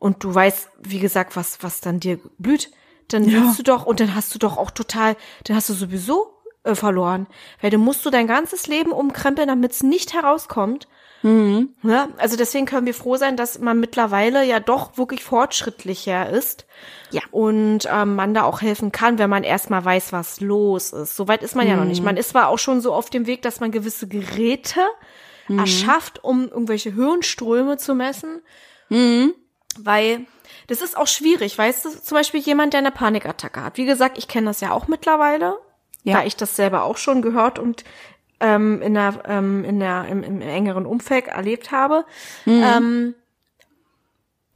und 0.00 0.24
du 0.24 0.34
weißt, 0.34 0.68
wie 0.82 0.98
gesagt, 0.98 1.36
was 1.36 1.62
was 1.62 1.80
dann 1.80 2.00
dir 2.00 2.18
blüht, 2.38 2.72
dann 3.06 3.22
Ja. 3.24 3.42
willst 3.42 3.60
du 3.60 3.62
doch 3.62 3.86
und 3.86 4.00
dann 4.00 4.16
hast 4.16 4.34
du 4.34 4.38
doch 4.40 4.56
auch 4.58 4.72
total, 4.72 5.14
dann 5.44 5.54
hast 5.56 5.68
du 5.68 5.74
sowieso 5.74 6.32
äh, 6.64 6.74
verloren, 6.74 7.28
weil 7.60 7.70
dann 7.70 7.80
musst 7.80 8.04
du 8.04 8.10
dein 8.10 8.26
ganzes 8.26 8.66
Leben 8.66 8.90
umkrempeln, 8.90 9.46
damit 9.46 9.70
es 9.72 9.82
nicht 9.84 10.12
herauskommt. 10.12 10.88
Mhm. 11.22 11.74
Ja, 11.82 12.08
also 12.16 12.36
deswegen 12.36 12.64
können 12.64 12.86
wir 12.86 12.94
froh 12.94 13.16
sein, 13.16 13.36
dass 13.36 13.58
man 13.58 13.78
mittlerweile 13.78 14.42
ja 14.44 14.58
doch 14.58 14.96
wirklich 14.96 15.22
fortschrittlicher 15.22 16.30
ist. 16.30 16.64
Ja. 17.10 17.20
Und 17.30 17.80
ähm, 17.92 18.14
man 18.14 18.32
da 18.32 18.44
auch 18.44 18.62
helfen 18.62 18.90
kann, 18.90 19.18
wenn 19.18 19.28
man 19.28 19.44
erstmal 19.44 19.84
weiß, 19.84 20.12
was 20.14 20.40
los 20.40 20.92
ist. 20.94 21.16
Soweit 21.16 21.42
ist 21.42 21.54
man 21.56 21.68
ja 21.68 21.76
noch 21.76 21.84
nicht. 21.84 22.02
Man 22.02 22.16
ist 22.16 22.30
zwar 22.30 22.48
auch 22.48 22.58
schon 22.58 22.80
so 22.80 22.94
auf 22.94 23.10
dem 23.10 23.26
Weg, 23.26 23.42
dass 23.42 23.60
man 23.60 23.70
gewisse 23.70 24.08
Geräte 24.08 24.80
erschafft, 25.58 26.22
um 26.24 26.48
irgendwelche 26.48 26.94
Hirnströme 26.94 27.76
zu 27.76 27.94
messen. 27.94 28.40
Weil 29.78 30.26
das 30.66 30.80
ist 30.82 30.96
auch 30.96 31.06
schwierig, 31.06 31.56
weißt 31.56 31.84
du? 31.84 31.90
Zum 31.90 32.16
Beispiel 32.16 32.40
jemand, 32.40 32.72
der 32.72 32.78
eine 32.78 32.90
Panikattacke 32.90 33.62
hat. 33.62 33.76
Wie 33.76 33.86
gesagt, 33.86 34.18
ich 34.18 34.28
kenne 34.28 34.46
das 34.46 34.60
ja 34.60 34.72
auch 34.72 34.88
mittlerweile, 34.88 35.58
Ja. 36.02 36.18
da 36.18 36.24
ich 36.24 36.36
das 36.36 36.56
selber 36.56 36.84
auch 36.84 36.96
schon 36.96 37.22
gehört 37.22 37.58
und 37.58 37.84
ähm, 38.40 38.80
in 38.82 38.94
der, 38.94 39.22
ähm, 39.26 39.64
in 39.64 39.80
der, 39.80 40.06
im, 40.06 40.22
im 40.22 40.40
engeren 40.40 40.86
Umfeld 40.86 41.26
erlebt 41.28 41.70
habe. 41.72 42.04
Ähm, 42.46 43.14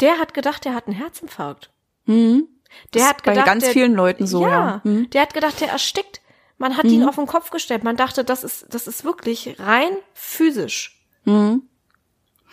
der 0.00 0.18
hat 0.18 0.34
gedacht, 0.34 0.64
der 0.64 0.74
hat 0.74 0.86
einen 0.86 0.96
Herzinfarkt. 0.96 1.70
Mhm. 2.06 2.48
Der 2.92 3.00
Das 3.02 3.08
hat 3.08 3.16
ist 3.18 3.24
bei 3.24 3.32
gedacht, 3.32 3.46
ganz 3.46 3.64
der, 3.64 3.72
vielen 3.72 3.94
Leuten 3.94 4.26
so, 4.26 4.42
ja, 4.42 4.48
ja. 4.48 4.80
Mhm. 4.84 5.10
der 5.10 5.22
hat 5.22 5.34
gedacht, 5.34 5.60
der 5.60 5.68
erstickt. 5.68 6.20
Man 6.56 6.76
hat 6.76 6.84
ihn 6.84 7.06
auf 7.06 7.16
den 7.16 7.26
Kopf 7.26 7.50
gestellt. 7.50 7.82
Man 7.84 7.96
dachte, 7.96 8.24
das 8.24 8.42
ist, 8.44 8.72
das 8.72 8.86
ist 8.86 9.04
wirklich 9.04 9.56
rein 9.58 9.90
physisch. 10.14 11.04
Mhm. 11.24 11.62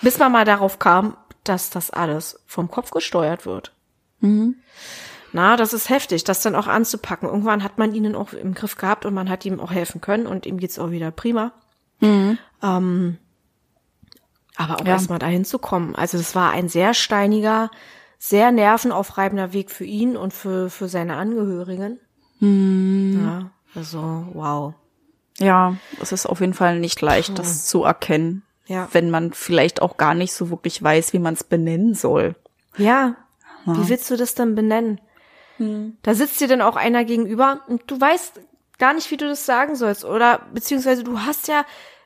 Bis 0.01 0.17
man 0.17 0.31
mal 0.31 0.43
darauf 0.43 0.79
kam, 0.79 1.15
dass 1.43 1.69
das 1.69 1.91
alles 1.91 2.39
vom 2.45 2.69
Kopf 2.69 2.91
gesteuert 2.91 3.45
wird. 3.45 3.73
Mhm. 4.19 4.55
Na, 5.33 5.55
das 5.55 5.73
ist 5.73 5.89
heftig, 5.89 6.23
das 6.25 6.41
dann 6.41 6.55
auch 6.55 6.67
anzupacken. 6.67 7.29
Irgendwann 7.29 7.63
hat 7.63 7.77
man 7.77 7.93
ihn 7.95 8.15
auch 8.15 8.33
im 8.33 8.53
Griff 8.53 8.75
gehabt 8.75 9.05
und 9.05 9.13
man 9.13 9.29
hat 9.29 9.45
ihm 9.45 9.59
auch 9.59 9.71
helfen 9.71 10.01
können 10.01 10.27
und 10.27 10.45
ihm 10.45 10.57
geht's 10.57 10.77
auch 10.77 10.91
wieder 10.91 11.09
prima. 11.11 11.53
Ähm, 12.01 13.17
aber 14.57 14.75
auch 14.79 14.85
Ja. 14.85 14.91
erstmal 14.93 15.19
dahin 15.19 15.45
zu 15.45 15.57
kommen. 15.59 15.95
Also 15.95 16.17
das 16.17 16.35
war 16.35 16.51
ein 16.51 16.67
sehr 16.67 16.93
steiniger, 16.93 17.71
sehr 18.19 18.51
nervenaufreibender 18.51 19.53
Weg 19.53 19.71
für 19.71 19.85
ihn 19.85 20.17
und 20.17 20.33
für, 20.33 20.69
für 20.69 20.87
seine 20.89 21.15
Angehörigen. 21.15 21.99
Ja, 22.41 23.51
also 23.75 24.27
wow. 24.33 24.73
Ja, 25.39 25.75
es 26.01 26.11
ist 26.11 26.25
auf 26.25 26.41
jeden 26.41 26.53
Fall 26.53 26.79
nicht 26.79 27.01
leicht, 27.01 27.39
das 27.39 27.65
zu 27.67 27.83
erkennen. 27.83 28.43
Ja. 28.67 28.87
Wenn 28.91 29.09
man 29.09 29.33
vielleicht 29.33 29.81
auch 29.81 29.97
gar 29.97 30.13
nicht 30.13 30.33
so 30.33 30.49
wirklich 30.49 30.81
weiß, 30.81 31.13
wie 31.13 31.19
man 31.19 31.33
es 31.33 31.43
benennen 31.43 31.93
soll. 31.93 32.35
Ja, 32.77 33.15
wie 33.65 33.89
willst 33.89 34.09
du 34.09 34.17
das 34.17 34.33
denn 34.33 34.55
benennen? 34.55 35.01
Da 36.01 36.15
sitzt 36.15 36.41
dir 36.41 36.47
dann 36.47 36.61
auch 36.61 36.75
einer 36.75 37.05
gegenüber 37.05 37.61
und 37.67 37.83
du 37.85 37.99
weißt 37.99 38.39
gar 38.79 38.93
nicht, 38.93 39.11
wie 39.11 39.17
du 39.17 39.27
das 39.27 39.45
sagen 39.45 39.75
sollst. 39.75 40.05
Oder 40.05 40.41
beziehungsweise 40.53 41.03
du 41.03 41.19
hast 41.19 41.47
ja 41.47 41.65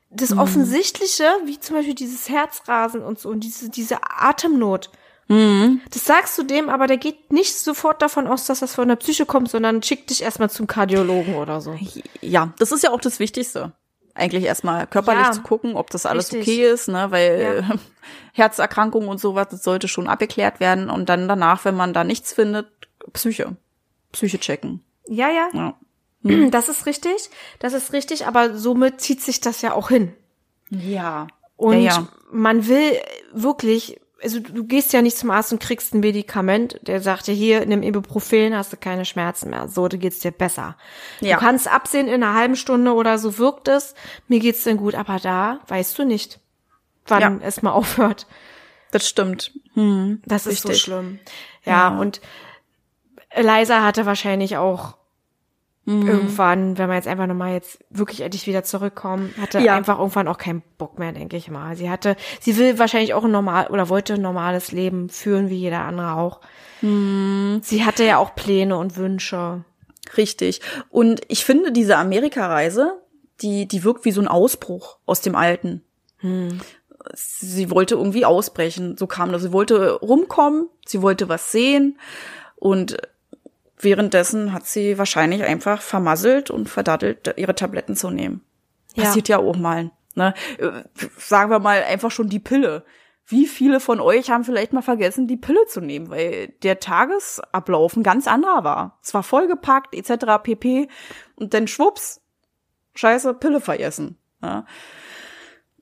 das 0.09 0.37
Offensichtliche, 0.37 1.23
wie 1.45 1.59
zum 1.59 1.77
Beispiel 1.77 1.95
dieses 1.95 2.27
Herzrasen 2.29 3.01
und 3.01 3.19
so 3.19 3.29
und 3.29 3.41
diese, 3.41 3.69
diese 3.69 3.99
Atemnot. 4.01 4.89
Das 5.27 6.05
sagst 6.05 6.37
du 6.37 6.43
dem, 6.43 6.69
aber 6.69 6.87
der 6.87 6.97
geht 6.97 7.31
nicht 7.31 7.57
sofort 7.57 8.01
davon 8.01 8.27
aus, 8.27 8.45
dass 8.45 8.59
das 8.59 8.75
von 8.75 8.87
der 8.87 8.95
Psyche 8.97 9.25
kommt, 9.25 9.49
sondern 9.49 9.81
schickt 9.81 10.09
dich 10.09 10.21
erstmal 10.21 10.49
zum 10.49 10.67
Kardiologen 10.67 11.35
oder 11.35 11.61
so. 11.61 11.77
Ja, 12.21 12.53
das 12.59 12.71
ist 12.71 12.83
ja 12.83 12.91
auch 12.91 13.01
das 13.01 13.19
Wichtigste. 13.19 13.71
Eigentlich 14.15 14.45
erstmal 14.45 14.87
körperlich 14.87 15.25
Ja. 15.25 15.31
zu 15.33 15.41
gucken, 15.41 15.75
ob 15.75 15.89
das 15.89 16.05
alles 16.05 16.31
Richtig. 16.31 16.41
okay 16.41 16.71
ist, 16.71 16.87
ne, 16.87 17.11
weil 17.11 17.63
Herzerkrankungen 18.33 19.09
und 19.09 19.19
sowas, 19.19 19.47
das 19.51 19.63
sollte 19.63 19.87
schon 19.87 20.07
abgeklärt 20.07 20.59
werden 20.59 20.89
und 20.89 21.09
dann 21.09 21.27
danach, 21.27 21.65
wenn 21.65 21.75
man 21.75 21.93
da 21.93 22.03
nichts 22.03 22.33
findet, 22.33 22.67
Psyche. 23.13 23.55
Psyche 24.13 24.39
checken. 24.39 24.83
Ja, 25.07 25.29
ja. 25.29 25.49
Ja. 25.53 25.75
Das 26.49 26.69
ist 26.69 26.87
richtig. 26.87 27.29
Das 27.59 27.73
ist 27.73 27.93
richtig, 27.93 28.25
aber 28.25 28.57
somit 28.57 28.99
zieht 28.99 29.21
sich 29.21 29.41
das 29.41 29.61
ja 29.61 29.73
auch 29.73 29.89
hin. 29.89 30.13
Ja. 30.71 31.27
Und 31.55 31.81
ja, 31.81 31.91
ja. 31.91 32.07
man 32.31 32.67
will 32.67 32.93
wirklich, 33.31 33.99
also 34.25 34.39
du 34.39 34.65
gehst 34.65 34.91
ja 34.91 35.01
nicht 35.01 35.17
zum 35.17 35.31
Arzt 35.31 35.53
und 35.53 35.59
kriegst 35.59 35.93
ein 35.93 35.99
Medikament, 36.01 36.79
der 36.81 36.99
sagt 36.99 37.27
dir 37.27 37.33
hier, 37.33 37.65
nimm 37.65 37.83
Ibuprofen, 37.83 38.55
hast 38.55 38.73
du 38.73 38.77
keine 38.77 39.05
Schmerzen 39.05 39.51
mehr. 39.51 39.67
So, 39.69 39.87
da 39.87 39.95
geht's 39.97 40.19
dir 40.19 40.31
besser. 40.31 40.75
Ja. 41.21 41.35
Du 41.37 41.41
kannst 41.41 41.67
absehen, 41.71 42.07
in 42.07 42.23
einer 42.23 42.33
halben 42.33 42.55
Stunde 42.55 42.93
oder 42.93 43.17
so 43.19 43.37
wirkt 43.37 43.67
es, 43.67 43.93
mir 44.27 44.39
geht's 44.39 44.63
denn 44.63 44.77
gut, 44.77 44.95
aber 44.95 45.19
da 45.19 45.59
weißt 45.67 45.97
du 45.99 46.03
nicht, 46.05 46.39
wann 47.07 47.21
Ja. 47.21 47.37
es 47.47 47.61
mal 47.61 47.71
aufhört. 47.73 48.27
Das 48.91 49.07
stimmt. 49.07 49.51
Hm. 49.75 50.21
Das 50.25 50.47
ist 50.47 50.63
so 50.63 50.69
Richtig. 50.69 50.83
schlimm. 50.83 51.19
Ja, 51.63 51.91
Ja. 51.93 51.99
und 51.99 52.19
Eliza 53.29 53.83
hatte 53.83 54.05
wahrscheinlich 54.05 54.57
auch 54.57 54.97
Mhm. 55.87 56.07
irgendwann, 56.07 56.77
wenn 56.79 56.89
wir 56.89 56.95
jetzt 56.95 57.07
einfach 57.07 57.27
nochmal 57.27 57.53
jetzt 57.53 57.77
wirklich 57.91 58.21
endlich 58.21 58.47
wieder 58.47 58.63
zurückkommen, 58.63 59.33
hatte 59.39 59.59
Ja. 59.59 59.75
einfach 59.75 59.99
irgendwann 59.99 60.27
auch 60.27 60.39
keinen 60.39 60.63
Bock 60.79 60.97
mehr, 60.97 61.11
denke 61.11 61.37
ich 61.37 61.49
mal. 61.51 61.75
Sie 61.75 61.89
hatte, 61.89 62.15
sie 62.39 62.57
will 62.57 62.79
wahrscheinlich 62.79 63.13
auch 63.13 63.23
ein 63.23 63.31
normal 63.31 63.67
oder 63.67 63.87
wollte 63.89 64.15
ein 64.15 64.21
normales 64.21 64.71
Leben 64.71 65.09
führen, 65.09 65.49
wie 65.49 65.57
jeder 65.57 65.81
andere 65.81 66.13
auch. 66.15 66.41
Mhm. 66.81 67.59
Sie 67.63 67.85
hatte 67.85 68.03
ja 68.03 68.17
auch 68.17 68.33
Pläne 68.35 68.77
und 68.77 68.97
Wünsche. 68.97 69.63
Richtig. 70.17 70.61
Und 70.89 71.21
ich 71.27 71.45
finde, 71.45 71.71
diese 71.71 71.97
Amerikareise, 71.97 72.99
die, 73.41 73.67
die 73.67 73.83
wirkt 73.83 74.05
wie 74.05 74.11
so 74.11 74.21
ein 74.21 74.27
Ausbruch 74.27 74.97
aus 75.05 75.21
dem 75.21 75.35
Alten. 75.35 75.83
Sie 77.13 77.69
wollte 77.69 77.95
irgendwie 77.95 78.25
ausbrechen. 78.25 78.97
So 78.97 79.05
kam 79.07 79.31
das. 79.31 79.43
Sie 79.43 79.51
wollte 79.53 79.91
rumkommen, 79.99 80.67
sie 80.85 81.01
wollte 81.01 81.29
was 81.29 81.51
sehen 81.51 81.99
und 82.55 82.97
währenddessen 83.77 84.53
hat 84.53 84.65
sie 84.65 84.97
wahrscheinlich 84.97 85.43
einfach 85.43 85.81
vermasselt 85.81 86.49
und 86.51 86.69
verdattelt, 86.69 87.33
ihre 87.37 87.55
Tabletten 87.55 87.95
zu 87.95 88.09
nehmen. 88.09 88.41
Ja. 88.95 89.05
Passiert 89.05 89.27
ja 89.27 89.37
auch 89.39 89.57
mal. 89.57 89.91
Ne? 90.15 90.33
Sagen 91.17 91.51
wir 91.51 91.59
mal 91.59 91.83
einfach 91.83 92.11
schon 92.11 92.29
die 92.29 92.39
Pille. 92.39 92.85
Wie 93.27 93.47
viele 93.47 93.79
von 93.79 93.99
euch 93.99 94.29
haben 94.29 94.43
vielleicht 94.43 94.71
mal 94.71 94.83
vergessen, 94.83 95.27
die 95.27 95.37
Pille 95.37 95.65
zu 95.67 95.81
nehmen, 95.81 96.09
weil 96.09 96.49
der 96.61 96.79
Tagesablauf 96.79 97.95
ein 97.95 98.03
ganz 98.03 98.27
anderer 98.27 98.63
war. 98.63 98.99
Es 99.01 99.13
war 99.13 99.23
vollgepackt, 99.23 99.95
etc. 99.95 100.43
pp. 100.43 100.87
Und 101.35 101.53
dann 101.53 101.67
schwupps, 101.67 102.21
scheiße, 102.93 103.33
Pille 103.33 103.61
vergessen. 103.61 104.17
Ja. 104.43 104.65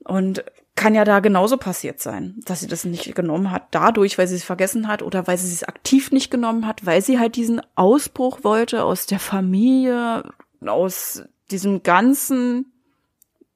Und 0.04 0.44
kann 0.76 0.94
ja 0.94 1.04
da 1.04 1.20
genauso 1.20 1.56
passiert 1.56 2.00
sein, 2.00 2.34
dass 2.44 2.60
sie 2.60 2.66
das 2.66 2.84
nicht 2.84 3.14
genommen 3.14 3.50
hat, 3.50 3.68
dadurch, 3.70 4.18
weil 4.18 4.26
sie 4.26 4.34
es 4.34 4.44
vergessen 4.44 4.88
hat 4.88 5.02
oder 5.02 5.26
weil 5.26 5.38
sie 5.38 5.52
es 5.52 5.62
aktiv 5.62 6.10
nicht 6.10 6.30
genommen 6.30 6.66
hat, 6.66 6.84
weil 6.84 7.00
sie 7.00 7.18
halt 7.18 7.36
diesen 7.36 7.60
Ausbruch 7.76 8.40
wollte 8.42 8.84
aus 8.84 9.06
der 9.06 9.20
Familie, 9.20 10.24
aus 10.66 11.22
diesem 11.50 11.82
ganzen 11.82 12.72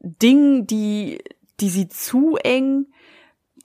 Ding, 0.01 0.67
die, 0.67 1.19
die 1.59 1.69
sie 1.71 1.89
zu 1.89 2.37
eng. 2.37 2.87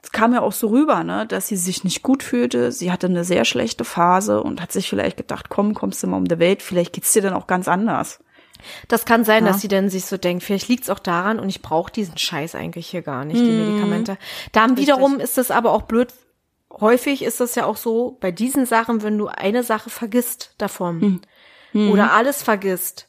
Es 0.01 0.11
kam 0.11 0.33
ja 0.33 0.41
auch 0.41 0.51
so 0.51 0.67
rüber, 0.67 1.03
ne, 1.03 1.27
dass 1.27 1.47
sie 1.47 1.55
sich 1.55 1.83
nicht 1.83 2.01
gut 2.01 2.23
fühlte. 2.23 2.71
Sie 2.71 2.91
hatte 2.91 3.07
eine 3.07 3.23
sehr 3.23 3.45
schlechte 3.45 3.85
Phase 3.85 4.41
und 4.41 4.61
hat 4.61 4.71
sich 4.71 4.89
vielleicht 4.89 5.17
gedacht, 5.17 5.49
komm, 5.49 5.75
kommst 5.75 6.01
du 6.01 6.07
mal 6.07 6.17
um 6.17 6.27
die 6.27 6.39
Welt, 6.39 6.63
vielleicht 6.63 6.93
geht's 6.93 7.13
dir 7.13 7.21
dann 7.21 7.33
auch 7.33 7.47
ganz 7.47 7.67
anders. 7.67 8.19
Das 8.87 9.05
kann 9.05 9.23
sein, 9.23 9.45
Ja. 9.45 9.51
dass 9.51 9.61
sie 9.61 9.67
dann 9.67 9.89
sich 9.89 10.05
so 10.05 10.17
denkt, 10.17 10.43
vielleicht 10.43 10.67
liegt's 10.67 10.89
auch 10.89 10.99
daran 10.99 11.39
und 11.39 11.49
ich 11.49 11.61
brauche 11.61 11.91
diesen 11.91 12.17
Scheiß 12.17 12.55
eigentlich 12.55 12.87
hier 12.87 13.01
gar 13.01 13.25
nicht, 13.25 13.39
die 13.39 13.49
Medikamente. 13.51 14.17
Dann 14.51 14.77
wiederum 14.77 15.19
ist 15.19 15.37
es 15.37 15.51
aber 15.51 15.71
auch 15.71 15.83
blöd. 15.83 16.13
Häufig 16.71 17.21
ist 17.23 17.39
es 17.39 17.53
ja 17.55 17.65
auch 17.65 17.77
so, 17.77 18.17
bei 18.19 18.31
diesen 18.31 18.65
Sachen, 18.65 19.03
wenn 19.03 19.17
du 19.17 19.27
eine 19.27 19.63
Sache 19.63 19.89
vergisst 19.89 20.55
davon 20.57 21.21
oder 21.73 22.13
alles 22.13 22.41
vergisst, 22.43 23.07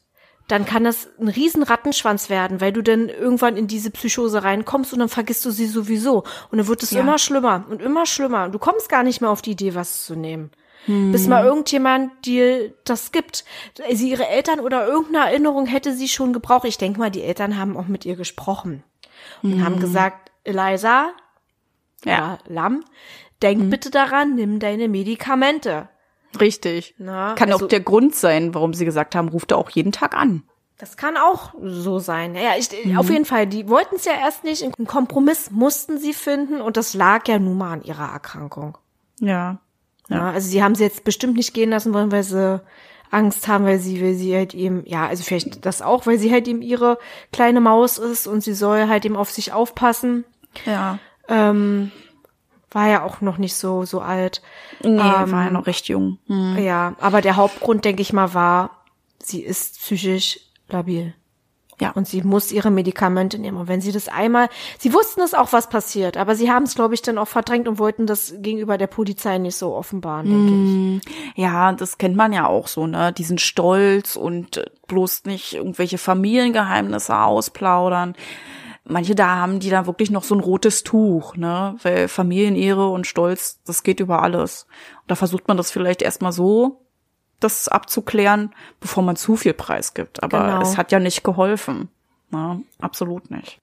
dann 0.49 0.67
kann 0.67 0.85
das 0.85 1.09
ein 1.19 1.29
riesen 1.29 1.63
Rattenschwanz 1.63 2.29
werden, 2.29 2.61
weil 2.61 2.73
du 2.73 2.83
dann 2.83 3.09
irgendwann 3.09 3.57
in 3.57 3.67
diese 3.67 3.91
Psychose 3.91 4.43
reinkommst 4.43 4.93
und 4.93 4.99
dann 4.99 5.09
vergisst 5.09 5.43
du 5.47 5.51
sie 5.51 5.67
sowieso. 5.67 6.25
Und 6.51 6.59
dann 6.59 6.67
wird 6.67 6.83
es 6.83 6.91
Ja. 6.91 7.01
immer 7.01 7.17
schlimmer 7.17 7.65
und 7.71 7.81
immer 7.81 8.05
schlimmer. 8.05 8.51
Du 8.51 8.59
kommst 8.59 8.91
gar 8.91 9.03
nicht 9.03 9.23
mehr 9.23 9.31
auf 9.31 9.41
die 9.41 9.53
Idee, 9.53 9.75
was 9.75 10.05
zu 10.05 10.15
nehmen. 10.15 10.51
Bis 10.87 11.27
mal 11.29 11.45
irgendjemand 11.45 12.27
dir 12.27 12.75
das 12.85 13.11
gibt. 13.11 13.45
Sie, 13.93 14.11
ihre 14.11 14.29
Eltern 14.29 14.61
oder 14.61 14.87
irgendeine 14.87 15.31
Erinnerung 15.31 15.67
hätte 15.67 15.95
sie 15.95 16.09
schon 16.09 16.33
gebraucht. 16.33 16.67
Ich 16.67 16.79
denke 16.79 16.99
mal, 16.99 17.11
die 17.11 17.23
Eltern 17.23 17.59
haben 17.59 17.77
auch 17.77 17.87
mit 17.87 18.05
ihr 18.05 18.17
gesprochen 18.17 18.83
und 19.43 19.65
haben 19.65 19.81
gesagt, 19.81 20.31
Eliza, 20.45 21.13
ja, 22.05 22.39
Lamm, 22.47 22.85
denk 23.43 23.71
bitte 23.71 23.91
daran, 23.91 24.35
nimm 24.35 24.59
deine 24.59 24.89
Medikamente. 24.89 25.89
Richtig. 26.39 26.95
Na, 26.99 27.35
Kann 27.35 27.51
also- 27.53 27.65
auch 27.65 27.69
der 27.69 27.81
Grund 27.81 28.15
sein, 28.15 28.55
warum 28.55 28.75
sie 28.75 28.85
gesagt 28.85 29.15
haben, 29.15 29.29
ruft 29.29 29.53
er 29.53 29.59
auch 29.59 29.71
jeden 29.71 29.93
Tag 29.93 30.15
an. 30.15 30.43
Das 30.77 30.97
kann 30.97 31.17
auch 31.17 31.55
so 31.63 32.01
sein. 32.01 32.35
Ja, 32.35 32.57
ich, 32.59 32.69
auf 32.97 33.09
jeden 33.09 33.25
Fall. 33.25 33.47
Die 33.47 33.69
wollten 33.69 33.95
es 33.95 34.05
ja 34.05 34.13
erst 34.13 34.43
nicht. 34.43 34.65
Einen 34.65 34.87
Kompromiss 34.89 35.53
mussten 35.53 35.99
sie 35.99 36.13
finden 36.13 36.61
und 36.61 36.77
das 36.77 36.95
lag 36.95 37.29
ja 37.29 37.39
nun 37.39 37.57
mal 37.57 37.73
an 37.75 37.83
ihrer 37.83 38.11
Erkrankung. 38.13 38.77
Ja. 39.21 39.61
Ja. 40.09 40.31
also 40.31 40.49
sie 40.49 40.63
haben 40.63 40.75
sie 40.75 40.85
jetzt 40.85 41.05
bestimmt 41.05 41.37
nicht 41.37 41.55
gehen 41.55 41.71
lassen 41.71 41.95
wollen, 41.95 42.13
weil 42.13 42.23
sie 42.23 42.61
Angst 43.11 43.49
haben, 43.49 43.65
weil 43.65 43.79
sie, 43.79 44.03
weil 44.03 44.15
sie 44.15 44.35
halt 44.35 44.55
eben, 44.55 44.83
ja, 44.87 45.07
also 45.07 45.23
vielleicht 45.23 45.65
das 45.65 45.83
auch, 45.83 46.07
weil 46.07 46.19
sie 46.19 46.33
halt 46.33 46.49
eben 46.49 46.63
ihre 46.63 46.99
kleine 47.33 47.61
Maus 47.61 47.99
ist 47.99 48.27
und 48.27 48.43
sie 48.43 48.55
soll 48.55 48.89
halt 48.89 49.05
eben 49.05 49.17
auf 49.17 49.31
sich 49.31 49.53
aufpassen. 49.53 50.25
Ja. 50.67 50.99
Ähm, 51.29 51.91
war 52.71 52.89
ja 52.89 53.05
auch 53.05 53.21
noch 53.21 53.39
nicht 53.39 53.55
so, 53.55 53.85
so 53.85 54.01
alt. 54.01 54.43
Nee, 54.83 54.89
Ähm, 54.89 55.33
war 55.33 55.45
ja 55.45 55.51
noch 55.51 55.67
recht 55.67 55.87
jung. 55.89 56.19
Hm. 56.27 56.59
Ja, 56.59 56.97
aber 57.01 57.21
der 57.21 57.37
Hauptgrund, 57.37 57.85
denke 57.85 58.03
ich 58.03 58.13
mal, 58.13 58.35
war, 58.35 58.83
sie 59.23 59.43
ist 59.43 59.79
psychisch 59.79 60.41
labil. 60.69 61.15
Ja. 61.81 61.91
Und 61.93 62.07
sie 62.07 62.23
muss 62.23 62.53
ihre 62.53 62.71
Medikamente 62.71 63.39
nehmen. 63.39 63.59
Und 63.59 63.69
wenn 63.69 63.81
sie 63.81 63.93
das 63.93 64.09
einmal, 64.09 64.49
sie 64.79 64.93
wussten 64.93 65.21
es 65.21 65.35
auch, 65.35 65.53
was 65.53 65.69
passiert, 65.69 66.17
aber 66.17 66.35
sie 66.35 66.51
haben 66.51 66.65
es, 66.65 66.75
glaube 66.75 66.95
ich, 66.95 67.03
dann 67.03 67.19
auch 67.19 67.29
verdrängt 67.29 67.69
und 67.69 67.79
wollten 67.79 68.07
das 68.07 68.35
gegenüber 68.39 68.79
der 68.79 68.87
Polizei 68.87 69.39
nicht 69.39 69.57
so 69.57 69.75
offenbaren, 69.75 70.29
denke 70.29 71.03
ich. 71.07 71.37
Ja, 71.37 71.73
das 71.73 71.99
kennt 71.99 72.17
man 72.17 72.33
ja 72.33 72.47
auch 72.47 72.69
so, 72.69 72.87
ne? 72.87 73.13
Diesen 73.13 73.39
Stolz 73.39 74.17
und 74.17 74.59
äh, 74.59 74.71
bloß 74.87 75.25
nicht 75.25 75.55
irgendwelche 75.55 75.99
Familiengeheimnisse 75.99 77.17
ausplaudern. 77.17 78.15
Manche 78.87 79.15
da 79.15 79.37
haben 79.37 79.61
die 79.61 79.71
da 79.71 79.87
wirklich 79.87 80.11
noch 80.11 80.25
so 80.25 80.35
ein 80.35 80.41
rotes 80.41 80.83
Tuch, 80.83 81.37
ne? 81.37 81.77
Weil 81.83 82.07
Familienehre 82.09 82.89
und 82.89 83.07
Stolz, 83.07 83.61
das 83.65 83.83
geht 83.83 84.01
über 84.01 84.23
alles. 84.23 84.67
Und 85.03 85.11
da 85.11 85.15
versucht 85.15 85.49
man 85.49 85.57
das 85.57 85.71
vielleicht 85.71 86.03
erstmal 86.03 86.33
so, 86.33 86.84
das 87.45 87.69
abzuklären, 87.69 88.53
bevor 88.81 89.03
man 89.03 89.17
zu 89.17 89.37
viel 89.37 89.53
Preis 89.55 89.95
gibt. 89.95 90.23
Aber 90.23 90.39
Genau. 90.45 90.63
es 90.63 90.77
hat 90.77 90.91
ja 90.93 90.99
nicht 90.99 91.23
geholfen. 91.23 91.89
Ne? 92.31 92.63
Absolut 92.81 93.31
nicht. 93.31 93.59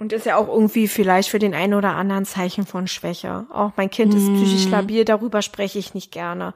Und 0.00 0.12
ist 0.12 0.26
ja 0.26 0.36
auch 0.36 0.48
irgendwie 0.48 0.88
vielleicht 0.88 1.28
für 1.28 1.38
den 1.38 1.54
einen 1.54 1.74
oder 1.74 1.90
anderen 1.94 2.24
Zeichen 2.24 2.66
von 2.66 2.88
Schwäche. 2.88 3.46
Auch 3.52 3.70
mein 3.76 3.90
Kind 3.90 4.12
ist 4.12 4.26
psychisch 4.34 4.68
labil, 4.68 5.04
darüber 5.04 5.40
spreche 5.40 5.78
ich 5.78 5.94
nicht 5.94 6.10
gerne. 6.10 6.52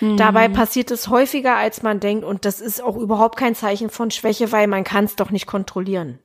Dabei 0.00 0.48
passiert 0.48 0.90
es 0.90 1.08
häufiger, 1.08 1.56
als 1.56 1.82
man 1.82 2.00
denkt. 2.00 2.24
Und 2.24 2.46
das 2.46 2.60
ist 2.62 2.82
auch 2.82 2.96
überhaupt 2.96 3.36
kein 3.36 3.54
Zeichen 3.54 3.90
von 3.90 4.10
Schwäche, 4.10 4.52
weil 4.52 4.68
man 4.68 4.84
kann 4.84 5.04
es 5.04 5.16
doch 5.16 5.30
nicht 5.30 5.46
kontrollieren. 5.46 6.18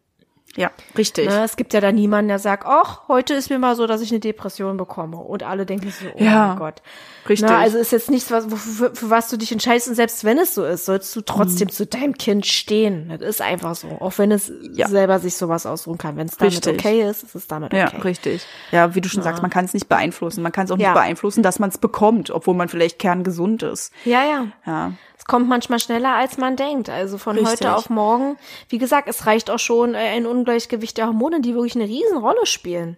Ja, 0.56 0.70
richtig. 0.98 1.28
Ne? 1.30 1.44
Es 1.44 1.56
gibt 1.56 1.74
ja 1.74 1.82
da 1.82 1.92
niemanden, 1.92 2.28
der 2.28 2.38
sagt, 2.38 2.66
ach, 2.68 3.08
heute 3.08 3.34
ist 3.34 3.50
mir 3.50 3.58
mal 3.58 3.76
so, 3.76 3.88
dass 3.88 4.02
ich 4.02 4.12
eine 4.12 4.20
Depression 4.20 4.78
bekomme. 4.78 5.18
Und 5.18 5.42
alle 5.42 5.66
denken 5.66 5.90
so, 5.92 6.06
oh 6.14 6.24
Ja, 6.24 6.50
mein 6.50 6.58
Gott. 6.60 6.82
richtig. 7.28 7.50
Ne? 7.50 7.58
Also 7.58 7.80
ist 7.80 7.92
jetzt 7.92 8.12
nichts, 8.12 8.30
was, 8.30 8.46
für, 8.46 8.94
für 8.94 9.10
was 9.10 9.30
du 9.30 9.38
dich 9.38 9.52
entscheidest. 9.52 9.88
Und 9.88 9.96
selbst 9.96 10.24
wenn 10.24 10.38
es 10.38 10.54
so 10.54 10.64
ist, 10.64 10.86
sollst 10.86 11.16
du 11.16 11.22
trotzdem 11.22 11.70
zu 11.70 11.88
deinem 11.88 12.14
Kind 12.18 12.46
stehen. 12.46 13.10
Das 13.10 13.22
ist 13.22 13.42
einfach 13.42 13.74
so. 13.76 13.88
Auch 14.00 14.18
wenn 14.20 14.32
es 14.32 14.52
Ja. 14.74 14.88
selber 14.88 15.18
sich 15.20 15.36
sowas 15.38 15.66
ausruhen 15.66 15.98
kann. 15.98 16.18
Wenn 16.18 16.28
es 16.28 16.38
damit 16.38 16.54
Richtig. 16.54 16.74
okay 16.80 17.10
ist, 17.10 17.24
ist 17.24 17.34
es 17.36 17.48
damit 17.48 17.74
Ja, 17.74 17.88
okay. 17.88 18.02
richtig. 18.02 18.46
Ja, 18.72 18.94
wie 18.94 19.02
du 19.02 19.10
schon 19.10 19.24
sagst, 19.24 19.42
man 19.42 19.50
kann 19.50 19.66
es 19.66 19.74
nicht 19.74 19.90
beeinflussen. 19.90 20.44
Man 20.44 20.52
kann 20.52 20.66
es 20.66 20.72
auch 20.72 20.78
nicht 20.78 20.86
Ja. 20.86 20.94
beeinflussen, 20.94 21.42
dass 21.42 21.58
man 21.58 21.70
es 21.72 21.80
bekommt, 21.80 22.30
obwohl 22.30 22.54
man 22.54 22.70
vielleicht 22.70 23.00
kerngesund 23.00 23.64
ist. 23.64 23.92
Ja, 24.06 24.24
ja. 24.24 24.46
Ja. 24.68 24.92
Es 25.18 25.26
kommt 25.26 25.48
manchmal 25.48 25.80
schneller, 25.80 26.14
als 26.16 26.38
man 26.38 26.56
denkt. 26.56 26.90
Also 26.90 27.18
von 27.18 27.38
Richtig. 27.38 27.52
heute 27.62 27.76
auf 27.76 27.90
morgen. 27.90 28.38
Wie 28.70 28.78
gesagt, 28.78 29.08
es 29.08 29.26
reicht 29.26 29.50
auch 29.50 29.60
schon 29.60 29.94
äh, 29.96 30.00
ein 30.00 30.26
Ungleichgewicht 30.26 30.98
der 30.98 31.08
Hormone, 31.08 31.42
die 31.42 31.54
wirklich 31.54 31.76
eine 31.76 31.86
Riesenrolle 31.86 32.46
spielen. 32.46 32.98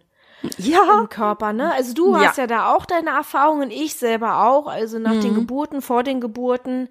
Ja. 0.57 0.99
im 0.99 1.09
Körper, 1.09 1.53
ne? 1.53 1.71
Also 1.73 1.93
du 1.93 2.13
Ja. 2.15 2.25
hast 2.29 2.37
ja 2.37 2.45
da 2.45 2.73
auch 2.73 2.85
deine 2.85 3.09
Erfahrungen, 3.11 3.71
ich 3.71 3.95
selber 3.95 4.45
auch, 4.47 4.67
also 4.67 4.99
nach 4.99 5.19
den 5.19 5.33
Geburten, 5.33 5.81
vor 5.81 6.03
den 6.03 6.21
Geburten. 6.21 6.87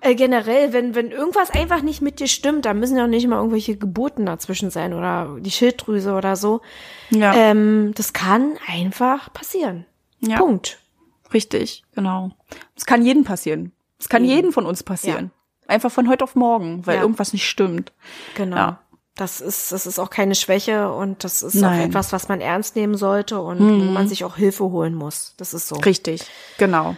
Äh, 0.00 0.16
generell, 0.16 0.72
wenn, 0.72 0.96
wenn 0.96 1.12
irgendwas 1.12 1.50
einfach 1.50 1.80
nicht 1.82 2.02
mit 2.02 2.18
dir 2.18 2.26
stimmt, 2.26 2.64
dann 2.64 2.80
müssen 2.80 2.96
ja 2.96 3.04
auch 3.04 3.08
nicht 3.08 3.26
mal 3.28 3.36
irgendwelche 3.36 3.76
Geburten 3.76 4.26
dazwischen 4.26 4.70
sein 4.70 4.94
oder 4.94 5.36
die 5.38 5.52
Schilddrüse 5.52 6.14
oder 6.14 6.34
so. 6.34 6.60
Ja. 7.10 7.32
Ähm, 7.34 7.92
das 7.94 8.12
kann 8.12 8.54
einfach 8.66 9.32
passieren. 9.32 9.86
Ja. 10.18 10.38
Punkt. 10.38 10.80
Richtig, 11.32 11.82
genau. 11.94 12.30
Es 12.76 12.86
kann 12.86 13.04
jedem 13.04 13.24
passieren. 13.24 13.72
Es 13.98 14.08
kann 14.08 14.24
Jedem. 14.24 14.36
jedem 14.36 14.52
von 14.52 14.66
uns 14.66 14.82
passieren. 14.82 15.30
Einfach 15.68 15.90
von 15.92 16.08
heute 16.08 16.24
auf 16.24 16.34
morgen, 16.34 16.86
weil 16.86 16.96
Ja. 16.96 17.02
irgendwas 17.02 17.32
nicht 17.32 17.48
stimmt. 17.48 17.92
Genau. 18.34 18.56
Ja. 18.56 18.78
Das 19.14 19.40
ist, 19.40 19.70
das 19.72 19.86
ist 19.86 19.98
auch 19.98 20.10
keine 20.10 20.34
Schwäche 20.34 20.90
und 20.92 21.22
das 21.22 21.42
ist 21.42 21.56
auch 21.58 21.60
Nein. 21.62 21.82
Hm. 21.82 21.90
etwas, 21.90 22.12
was 22.12 22.28
man 22.28 22.40
ernst 22.40 22.76
nehmen 22.76 22.96
sollte 22.96 23.40
und 23.40 23.58
wo 23.60 23.90
man 23.92 24.08
sich 24.08 24.24
auch 24.24 24.36
Hilfe 24.36 24.64
holen 24.64 24.94
muss. 24.94 25.34
Das 25.36 25.52
ist 25.54 25.68
so. 25.68 25.76
Richtig, 25.76 26.22
genau. 26.58 26.96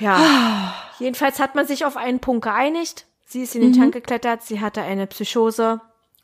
Ja. 0.00 0.74
Jedenfalls 0.98 1.38
hat 1.40 1.54
man 1.54 1.66
sich 1.66 1.84
auf 1.84 1.96
einen 1.96 2.18
Punkt 2.20 2.42
geeinigt. 2.42 3.06
Sie 3.26 3.42
ist 3.42 3.54
in 3.54 3.60
den 3.62 3.70
Mhm. 3.70 3.76
Tank 3.78 3.92
geklettert, 3.94 4.42
sie 4.42 4.60
hatte 4.60 4.82
eine 4.82 5.06
Psychose. 5.06 5.80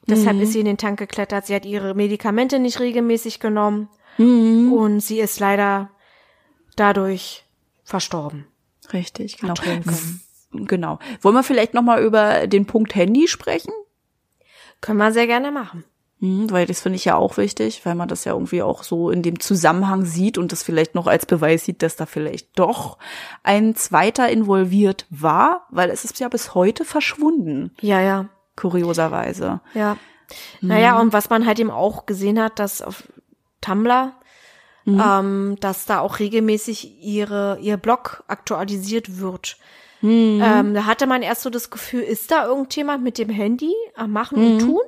Deshalb 0.07 0.39
ist 0.41 0.53
sie 0.53 0.61
in 0.61 0.67
den 0.67 0.77
Tank 0.79 0.99
geklettert. 0.99 1.47
Sie 1.47 1.55
hat 1.55 1.65
ihre 1.65 1.95
Medikamente 1.95 2.59
nicht 2.59 2.79
regelmäßig 2.81 3.41
genommen. 3.41 3.89
Mhm. 4.19 4.73
Und 4.73 5.01
sie 5.01 5.21
ist 5.21 5.41
leider 5.41 5.91
dadurch 6.77 7.45
verstorben. 7.85 8.47
Richtig, 8.93 9.39
genau. 9.39 9.55
Können. 9.55 10.21
Genau. 10.53 10.99
Wollen 11.21 11.35
wir 11.35 11.43
vielleicht 11.43 11.75
noch 11.75 11.83
mal 11.83 12.03
über 12.03 12.47
den 12.47 12.67
Punkt 12.67 12.95
Handy 12.95 13.27
sprechen? 13.29 13.73
Können 14.81 14.99
wir 14.99 15.13
sehr 15.13 15.27
gerne 15.27 15.51
machen. 15.51 15.85
Hm, 16.21 16.51
weil 16.51 16.67
das 16.67 16.81
finde 16.81 16.97
ich 16.97 17.05
ja 17.05 17.17
auch 17.17 17.37
wichtig, 17.39 17.85
weil 17.85 17.95
man 17.97 18.09
das 18.09 18.25
ja 18.25 18.33
irgendwie 18.33 18.63
auch 18.63 18.83
so 18.85 19.11
in 19.11 19.23
dem 19.23 19.41
Zusammenhang 19.41 20.05
sieht 20.05 20.39
und 20.39 20.53
das 20.53 20.63
vielleicht 20.63 20.95
noch 20.95 21.07
als 21.09 21.27
Beweis 21.27 21.65
sieht, 21.65 21.83
dass 21.83 21.97
da 21.97 22.07
vielleicht 22.07 22.57
doch 22.59 22.99
ein 23.43 23.75
zweiter 23.75 24.29
involviert 24.29 25.07
war, 25.11 25.67
weil 25.71 25.91
es 25.91 26.05
ist 26.05 26.21
ja 26.21 26.29
bis 26.29 26.55
heute 26.55 26.85
verschwunden, 26.85 27.73
Ja, 27.81 28.01
ja. 28.01 28.29
kurioserweise. 28.57 29.61
Ja. 29.75 29.97
Mhm. 30.61 30.69
Naja, 30.69 31.01
und 31.01 31.13
was 31.13 31.31
man 31.31 31.47
halt 31.47 31.59
eben 31.59 31.71
auch 31.71 32.07
gesehen 32.07 32.41
hat, 32.41 32.59
dass 32.59 32.81
auf 32.81 33.05
Tumblr, 33.61 34.13
Mhm. 34.87 35.03
ähm, 35.03 35.57
dass 35.61 35.87
da 35.87 36.01
auch 36.01 36.19
regelmäßig 36.19 37.03
ihre, 37.03 37.59
ihr 37.61 37.77
Blog 37.79 38.23
aktualisiert 38.29 39.19
wird. 39.19 39.57
Mhm. 40.03 40.43
Ähm, 40.45 40.75
da 40.75 40.85
hatte 40.85 41.07
man 41.07 41.23
erst 41.23 41.41
so 41.43 41.49
das 41.51 41.71
Gefühl, 41.71 42.03
ist 42.03 42.31
da 42.31 42.47
irgendjemand 42.47 43.03
mit 43.03 43.17
dem 43.17 43.31
Handy 43.31 43.73
am 43.97 44.13
Machen 44.13 44.39
Mhm. 44.39 44.53
und 44.53 44.59
Tun? 44.61 44.81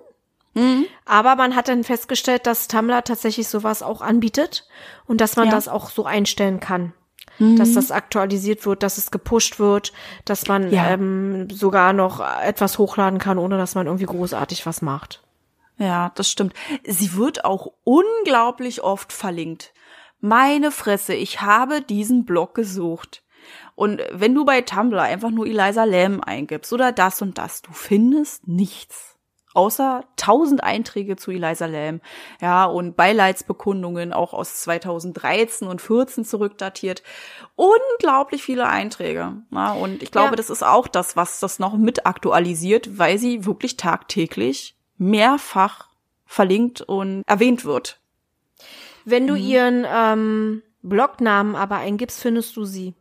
Aber 1.04 1.36
man 1.36 1.54
hat 1.54 1.68
dann 1.68 1.84
festgestellt, 1.84 2.46
dass 2.46 2.66
Tumblr 2.66 3.04
tatsächlich 3.04 3.46
sowas 3.46 3.82
auch 3.82 4.00
anbietet 4.00 4.66
und 5.06 5.20
dass 5.20 5.36
man 5.36 5.46
Ja. 5.46 5.50
Mhm. 5.52 5.54
das 5.56 5.68
auch 5.68 5.90
so 5.90 6.04
einstellen 6.06 6.60
kann. 6.60 6.92
Dass 7.38 7.74
das 7.74 7.90
aktualisiert 7.90 8.64
wird, 8.64 8.82
dass 8.82 8.96
es 8.96 9.10
gepusht 9.10 9.58
wird, 9.58 9.92
dass 10.24 10.46
man 10.48 10.70
Ja. 10.70 10.88
ähm, 10.88 11.48
sogar 11.50 11.92
noch 11.92 12.20
etwas 12.42 12.78
hochladen 12.78 13.18
kann, 13.18 13.36
ohne 13.36 13.58
dass 13.58 13.74
man 13.74 13.84
irgendwie 13.86 14.06
großartig 14.06 14.64
was 14.64 14.80
macht. 14.80 15.22
Ja, 15.76 16.12
das 16.14 16.30
stimmt. 16.30 16.54
Sie 16.86 17.14
wird 17.14 17.44
auch 17.44 17.72
unglaublich 17.84 18.82
oft 18.82 19.12
verlinkt. 19.12 19.74
Meine 20.20 20.70
Fresse, 20.70 21.14
ich 21.14 21.40
habe 21.42 21.82
diesen 21.82 22.24
Blog 22.24 22.54
gesucht. 22.54 23.22
Und 23.74 24.00
wenn 24.12 24.34
du 24.34 24.44
bei 24.44 24.62
Tumblr 24.62 25.00
einfach 25.02 25.30
nur 25.30 25.46
Eliza 25.46 25.84
Lam 25.84 26.20
eingibst 26.20 26.72
oder 26.72 26.92
das 26.92 27.22
und 27.22 27.38
das, 27.38 27.62
du 27.62 27.72
findest 27.72 28.48
nichts. 28.48 29.12
Außer 29.54 30.04
tausend 30.16 30.62
Einträge 30.62 31.16
zu 31.16 31.30
Eliza 31.30 31.64
Lam. 31.66 32.00
Ja, 32.42 32.64
und 32.64 32.94
Beileidsbekundungen 32.96 34.12
auch 34.12 34.34
aus 34.34 34.56
2013 34.62 35.66
und 35.68 35.80
14 35.80 36.24
zurückdatiert. 36.24 37.02
Unglaublich 37.54 38.42
viele 38.42 38.66
Einträge. 38.66 39.42
Ja, 39.50 39.72
und 39.72 40.02
ich 40.02 40.10
glaube, 40.10 40.30
Ja. 40.30 40.36
das 40.36 40.50
ist 40.50 40.62
auch 40.62 40.88
das, 40.88 41.16
was 41.16 41.40
das 41.40 41.58
noch 41.58 41.76
mit 41.76 42.04
aktualisiert, 42.06 42.98
weil 42.98 43.18
sie 43.18 43.46
wirklich 43.46 43.76
tagtäglich 43.76 44.76
mehrfach 44.98 45.88
verlinkt 46.26 46.82
und 46.82 47.22
erwähnt 47.26 47.64
wird. 47.64 48.00
Wenn 49.06 49.26
du 49.26 49.32
Mhm. 49.34 49.40
ihren 49.40 49.86
ähm, 49.88 50.62
Blognamen 50.82 51.54
aber 51.56 51.76
eingibst, 51.76 52.20
findest 52.20 52.54
du 52.56 52.64
sie. 52.64 52.92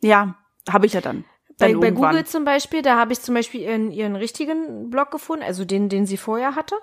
Ja, 0.00 0.36
habe 0.70 0.86
ich 0.86 0.94
ja 0.94 1.00
dann. 1.02 1.24
Bei, 1.58 1.74
bei. 1.74 1.90
Google 1.90 2.24
zum 2.24 2.44
Beispiel, 2.44 2.80
da 2.82 2.96
habe 2.96 3.12
ich 3.12 3.20
zum 3.20 3.34
Beispiel 3.34 3.62
ihren, 3.62 3.90
ihren 3.90 4.14
richtigen 4.16 4.88
Blog 4.90 5.10
gefunden, 5.10 5.42
also 5.44 5.64
den, 5.64 5.88
den 5.88 6.06
sie 6.06 6.16
vorher 6.16 6.54
hatte. 6.54 6.76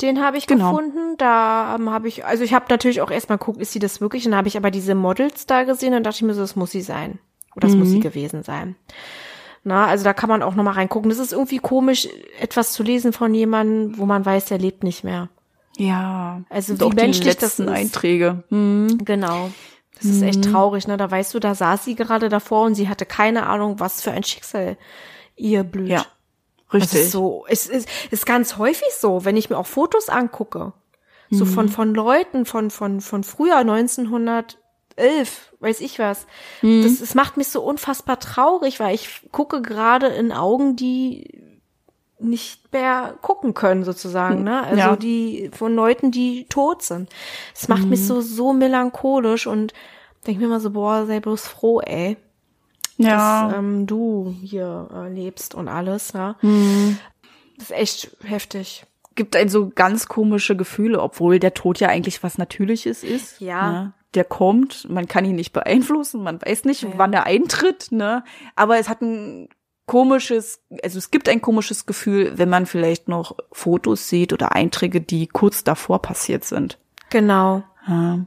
Den 0.00 0.22
habe 0.22 0.36
ich 0.36 0.46
Genau. 0.46 0.70
gefunden. 0.70 1.16
Da 1.16 1.74
ähm, 1.74 1.90
habe 1.90 2.06
ich, 2.06 2.24
also 2.24 2.44
ich 2.44 2.54
habe 2.54 2.66
natürlich 2.68 3.00
auch 3.00 3.10
erstmal 3.10 3.38
geguckt, 3.38 3.60
ist 3.60 3.72
sie 3.72 3.80
das 3.80 4.00
wirklich? 4.00 4.24
Und 4.24 4.30
dann 4.32 4.38
habe 4.38 4.46
ich 4.48 4.56
aber 4.56 4.70
diese 4.70 4.94
Models 4.94 5.46
da 5.46 5.64
gesehen 5.64 5.94
und 5.94 6.04
dachte 6.04 6.16
ich 6.16 6.22
mir 6.22 6.34
so, 6.34 6.42
das 6.42 6.54
muss 6.54 6.70
sie 6.70 6.82
sein. 6.82 7.18
Oder 7.56 7.66
das 7.66 7.76
muss 7.76 7.88
Mhm. 7.88 7.92
sie 7.92 8.00
gewesen 8.00 8.42
sein. 8.44 8.76
Na, 9.64 9.86
also 9.86 10.04
da 10.04 10.12
kann 10.12 10.28
man 10.28 10.44
auch 10.44 10.54
nochmal 10.54 10.74
reingucken. 10.74 11.08
Das 11.08 11.18
ist 11.18 11.32
irgendwie 11.32 11.58
komisch, 11.58 12.08
etwas 12.40 12.72
zu 12.72 12.84
lesen 12.84 13.12
von 13.12 13.34
jemandem, 13.34 13.98
wo 13.98 14.06
man 14.06 14.24
weiß, 14.24 14.44
der 14.44 14.58
lebt 14.58 14.84
nicht 14.84 15.02
mehr. 15.02 15.28
Ja. 15.78 16.42
Also 16.50 16.72
Und 16.74 16.80
wie 16.80 16.84
auch 16.84 16.90
die 16.90 16.96
menschlich 16.96 17.34
das 17.36 17.42
letzten 17.42 17.64
ist. 17.64 17.70
Einträge. 17.70 18.44
Hm. 18.50 18.98
Genau. 19.04 19.50
Das 19.96 20.04
ist 20.04 20.22
echt 20.22 20.44
traurig, 20.44 20.86
ne? 20.86 20.96
Da 20.96 21.10
weißt 21.10 21.34
du, 21.34 21.40
da 21.40 21.56
saß 21.56 21.84
sie 21.84 21.96
gerade 21.96 22.28
davor 22.28 22.66
und 22.66 22.76
sie 22.76 22.88
hatte 22.88 23.04
keine 23.04 23.46
Ahnung, 23.46 23.80
was 23.80 24.00
für 24.00 24.12
ein 24.12 24.22
Schicksal 24.22 24.76
ihr 25.34 25.64
blüht. 25.64 25.88
Ja. 25.88 26.06
Das 26.70 26.82
Richtig. 26.82 27.00
ist 27.00 27.12
so, 27.12 27.44
es 27.48 27.66
ist, 27.66 27.88
ist 28.10 28.26
ganz 28.26 28.58
häufig 28.58 28.88
so, 28.96 29.24
wenn 29.24 29.36
ich 29.36 29.50
mir 29.50 29.56
auch 29.56 29.66
Fotos 29.66 30.08
angucke. 30.08 30.72
So 31.30 31.44
von, 31.44 31.68
von 31.68 31.94
Leuten 31.94 32.46
von, 32.46 32.70
von, 32.70 33.02
von 33.02 33.22
früher, 33.22 33.58
1911, 33.58 34.56
weiß 35.60 35.80
ich 35.80 35.98
was. 35.98 36.26
Das, 36.62 37.00
das 37.00 37.14
macht 37.14 37.36
mich 37.36 37.48
so 37.48 37.62
unfassbar 37.62 38.18
traurig, 38.18 38.80
weil 38.80 38.94
ich 38.94 39.28
gucke 39.30 39.60
gerade 39.60 40.06
in 40.06 40.32
Augen, 40.32 40.74
die 40.76 41.47
nicht 42.20 42.72
mehr 42.72 43.14
gucken 43.22 43.54
können, 43.54 43.84
sozusagen, 43.84 44.42
ne? 44.42 44.62
Also 44.64 44.76
Ja. 44.76 44.96
die 44.96 45.50
von 45.52 45.74
Leuten, 45.74 46.10
die 46.10 46.46
tot 46.48 46.82
sind. 46.82 47.08
Es 47.54 47.68
macht 47.68 47.86
mich 47.86 48.06
so, 48.06 48.20
so 48.20 48.52
melancholisch 48.52 49.46
und 49.46 49.72
denke 50.26 50.40
mir 50.40 50.46
immer 50.46 50.60
so, 50.60 50.70
boah, 50.70 51.06
sei 51.06 51.20
bloß 51.20 51.46
froh, 51.46 51.80
ey 51.80 52.16
ja. 52.98 53.48
dass 53.48 53.58
ähm, 53.58 53.86
du 53.86 54.34
hier 54.42 54.88
äh, 54.92 55.12
lebst 55.12 55.54
und 55.54 55.68
alles. 55.68 56.12
Ja. 56.12 56.36
Mhm. 56.42 56.98
Das 57.56 57.70
ist 57.70 57.76
echt 57.76 58.16
heftig. 58.24 58.84
gibt 59.14 59.34
ein 59.34 59.48
so 59.48 59.68
ganz 59.68 60.06
komische 60.06 60.56
Gefühle, 60.56 61.00
obwohl 61.00 61.38
der 61.38 61.54
Tod 61.54 61.80
ja 61.80 61.88
eigentlich 61.88 62.22
was 62.22 62.38
Natürliches 62.38 63.02
ist. 63.02 63.40
Ja. 63.40 63.72
Ne? 63.72 63.92
Der 64.14 64.24
kommt, 64.24 64.88
man 64.88 65.06
kann 65.06 65.24
ihn 65.24 65.36
nicht 65.36 65.52
beeinflussen, 65.52 66.22
man 66.22 66.40
weiß 66.40 66.64
nicht, 66.64 66.86
wann 66.96 67.12
er 67.12 67.26
eintritt, 67.26 67.88
ne? 67.90 68.24
Aber 68.56 68.78
es 68.78 68.88
hat 68.88 69.02
ein 69.02 69.48
komisches, 69.88 70.60
also 70.84 70.98
es 70.98 71.10
gibt 71.10 71.28
ein 71.28 71.42
komisches 71.42 71.84
Gefühl, 71.86 72.38
wenn 72.38 72.48
man 72.48 72.66
vielleicht 72.66 73.08
noch 73.08 73.34
Fotos 73.50 74.08
sieht 74.08 74.32
oder 74.32 74.52
Einträge, 74.54 75.00
die 75.00 75.26
kurz 75.26 75.64
davor 75.64 76.00
passiert 76.00 76.44
sind. 76.44 76.78
Genau. 77.10 77.64
Ja. 77.88 78.20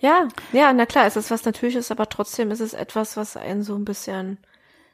Ja, 0.00 0.28
ja, 0.52 0.72
na 0.72 0.86
klar, 0.86 1.04
es 1.06 1.16
ist 1.16 1.30
was 1.30 1.44
Natürliches, 1.44 1.90
aber 1.90 2.08
trotzdem 2.08 2.50
ist 2.50 2.60
es 2.60 2.72
etwas, 2.74 3.16
was 3.18 3.36
einen 3.36 3.62
so 3.62 3.76
ein 3.76 3.84
bisschen 3.84 4.38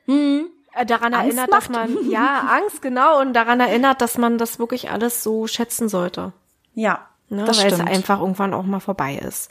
äh, 0.07 0.85
daran 0.87 1.15
Angst 1.15 1.27
erinnert, 1.39 1.53
dass 1.53 1.69
macht. 1.71 1.89
man, 1.91 2.11
ja, 2.11 2.41
Angst, 2.51 2.83
genau, 2.83 3.21
und 3.21 3.33
daran 3.33 3.61
erinnert, 3.61 4.01
dass 4.03 4.19
man 4.19 4.37
das 4.37 4.59
wirklich 4.59 4.91
alles 4.91 5.23
so 5.23 5.47
schätzen 5.47 5.89
sollte. 5.89 6.33
Ja, 6.75 7.05
Ne, 7.31 7.45
das 7.45 7.59
weil 7.63 7.71
stimmt. 7.71 7.87
es 7.91 7.95
einfach 7.95 8.21
irgendwann 8.21 8.55
auch 8.55 8.63
mal 8.63 8.81
vorbei 8.81 9.17
ist. 9.17 9.51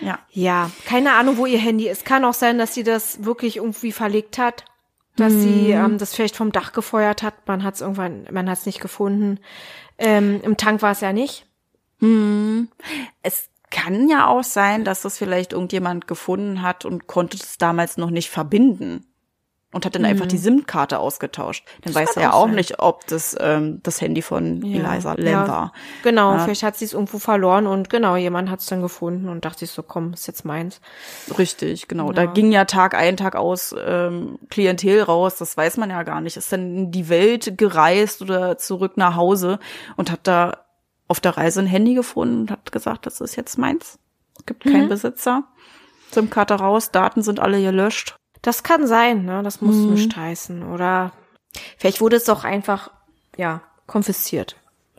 ja. 0.00 0.18
Ja, 0.30 0.70
keine 0.86 1.12
Ahnung, 1.12 1.36
wo 1.36 1.44
ihr 1.44 1.58
Handy 1.58 1.86
ist. 1.86 2.06
Kann 2.06 2.24
auch 2.24 2.32
sein, 2.32 2.56
dass 2.56 2.72
sie 2.72 2.82
das 2.82 3.24
wirklich 3.24 3.58
irgendwie 3.58 3.92
verlegt 3.92 4.38
hat, 4.38 4.64
dass 5.20 5.32
sie 5.32 5.70
ähm, 5.70 5.98
das 5.98 6.14
vielleicht 6.14 6.36
vom 6.36 6.52
Dach 6.52 6.72
gefeuert 6.72 7.22
hat. 7.22 7.46
Man 7.46 7.62
hat 7.62 7.74
es 7.74 7.80
irgendwann, 7.80 8.26
man 8.30 8.48
hat 8.50 8.58
es 8.58 8.66
nicht 8.66 8.80
gefunden. 8.80 9.38
Ähm, 9.98 10.40
Im 10.42 10.56
Tank 10.56 10.82
war 10.82 10.92
es 10.92 11.00
ja 11.00 11.12
nicht. 11.12 11.46
Es 13.22 13.50
kann 13.70 14.08
ja 14.08 14.26
auch 14.26 14.42
sein, 14.42 14.84
dass 14.84 15.02
das 15.02 15.18
vielleicht 15.18 15.52
irgendjemand 15.52 16.06
gefunden 16.08 16.62
hat 16.62 16.84
und 16.84 17.06
konnte 17.06 17.38
das 17.38 17.58
damals 17.58 17.96
noch 17.96 18.10
nicht 18.10 18.30
verbinden 18.30 19.09
und 19.72 19.86
hat 19.86 19.94
dann 19.94 20.04
einfach 20.04 20.26
die 20.26 20.36
SIM-Karte 20.36 20.98
ausgetauscht. 20.98 21.64
Dann 21.82 21.94
weiß 21.94 22.14
kann 22.14 22.22
er 22.22 22.28
ja 22.30 22.32
auch 22.32 22.46
sein. 22.46 22.56
nicht, 22.56 22.80
ob 22.80 23.06
das 23.06 23.36
ähm, 23.38 23.80
das 23.84 24.00
Handy 24.00 24.20
von 24.20 24.62
Eliza 24.64 25.14
Lam 25.14 25.26
ja, 25.26 25.48
war. 25.48 25.72
Genau, 26.02 26.32
Ja. 26.32 26.38
vielleicht 26.40 26.64
hat 26.64 26.76
sie 26.76 26.86
es 26.86 26.92
irgendwo 26.92 27.18
verloren 27.18 27.66
und 27.68 27.88
genau, 27.88 28.16
jemand 28.16 28.50
hat 28.50 28.60
es 28.60 28.66
dann 28.66 28.82
gefunden 28.82 29.28
und 29.28 29.44
dachte 29.44 29.60
sich 29.60 29.70
so, 29.70 29.82
komm, 29.84 30.12
ist 30.12 30.26
jetzt 30.26 30.44
meins. 30.44 30.80
Richtig, 31.38 31.86
genau. 31.86 32.10
Da 32.10 32.26
ging 32.26 32.50
ja 32.50 32.64
Tag 32.64 32.94
ein, 32.94 33.16
Tag 33.16 33.36
aus 33.36 33.74
ähm, 33.86 34.38
Klientel 34.50 35.02
raus, 35.02 35.36
das 35.36 35.56
weiß 35.56 35.76
man 35.76 35.90
ja 35.90 36.02
gar 36.02 36.20
nicht. 36.20 36.36
Ist 36.36 36.52
dann 36.52 36.76
in 36.76 36.90
die 36.90 37.08
Welt 37.08 37.56
gereist 37.56 38.22
oder 38.22 38.58
zurück 38.58 38.96
nach 38.96 39.14
Hause 39.14 39.60
und 39.96 40.10
hat 40.10 40.20
da 40.24 40.64
auf 41.06 41.20
der 41.20 41.36
Reise 41.36 41.60
ein 41.60 41.66
Handy 41.66 41.94
gefunden 41.94 42.40
und 42.42 42.50
hat 42.50 42.72
gesagt, 42.72 43.06
das 43.06 43.20
ist 43.20 43.36
jetzt 43.36 43.56
meins. 43.56 43.98
Es 44.38 44.46
gibt 44.46 44.64
keinen 44.64 44.88
Besitzer. 44.88 45.44
SIM-Karte 46.12 46.54
raus, 46.54 46.90
Daten 46.90 47.22
sind 47.22 47.38
alle 47.38 47.60
gelöscht. 47.62 48.16
Das 48.42 48.62
kann 48.62 48.86
sein, 48.86 49.24
ne? 49.24 49.42
Das 49.42 49.60
muss 49.60 49.76
Mhm. 49.76 49.94
nicht 49.94 50.16
heißen. 50.16 50.62
Oder 50.72 51.12
vielleicht 51.76 52.00
wurde 52.00 52.16
es 52.16 52.28
auch 52.28 52.44
einfach, 52.44 52.90
ja, 53.36 53.60
konfisziert. 53.86 54.56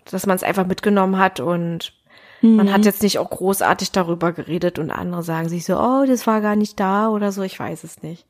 Dass 0.09 0.25
man 0.25 0.35
es 0.35 0.43
einfach 0.43 0.65
mitgenommen 0.65 1.17
hat 1.17 1.39
und 1.39 1.93
man 2.41 2.65
Mhm. 2.67 2.73
hat 2.73 2.85
jetzt 2.85 3.03
nicht 3.03 3.19
auch 3.19 3.29
großartig 3.29 3.91
darüber 3.91 4.31
geredet 4.31 4.79
und 4.79 4.89
andere 4.89 5.21
sagen 5.21 5.47
sich 5.47 5.63
so, 5.65 5.77
oh, 5.79 6.05
das 6.07 6.25
war 6.25 6.41
gar 6.41 6.55
nicht 6.55 6.79
da 6.79 7.09
oder 7.09 7.31
so, 7.31 7.43
ich 7.43 7.59
weiß 7.59 7.83
es 7.83 8.01
nicht. 8.01 8.25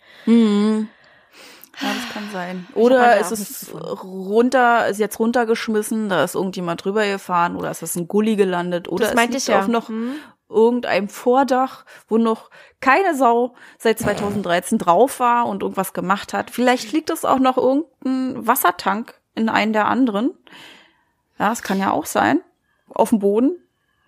Ja, 1.82 1.88
das 1.94 2.14
kann 2.14 2.30
sein. 2.34 2.68
Oder 2.76 2.98
da 2.98 3.12
ist 3.14 3.28
auch 3.28 3.32
es 3.32 3.74
runter, 4.04 4.88
ist 4.90 5.00
jetzt 5.00 5.18
runtergeschmissen, 5.20 6.10
da 6.10 6.24
ist 6.26 6.36
irgendjemand 6.36 6.84
drüber 6.84 7.08
gefahren 7.08 7.56
oder 7.56 7.72
ist 7.72 7.82
das 7.82 7.96
ein 7.96 8.08
Gully 8.10 8.36
gelandet 8.36 8.90
oder 8.90 9.04
Das 9.06 9.10
es 9.12 9.16
meinte 9.16 9.34
liegt 9.34 9.44
ich 9.44 9.54
ja. 9.54 9.60
auf 9.60 9.68
noch 9.70 9.90
irgendeinem 10.52 11.08
Vordach, 11.10 11.86
wo 12.08 12.18
noch 12.18 12.50
keine 12.82 13.16
Sau 13.16 13.56
seit 13.80 14.00
2013 14.00 14.78
drauf 14.78 15.20
war 15.20 15.46
und 15.48 15.64
irgendwas 15.64 15.94
gemacht 15.94 16.34
hat. 16.34 16.52
Vielleicht 16.52 16.92
liegt 16.92 17.10
es 17.10 17.26
auch 17.26 17.40
noch 17.40 17.58
irgendein 17.58 18.46
Wassertank 18.46 19.14
in 19.36 19.50
einen 19.50 19.74
der 19.74 19.88
anderen. 19.88 20.32
Ja, 21.40 21.52
es 21.52 21.64
kann 21.64 21.80
ja 21.80 21.92
auch 21.92 22.06
sein. 22.06 22.42
Auf 22.90 23.10
dem 23.10 23.20
Boden. 23.20 23.56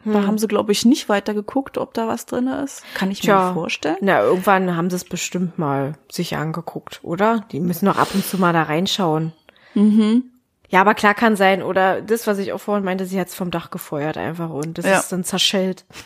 Da 0.06 0.26
haben 0.28 0.38
sie, 0.38 0.50
glaube 0.50 0.74
ich, 0.74 0.84
nicht 0.84 1.08
weiter 1.08 1.34
geguckt, 1.34 1.78
ob 1.78 1.94
da 1.94 2.10
was 2.10 2.26
drin 2.26 2.48
ist. 2.48 2.84
Kann 2.94 3.10
ich 3.10 3.22
Tja. 3.22 3.48
mir 3.50 3.54
vorstellen. 3.54 3.96
Na, 4.02 4.20
irgendwann 4.22 4.76
haben 4.76 4.90
sie 4.90 4.98
es 4.98 5.06
bestimmt 5.06 5.58
mal 5.58 5.94
sich 6.12 6.36
angeguckt, 6.36 7.00
oder? 7.04 7.46
Die 7.54 7.62
müssen 7.62 7.86
doch 7.86 7.98
ab 7.98 8.10
und 8.14 8.26
zu 8.26 8.38
mal 8.38 8.52
da 8.52 8.64
reinschauen. 8.64 9.32
Mhm. 9.76 10.26
Ja, 10.68 10.82
aber 10.82 10.94
klar 10.94 11.14
kann 11.14 11.38
sein, 11.38 11.64
oder 11.64 12.02
das, 12.02 12.28
was 12.28 12.38
ich 12.40 12.52
auch 12.52 12.58
vorhin 12.60 12.84
meinte, 12.84 13.06
sie 13.06 13.18
hat 13.18 13.30
es 13.30 13.36
vom 13.36 13.50
Dach 13.50 13.70
gefeuert 13.70 14.18
einfach 14.18 14.50
und 14.50 14.78
das 14.78 14.86
Ja. 14.86 14.98
ist 15.00 15.10
dann 15.14 15.24
zerschellt. 15.24 15.86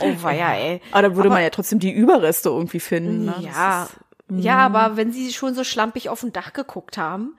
oh 0.00 0.12
weia, 0.22 0.54
ey. 0.54 0.80
Aber 0.92 1.02
da 1.08 1.16
würde 1.16 1.28
man 1.30 1.42
ja 1.42 1.50
trotzdem 1.50 1.78
die 1.78 1.92
Überreste 1.92 2.48
irgendwie 2.48 2.80
finden. 2.80 3.24
Ne? 3.26 3.34
Ja, 3.40 3.84
ist- 3.84 3.96
Mhm. 4.28 4.38
ja, 4.38 4.58
aber 4.58 4.96
wenn 4.96 5.12
sie 5.12 5.32
schon 5.32 5.54
so 5.54 5.64
schlampig 5.64 6.08
auf 6.08 6.20
dem 6.20 6.32
Dach 6.32 6.52
geguckt 6.52 6.96
haben, 6.98 7.36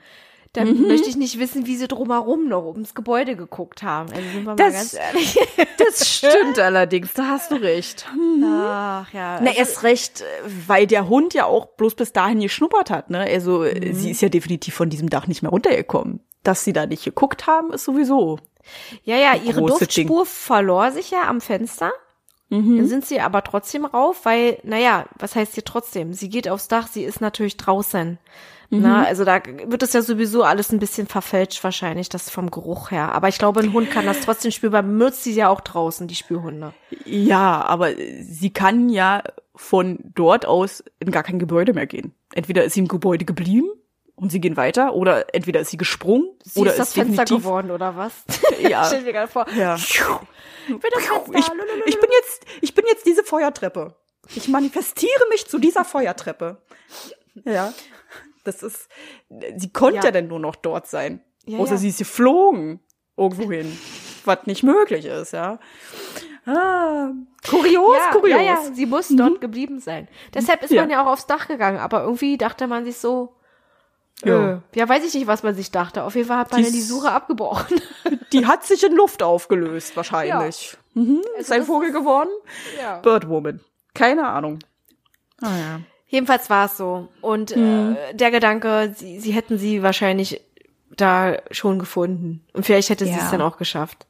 dann 0.54 0.68
Mhm. 0.82 0.88
möchte 0.90 1.08
ich 1.10 1.16
nicht 1.16 1.40
wissen, 1.40 1.66
wie 1.66 1.78
sie 1.78 1.88
drumherum 1.88 2.50
noch 2.50 2.66
ums 2.66 2.94
Gebäude 2.94 3.38
geguckt 3.38 3.82
haben. 3.84 4.10
Also 4.12 4.56
Das-. 4.56 4.98
Das 5.78 6.08
stimmt 6.08 6.60
allerdings, 6.60 7.14
da 7.14 7.28
hast 7.30 7.52
du 7.52 7.56
recht. 7.56 8.06
Ach 8.46 9.12
ja. 9.14 9.40
Na, 9.42 9.48
also- 9.50 9.60
erst 9.60 9.84
recht, 9.84 10.24
weil 10.68 10.86
der 10.88 11.08
Hund 11.10 11.34
ja 11.34 11.46
auch 11.46 11.66
bloß 11.78 11.96
bis 11.96 12.12
dahin 12.14 12.40
geschnuppert 12.42 12.90
hat, 12.90 13.10
ne? 13.10 13.20
Also, 13.22 13.64
äh, 13.64 13.94
sie 13.94 14.12
ist 14.12 14.22
ja 14.22 14.30
definitiv 14.30 14.74
von 14.76 14.90
diesem 14.90 15.10
Dach 15.10 15.28
nicht 15.28 15.42
mehr 15.42 15.52
runtergekommen. 15.52 16.20
Dass 16.44 16.64
sie 16.64 16.74
da 16.74 16.86
nicht 16.86 17.04
geguckt 17.04 17.48
haben, 17.48 17.72
ist 17.72 17.86
sowieso. 17.86 18.40
ja, 19.04 19.18
ja, 19.18 19.36
ihre 19.36 19.64
Duftspur 19.66 20.26
verlor 20.26 20.92
sich 20.92 21.12
ja 21.12 21.28
am 21.28 21.42
Fenster. 21.42 21.92
Mhm. 22.50 22.78
Dann 22.78 22.88
sind 22.88 23.06
sie 23.06 23.22
aber 23.22 23.44
trotzdem 23.44 23.86
rauf, 23.86 24.26
weil, 24.26 24.58
naja, 24.64 25.06
was 25.18 25.36
heißt 25.36 25.54
hier 25.54 25.64
trotzdem? 25.64 26.14
Sie 26.14 26.30
geht 26.30 26.50
aufs 26.50 26.68
Dach, 26.68 26.88
sie 26.88 27.04
ist 27.04 27.22
natürlich 27.22 27.56
draußen. 27.56 28.20
Mhm. 28.70 28.82
Na, 28.82 29.06
also 29.06 29.24
da 29.24 29.42
wird 29.66 29.84
es 29.84 29.94
ja 29.94 30.02
sowieso 30.02 30.44
alles 30.44 30.72
ein 30.72 30.80
bisschen 30.80 31.08
verfälscht 31.08 31.64
wahrscheinlich, 31.64 32.10
das 32.10 32.30
vom 32.30 32.52
Geruch 32.52 32.92
her. 32.92 33.14
Aber 33.14 33.30
ich 33.30 33.38
glaube, 33.38 33.62
ein 33.62 33.72
Hund 33.72 33.90
kann 33.90 34.06
das 34.06 34.22
trotzdem 34.22 34.52
spüren, 34.52 34.74
weil 34.74 34.84
benutzt 34.84 35.24
sie 35.24 35.34
ja 35.34 35.48
auch 35.48 35.62
draußen, 35.62 36.08
die 36.08 36.16
Spürhunde. 36.16 36.74
Ja, 37.06 37.64
aber 37.66 37.92
sie 38.22 38.52
kann 38.52 38.90
ja 38.90 39.24
von 39.56 40.00
dort 40.16 40.46
aus 40.46 40.84
in 41.00 41.12
gar 41.12 41.24
kein 41.24 41.40
Gebäude 41.40 41.74
mehr 41.74 41.88
gehen. 41.88 42.14
Entweder 42.34 42.66
ist 42.66 42.74
sie 42.74 42.82
im 42.82 42.88
Gebäude 42.88 43.24
geblieben 43.24 43.70
und 44.22 44.32
sie 44.32 44.40
gehen 44.40 44.56
weiter, 44.56 44.94
oder 44.96 45.34
entweder 45.36 45.60
ist 45.60 45.72
sie 45.72 45.78
gesprungen, 45.78 46.30
Sie 46.44 46.62
oder 46.62 46.72
ist 46.72 46.80
das 46.80 46.94
Fenster 46.94 47.26
definitiv- 47.26 47.38
geworden, 47.44 47.72
oder 47.72 47.98
was? 47.98 48.14
Ja. 48.60 48.86
Stell 48.86 49.04
dir 49.04 49.12
gerade 49.12 49.28
vor. 49.32 49.46
Ja. 49.58 49.76
Ich 49.76 49.98
Fenster. 49.98 50.22
Ich, 51.86 52.00
bin 52.00 52.10
jetzt, 52.12 52.46
ich 52.62 52.74
bin 52.76 52.86
jetzt 52.88 53.06
diese 53.06 53.24
Feuertreppe. 53.24 53.96
Ich 54.36 54.48
manifestiere 54.48 55.28
mich 55.30 55.48
zu 55.48 55.58
dieser 55.58 55.84
Feuertreppe. 55.84 56.62
Ja. 57.44 57.74
Das 58.44 58.64
ist, 58.64 58.88
sie 59.58 59.74
konnte 59.74 59.98
Ja. 59.98 60.04
ja, 60.06 60.12
denn 60.12 60.28
nur 60.28 60.40
noch 60.40 60.56
dort 60.56 60.88
sein. 60.88 61.22
Ja, 61.46 61.58
Außer 61.60 61.74
ja. 61.74 61.78
sie 61.78 61.90
ist 61.90 61.98
geflogen. 62.00 62.80
Irgendwohin. 63.18 63.78
was 64.26 64.46
nicht 64.46 64.64
möglich 64.64 65.06
ist, 65.06 65.34
ja. 65.34 65.60
Ah, 66.46 67.12
kurios, 67.48 67.98
ja, 67.98 68.12
kurios. 68.20 68.30
ja, 68.40 68.42
ja, 68.42 68.58
sie 68.74 68.86
muss 68.86 69.10
dort 69.10 69.42
geblieben 69.42 69.80
sein. 69.80 70.08
Deshalb 70.34 70.64
ist 70.64 70.74
man 70.74 70.90
ja 70.90 71.04
auch 71.04 71.12
aufs 71.12 71.28
Dach 71.28 71.48
gegangen, 71.48 71.78
aber 71.78 72.04
irgendwie 72.04 72.38
dachte 72.38 72.68
man 72.68 72.84
sich 72.86 72.98
so, 72.98 73.36
Ja. 74.26 74.54
äh, 74.54 74.60
ja, 74.76 74.88
weiß 74.88 75.04
ich 75.06 75.14
nicht, 75.14 75.28
was 75.28 75.44
man 75.44 75.56
sich 75.56 75.72
dachte. 75.72 76.04
Auf 76.04 76.16
jeden 76.16 76.28
Fall 76.28 76.38
hat 76.38 76.52
man 76.52 76.62
Die 76.62 76.68
ja 76.68 76.72
die 76.74 76.82
Suche 76.82 77.12
abgebrochen. 77.12 77.82
Die 78.34 78.46
hat 78.46 78.64
sich 78.66 78.84
in 78.86 78.94
Luft 78.96 79.24
aufgelöst, 79.24 79.96
wahrscheinlich. 79.98 80.78
Mhm. 80.94 81.22
ist 81.38 81.52
ein 81.52 81.64
Vogel 81.64 81.92
geworden? 81.92 82.30
ja. 82.82 83.00
Birdwoman. 83.00 83.60
Keine 83.94 84.28
Ahnung. 84.28 84.60
Ah 85.42 85.58
ja. 85.58 85.80
Jedenfalls 86.08 86.50
war 86.50 86.66
es 86.66 86.78
so. 86.78 87.10
Und 87.22 87.52
äh, 87.52 88.14
der 88.14 88.32
Gedanke, 88.32 88.94
sie, 88.96 89.20
sie 89.20 89.32
hätten 89.32 89.58
sie 89.58 89.82
wahrscheinlich 89.84 90.42
da 90.96 91.38
schon 91.52 91.80
gefunden. 91.80 92.46
Und 92.54 92.66
vielleicht 92.66 92.90
hätte 92.90 93.06
sie 93.06 93.12
Ja. 93.12 93.18
es 93.24 93.32
dann 93.32 93.42
auch 93.42 93.58
geschafft. 93.58 94.06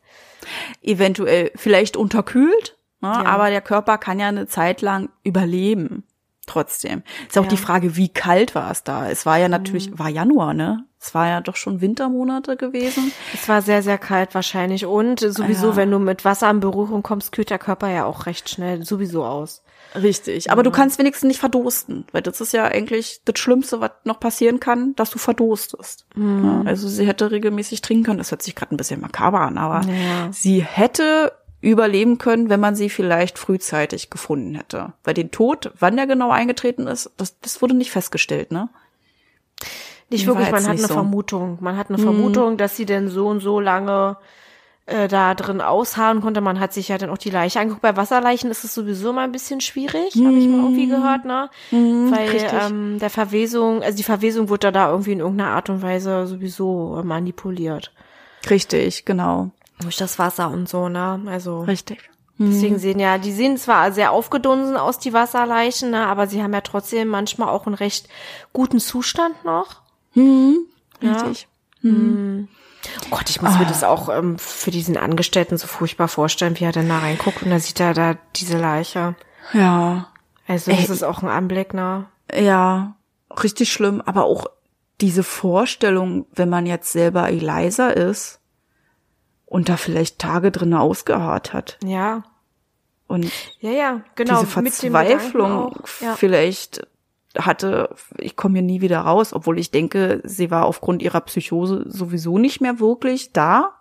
eventuell 0.81 1.51
vielleicht 1.55 1.95
unterkühlt, 1.97 2.75
ne? 3.01 3.09
Ja. 3.09 3.25
aber 3.25 3.49
der 3.49 3.61
Körper 3.61 3.97
kann 3.97 4.19
ja 4.19 4.27
eine 4.27 4.47
Zeit 4.47 4.81
lang 4.81 5.09
überleben. 5.23 6.03
Trotzdem. 6.51 7.03
Ist 7.29 7.37
auch 7.37 7.43
Ja. 7.43 7.49
die 7.49 7.57
Frage, 7.57 7.95
wie 7.95 8.09
kalt 8.09 8.55
war 8.55 8.69
es 8.71 8.83
da? 8.83 9.09
Es 9.09 9.25
war 9.25 9.37
ja 9.37 9.47
natürlich, 9.47 9.97
war 9.97 10.09
Januar, 10.09 10.53
ne? 10.53 10.83
Es 10.99 11.15
war 11.15 11.27
ja 11.27 11.41
doch 11.41 11.55
schon 11.55 11.81
Wintermonate 11.81 12.57
gewesen. 12.57 13.11
Es 13.33 13.47
war 13.49 13.61
sehr, 13.61 13.81
sehr 13.81 13.97
kalt 13.97 14.35
wahrscheinlich. 14.35 14.85
Und 14.85 15.19
sowieso, 15.21 15.69
Ja. 15.69 15.75
wenn 15.77 15.89
du 15.89 15.97
mit 15.97 16.25
Wasser 16.25 16.49
in 16.51 16.59
Berührung 16.59 17.01
kommst, 17.03 17.31
kühlt 17.31 17.49
der 17.49 17.57
Körper 17.57 17.87
ja 17.89 18.05
auch 18.05 18.25
recht 18.27 18.49
schnell 18.49 18.83
sowieso 18.85 19.23
aus. 19.25 19.63
Richtig. 19.95 20.51
Aber 20.51 20.61
du 20.63 20.71
kannst 20.71 20.99
wenigstens 20.99 21.27
nicht 21.27 21.39
verdursten, 21.39 22.05
weil 22.11 22.21
das 22.21 22.39
ist 22.39 22.53
ja 22.53 22.65
eigentlich 22.65 23.21
das 23.25 23.39
Schlimmste, 23.39 23.81
was 23.81 23.91
noch 24.03 24.19
passieren 24.19 24.59
kann, 24.59 24.93
dass 24.95 25.09
du 25.09 25.17
verdurstest. 25.19 26.05
Ja, 26.15 26.61
also 26.65 26.87
sie 26.87 27.07
hätte 27.07 27.31
regelmäßig 27.31 27.81
trinken 27.81 28.03
können. 28.03 28.17
Das 28.19 28.31
hört 28.31 28.41
sich 28.43 28.55
gerade 28.55 28.75
ein 28.75 28.77
bisschen 28.77 29.01
makaber 29.01 29.41
an, 29.41 29.57
aber 29.57 29.81
Ja. 29.87 30.27
sie 30.31 30.61
hätte 30.61 31.31
überleben 31.61 32.17
können, 32.17 32.49
wenn 32.49 32.59
man 32.59 32.75
sie 32.75 32.89
vielleicht 32.89 33.37
frühzeitig 33.37 34.09
gefunden 34.09 34.55
hätte. 34.55 34.93
Weil 35.03 35.13
den 35.13 35.31
Tod, 35.31 35.71
wann 35.79 35.95
der 35.95 36.07
genau 36.07 36.31
eingetreten 36.31 36.87
ist, 36.87 37.11
das, 37.17 37.39
das 37.39 37.61
wurde 37.61 37.75
nicht 37.75 37.91
festgestellt, 37.91 38.51
ne? 38.51 38.69
Nicht 40.09 40.27
wirklich, 40.27 40.51
man 40.51 40.63
hat 40.63 40.71
eine 40.71 40.79
so. 40.79 40.93
Mhm. 40.93 40.97
Vermutung. 40.97 41.57
Man 41.61 41.77
hat 41.77 41.89
eine 41.89 41.97
Vermutung, 41.97 42.57
dass 42.57 42.75
sie 42.75 42.85
denn 42.85 43.07
so 43.07 43.27
und 43.27 43.39
so 43.39 43.59
lange 43.61 44.17
äh, 44.87 45.07
da 45.07 45.35
drin 45.35 45.61
ausharren 45.61 46.19
konnte. 46.19 46.41
Man 46.41 46.59
hat 46.59 46.73
sich 46.73 46.89
ja 46.89 46.97
dann 46.97 47.09
auch 47.11 47.17
die 47.17 47.29
Leiche 47.29 47.59
angeguckt. 47.61 47.81
Bei 47.83 47.95
Wasserleichen 47.95 48.51
ist 48.51 48.65
es 48.65 48.73
sowieso 48.73 49.13
mal 49.13 49.23
ein 49.23 49.31
bisschen 49.31 49.61
schwierig, 49.61 50.15
habe 50.15 50.37
ich 50.37 50.47
mal 50.49 50.57
irgendwie 50.63 50.87
gehört, 50.87 51.23
ne? 51.23 51.49
Weil 51.69 51.79
Mhm. 51.79 52.13
richtig. 52.13 52.51
ähm, 52.51 52.97
der 52.99 53.09
Verwesung, 53.09 53.83
also 53.83 53.95
die 53.95 54.03
Verwesung 54.03 54.49
wurde 54.49 54.71
da 54.73 54.89
irgendwie 54.89 55.13
in 55.13 55.19
irgendeiner 55.19 55.51
Art 55.51 55.69
und 55.69 55.81
Weise 55.81 56.27
sowieso 56.27 57.01
manipuliert. 57.05 57.93
Richtig, 58.49 59.05
genau. 59.05 59.51
Durch 59.81 59.97
das 59.97 60.19
Wasser 60.19 60.49
und 60.49 60.69
so, 60.69 60.89
ne? 60.89 61.21
Also 61.27 61.61
Richtig. 61.61 62.09
deswegen 62.37 62.79
sehen 62.79 62.99
ja, 62.99 63.17
die 63.17 63.31
sehen 63.31 63.57
zwar 63.57 63.91
sehr 63.91 64.11
aufgedunsen 64.11 64.77
aus, 64.77 64.99
die 64.99 65.13
Wasserleichen, 65.13 65.91
ne? 65.91 66.07
Aber 66.07 66.27
sie 66.27 66.41
haben 66.41 66.53
ja 66.53 66.61
trotzdem 66.61 67.07
manchmal 67.07 67.49
auch 67.49 67.65
einen 67.65 67.75
recht 67.75 68.07
guten 68.53 68.79
Zustand 68.79 69.43
noch. 69.43 69.81
Richtig. 71.01 71.47
Oh 73.05 73.07
Gott, 73.11 73.29
ich 73.29 73.41
muss 73.41 73.57
mir 73.57 73.65
das 73.65 73.83
auch 73.83 74.09
ähm, 74.09 74.37
für 74.37 74.71
diesen 74.71 74.97
Angestellten 74.97 75.57
so 75.57 75.67
furchtbar 75.67 76.07
vorstellen, 76.07 76.59
wie 76.59 76.63
er 76.63 76.71
dann 76.71 76.89
da 76.89 76.99
reinguckt 76.99 77.43
und 77.43 77.51
da 77.51 77.59
sieht 77.59 77.79
er 77.79 77.93
da 77.93 78.15
diese 78.35 78.57
Leiche. 78.57 79.15
Ja. 79.53 80.07
Also 80.47 80.71
das 80.71 80.89
ist 80.89 81.03
auch 81.03 81.21
ein 81.21 81.29
Anblick, 81.29 81.73
ne? 81.73 82.05
Ja, 82.33 82.95
richtig 83.41 83.71
schlimm. 83.71 84.01
Aber 84.01 84.25
auch 84.25 84.47
diese 84.99 85.23
Vorstellung, 85.23 86.25
wenn 86.33 86.49
man 86.49 86.65
jetzt 86.65 86.91
selber 86.91 87.29
Eliza 87.29 87.89
ist 87.89 88.40
und 89.51 89.67
da 89.67 89.75
vielleicht 89.75 90.17
Tage 90.17 90.49
drinne 90.49 90.79
ausgeharrt 90.79 91.51
hat 91.51 91.77
Ja. 91.83 92.23
und 93.07 93.29
Ja, 93.59 93.71
ja, 93.71 94.01
genau. 94.15 94.39
diese 94.39 94.47
Verzweiflung. 94.49 95.75
Ja. 95.99 96.15
vielleicht 96.15 96.87
hatte, 97.37 97.93
ich 98.17 98.37
komme 98.37 98.55
hier 98.59 98.61
nie 98.63 98.79
wieder 98.81 98.99
raus, 99.01 99.33
obwohl 99.33 99.59
ich 99.59 99.69
denke, 99.71 100.21
sie 100.23 100.51
war 100.51 100.65
aufgrund 100.65 101.01
ihrer 101.01 101.19
Psychose 101.21 101.83
sowieso 101.87 102.37
nicht 102.37 102.61
mehr 102.61 102.79
wirklich 102.79 103.33
da. 103.33 103.73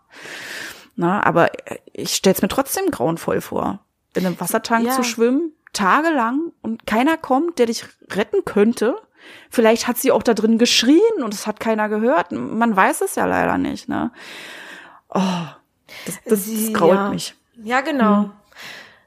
Na, 0.97 1.25
aber 1.25 1.51
ich 1.93 2.15
stell's 2.17 2.43
mir 2.43 2.49
trotzdem 2.49 2.91
grauenvoll 2.91 3.41
vor, 3.41 3.79
in 4.15 4.27
einem 4.27 4.41
Wassertank 4.41 4.87
Ja. 4.87 4.93
zu 4.95 5.05
schwimmen, 5.05 5.53
tagelang 5.73 6.53
und 6.63 6.85
keiner 6.87 7.17
kommt, 7.17 7.61
der 7.61 7.67
dich 7.67 7.85
retten 8.11 8.45
könnte. 8.45 8.97
Vielleicht 9.51 9.87
hat 9.87 9.99
sie 9.99 10.11
auch 10.11 10.23
da 10.25 10.35
drin 10.35 10.59
geschrien 10.59 11.23
und 11.23 11.33
es 11.33 11.47
hat 11.47 11.61
keiner 11.61 11.89
gehört. 11.89 12.33
Man 12.33 12.75
weiß 12.75 13.03
es 13.03 13.15
ja 13.15 13.25
leider 13.27 13.57
nicht. 13.59 13.89
Ne? 13.89 14.11
Oh, 15.09 15.21
das, 16.07 16.19
das, 16.25 16.45
Sie- 16.45 16.67
das 16.67 16.75
graut 16.75 16.95
ja. 16.95 17.11
mich. 17.11 17.35
Ja, 17.63 17.81
genau. 17.81 18.31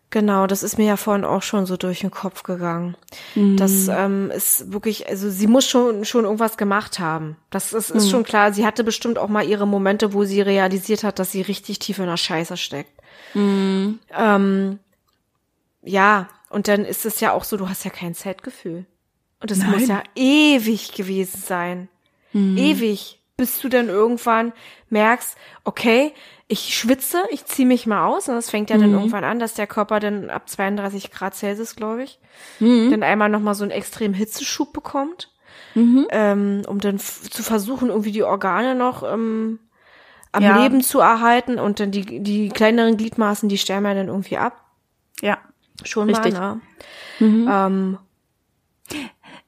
Genau, 0.10 0.46
das 0.46 0.62
ist 0.62 0.78
mir 0.78 0.86
ja 0.86 0.96
vorhin 0.96 1.26
auch 1.26 1.42
schon 1.42 1.66
so 1.66 1.76
durch 1.76 2.02
den 2.02 2.12
Kopf 2.12 2.44
gegangen. 2.44 2.96
Mhm. 3.34 3.58
Das 3.58 3.88
ähm, 3.88 4.30
ist 4.30 4.72
wirklich, 4.72 5.08
also 5.10 5.28
sie 5.32 5.48
muss 5.48 5.68
schon 5.68 6.06
schon 6.06 6.26
irgendwas 6.26 6.56
gemacht 6.56 7.00
haben. 7.00 7.36
Das 7.50 7.74
ist, 7.74 7.90
Mhm. 7.90 7.98
ist 7.98 8.12
schon 8.12 8.24
klar. 8.24 8.54
Sie 8.54 8.64
hatte 8.64 8.84
bestimmt 8.84 9.18
auch 9.18 9.28
mal 9.28 9.44
ihre 9.44 9.66
Momente, 9.66 10.14
wo 10.14 10.24
sie 10.24 10.42
realisiert 10.42 11.04
hat, 11.04 11.18
dass 11.18 11.32
sie 11.32 11.42
richtig 11.42 11.80
tief 11.80 11.98
in 11.98 12.06
der 12.06 12.18
Scheiße 12.18 12.58
steckt. 12.58 12.92
Mhm. 13.34 13.98
Ähm, 14.16 14.78
ja, 15.82 16.30
und 16.52 16.68
dann 16.68 16.86
ist 16.86 17.08
es 17.08 17.20
ja 17.20 17.32
auch 17.34 17.44
so, 17.44 17.58
du 17.58 17.68
hast 17.68 17.84
ja 17.84 17.90
kein 17.90 18.14
Zeitgefühl. 18.14 18.86
Und 19.40 19.50
es 19.50 19.58
muss 19.64 19.88
Nein. 19.88 19.90
ja 19.90 20.04
ewig 20.16 20.92
gewesen 20.94 21.42
sein. 21.44 21.90
Ewig. 22.36 23.20
Bis 23.38 23.60
du 23.60 23.70
dann 23.70 23.90
irgendwann 23.90 24.54
merkst, 24.90 25.36
okay, 25.64 26.14
ich 26.48 26.78
schwitze, 26.78 27.24
ich 27.32 27.46
ziehe 27.46 27.68
mich 27.68 27.88
mal 27.88 28.06
aus. 28.06 28.30
Und 28.30 28.36
das 28.36 28.50
fängt 28.50 28.70
ja 28.70 28.78
dann 28.78 28.92
irgendwann 28.94 29.24
an, 29.24 29.40
dass 29.40 29.56
der 29.56 29.66
Körper 29.66 30.00
dann 30.00 30.30
ab 30.30 30.48
32 30.48 31.10
Grad 31.12 31.34
Celsius, 31.36 31.76
glaube 31.76 32.04
ich, 32.04 32.20
dann 32.92 33.02
einmal 33.02 33.30
nochmal 33.30 33.56
so 33.56 33.64
einen 33.64 33.72
extremen 33.72 34.14
Hitzeschub 34.14 34.72
bekommt. 34.72 35.32
Ähm, 36.12 36.62
um 36.68 36.80
dann 36.80 37.00
zu 37.00 37.42
versuchen, 37.42 37.90
irgendwie 37.90 38.12
die 38.12 38.24
Organe 38.24 38.76
noch 38.76 39.02
ähm, 39.02 39.60
am 40.32 40.44
Ja. 40.44 40.62
Leben 40.62 40.82
zu 40.82 41.00
erhalten. 41.00 41.58
Und 41.58 41.80
dann 41.80 41.90
die, 41.90 42.22
die 42.22 42.50
kleineren 42.50 42.98
Gliedmaßen, 42.98 43.50
die 43.50 43.58
sterben 43.58 43.86
ja 43.86 43.96
dann 43.96 44.08
irgendwie 44.10 44.38
ab. 44.38 44.64
Ja. 45.22 45.40
Schon 45.84 46.10
Richtig. 46.10 46.34
mal, 46.34 46.56
ne? 46.56 46.62
Ähm, 47.50 47.98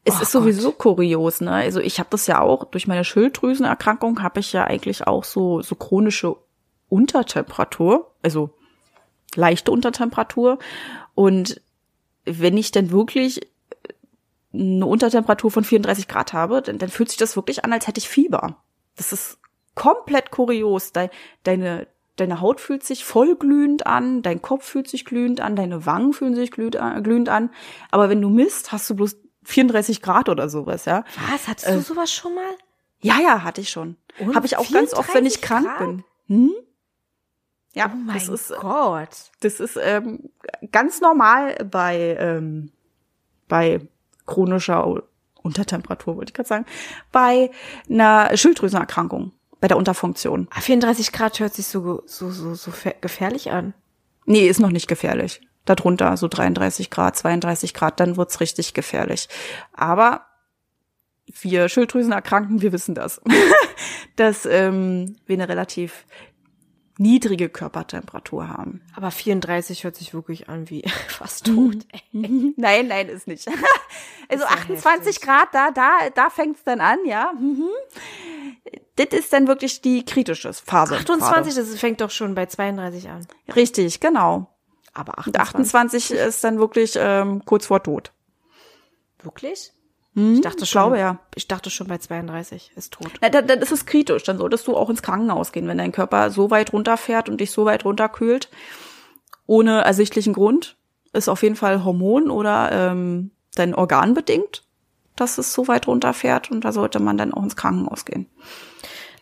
Es 0.08 0.20
Oh 0.20 0.22
ist 0.22 0.32
sowieso 0.32 0.72
kurios, 0.72 1.42
ne? 1.42 1.52
Also 1.52 1.80
ich 1.80 2.00
habe 2.00 2.10
das 2.12 2.28
ja 2.28 2.40
auch 2.40 2.66
durch 2.66 2.88
meine 2.88 3.04
Schilddrüsenerkrankung 3.04 4.22
habe 4.22 4.40
ich 4.40 4.54
ja 4.54 4.64
eigentlich 4.64 5.08
auch 5.08 5.24
so 5.24 5.62
so 5.62 5.76
chronische 5.76 6.36
Untertemperatur, 6.90 8.12
also 8.22 8.52
leichte 9.36 9.72
Untertemperatur. 9.72 10.60
Und 11.16 11.62
wenn 12.26 12.58
ich 12.58 12.72
dann 12.72 12.92
wirklich 12.92 13.42
eine 14.54 14.86
Untertemperatur 14.86 15.52
von 15.52 15.64
34 15.64 16.08
Grad 16.08 16.34
habe, 16.34 16.62
dann, 16.62 16.78
dann 16.78 16.90
fühlt 16.90 17.10
sich 17.10 17.18
das 17.18 17.36
wirklich 17.36 17.66
an, 17.66 17.74
als 17.74 17.88
hätte 17.88 18.00
ich 18.00 18.08
Fieber. 18.08 18.58
Das 18.96 19.12
ist 19.12 19.40
komplett 19.76 20.32
kurios. 20.32 20.94
Dein, 20.94 21.10
deine, 21.44 21.88
deine 22.16 22.40
Haut 22.42 22.62
fühlt 22.62 22.84
sich 22.84 23.04
voll 23.04 23.36
glühend 23.36 23.86
an, 23.86 24.22
dein 24.22 24.42
Kopf 24.42 24.66
fühlt 24.66 24.88
sich 24.88 25.04
glühend 25.04 25.42
an, 25.42 25.56
deine 25.56 25.86
Wangen 25.86 26.14
fühlen 26.14 26.36
sich 26.36 26.52
glühend, 26.52 26.76
äh, 26.76 27.02
glühend 27.02 27.30
an. 27.30 27.50
Aber 27.92 28.10
wenn 28.10 28.22
du 28.22 28.30
misst, 28.30 28.72
hast 28.72 28.90
du 28.90 28.96
bloß 28.96 29.18
34 29.46 30.02
Grad 30.02 30.28
oder 30.30 30.50
sowas, 30.50 30.86
ja. 30.86 31.04
Was? 31.32 31.48
Hattest 31.48 31.68
du 31.68 31.72
Äh, 31.74 31.82
sowas 31.82 32.12
schon 32.12 32.36
mal? 32.36 32.44
Ja, 33.00 33.20
ja, 33.22 33.44
hatte 33.44 33.62
ich 33.62 33.70
schon. 33.70 33.98
Habe 34.34 34.46
ich 34.46 34.58
auch 34.58 34.70
ganz 34.72 34.94
oft, 34.94 35.14
wenn 35.14 35.26
ich 35.26 35.38
34 35.38 35.42
krank 35.42 35.66
Grad? 35.68 35.80
bin. 35.80 36.04
Hm? 36.28 36.52
Ja, 37.74 37.92
Oh 37.94 37.98
mein 37.98 38.16
das 38.16 38.30
ist, 38.30 38.54
Gott. 38.60 39.10
das 39.42 39.60
ist 39.60 39.78
ähm, 39.82 40.30
ganz 40.72 41.02
normal 41.02 41.56
bei, 41.70 42.16
ähm, 42.20 42.72
bei 43.48 43.82
chronischer 44.26 45.04
Untertemperatur, 45.44 46.16
wollte 46.18 46.30
ich 46.30 46.34
gerade 46.34 46.48
sagen, 46.50 46.66
bei 47.12 47.52
einer 47.90 48.36
Schilddrüsenerkrankung, 48.36 49.34
bei 49.60 49.68
der 49.68 49.78
Unterfunktion. 49.78 50.48
Ah, 50.52 50.62
34 50.62 51.12
Grad 51.12 51.40
hört 51.40 51.54
sich 51.54 51.68
so, 51.68 52.02
so, 52.06 52.32
so, 52.32 52.56
so 52.56 52.72
gefährlich 53.02 53.52
an. 53.52 53.74
Nee, 54.26 54.48
ist 54.48 54.60
noch 54.60 54.72
nicht 54.72 54.88
gefährlich. 54.88 55.42
Darunter 55.66 56.16
so 56.18 56.28
33 56.28 56.90
Grad, 56.90 57.18
32 57.18 57.74
Grad, 57.74 58.00
dann 58.00 58.18
wird's 58.18 58.40
richtig 58.40 58.74
gefährlich. 58.74 59.28
Aber 59.74 60.26
wir 61.42 61.70
Schilddrüsenerkrankten, 61.70 62.62
wir 62.62 62.72
wissen 62.72 62.96
das, 62.96 63.22
dass 64.16 64.46
ähm, 64.46 65.18
wir 65.26 65.36
eine 65.36 65.50
relativ 65.50 66.06
niedrige 66.98 67.50
Körpertemperatur 67.50 68.48
haben. 68.48 68.82
Aber 68.96 69.12
34 69.12 69.84
hört 69.84 69.96
sich 69.96 70.14
wirklich 70.14 70.50
an 70.50 70.70
wie 70.70 70.84
fast 71.08 71.46
tot. 71.46 71.78
ey. 71.92 72.54
Nein, 72.58 72.88
nein, 72.88 73.10
ist 73.10 73.28
nicht. 73.28 73.48
Also 74.28 74.44
Ist 74.44 74.50
ja 74.50 74.58
28 74.58 75.06
heftig. 75.06 75.22
Grad, 75.22 75.50
da, 75.54 75.70
da, 75.70 76.10
da 76.16 76.32
fängt's 76.32 76.64
dann 76.64 76.82
an, 76.82 76.98
ja. 77.06 77.32
Mhm. 77.40 77.70
Das 78.96 79.10
ist 79.12 79.32
dann 79.32 79.48
wirklich 79.48 79.82
die 79.82 80.04
kritische 80.04 80.52
Phase. 80.52 80.96
28, 80.96 81.54
das 81.54 81.80
fängt 81.80 82.02
doch 82.02 82.10
schon 82.10 82.34
bei 82.34 82.48
32 82.48 83.08
an. 83.08 83.28
Richtig, 83.56 84.00
genau. 84.00 84.55
Aber 84.96 85.14
Und 85.28 85.38
28. 85.38 86.12
28 86.12 86.12
ist 86.12 86.44
dann 86.44 86.58
wirklich 86.58 86.96
ähm, 86.98 87.44
kurz 87.46 87.68
vor 87.68 87.84
Tod. 87.84 88.12
Wirklich? 89.22 89.72
Hm, 90.16 90.36
Ich 90.36 90.42
dachte 90.42 90.64
ich 90.64 90.70
schon, 90.70 90.82
glaube 90.84 91.00
ja. 91.00 91.20
Ich 91.36 91.48
dachte 91.48 91.70
schon 91.70 91.88
bei 91.88 91.98
32 91.98 92.72
ist 92.76 92.94
tot. 92.94 93.12
Na, 93.22 93.30
dann, 93.30 93.46
dann 93.46 93.60
ist 93.60 93.72
es 93.72 93.86
kritisch. 93.86 94.24
Dann 94.24 94.38
solltest 94.38 94.66
du 94.68 94.76
auch 94.76 94.90
ins 94.90 95.02
Krankenhaus 95.04 95.52
gehen, 95.52 95.68
wenn 95.68 95.78
dein 95.78 95.92
Körper 95.92 96.32
so 96.32 96.50
weit 96.50 96.74
runterfährt 96.74 97.30
und 97.30 97.42
dich 97.42 97.52
so 97.52 97.66
weit 97.66 97.86
runterkühlt, 97.86 98.50
ohne 99.46 99.82
ersichtlichen 99.84 100.34
Grund. 100.34 100.78
Ist 101.14 101.30
auf 101.30 101.44
jeden 101.44 101.56
Fall 101.56 101.84
Hormon 101.84 102.30
oder 102.30 102.72
ähm, 102.72 103.32
dein 103.56 103.76
Organ 103.76 104.14
bedingt, 104.14 104.64
dass 105.16 105.38
es 105.38 105.54
so 105.54 105.68
weit 105.68 105.88
runterfährt 105.88 106.52
und 106.52 106.66
da 106.66 106.72
sollte 106.72 107.00
man 107.00 107.18
dann 107.18 107.34
auch 107.34 107.44
ins 107.44 107.56
Krankenhaus 107.56 108.06
gehen. 108.06 108.28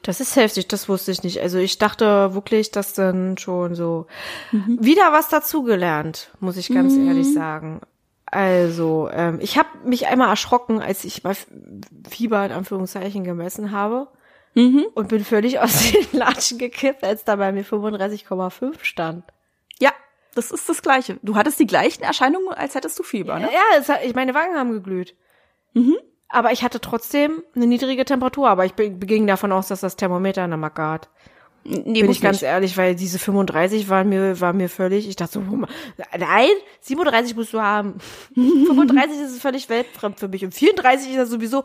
Das 0.04 0.20
ist 0.20 0.36
heftig, 0.36 0.68
das 0.68 0.90
wusste 0.90 1.12
ich 1.12 1.24
nicht. 1.24 1.42
Also 1.42 1.58
ich 1.58 1.78
dachte 1.78 2.34
wirklich, 2.34 2.72
dass 2.72 2.94
dann 2.94 3.38
schon 3.38 3.74
so 3.74 4.06
wieder 4.82 5.12
was 5.14 5.30
dazugelernt, 5.30 6.30
muss 6.40 6.58
ich 6.58 6.70
ganz 6.70 6.94
ehrlich 6.96 7.34
sagen. 7.34 7.82
Also, 8.26 9.10
ähm, 9.14 9.38
ich 9.42 9.58
habe 9.58 9.70
mich 9.86 10.08
einmal 10.08 10.30
erschrocken, 10.30 10.82
als 10.82 11.06
ich 11.06 11.22
bei 11.22 11.34
Fieber 12.10 12.44
in 12.46 12.52
Anführungszeichen 12.52 13.24
gemessen 13.24 13.72
habe 13.72 14.08
und 14.96 15.08
bin 15.08 15.24
völlig 15.24 15.60
aus 15.62 15.92
den 15.92 16.20
Latschen 16.20 16.58
gekippt, 16.58 17.04
als 17.04 17.24
da 17.24 17.36
bei 17.36 17.52
mir 17.52 17.64
35,5 17.64 18.84
stand. 18.84 19.24
Ja, 19.80 19.92
das 20.36 20.52
ist 20.52 20.68
das 20.68 20.82
Gleiche. 20.82 21.20
Du 21.22 21.36
hattest 21.36 21.60
die 21.60 21.68
gleichen 21.68 22.04
Erscheinungen, 22.04 22.50
als 22.50 22.76
hättest 22.76 22.98
du 22.98 23.04
Fieber, 23.04 23.38
ne? 23.40 23.50
Ja, 23.54 23.80
es 23.80 23.88
hat, 23.88 24.04
ich, 24.04 24.16
meine 24.16 24.34
Wangen 24.34 24.58
haben 24.58 24.72
geglüht. 24.72 25.16
Aber 26.34 26.52
ich 26.52 26.64
hatte 26.64 26.82
trotzdem 26.82 27.44
eine 27.56 27.68
niedrige 27.68 28.06
Temperatur, 28.06 28.50
aber 28.50 28.66
ich 28.66 28.74
ging 28.76 29.28
davon 29.28 29.52
aus, 29.52 29.68
dass 29.68 29.82
das 29.82 29.96
Thermometer 29.96 30.44
eine 30.44 30.58
Macke 30.58 30.82
hat. 30.82 31.10
Nee, 31.64 32.02
Bin 32.02 32.12
ich 32.12 32.22
ganz 32.22 32.42
nicht. 32.42 32.50
ehrlich, 32.50 32.76
weil 32.76 32.96
diese 32.96 33.20
35 33.20 33.88
waren 33.88 34.10
mir, 34.10 34.42
war 34.42 34.52
mir 34.52 34.68
völlig, 34.68 35.08
ich 35.08 35.16
dachte 35.16 35.34
so, 35.34 35.42
nein, 36.18 36.50
37 36.82 37.36
musst 37.36 37.54
du 37.54 37.62
haben. 37.62 38.00
35 38.36 39.18
ist 39.22 39.42
völlig 39.42 39.70
weltfremd 39.70 40.20
für 40.20 40.28
mich 40.28 40.44
und 40.44 40.54
34 40.54 41.12
ist 41.12 41.18
das 41.18 41.30
sowieso 41.30 41.64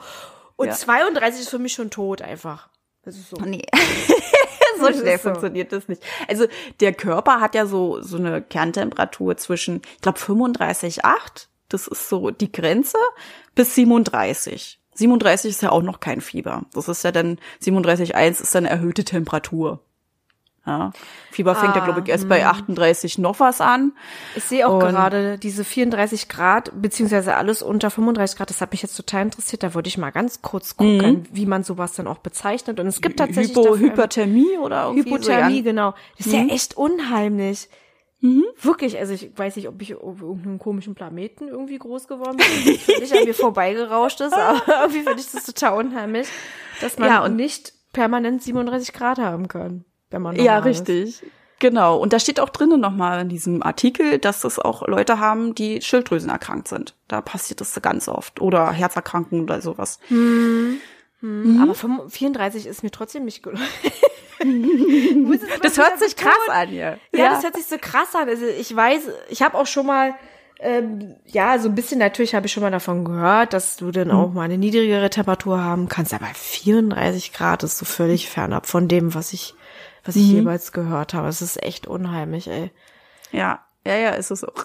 und 0.57 0.69
Ja. 0.69 0.75
32 0.75 1.41
ist 1.41 1.49
für 1.49 1.59
mich 1.59 1.73
schon 1.73 1.91
tot 1.91 2.23
einfach. 2.23 2.69
Das 3.03 3.17
ist 3.17 3.31
so. 3.31 3.37
Nee. 3.39 3.65
so 4.79 4.93
schnell 4.93 5.17
so. 5.19 5.31
funktioniert 5.31 5.73
das 5.73 5.89
nicht. 5.89 6.03
Also 6.29 6.47
der 6.81 6.93
Körper 6.93 7.41
hat 7.41 7.55
ja 7.57 7.65
so 7.67 8.01
so 8.03 8.19
eine 8.19 8.43
Kerntemperatur 8.43 9.37
zwischen, 9.39 9.81
ich 9.97 10.03
glaube 10.03 10.19
35,8, 10.19 11.48
das 11.69 11.87
ist 11.87 12.09
so 12.09 12.31
die 12.31 12.51
Grenze, 12.53 12.99
bis 13.55 13.75
37. 13.75 14.79
37 14.95 15.51
ist 15.51 15.63
ja 15.63 15.71
auch 15.71 15.83
noch 15.83 16.01
kein 16.01 16.21
Fieber. 16.21 16.63
Das 16.75 16.89
ist 16.89 17.05
ja 17.05 17.13
dann 17.13 17.39
37,1 17.63 18.43
ist 18.43 18.55
dann 18.55 18.65
erhöhte 18.65 19.05
Temperatur. 19.05 19.81
Ja. 20.67 20.93
Fieber 21.31 21.55
fängt 21.55 21.77
ja, 21.77 21.81
Ah, 21.83 21.85
glaube 21.87 22.03
ich, 22.05 22.09
erst 22.11 22.29
bei 22.29 22.45
38 22.45 23.17
noch 23.17 23.41
was 23.41 23.63
an. 23.63 23.93
Ich 24.37 24.45
sehe 24.45 24.69
auch 24.69 24.75
Und- 24.75 24.81
gerade 24.91 25.39
diese 25.39 25.65
34 25.65 26.29
Grad, 26.29 26.73
beziehungsweise 26.83 27.37
alles 27.37 27.63
unter 27.63 27.91
35 27.91 28.37
Grad, 28.37 28.51
das 28.51 28.61
hat 28.61 28.73
mich 28.73 28.83
jetzt 28.83 28.95
total 28.95 29.23
interessiert. 29.23 29.63
Da 29.63 29.73
wollte 29.73 29.89
ich 29.89 29.97
mal 29.97 30.11
ganz 30.11 30.43
kurz 30.43 30.77
gucken, 30.77 31.27
wie 31.33 31.47
man 31.47 31.65
sowas 31.65 31.95
dann 31.95 32.07
auch 32.07 32.19
bezeichnet. 32.19 32.81
Und 32.81 32.87
es 32.87 33.01
gibt 33.01 33.19
tatsächlich 33.19 33.57
Hypo, 33.57 33.63
dafür 33.63 33.79
Hyperthermie 33.79 34.59
oder 34.61 34.89
irgendwie 34.89 35.09
Hypothermie, 35.11 35.53
so. 35.53 35.57
ja. 35.59 35.63
genau. 35.63 35.95
Das 36.19 36.27
ist 36.27 36.33
ja 36.35 36.41
echt 36.47 36.77
unheimlich. 36.77 37.69
Wirklich, 38.21 38.99
also 38.99 39.13
ich 39.15 39.31
weiß 39.39 39.55
nicht, 39.57 39.69
ob 39.69 39.81
ich 39.81 39.95
auf 39.95 40.21
irgendeinem 40.21 40.59
komischen 40.59 40.95
Planeten 40.97 41.47
irgendwie 41.49 41.79
groß 41.79 42.09
geworden 42.09 42.37
bin, 42.39 42.75
das 42.75 42.83
völlig 42.83 43.17
an 43.17 43.25
mir 43.25 43.35
vorbeigerauscht 43.35 44.21
ist, 44.21 44.33
aber 44.35 44.61
irgendwie 44.83 45.03
finde 45.03 45.21
ich 45.21 45.31
das 45.31 45.45
total 45.45 45.79
unheimlich, 45.79 46.27
dass 46.81 46.99
man 46.99 47.09
Ja, 47.09 47.25
und- 47.25 47.37
nicht 47.37 47.73
permanent 47.93 48.43
37 48.43 48.93
Grad 48.93 49.19
haben 49.19 49.47
kann, 49.49 49.85
wenn 50.11 50.23
man 50.23 50.35
Ja, 50.37 50.57
normal 50.57 50.71
ist. 50.71 50.81
richtig. 50.89 51.23
Genau. 51.61 51.97
Und 51.99 52.13
da 52.13 52.21
steht 52.21 52.39
auch 52.39 52.51
drinnen 52.51 52.81
nochmal 52.81 53.21
in 53.23 53.29
diesem 53.29 53.63
Artikel, 53.65 54.19
dass 54.19 54.45
es 54.45 54.61
auch 54.61 54.87
Leute 54.87 55.19
haben, 55.19 55.57
die 55.57 55.83
Schilddrüsen 55.83 56.31
erkrankt 56.31 56.69
sind. 56.69 56.95
Da 57.09 57.21
passiert 57.21 57.61
das 57.61 57.81
ganz 57.83 58.07
oft. 58.09 58.41
Oder 58.41 58.71
Herzerkrankungen 58.71 59.43
oder 59.45 59.61
sowas. 59.61 59.99
Aber 61.21 61.75
35 61.75 62.13
34 62.17 62.67
ist 62.67 62.83
mir 62.85 62.91
trotzdem 62.93 63.25
nicht 63.25 63.43
gelungen. 63.43 63.63
Das 65.63 65.79
hört 65.79 65.99
sich 65.99 66.17
krass 66.17 66.33
an, 66.49 66.73
ja. 66.73 66.97
Ja, 67.13 67.31
das 67.31 67.43
hört 67.43 67.57
sich 67.57 67.67
so 67.67 67.77
krass 67.79 68.15
an. 68.15 68.29
Also 68.29 68.47
ich 68.47 68.75
weiß, 68.75 69.03
ich 69.29 69.43
habe 69.43 69.57
auch 69.57 69.67
schon 69.67 69.87
mal, 69.87 70.15
ähm, 70.61 71.15
ja, 71.27 71.59
so 71.59 71.69
ein 71.69 71.75
bisschen 71.75 71.99
natürlich 71.99 72.35
habe 72.35 72.47
ich 72.47 72.53
schon 72.53 72.63
mal 72.63 72.71
davon 72.71 73.05
gehört, 73.05 73.53
dass 73.53 73.77
du 73.77 73.91
dann 73.91 74.11
auch 74.11 74.33
mal 74.33 74.43
eine 74.43 74.59
niedrigere 74.59 75.11
Temperatur 75.11 75.63
haben 75.63 75.89
kannst. 75.89 76.15
Aber 76.15 76.27
34 76.27 77.33
Grad 77.33 77.63
ist 77.63 77.79
so 77.79 77.85
völlig 77.85 78.29
fernab 78.29 78.67
von 78.67 78.89
dem, 78.89 79.15
was 79.15 79.33
ich, 79.33 79.55
was 80.05 80.17
ich 80.17 80.29
jemals 80.29 80.73
gehört 80.73 81.15
habe. 81.15 81.29
Es 81.29 81.43
ist 81.43 81.63
echt 81.63 81.87
unheimlich, 81.87 82.49
ey. 82.49 82.71
Ja. 83.31 83.65
Ja, 83.87 83.97
ja, 83.97 84.11
ist 84.11 84.31
es 84.31 84.45
auch. 84.45 84.65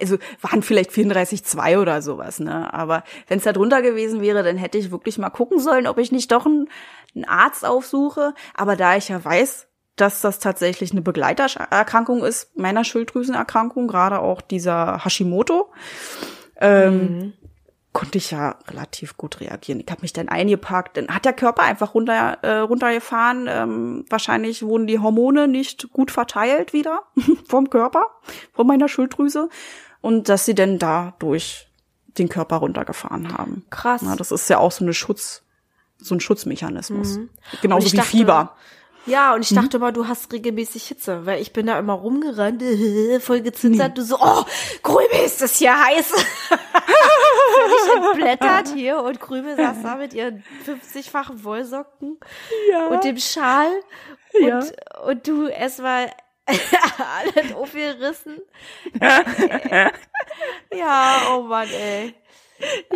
Also 0.00 0.18
waren 0.42 0.62
vielleicht 0.62 0.90
34,2 0.90 1.78
oder 1.78 2.02
sowas, 2.02 2.40
ne? 2.40 2.72
Aber 2.74 3.04
wenn 3.26 3.38
es 3.38 3.44
da 3.44 3.52
drunter 3.52 3.80
gewesen 3.80 4.20
wäre, 4.20 4.42
dann 4.42 4.58
hätte 4.58 4.76
ich 4.76 4.90
wirklich 4.90 5.16
mal 5.16 5.30
gucken 5.30 5.60
sollen, 5.60 5.86
ob 5.86 5.98
ich 5.98 6.12
nicht 6.12 6.30
doch 6.30 6.44
einen, 6.44 6.68
einen 7.14 7.24
Arzt 7.24 7.64
aufsuche. 7.64 8.34
Aber 8.54 8.76
da 8.76 8.96
ich 8.96 9.08
ja 9.08 9.24
weiß, 9.24 9.66
dass 9.96 10.20
das 10.20 10.38
tatsächlich 10.38 10.92
eine 10.92 11.02
Begleiterkrankung 11.02 12.24
ist, 12.24 12.56
meiner 12.56 12.84
Schilddrüsenerkrankung, 12.84 13.88
gerade 13.88 14.20
auch 14.20 14.40
dieser 14.40 15.04
Hashimoto, 15.04 15.72
ähm, 16.56 17.32
konnte 17.92 18.18
ich 18.18 18.30
ja 18.30 18.56
relativ 18.68 19.16
gut 19.16 19.40
reagieren. 19.40 19.80
Ich 19.80 19.90
habe 19.90 20.02
mich 20.02 20.12
dann 20.12 20.28
eingepackt, 20.28 20.96
dann 20.96 21.08
hat 21.08 21.24
der 21.24 21.32
Körper 21.32 21.62
einfach 21.62 21.94
runter, 21.94 22.38
äh, 22.42 22.58
runtergefahren. 22.58 23.48
Ähm, 23.48 24.04
wahrscheinlich 24.08 24.62
wurden 24.62 24.86
die 24.86 25.00
Hormone 25.00 25.48
nicht 25.48 25.90
gut 25.92 26.10
verteilt 26.10 26.72
wieder 26.72 27.02
vom 27.48 27.70
Körper, 27.70 28.06
von 28.52 28.66
meiner 28.66 28.88
Schilddrüse. 28.88 29.48
Und 30.00 30.28
dass 30.28 30.44
sie 30.44 30.54
dann 30.54 30.78
dadurch 30.78 31.68
den 32.18 32.28
Körper 32.28 32.56
runtergefahren 32.56 33.36
haben. 33.36 33.64
Krass. 33.70 34.02
Ja, 34.02 34.14
das 34.14 34.30
ist 34.30 34.48
ja 34.48 34.58
auch 34.58 34.72
so 34.72 34.84
eine 34.84 34.94
Schutz, 34.94 35.42
so 35.98 36.14
ein 36.14 36.20
Schutzmechanismus. 36.20 37.16
Und 37.18 37.30
Genauso 37.62 37.86
ich 37.86 37.92
wie 37.92 37.96
dachte- 37.96 38.10
Fieber. 38.10 38.56
Ja, 39.06 39.32
und 39.34 39.40
ich 39.40 39.54
dachte 39.54 39.78
immer, 39.78 39.90
du 39.90 40.06
hast 40.06 40.30
regelmäßig 40.34 40.86
Hitze, 40.88 41.24
weil 41.24 41.40
ich 41.40 41.54
bin 41.54 41.64
da 41.66 41.78
immer 41.78 41.94
rumgerannt, 41.94 42.62
voll 43.22 43.40
gezittert, 43.40 43.96
du 43.96 44.02
so, 44.02 44.18
oh, 44.20 44.44
Krümel, 44.82 45.24
ist 45.24 45.40
das 45.40 45.56
hier 45.56 45.72
heiß. 45.82 46.10
Völlig 47.54 47.96
entblättert 48.04 48.68
hier 48.74 48.98
und 49.02 49.18
Krümel 49.18 49.56
saß 49.56 49.76
da 49.82 49.96
mit 49.96 50.12
ihren 50.12 50.44
50-fachen 50.66 51.42
Wollsocken 51.42 52.18
und 52.90 53.04
dem 53.04 53.16
Schal 53.16 53.70
und, 54.34 54.46
Ja. 54.46 54.62
und 55.06 55.26
du 55.26 55.46
erstmal 55.46 56.10
alles 56.46 57.54
aufgerissen. 57.54 58.38
ja, 60.72 61.20
oh 61.34 61.42
Mann, 61.42 61.68
ey. 61.68 62.14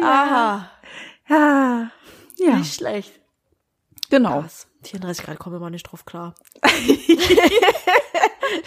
Aha, 0.00 0.70
Ja, 1.28 1.90
ja, 2.44 2.56
nicht 2.56 2.74
schlecht. 2.74 3.12
Genau. 4.10 4.40
Spaß. 4.40 4.66
34 4.84 5.24
Grad 5.24 5.38
kommen 5.38 5.56
wir 5.56 5.60
mal 5.60 5.70
nicht 5.70 5.84
drauf 5.84 6.04
klar. 6.04 6.34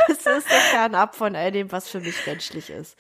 das 0.07 0.17
ist 0.17 0.23
so 0.23 0.55
fernab 0.71 1.15
von 1.15 1.35
all 1.35 1.51
dem, 1.51 1.71
was 1.71 1.89
für 1.89 1.99
mich 1.99 2.25
menschlich 2.25 2.69
ist. 2.69 2.95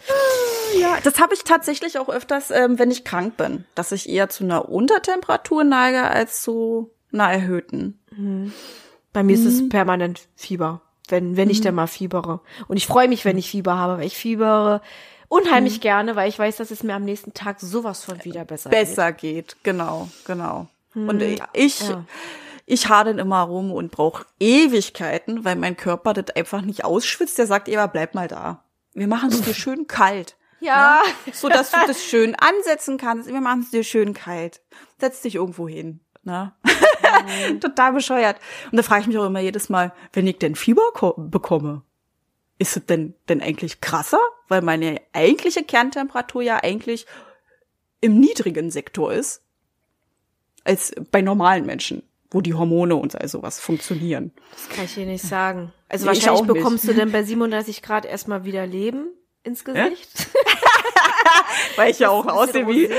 Ja, 0.79 0.99
das 1.03 1.19
habe 1.19 1.33
ich 1.33 1.43
tatsächlich 1.43 1.97
auch 1.97 2.09
öfters, 2.09 2.51
ähm, 2.51 2.77
wenn 2.77 2.91
ich 2.91 3.03
krank 3.03 3.37
bin, 3.37 3.65
dass 3.73 3.91
ich 3.91 4.09
eher 4.09 4.29
zu 4.29 4.43
einer 4.43 4.69
Untertemperatur 4.69 5.63
neige 5.63 6.03
als 6.03 6.41
zu 6.41 6.91
einer 7.11 7.31
erhöhten. 7.31 7.99
Bei 9.13 9.23
mir 9.23 9.33
ist 9.33 9.45
es 9.45 9.69
permanent 9.69 10.27
Fieber, 10.35 10.81
wenn, 11.07 11.37
wenn 11.37 11.49
ich 11.49 11.61
denn 11.61 11.75
mal 11.75 11.87
fiebere. 11.87 12.41
Und 12.67 12.77
ich 12.77 12.87
freue 12.87 13.07
mich, 13.07 13.25
wenn 13.25 13.37
ich 13.37 13.49
Fieber 13.49 13.77
habe, 13.77 13.99
weil 13.99 14.07
ich 14.07 14.17
fiebere 14.17 14.81
unheimlich 15.27 15.81
gerne, 15.81 16.15
weil 16.15 16.29
ich 16.29 16.39
weiß, 16.39 16.57
dass 16.57 16.71
es 16.71 16.83
mir 16.83 16.95
am 16.95 17.03
nächsten 17.03 17.33
Tag 17.33 17.59
sowas 17.59 18.03
von 18.03 18.23
wieder 18.23 18.45
besser, 18.45 18.69
geht. 18.69 18.79
Besser 18.79 19.11
geht, 19.11 19.57
genau, 19.63 20.09
genau. 20.25 20.67
Und 20.93 21.21
ich, 21.53 21.81
ja. 21.81 22.05
ich 22.65 22.87
hadern 22.87 23.19
immer 23.19 23.41
rum 23.41 23.71
und 23.73 23.91
brauche 23.91 24.25
Ewigkeiten, 24.39 25.43
weil 25.43 25.57
mein 25.57 25.75
Körper 25.75 26.13
das 26.13 26.35
einfach 26.35 26.61
nicht 26.61 26.85
ausschwitzt. 26.85 27.37
Der 27.37 27.47
sagt, 27.47 27.67
Eva, 27.67 27.87
bleib 27.87 28.15
mal 28.15 28.27
da. 28.29 28.63
Wir 28.93 29.07
machen 29.07 29.29
es 29.29 29.41
dir 29.41 29.53
schön 29.53 29.87
kalt. 29.87 30.35
Ja. 30.61 31.01
so 31.31 31.47
dass 31.47 31.69
du 31.69 31.77
das 31.85 32.03
schön 32.03 32.33
ansetzen 32.33 32.97
kannst. 32.97 33.27
Wir 33.27 33.41
machen 33.41 33.59
es 33.61 33.69
dir 33.69 33.83
schön 33.83 34.15
kalt. 34.15 34.61
Setz 34.99 35.21
dich 35.21 35.35
irgendwo 35.35 35.67
hin. 35.67 35.99
Ne? 36.23 36.53
Total 37.61 37.93
bescheuert. 37.93 38.37
Und 38.71 38.77
da 38.77 38.81
frage 38.81 39.01
ich 39.01 39.07
mich 39.07 39.17
auch 39.17 39.25
immer 39.25 39.41
jedes 39.41 39.69
Mal, 39.69 39.93
wenn 40.13 40.25
ich 40.25 40.39
denn 40.39 40.55
Fieber 40.55 40.91
ko- 40.93 41.13
bekomme, 41.17 41.83
ist 42.57 42.77
es 42.77 42.85
denn, 42.85 43.13
denn 43.29 43.41
eigentlich 43.41 43.81
krasser? 43.81 44.19
Weil 44.47 44.61
meine 44.61 45.01
eigentliche 45.13 45.63
Kerntemperatur 45.63 46.41
ja 46.41 46.57
eigentlich 46.63 47.05
im 48.01 48.19
niedrigen 48.19 48.71
Sektor 48.71 49.11
ist, 49.13 49.41
als 50.63 50.93
bei 51.11 51.21
normalen 51.21 51.65
Menschen, 51.65 52.03
wo 52.31 52.41
die 52.41 52.53
Hormone 52.53 52.95
und 52.95 53.19
all 53.19 53.27
sowas 53.27 53.59
funktionieren. 53.59 54.31
Das 54.51 54.69
kann 54.69 54.85
ich 54.85 54.95
dir 54.95 55.05
nicht 55.05 55.23
sagen. 55.23 55.71
Also 55.89 56.05
Nee, 56.05 56.11
ich 56.13 56.25
wahrscheinlich 56.25 56.47
nicht. 56.47 56.53
bekommst 56.55 56.87
du 56.87 56.93
denn 56.95 57.11
bei 57.11 57.23
37 57.23 57.81
Grad 57.81 58.05
erstmal 58.05 58.45
wieder 58.45 58.65
Leben 58.65 59.07
ins 59.45 59.63
Gesicht. 59.63 60.09
Weil 61.75 61.91
ich 61.91 61.99
ja 61.99 62.09
auch 62.09 62.25
aussehe 62.25 62.67
wie, 62.67 62.89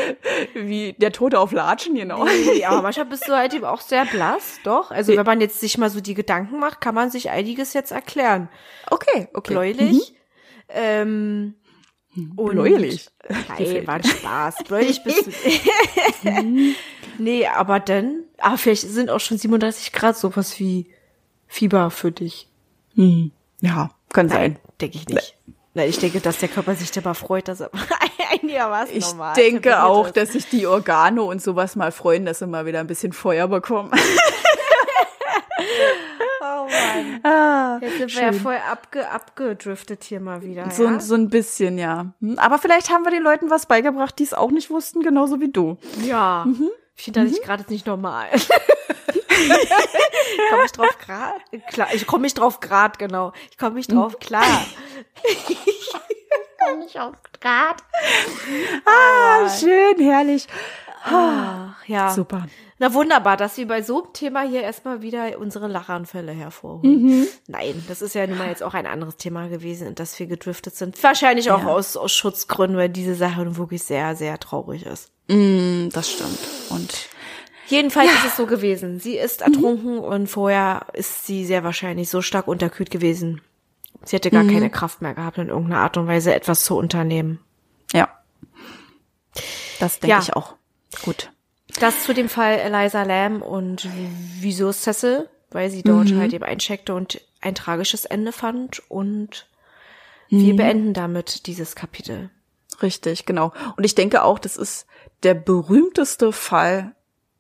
wie 0.55 0.93
der 0.94 1.12
Tote 1.12 1.39
auf 1.39 1.52
Latschen, 1.52 1.94
genau. 1.94 2.24
Nee, 2.24 2.64
aber 2.64 2.82
manchmal 2.82 3.06
bist 3.06 3.27
du 3.28 3.32
halt 3.32 3.55
eben 3.55 3.64
auch 3.64 3.81
sehr 3.81 4.05
blass, 4.06 4.59
doch. 4.64 4.90
Also 4.90 5.16
wenn 5.16 5.27
man 5.27 5.40
jetzt 5.40 5.60
sich 5.60 5.78
mal 5.78 5.90
so 5.90 6.01
die 6.01 6.14
Gedanken 6.14 6.59
macht, 6.59 6.81
kann 6.81 6.94
man 6.94 7.10
sich 7.10 7.31
einiges 7.31 7.73
jetzt 7.73 7.90
erklären. 7.93 8.48
Okay, 8.90 9.28
okay. 9.35 9.52
Bläulich. 9.52 10.14
Ähm, 10.68 11.55
und- 12.36 12.51
Bläulich? 12.52 13.09
Nein, 13.28 13.86
war 13.86 13.94
ein 13.94 14.05
Spaß. 14.05 14.56
Bläulich 14.64 15.02
bist 15.05 15.27
du. 15.27 15.31
nee, 17.18 17.47
aber 17.47 17.81
dann, 17.81 18.24
aber 18.39 18.59
vielleicht 18.59 18.82
sind 18.82 19.10
auch 19.10 19.20
schon 19.20 19.39
37 19.39 19.93
Grad 19.93 20.16
sowas 20.16 20.59
wie 20.59 20.86
Fieber 21.47 21.90
für 21.90 22.12
dich. 22.12 22.48
Hm. 22.94 23.31
Ja, 23.60 23.90
kann 24.12 24.28
sein. 24.28 24.59
denke 24.81 24.98
ich 24.98 25.09
nicht. 25.09 25.36
Nein, 25.77 25.90
ich 25.90 25.98
denke, 25.98 26.20
dass 26.20 26.39
der 26.39 26.48
Körper 26.48 26.74
sich 26.74 26.90
dabei 26.90 27.12
freut, 27.12 27.48
dass 27.48 27.61
er 27.61 27.70
einigermaßen 28.32 28.97
Ich 28.97 29.07
normal 29.11 29.35
denke 29.35 29.61
temperiert 29.61 29.82
auch, 29.85 30.07
ist. 30.07 30.16
dass 30.16 30.32
sich 30.32 30.48
die 30.48 30.66
Organe 30.66 31.23
und 31.23 31.43
sowas 31.43 31.77
mal 31.77 31.93
freuen, 31.93 32.24
dass 32.24 32.39
sie 32.39 32.47
mal 32.47 32.65
wieder 32.65 32.81
ein 32.81 32.86
bisschen 32.86 33.12
Feuer 33.12 33.47
bekommen. 33.47 33.90
Oh 36.40 36.69
Mann. 36.69 37.20
Ah, 37.24 37.78
Jetzt 37.81 37.98
sind 37.98 38.15
wir 38.15 38.23
ja 38.23 38.32
voll 38.32 38.57
abge 38.70 39.09
abgedriftet 39.11 40.05
hier 40.05 40.20
mal 40.20 40.43
wieder. 40.43 40.70
so, 40.70 40.85
ja? 40.85 41.01
so 41.01 41.15
ein 41.15 41.28
bisschen, 41.28 41.77
ja. 41.78 42.12
Hm, 42.20 42.39
Aber 42.39 42.59
vielleicht 42.59 42.90
haben 42.90 43.05
wir 43.05 43.11
den 43.11 43.23
Leuten 43.23 43.51
was 43.51 43.66
beigebracht, 43.66 44.19
die 44.19 44.23
es 44.24 44.32
auch 44.35 44.51
nicht 44.51 44.70
wussten, 44.70 45.03
genauso 45.03 45.40
wie 45.40 45.51
du. 45.51 45.77
Ja. 46.05 46.44
Mhm. 46.47 46.70
Ich 46.97 47.05
finde 47.05 47.23
das 47.23 47.31
nicht 47.31 47.43
gerade 47.43 47.65
nicht 47.69 47.86
normal. 47.86 48.27
Komme 50.51 50.65
ich 50.65 50.73
drauf 50.73 50.98
grad? 50.98 51.35
Klar, 51.73 51.89
ich 51.94 52.07
komme 52.07 52.23
nicht 52.23 52.39
drauf 52.39 52.61
grad, 52.61 52.98
genau. 52.98 53.32
Ich 53.51 53.59
komme 53.59 53.77
nicht 53.77 53.93
drauf 53.93 54.19
klar. 54.19 54.65
ich 55.23 55.93
komme 56.59 56.78
nicht 56.85 56.98
auf 56.98 57.15
grad. 57.40 57.82
Ah, 58.85 59.48
schön, 59.48 59.98
herrlich. 60.01 60.47
Ach, 61.05 61.74
ja. 61.86 62.11
Super. 62.11 62.47
Na 62.78 62.93
wunderbar, 62.93 63.39
dass 63.39 63.57
wir 63.57 63.66
bei 63.66 63.81
so 63.81 64.03
einem 64.03 64.12
Thema 64.12 64.43
hier 64.43 64.62
erstmal 64.62 65.01
wieder 65.01 65.39
unsere 65.39 65.66
Lachanfälle 65.66 66.32
hervorholen. 66.32 67.03
Mhm. 67.20 67.28
Nein, 67.47 67.82
das 67.89 68.03
ist 68.03 68.15
ja 68.15 68.27
nun 68.27 68.36
mal 68.36 68.48
jetzt 68.48 68.62
auch 68.62 68.74
ein 68.74 68.86
anderes 68.86 69.16
Thema 69.16 69.48
gewesen, 69.48 69.86
in 69.86 69.94
das 69.94 70.19
wir 70.19 70.27
gedriftet 70.27 70.74
sind. 70.77 71.03
Wahrscheinlich 71.03 71.51
auch 71.51 71.62
Ja. 71.62 71.69
aus, 71.69 71.97
aus 71.97 72.12
Schutzgründen, 72.12 72.77
weil 72.77 72.90
diese 72.90 73.15
Sache 73.15 73.43
nun 73.44 73.57
wirklich 73.57 73.82
sehr, 73.82 74.15
sehr 74.15 74.39
traurig 74.39 74.85
ist. 74.85 75.11
Mm, 75.28 75.89
das 75.90 76.11
stimmt. 76.12 76.39
Und 76.69 77.09
Jedenfalls 77.69 78.11
ist 78.13 78.25
es 78.27 78.37
so 78.37 78.47
gewesen. 78.47 79.01
Sie 79.01 79.17
ist 79.17 79.41
Mhm. 79.47 79.55
ertrunken 79.55 79.99
und 79.99 80.27
vorher 80.29 80.87
ist 80.93 81.27
sie 81.27 81.45
sehr 81.45 81.65
wahrscheinlich 81.65 82.09
so 82.11 82.23
stark 82.23 82.47
unterkühlt 82.49 82.91
gewesen. 82.91 83.41
Sie 84.05 84.17
hätte 84.17 84.29
Mhm. 84.29 84.33
gar 84.35 84.45
keine 84.45 84.71
Kraft 84.71 85.03
mehr 85.03 85.15
gehabt, 85.15 85.39
in 85.39 85.49
irgendeiner 85.49 85.81
Art 85.83 85.97
und 85.97 86.07
Weise 86.07 86.35
etwas 86.35 86.65
zu 86.65 86.77
unternehmen. 86.77 87.41
ja, 87.93 88.09
das 89.81 90.01
denke 90.01 90.17
Ja. 90.17 90.21
ich 90.23 90.35
auch. 90.35 90.55
Gut. 91.03 91.31
Das 91.79 92.05
zu 92.05 92.15
dem 92.15 92.29
Fall 92.29 92.59
Eliza 92.59 93.03
Lamb 93.03 93.43
und 93.43 93.87
wieso 94.41 94.73
Cecil, 94.73 95.29
weil 95.51 95.71
sie 95.71 95.83
dort 95.83 96.11
Mhm. 96.11 96.19
halt 96.19 96.33
eben 96.33 96.45
eincheckte 96.45 96.95
und 96.95 97.21
ein 97.41 97.55
tragisches 97.55 98.05
Ende 98.05 98.33
fand 98.33 98.83
und 98.91 99.47
wir 100.29 100.55
Mhm. 100.55 100.57
beenden 100.57 100.93
damit 100.95 101.47
dieses 101.47 101.77
Kapitel. 101.77 102.31
Richtig, 102.83 103.25
genau. 103.27 103.53
Und 103.77 103.85
ich 103.85 103.95
denke 103.95 104.23
auch, 104.25 104.39
das 104.41 104.57
ist 104.57 104.87
der 105.23 105.35
berühmteste 105.35 106.33
Fall, 106.33 106.95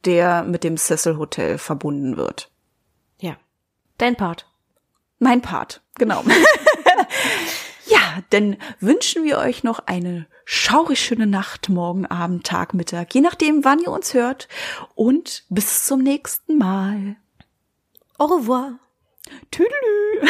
der 0.06 0.44
mit 0.44 0.64
dem 0.64 0.76
Cecil 0.76 1.18
Hotel 1.18 1.58
verbunden 1.58 2.16
wird. 2.16 2.50
Ja. 3.20 3.36
Dein 3.98 4.16
Part. 4.16 4.46
Mein 5.18 5.42
Part, 5.42 5.82
genau. 5.98 6.22
ja, 7.86 8.22
dann 8.30 8.56
wünschen 8.80 9.24
wir 9.24 9.38
euch 9.38 9.64
noch 9.64 9.80
eine 9.80 10.26
schaurig 10.44 11.00
schöne 11.00 11.26
Nacht, 11.26 11.68
morgen 11.68 12.06
Abend, 12.06 12.46
Tag, 12.46 12.74
Mittag, 12.74 13.14
je 13.14 13.20
nachdem, 13.20 13.64
wann 13.64 13.80
ihr 13.80 13.90
uns 13.90 14.14
hört. 14.14 14.48
Und 14.94 15.44
bis 15.48 15.84
zum 15.84 16.02
nächsten 16.02 16.58
Mal. 16.58 17.16
Au 18.18 18.26
revoir. 18.26 18.78
Tüdelü. 19.50 20.20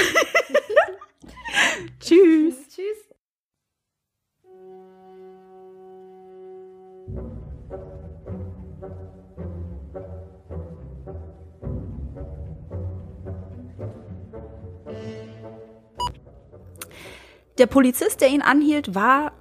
Tschüss. 2.00 2.54
Tschüss. 2.68 3.05
Der 17.58 17.66
Polizist, 17.66 18.20
der 18.20 18.28
ihn 18.28 18.42
anhielt, 18.42 18.94
war 18.94 19.32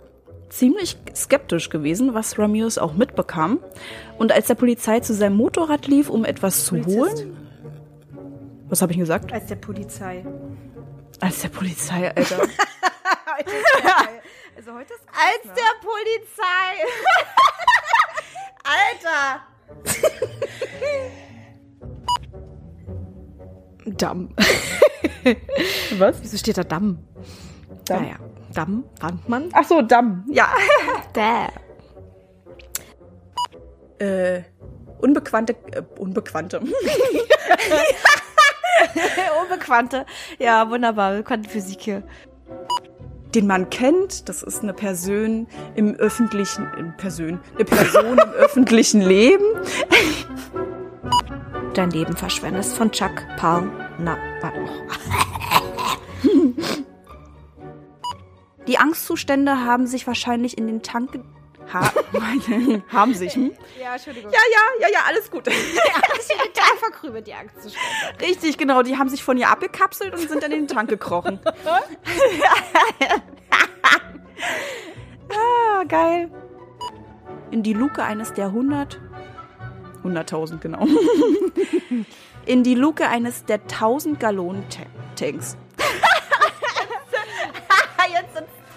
ziemlich 0.49 0.97
skeptisch 1.15 1.69
gewesen, 1.69 2.13
was 2.13 2.39
Ramirez 2.39 2.77
auch 2.77 2.93
mitbekam. 2.93 3.59
Und 4.17 4.31
als 4.31 4.47
der 4.47 4.55
Polizei 4.55 4.99
zu 5.01 5.13
seinem 5.13 5.35
Motorrad 5.35 5.87
lief, 5.87 6.09
um 6.09 6.23
etwas 6.23 6.65
zu 6.65 6.75
Polizist. 6.75 6.97
holen. 7.17 7.37
Was 8.69 8.81
habe 8.81 8.93
ich 8.93 8.97
gesagt? 8.97 9.31
Als 9.33 9.47
der 9.47 9.55
Polizei. 9.55 10.25
Als 11.19 11.41
der 11.41 11.49
Polizei, 11.49 12.13
Alter. 12.15 12.41
Also 14.57 14.73
heute 14.73 14.93
ist 14.93 15.03
Als 15.09 15.53
der 15.53 15.73
Polizei. 15.81 16.71
Alter. 19.03 19.41
Damm. 23.97 24.33
Was? 25.99 26.23
Wieso 26.23 26.37
steht 26.37 26.57
da 26.57 26.63
Damm? 26.63 26.99
Damm. 27.85 28.03
Naja, 28.03 28.15
Damm, 28.53 28.83
Wandmann. 28.99 29.49
Ach 29.53 29.63
so, 29.63 29.81
Damm. 29.81 30.25
Ja. 30.31 30.47
Da. 31.13 31.47
Äh, 33.99 34.41
unbekannte, 34.99 35.53
äh, 35.71 35.81
unbekannte. 35.97 36.59
Unbekannte. 39.43 40.05
Ja, 40.39 40.69
wunderbar. 40.69 41.13
Bekannte 41.15 41.49
Physik 41.49 41.81
hier. 41.81 42.03
den 43.33 43.47
man 43.47 43.69
kennt. 43.69 44.27
Das 44.29 44.43
ist 44.43 44.63
eine 44.63 44.73
Person 44.73 45.47
im 45.75 45.95
öffentlichen, 45.95 46.67
in 46.77 46.95
Person, 46.97 47.39
eine 47.55 47.65
Person 47.65 48.17
im 48.17 48.29
öffentlichen 48.31 49.01
Leben. 49.01 49.45
Dein 51.73 51.91
Leben 51.91 52.15
verschwendest 52.15 52.75
von 52.77 52.91
Chuck 52.91 53.25
Paul. 53.37 53.69
Na, 53.99 54.17
warte 54.41 54.59
noch. 54.61 54.71
Die 58.67 58.77
Angstzustände 58.77 59.63
haben 59.65 59.87
sich 59.87 60.07
wahrscheinlich 60.07 60.57
in 60.57 60.67
den 60.67 60.81
Tank 60.81 61.11
ge- 61.13 61.21
ha 61.73 61.91
haben 62.91 63.13
sich. 63.13 63.33
Hm? 63.33 63.51
Ja, 63.81 63.93
Entschuldigung. 63.93 64.31
Ja, 64.31 64.39
ja, 64.53 64.61
ja, 64.87 64.93
ja, 64.93 64.99
alles 65.07 65.29
gut. 65.31 65.47
das 65.47 65.53
ist 65.55 66.31
total 66.31 66.77
verkrübelt, 66.79 67.27
die 67.27 67.33
Angstzustände. 67.33 68.21
Richtig, 68.21 68.57
genau. 68.57 68.81
Die 68.83 68.97
haben 68.97 69.09
sich 69.09 69.23
von 69.23 69.37
ihr 69.37 69.49
abgekapselt 69.49 70.13
und 70.13 70.29
sind 70.29 70.43
in 70.43 70.51
den 70.51 70.67
Tank 70.67 70.89
gekrochen. 70.89 71.39
ah, 75.29 75.83
geil. 75.87 76.29
In 77.51 77.63
die 77.63 77.73
Luke 77.73 78.03
eines 78.03 78.33
der 78.33 78.47
100 78.47 78.99
100.000, 80.03 80.59
genau. 80.59 80.85
In 82.45 82.61
die 82.63 82.75
Luke 82.75 83.07
eines 83.07 83.45
der 83.45 83.61
1000 83.61 84.19
Gallonen 84.19 84.63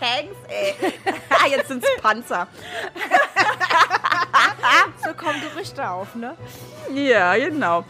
Ta 0.00 0.06
Tanks. 0.06 0.36
Sind 0.42 0.50
ey. 0.50 1.50
Jetzt 1.50 1.68
sind's 1.68 1.86
Panzer. 2.02 2.46
So 5.04 5.14
kommen 5.14 5.40
Gerüchte 5.40 5.88
auf, 5.88 6.14
ne? 6.14 6.36
Ja, 6.92 7.34
genau. 7.36 7.84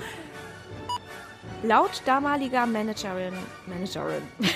Laut 1.62 2.02
damaliger 2.04 2.66
Managerin, 2.66 3.34
Managerin. 3.66 4.22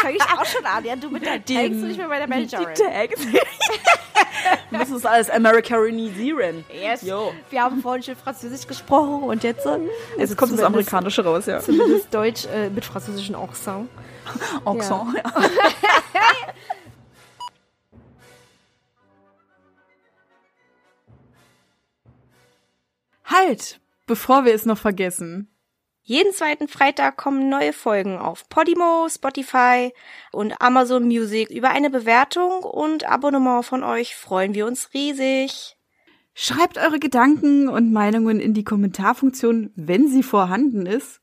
Fange 0.00 0.16
ich 0.16 0.22
auch 0.22 0.44
schon 0.44 0.64
an, 0.64 0.84
ja, 0.84 0.94
du 0.94 1.08
mit 1.08 1.26
deinen 1.26 1.44
Tanks 1.44 1.82
und 1.82 1.90
ich 1.90 1.98
mit 1.98 2.08
meiner 2.08 2.26
Managerin. 2.26 2.68
Die 2.76 2.82
Tanks. 2.82 3.26
Wir 4.70 4.78
müssen 4.78 4.94
das 4.94 5.06
alles 5.06 5.30
Americanisieren. 5.30 6.64
Yes. 6.72 7.02
Jo. 7.02 7.32
Wir 7.50 7.62
haben 7.62 7.80
vorhin 7.80 8.02
schon 8.02 8.16
Französisch 8.16 8.66
gesprochen 8.66 9.24
und 9.24 9.42
jetzt, 9.42 9.66
äh, 9.66 9.78
Jetzt 10.18 10.36
kommt 10.36 10.52
das 10.52 10.62
Amerikanische 10.62 11.24
raus, 11.24 11.46
ja. 11.46 11.60
Zumindest 11.60 12.12
Deutsch 12.14 12.46
äh, 12.46 12.68
mit 12.70 12.84
französischen 12.84 13.34
Accent. 13.34 13.88
Accent. 14.64 15.14
Ja. 15.16 15.32
halt, 23.24 23.80
bevor 24.06 24.44
wir 24.44 24.54
es 24.54 24.66
noch 24.66 24.78
vergessen. 24.78 25.50
Jeden 26.06 26.34
zweiten 26.34 26.68
Freitag 26.68 27.16
kommen 27.16 27.48
neue 27.48 27.72
Folgen 27.72 28.18
auf 28.18 28.46
Podimo, 28.50 29.08
Spotify 29.08 29.90
und 30.32 30.52
Amazon 30.60 31.04
Music. 31.04 31.48
Über 31.50 31.70
eine 31.70 31.88
Bewertung 31.88 32.62
und 32.62 33.08
Abonnement 33.08 33.64
von 33.64 33.82
euch 33.82 34.14
freuen 34.14 34.52
wir 34.52 34.66
uns 34.66 34.92
riesig. 34.92 35.78
Schreibt 36.34 36.76
eure 36.76 36.98
Gedanken 36.98 37.68
und 37.68 37.90
Meinungen 37.90 38.38
in 38.38 38.52
die 38.52 38.64
Kommentarfunktion, 38.64 39.70
wenn 39.76 40.08
sie 40.08 40.22
vorhanden 40.22 40.84
ist. 40.84 41.22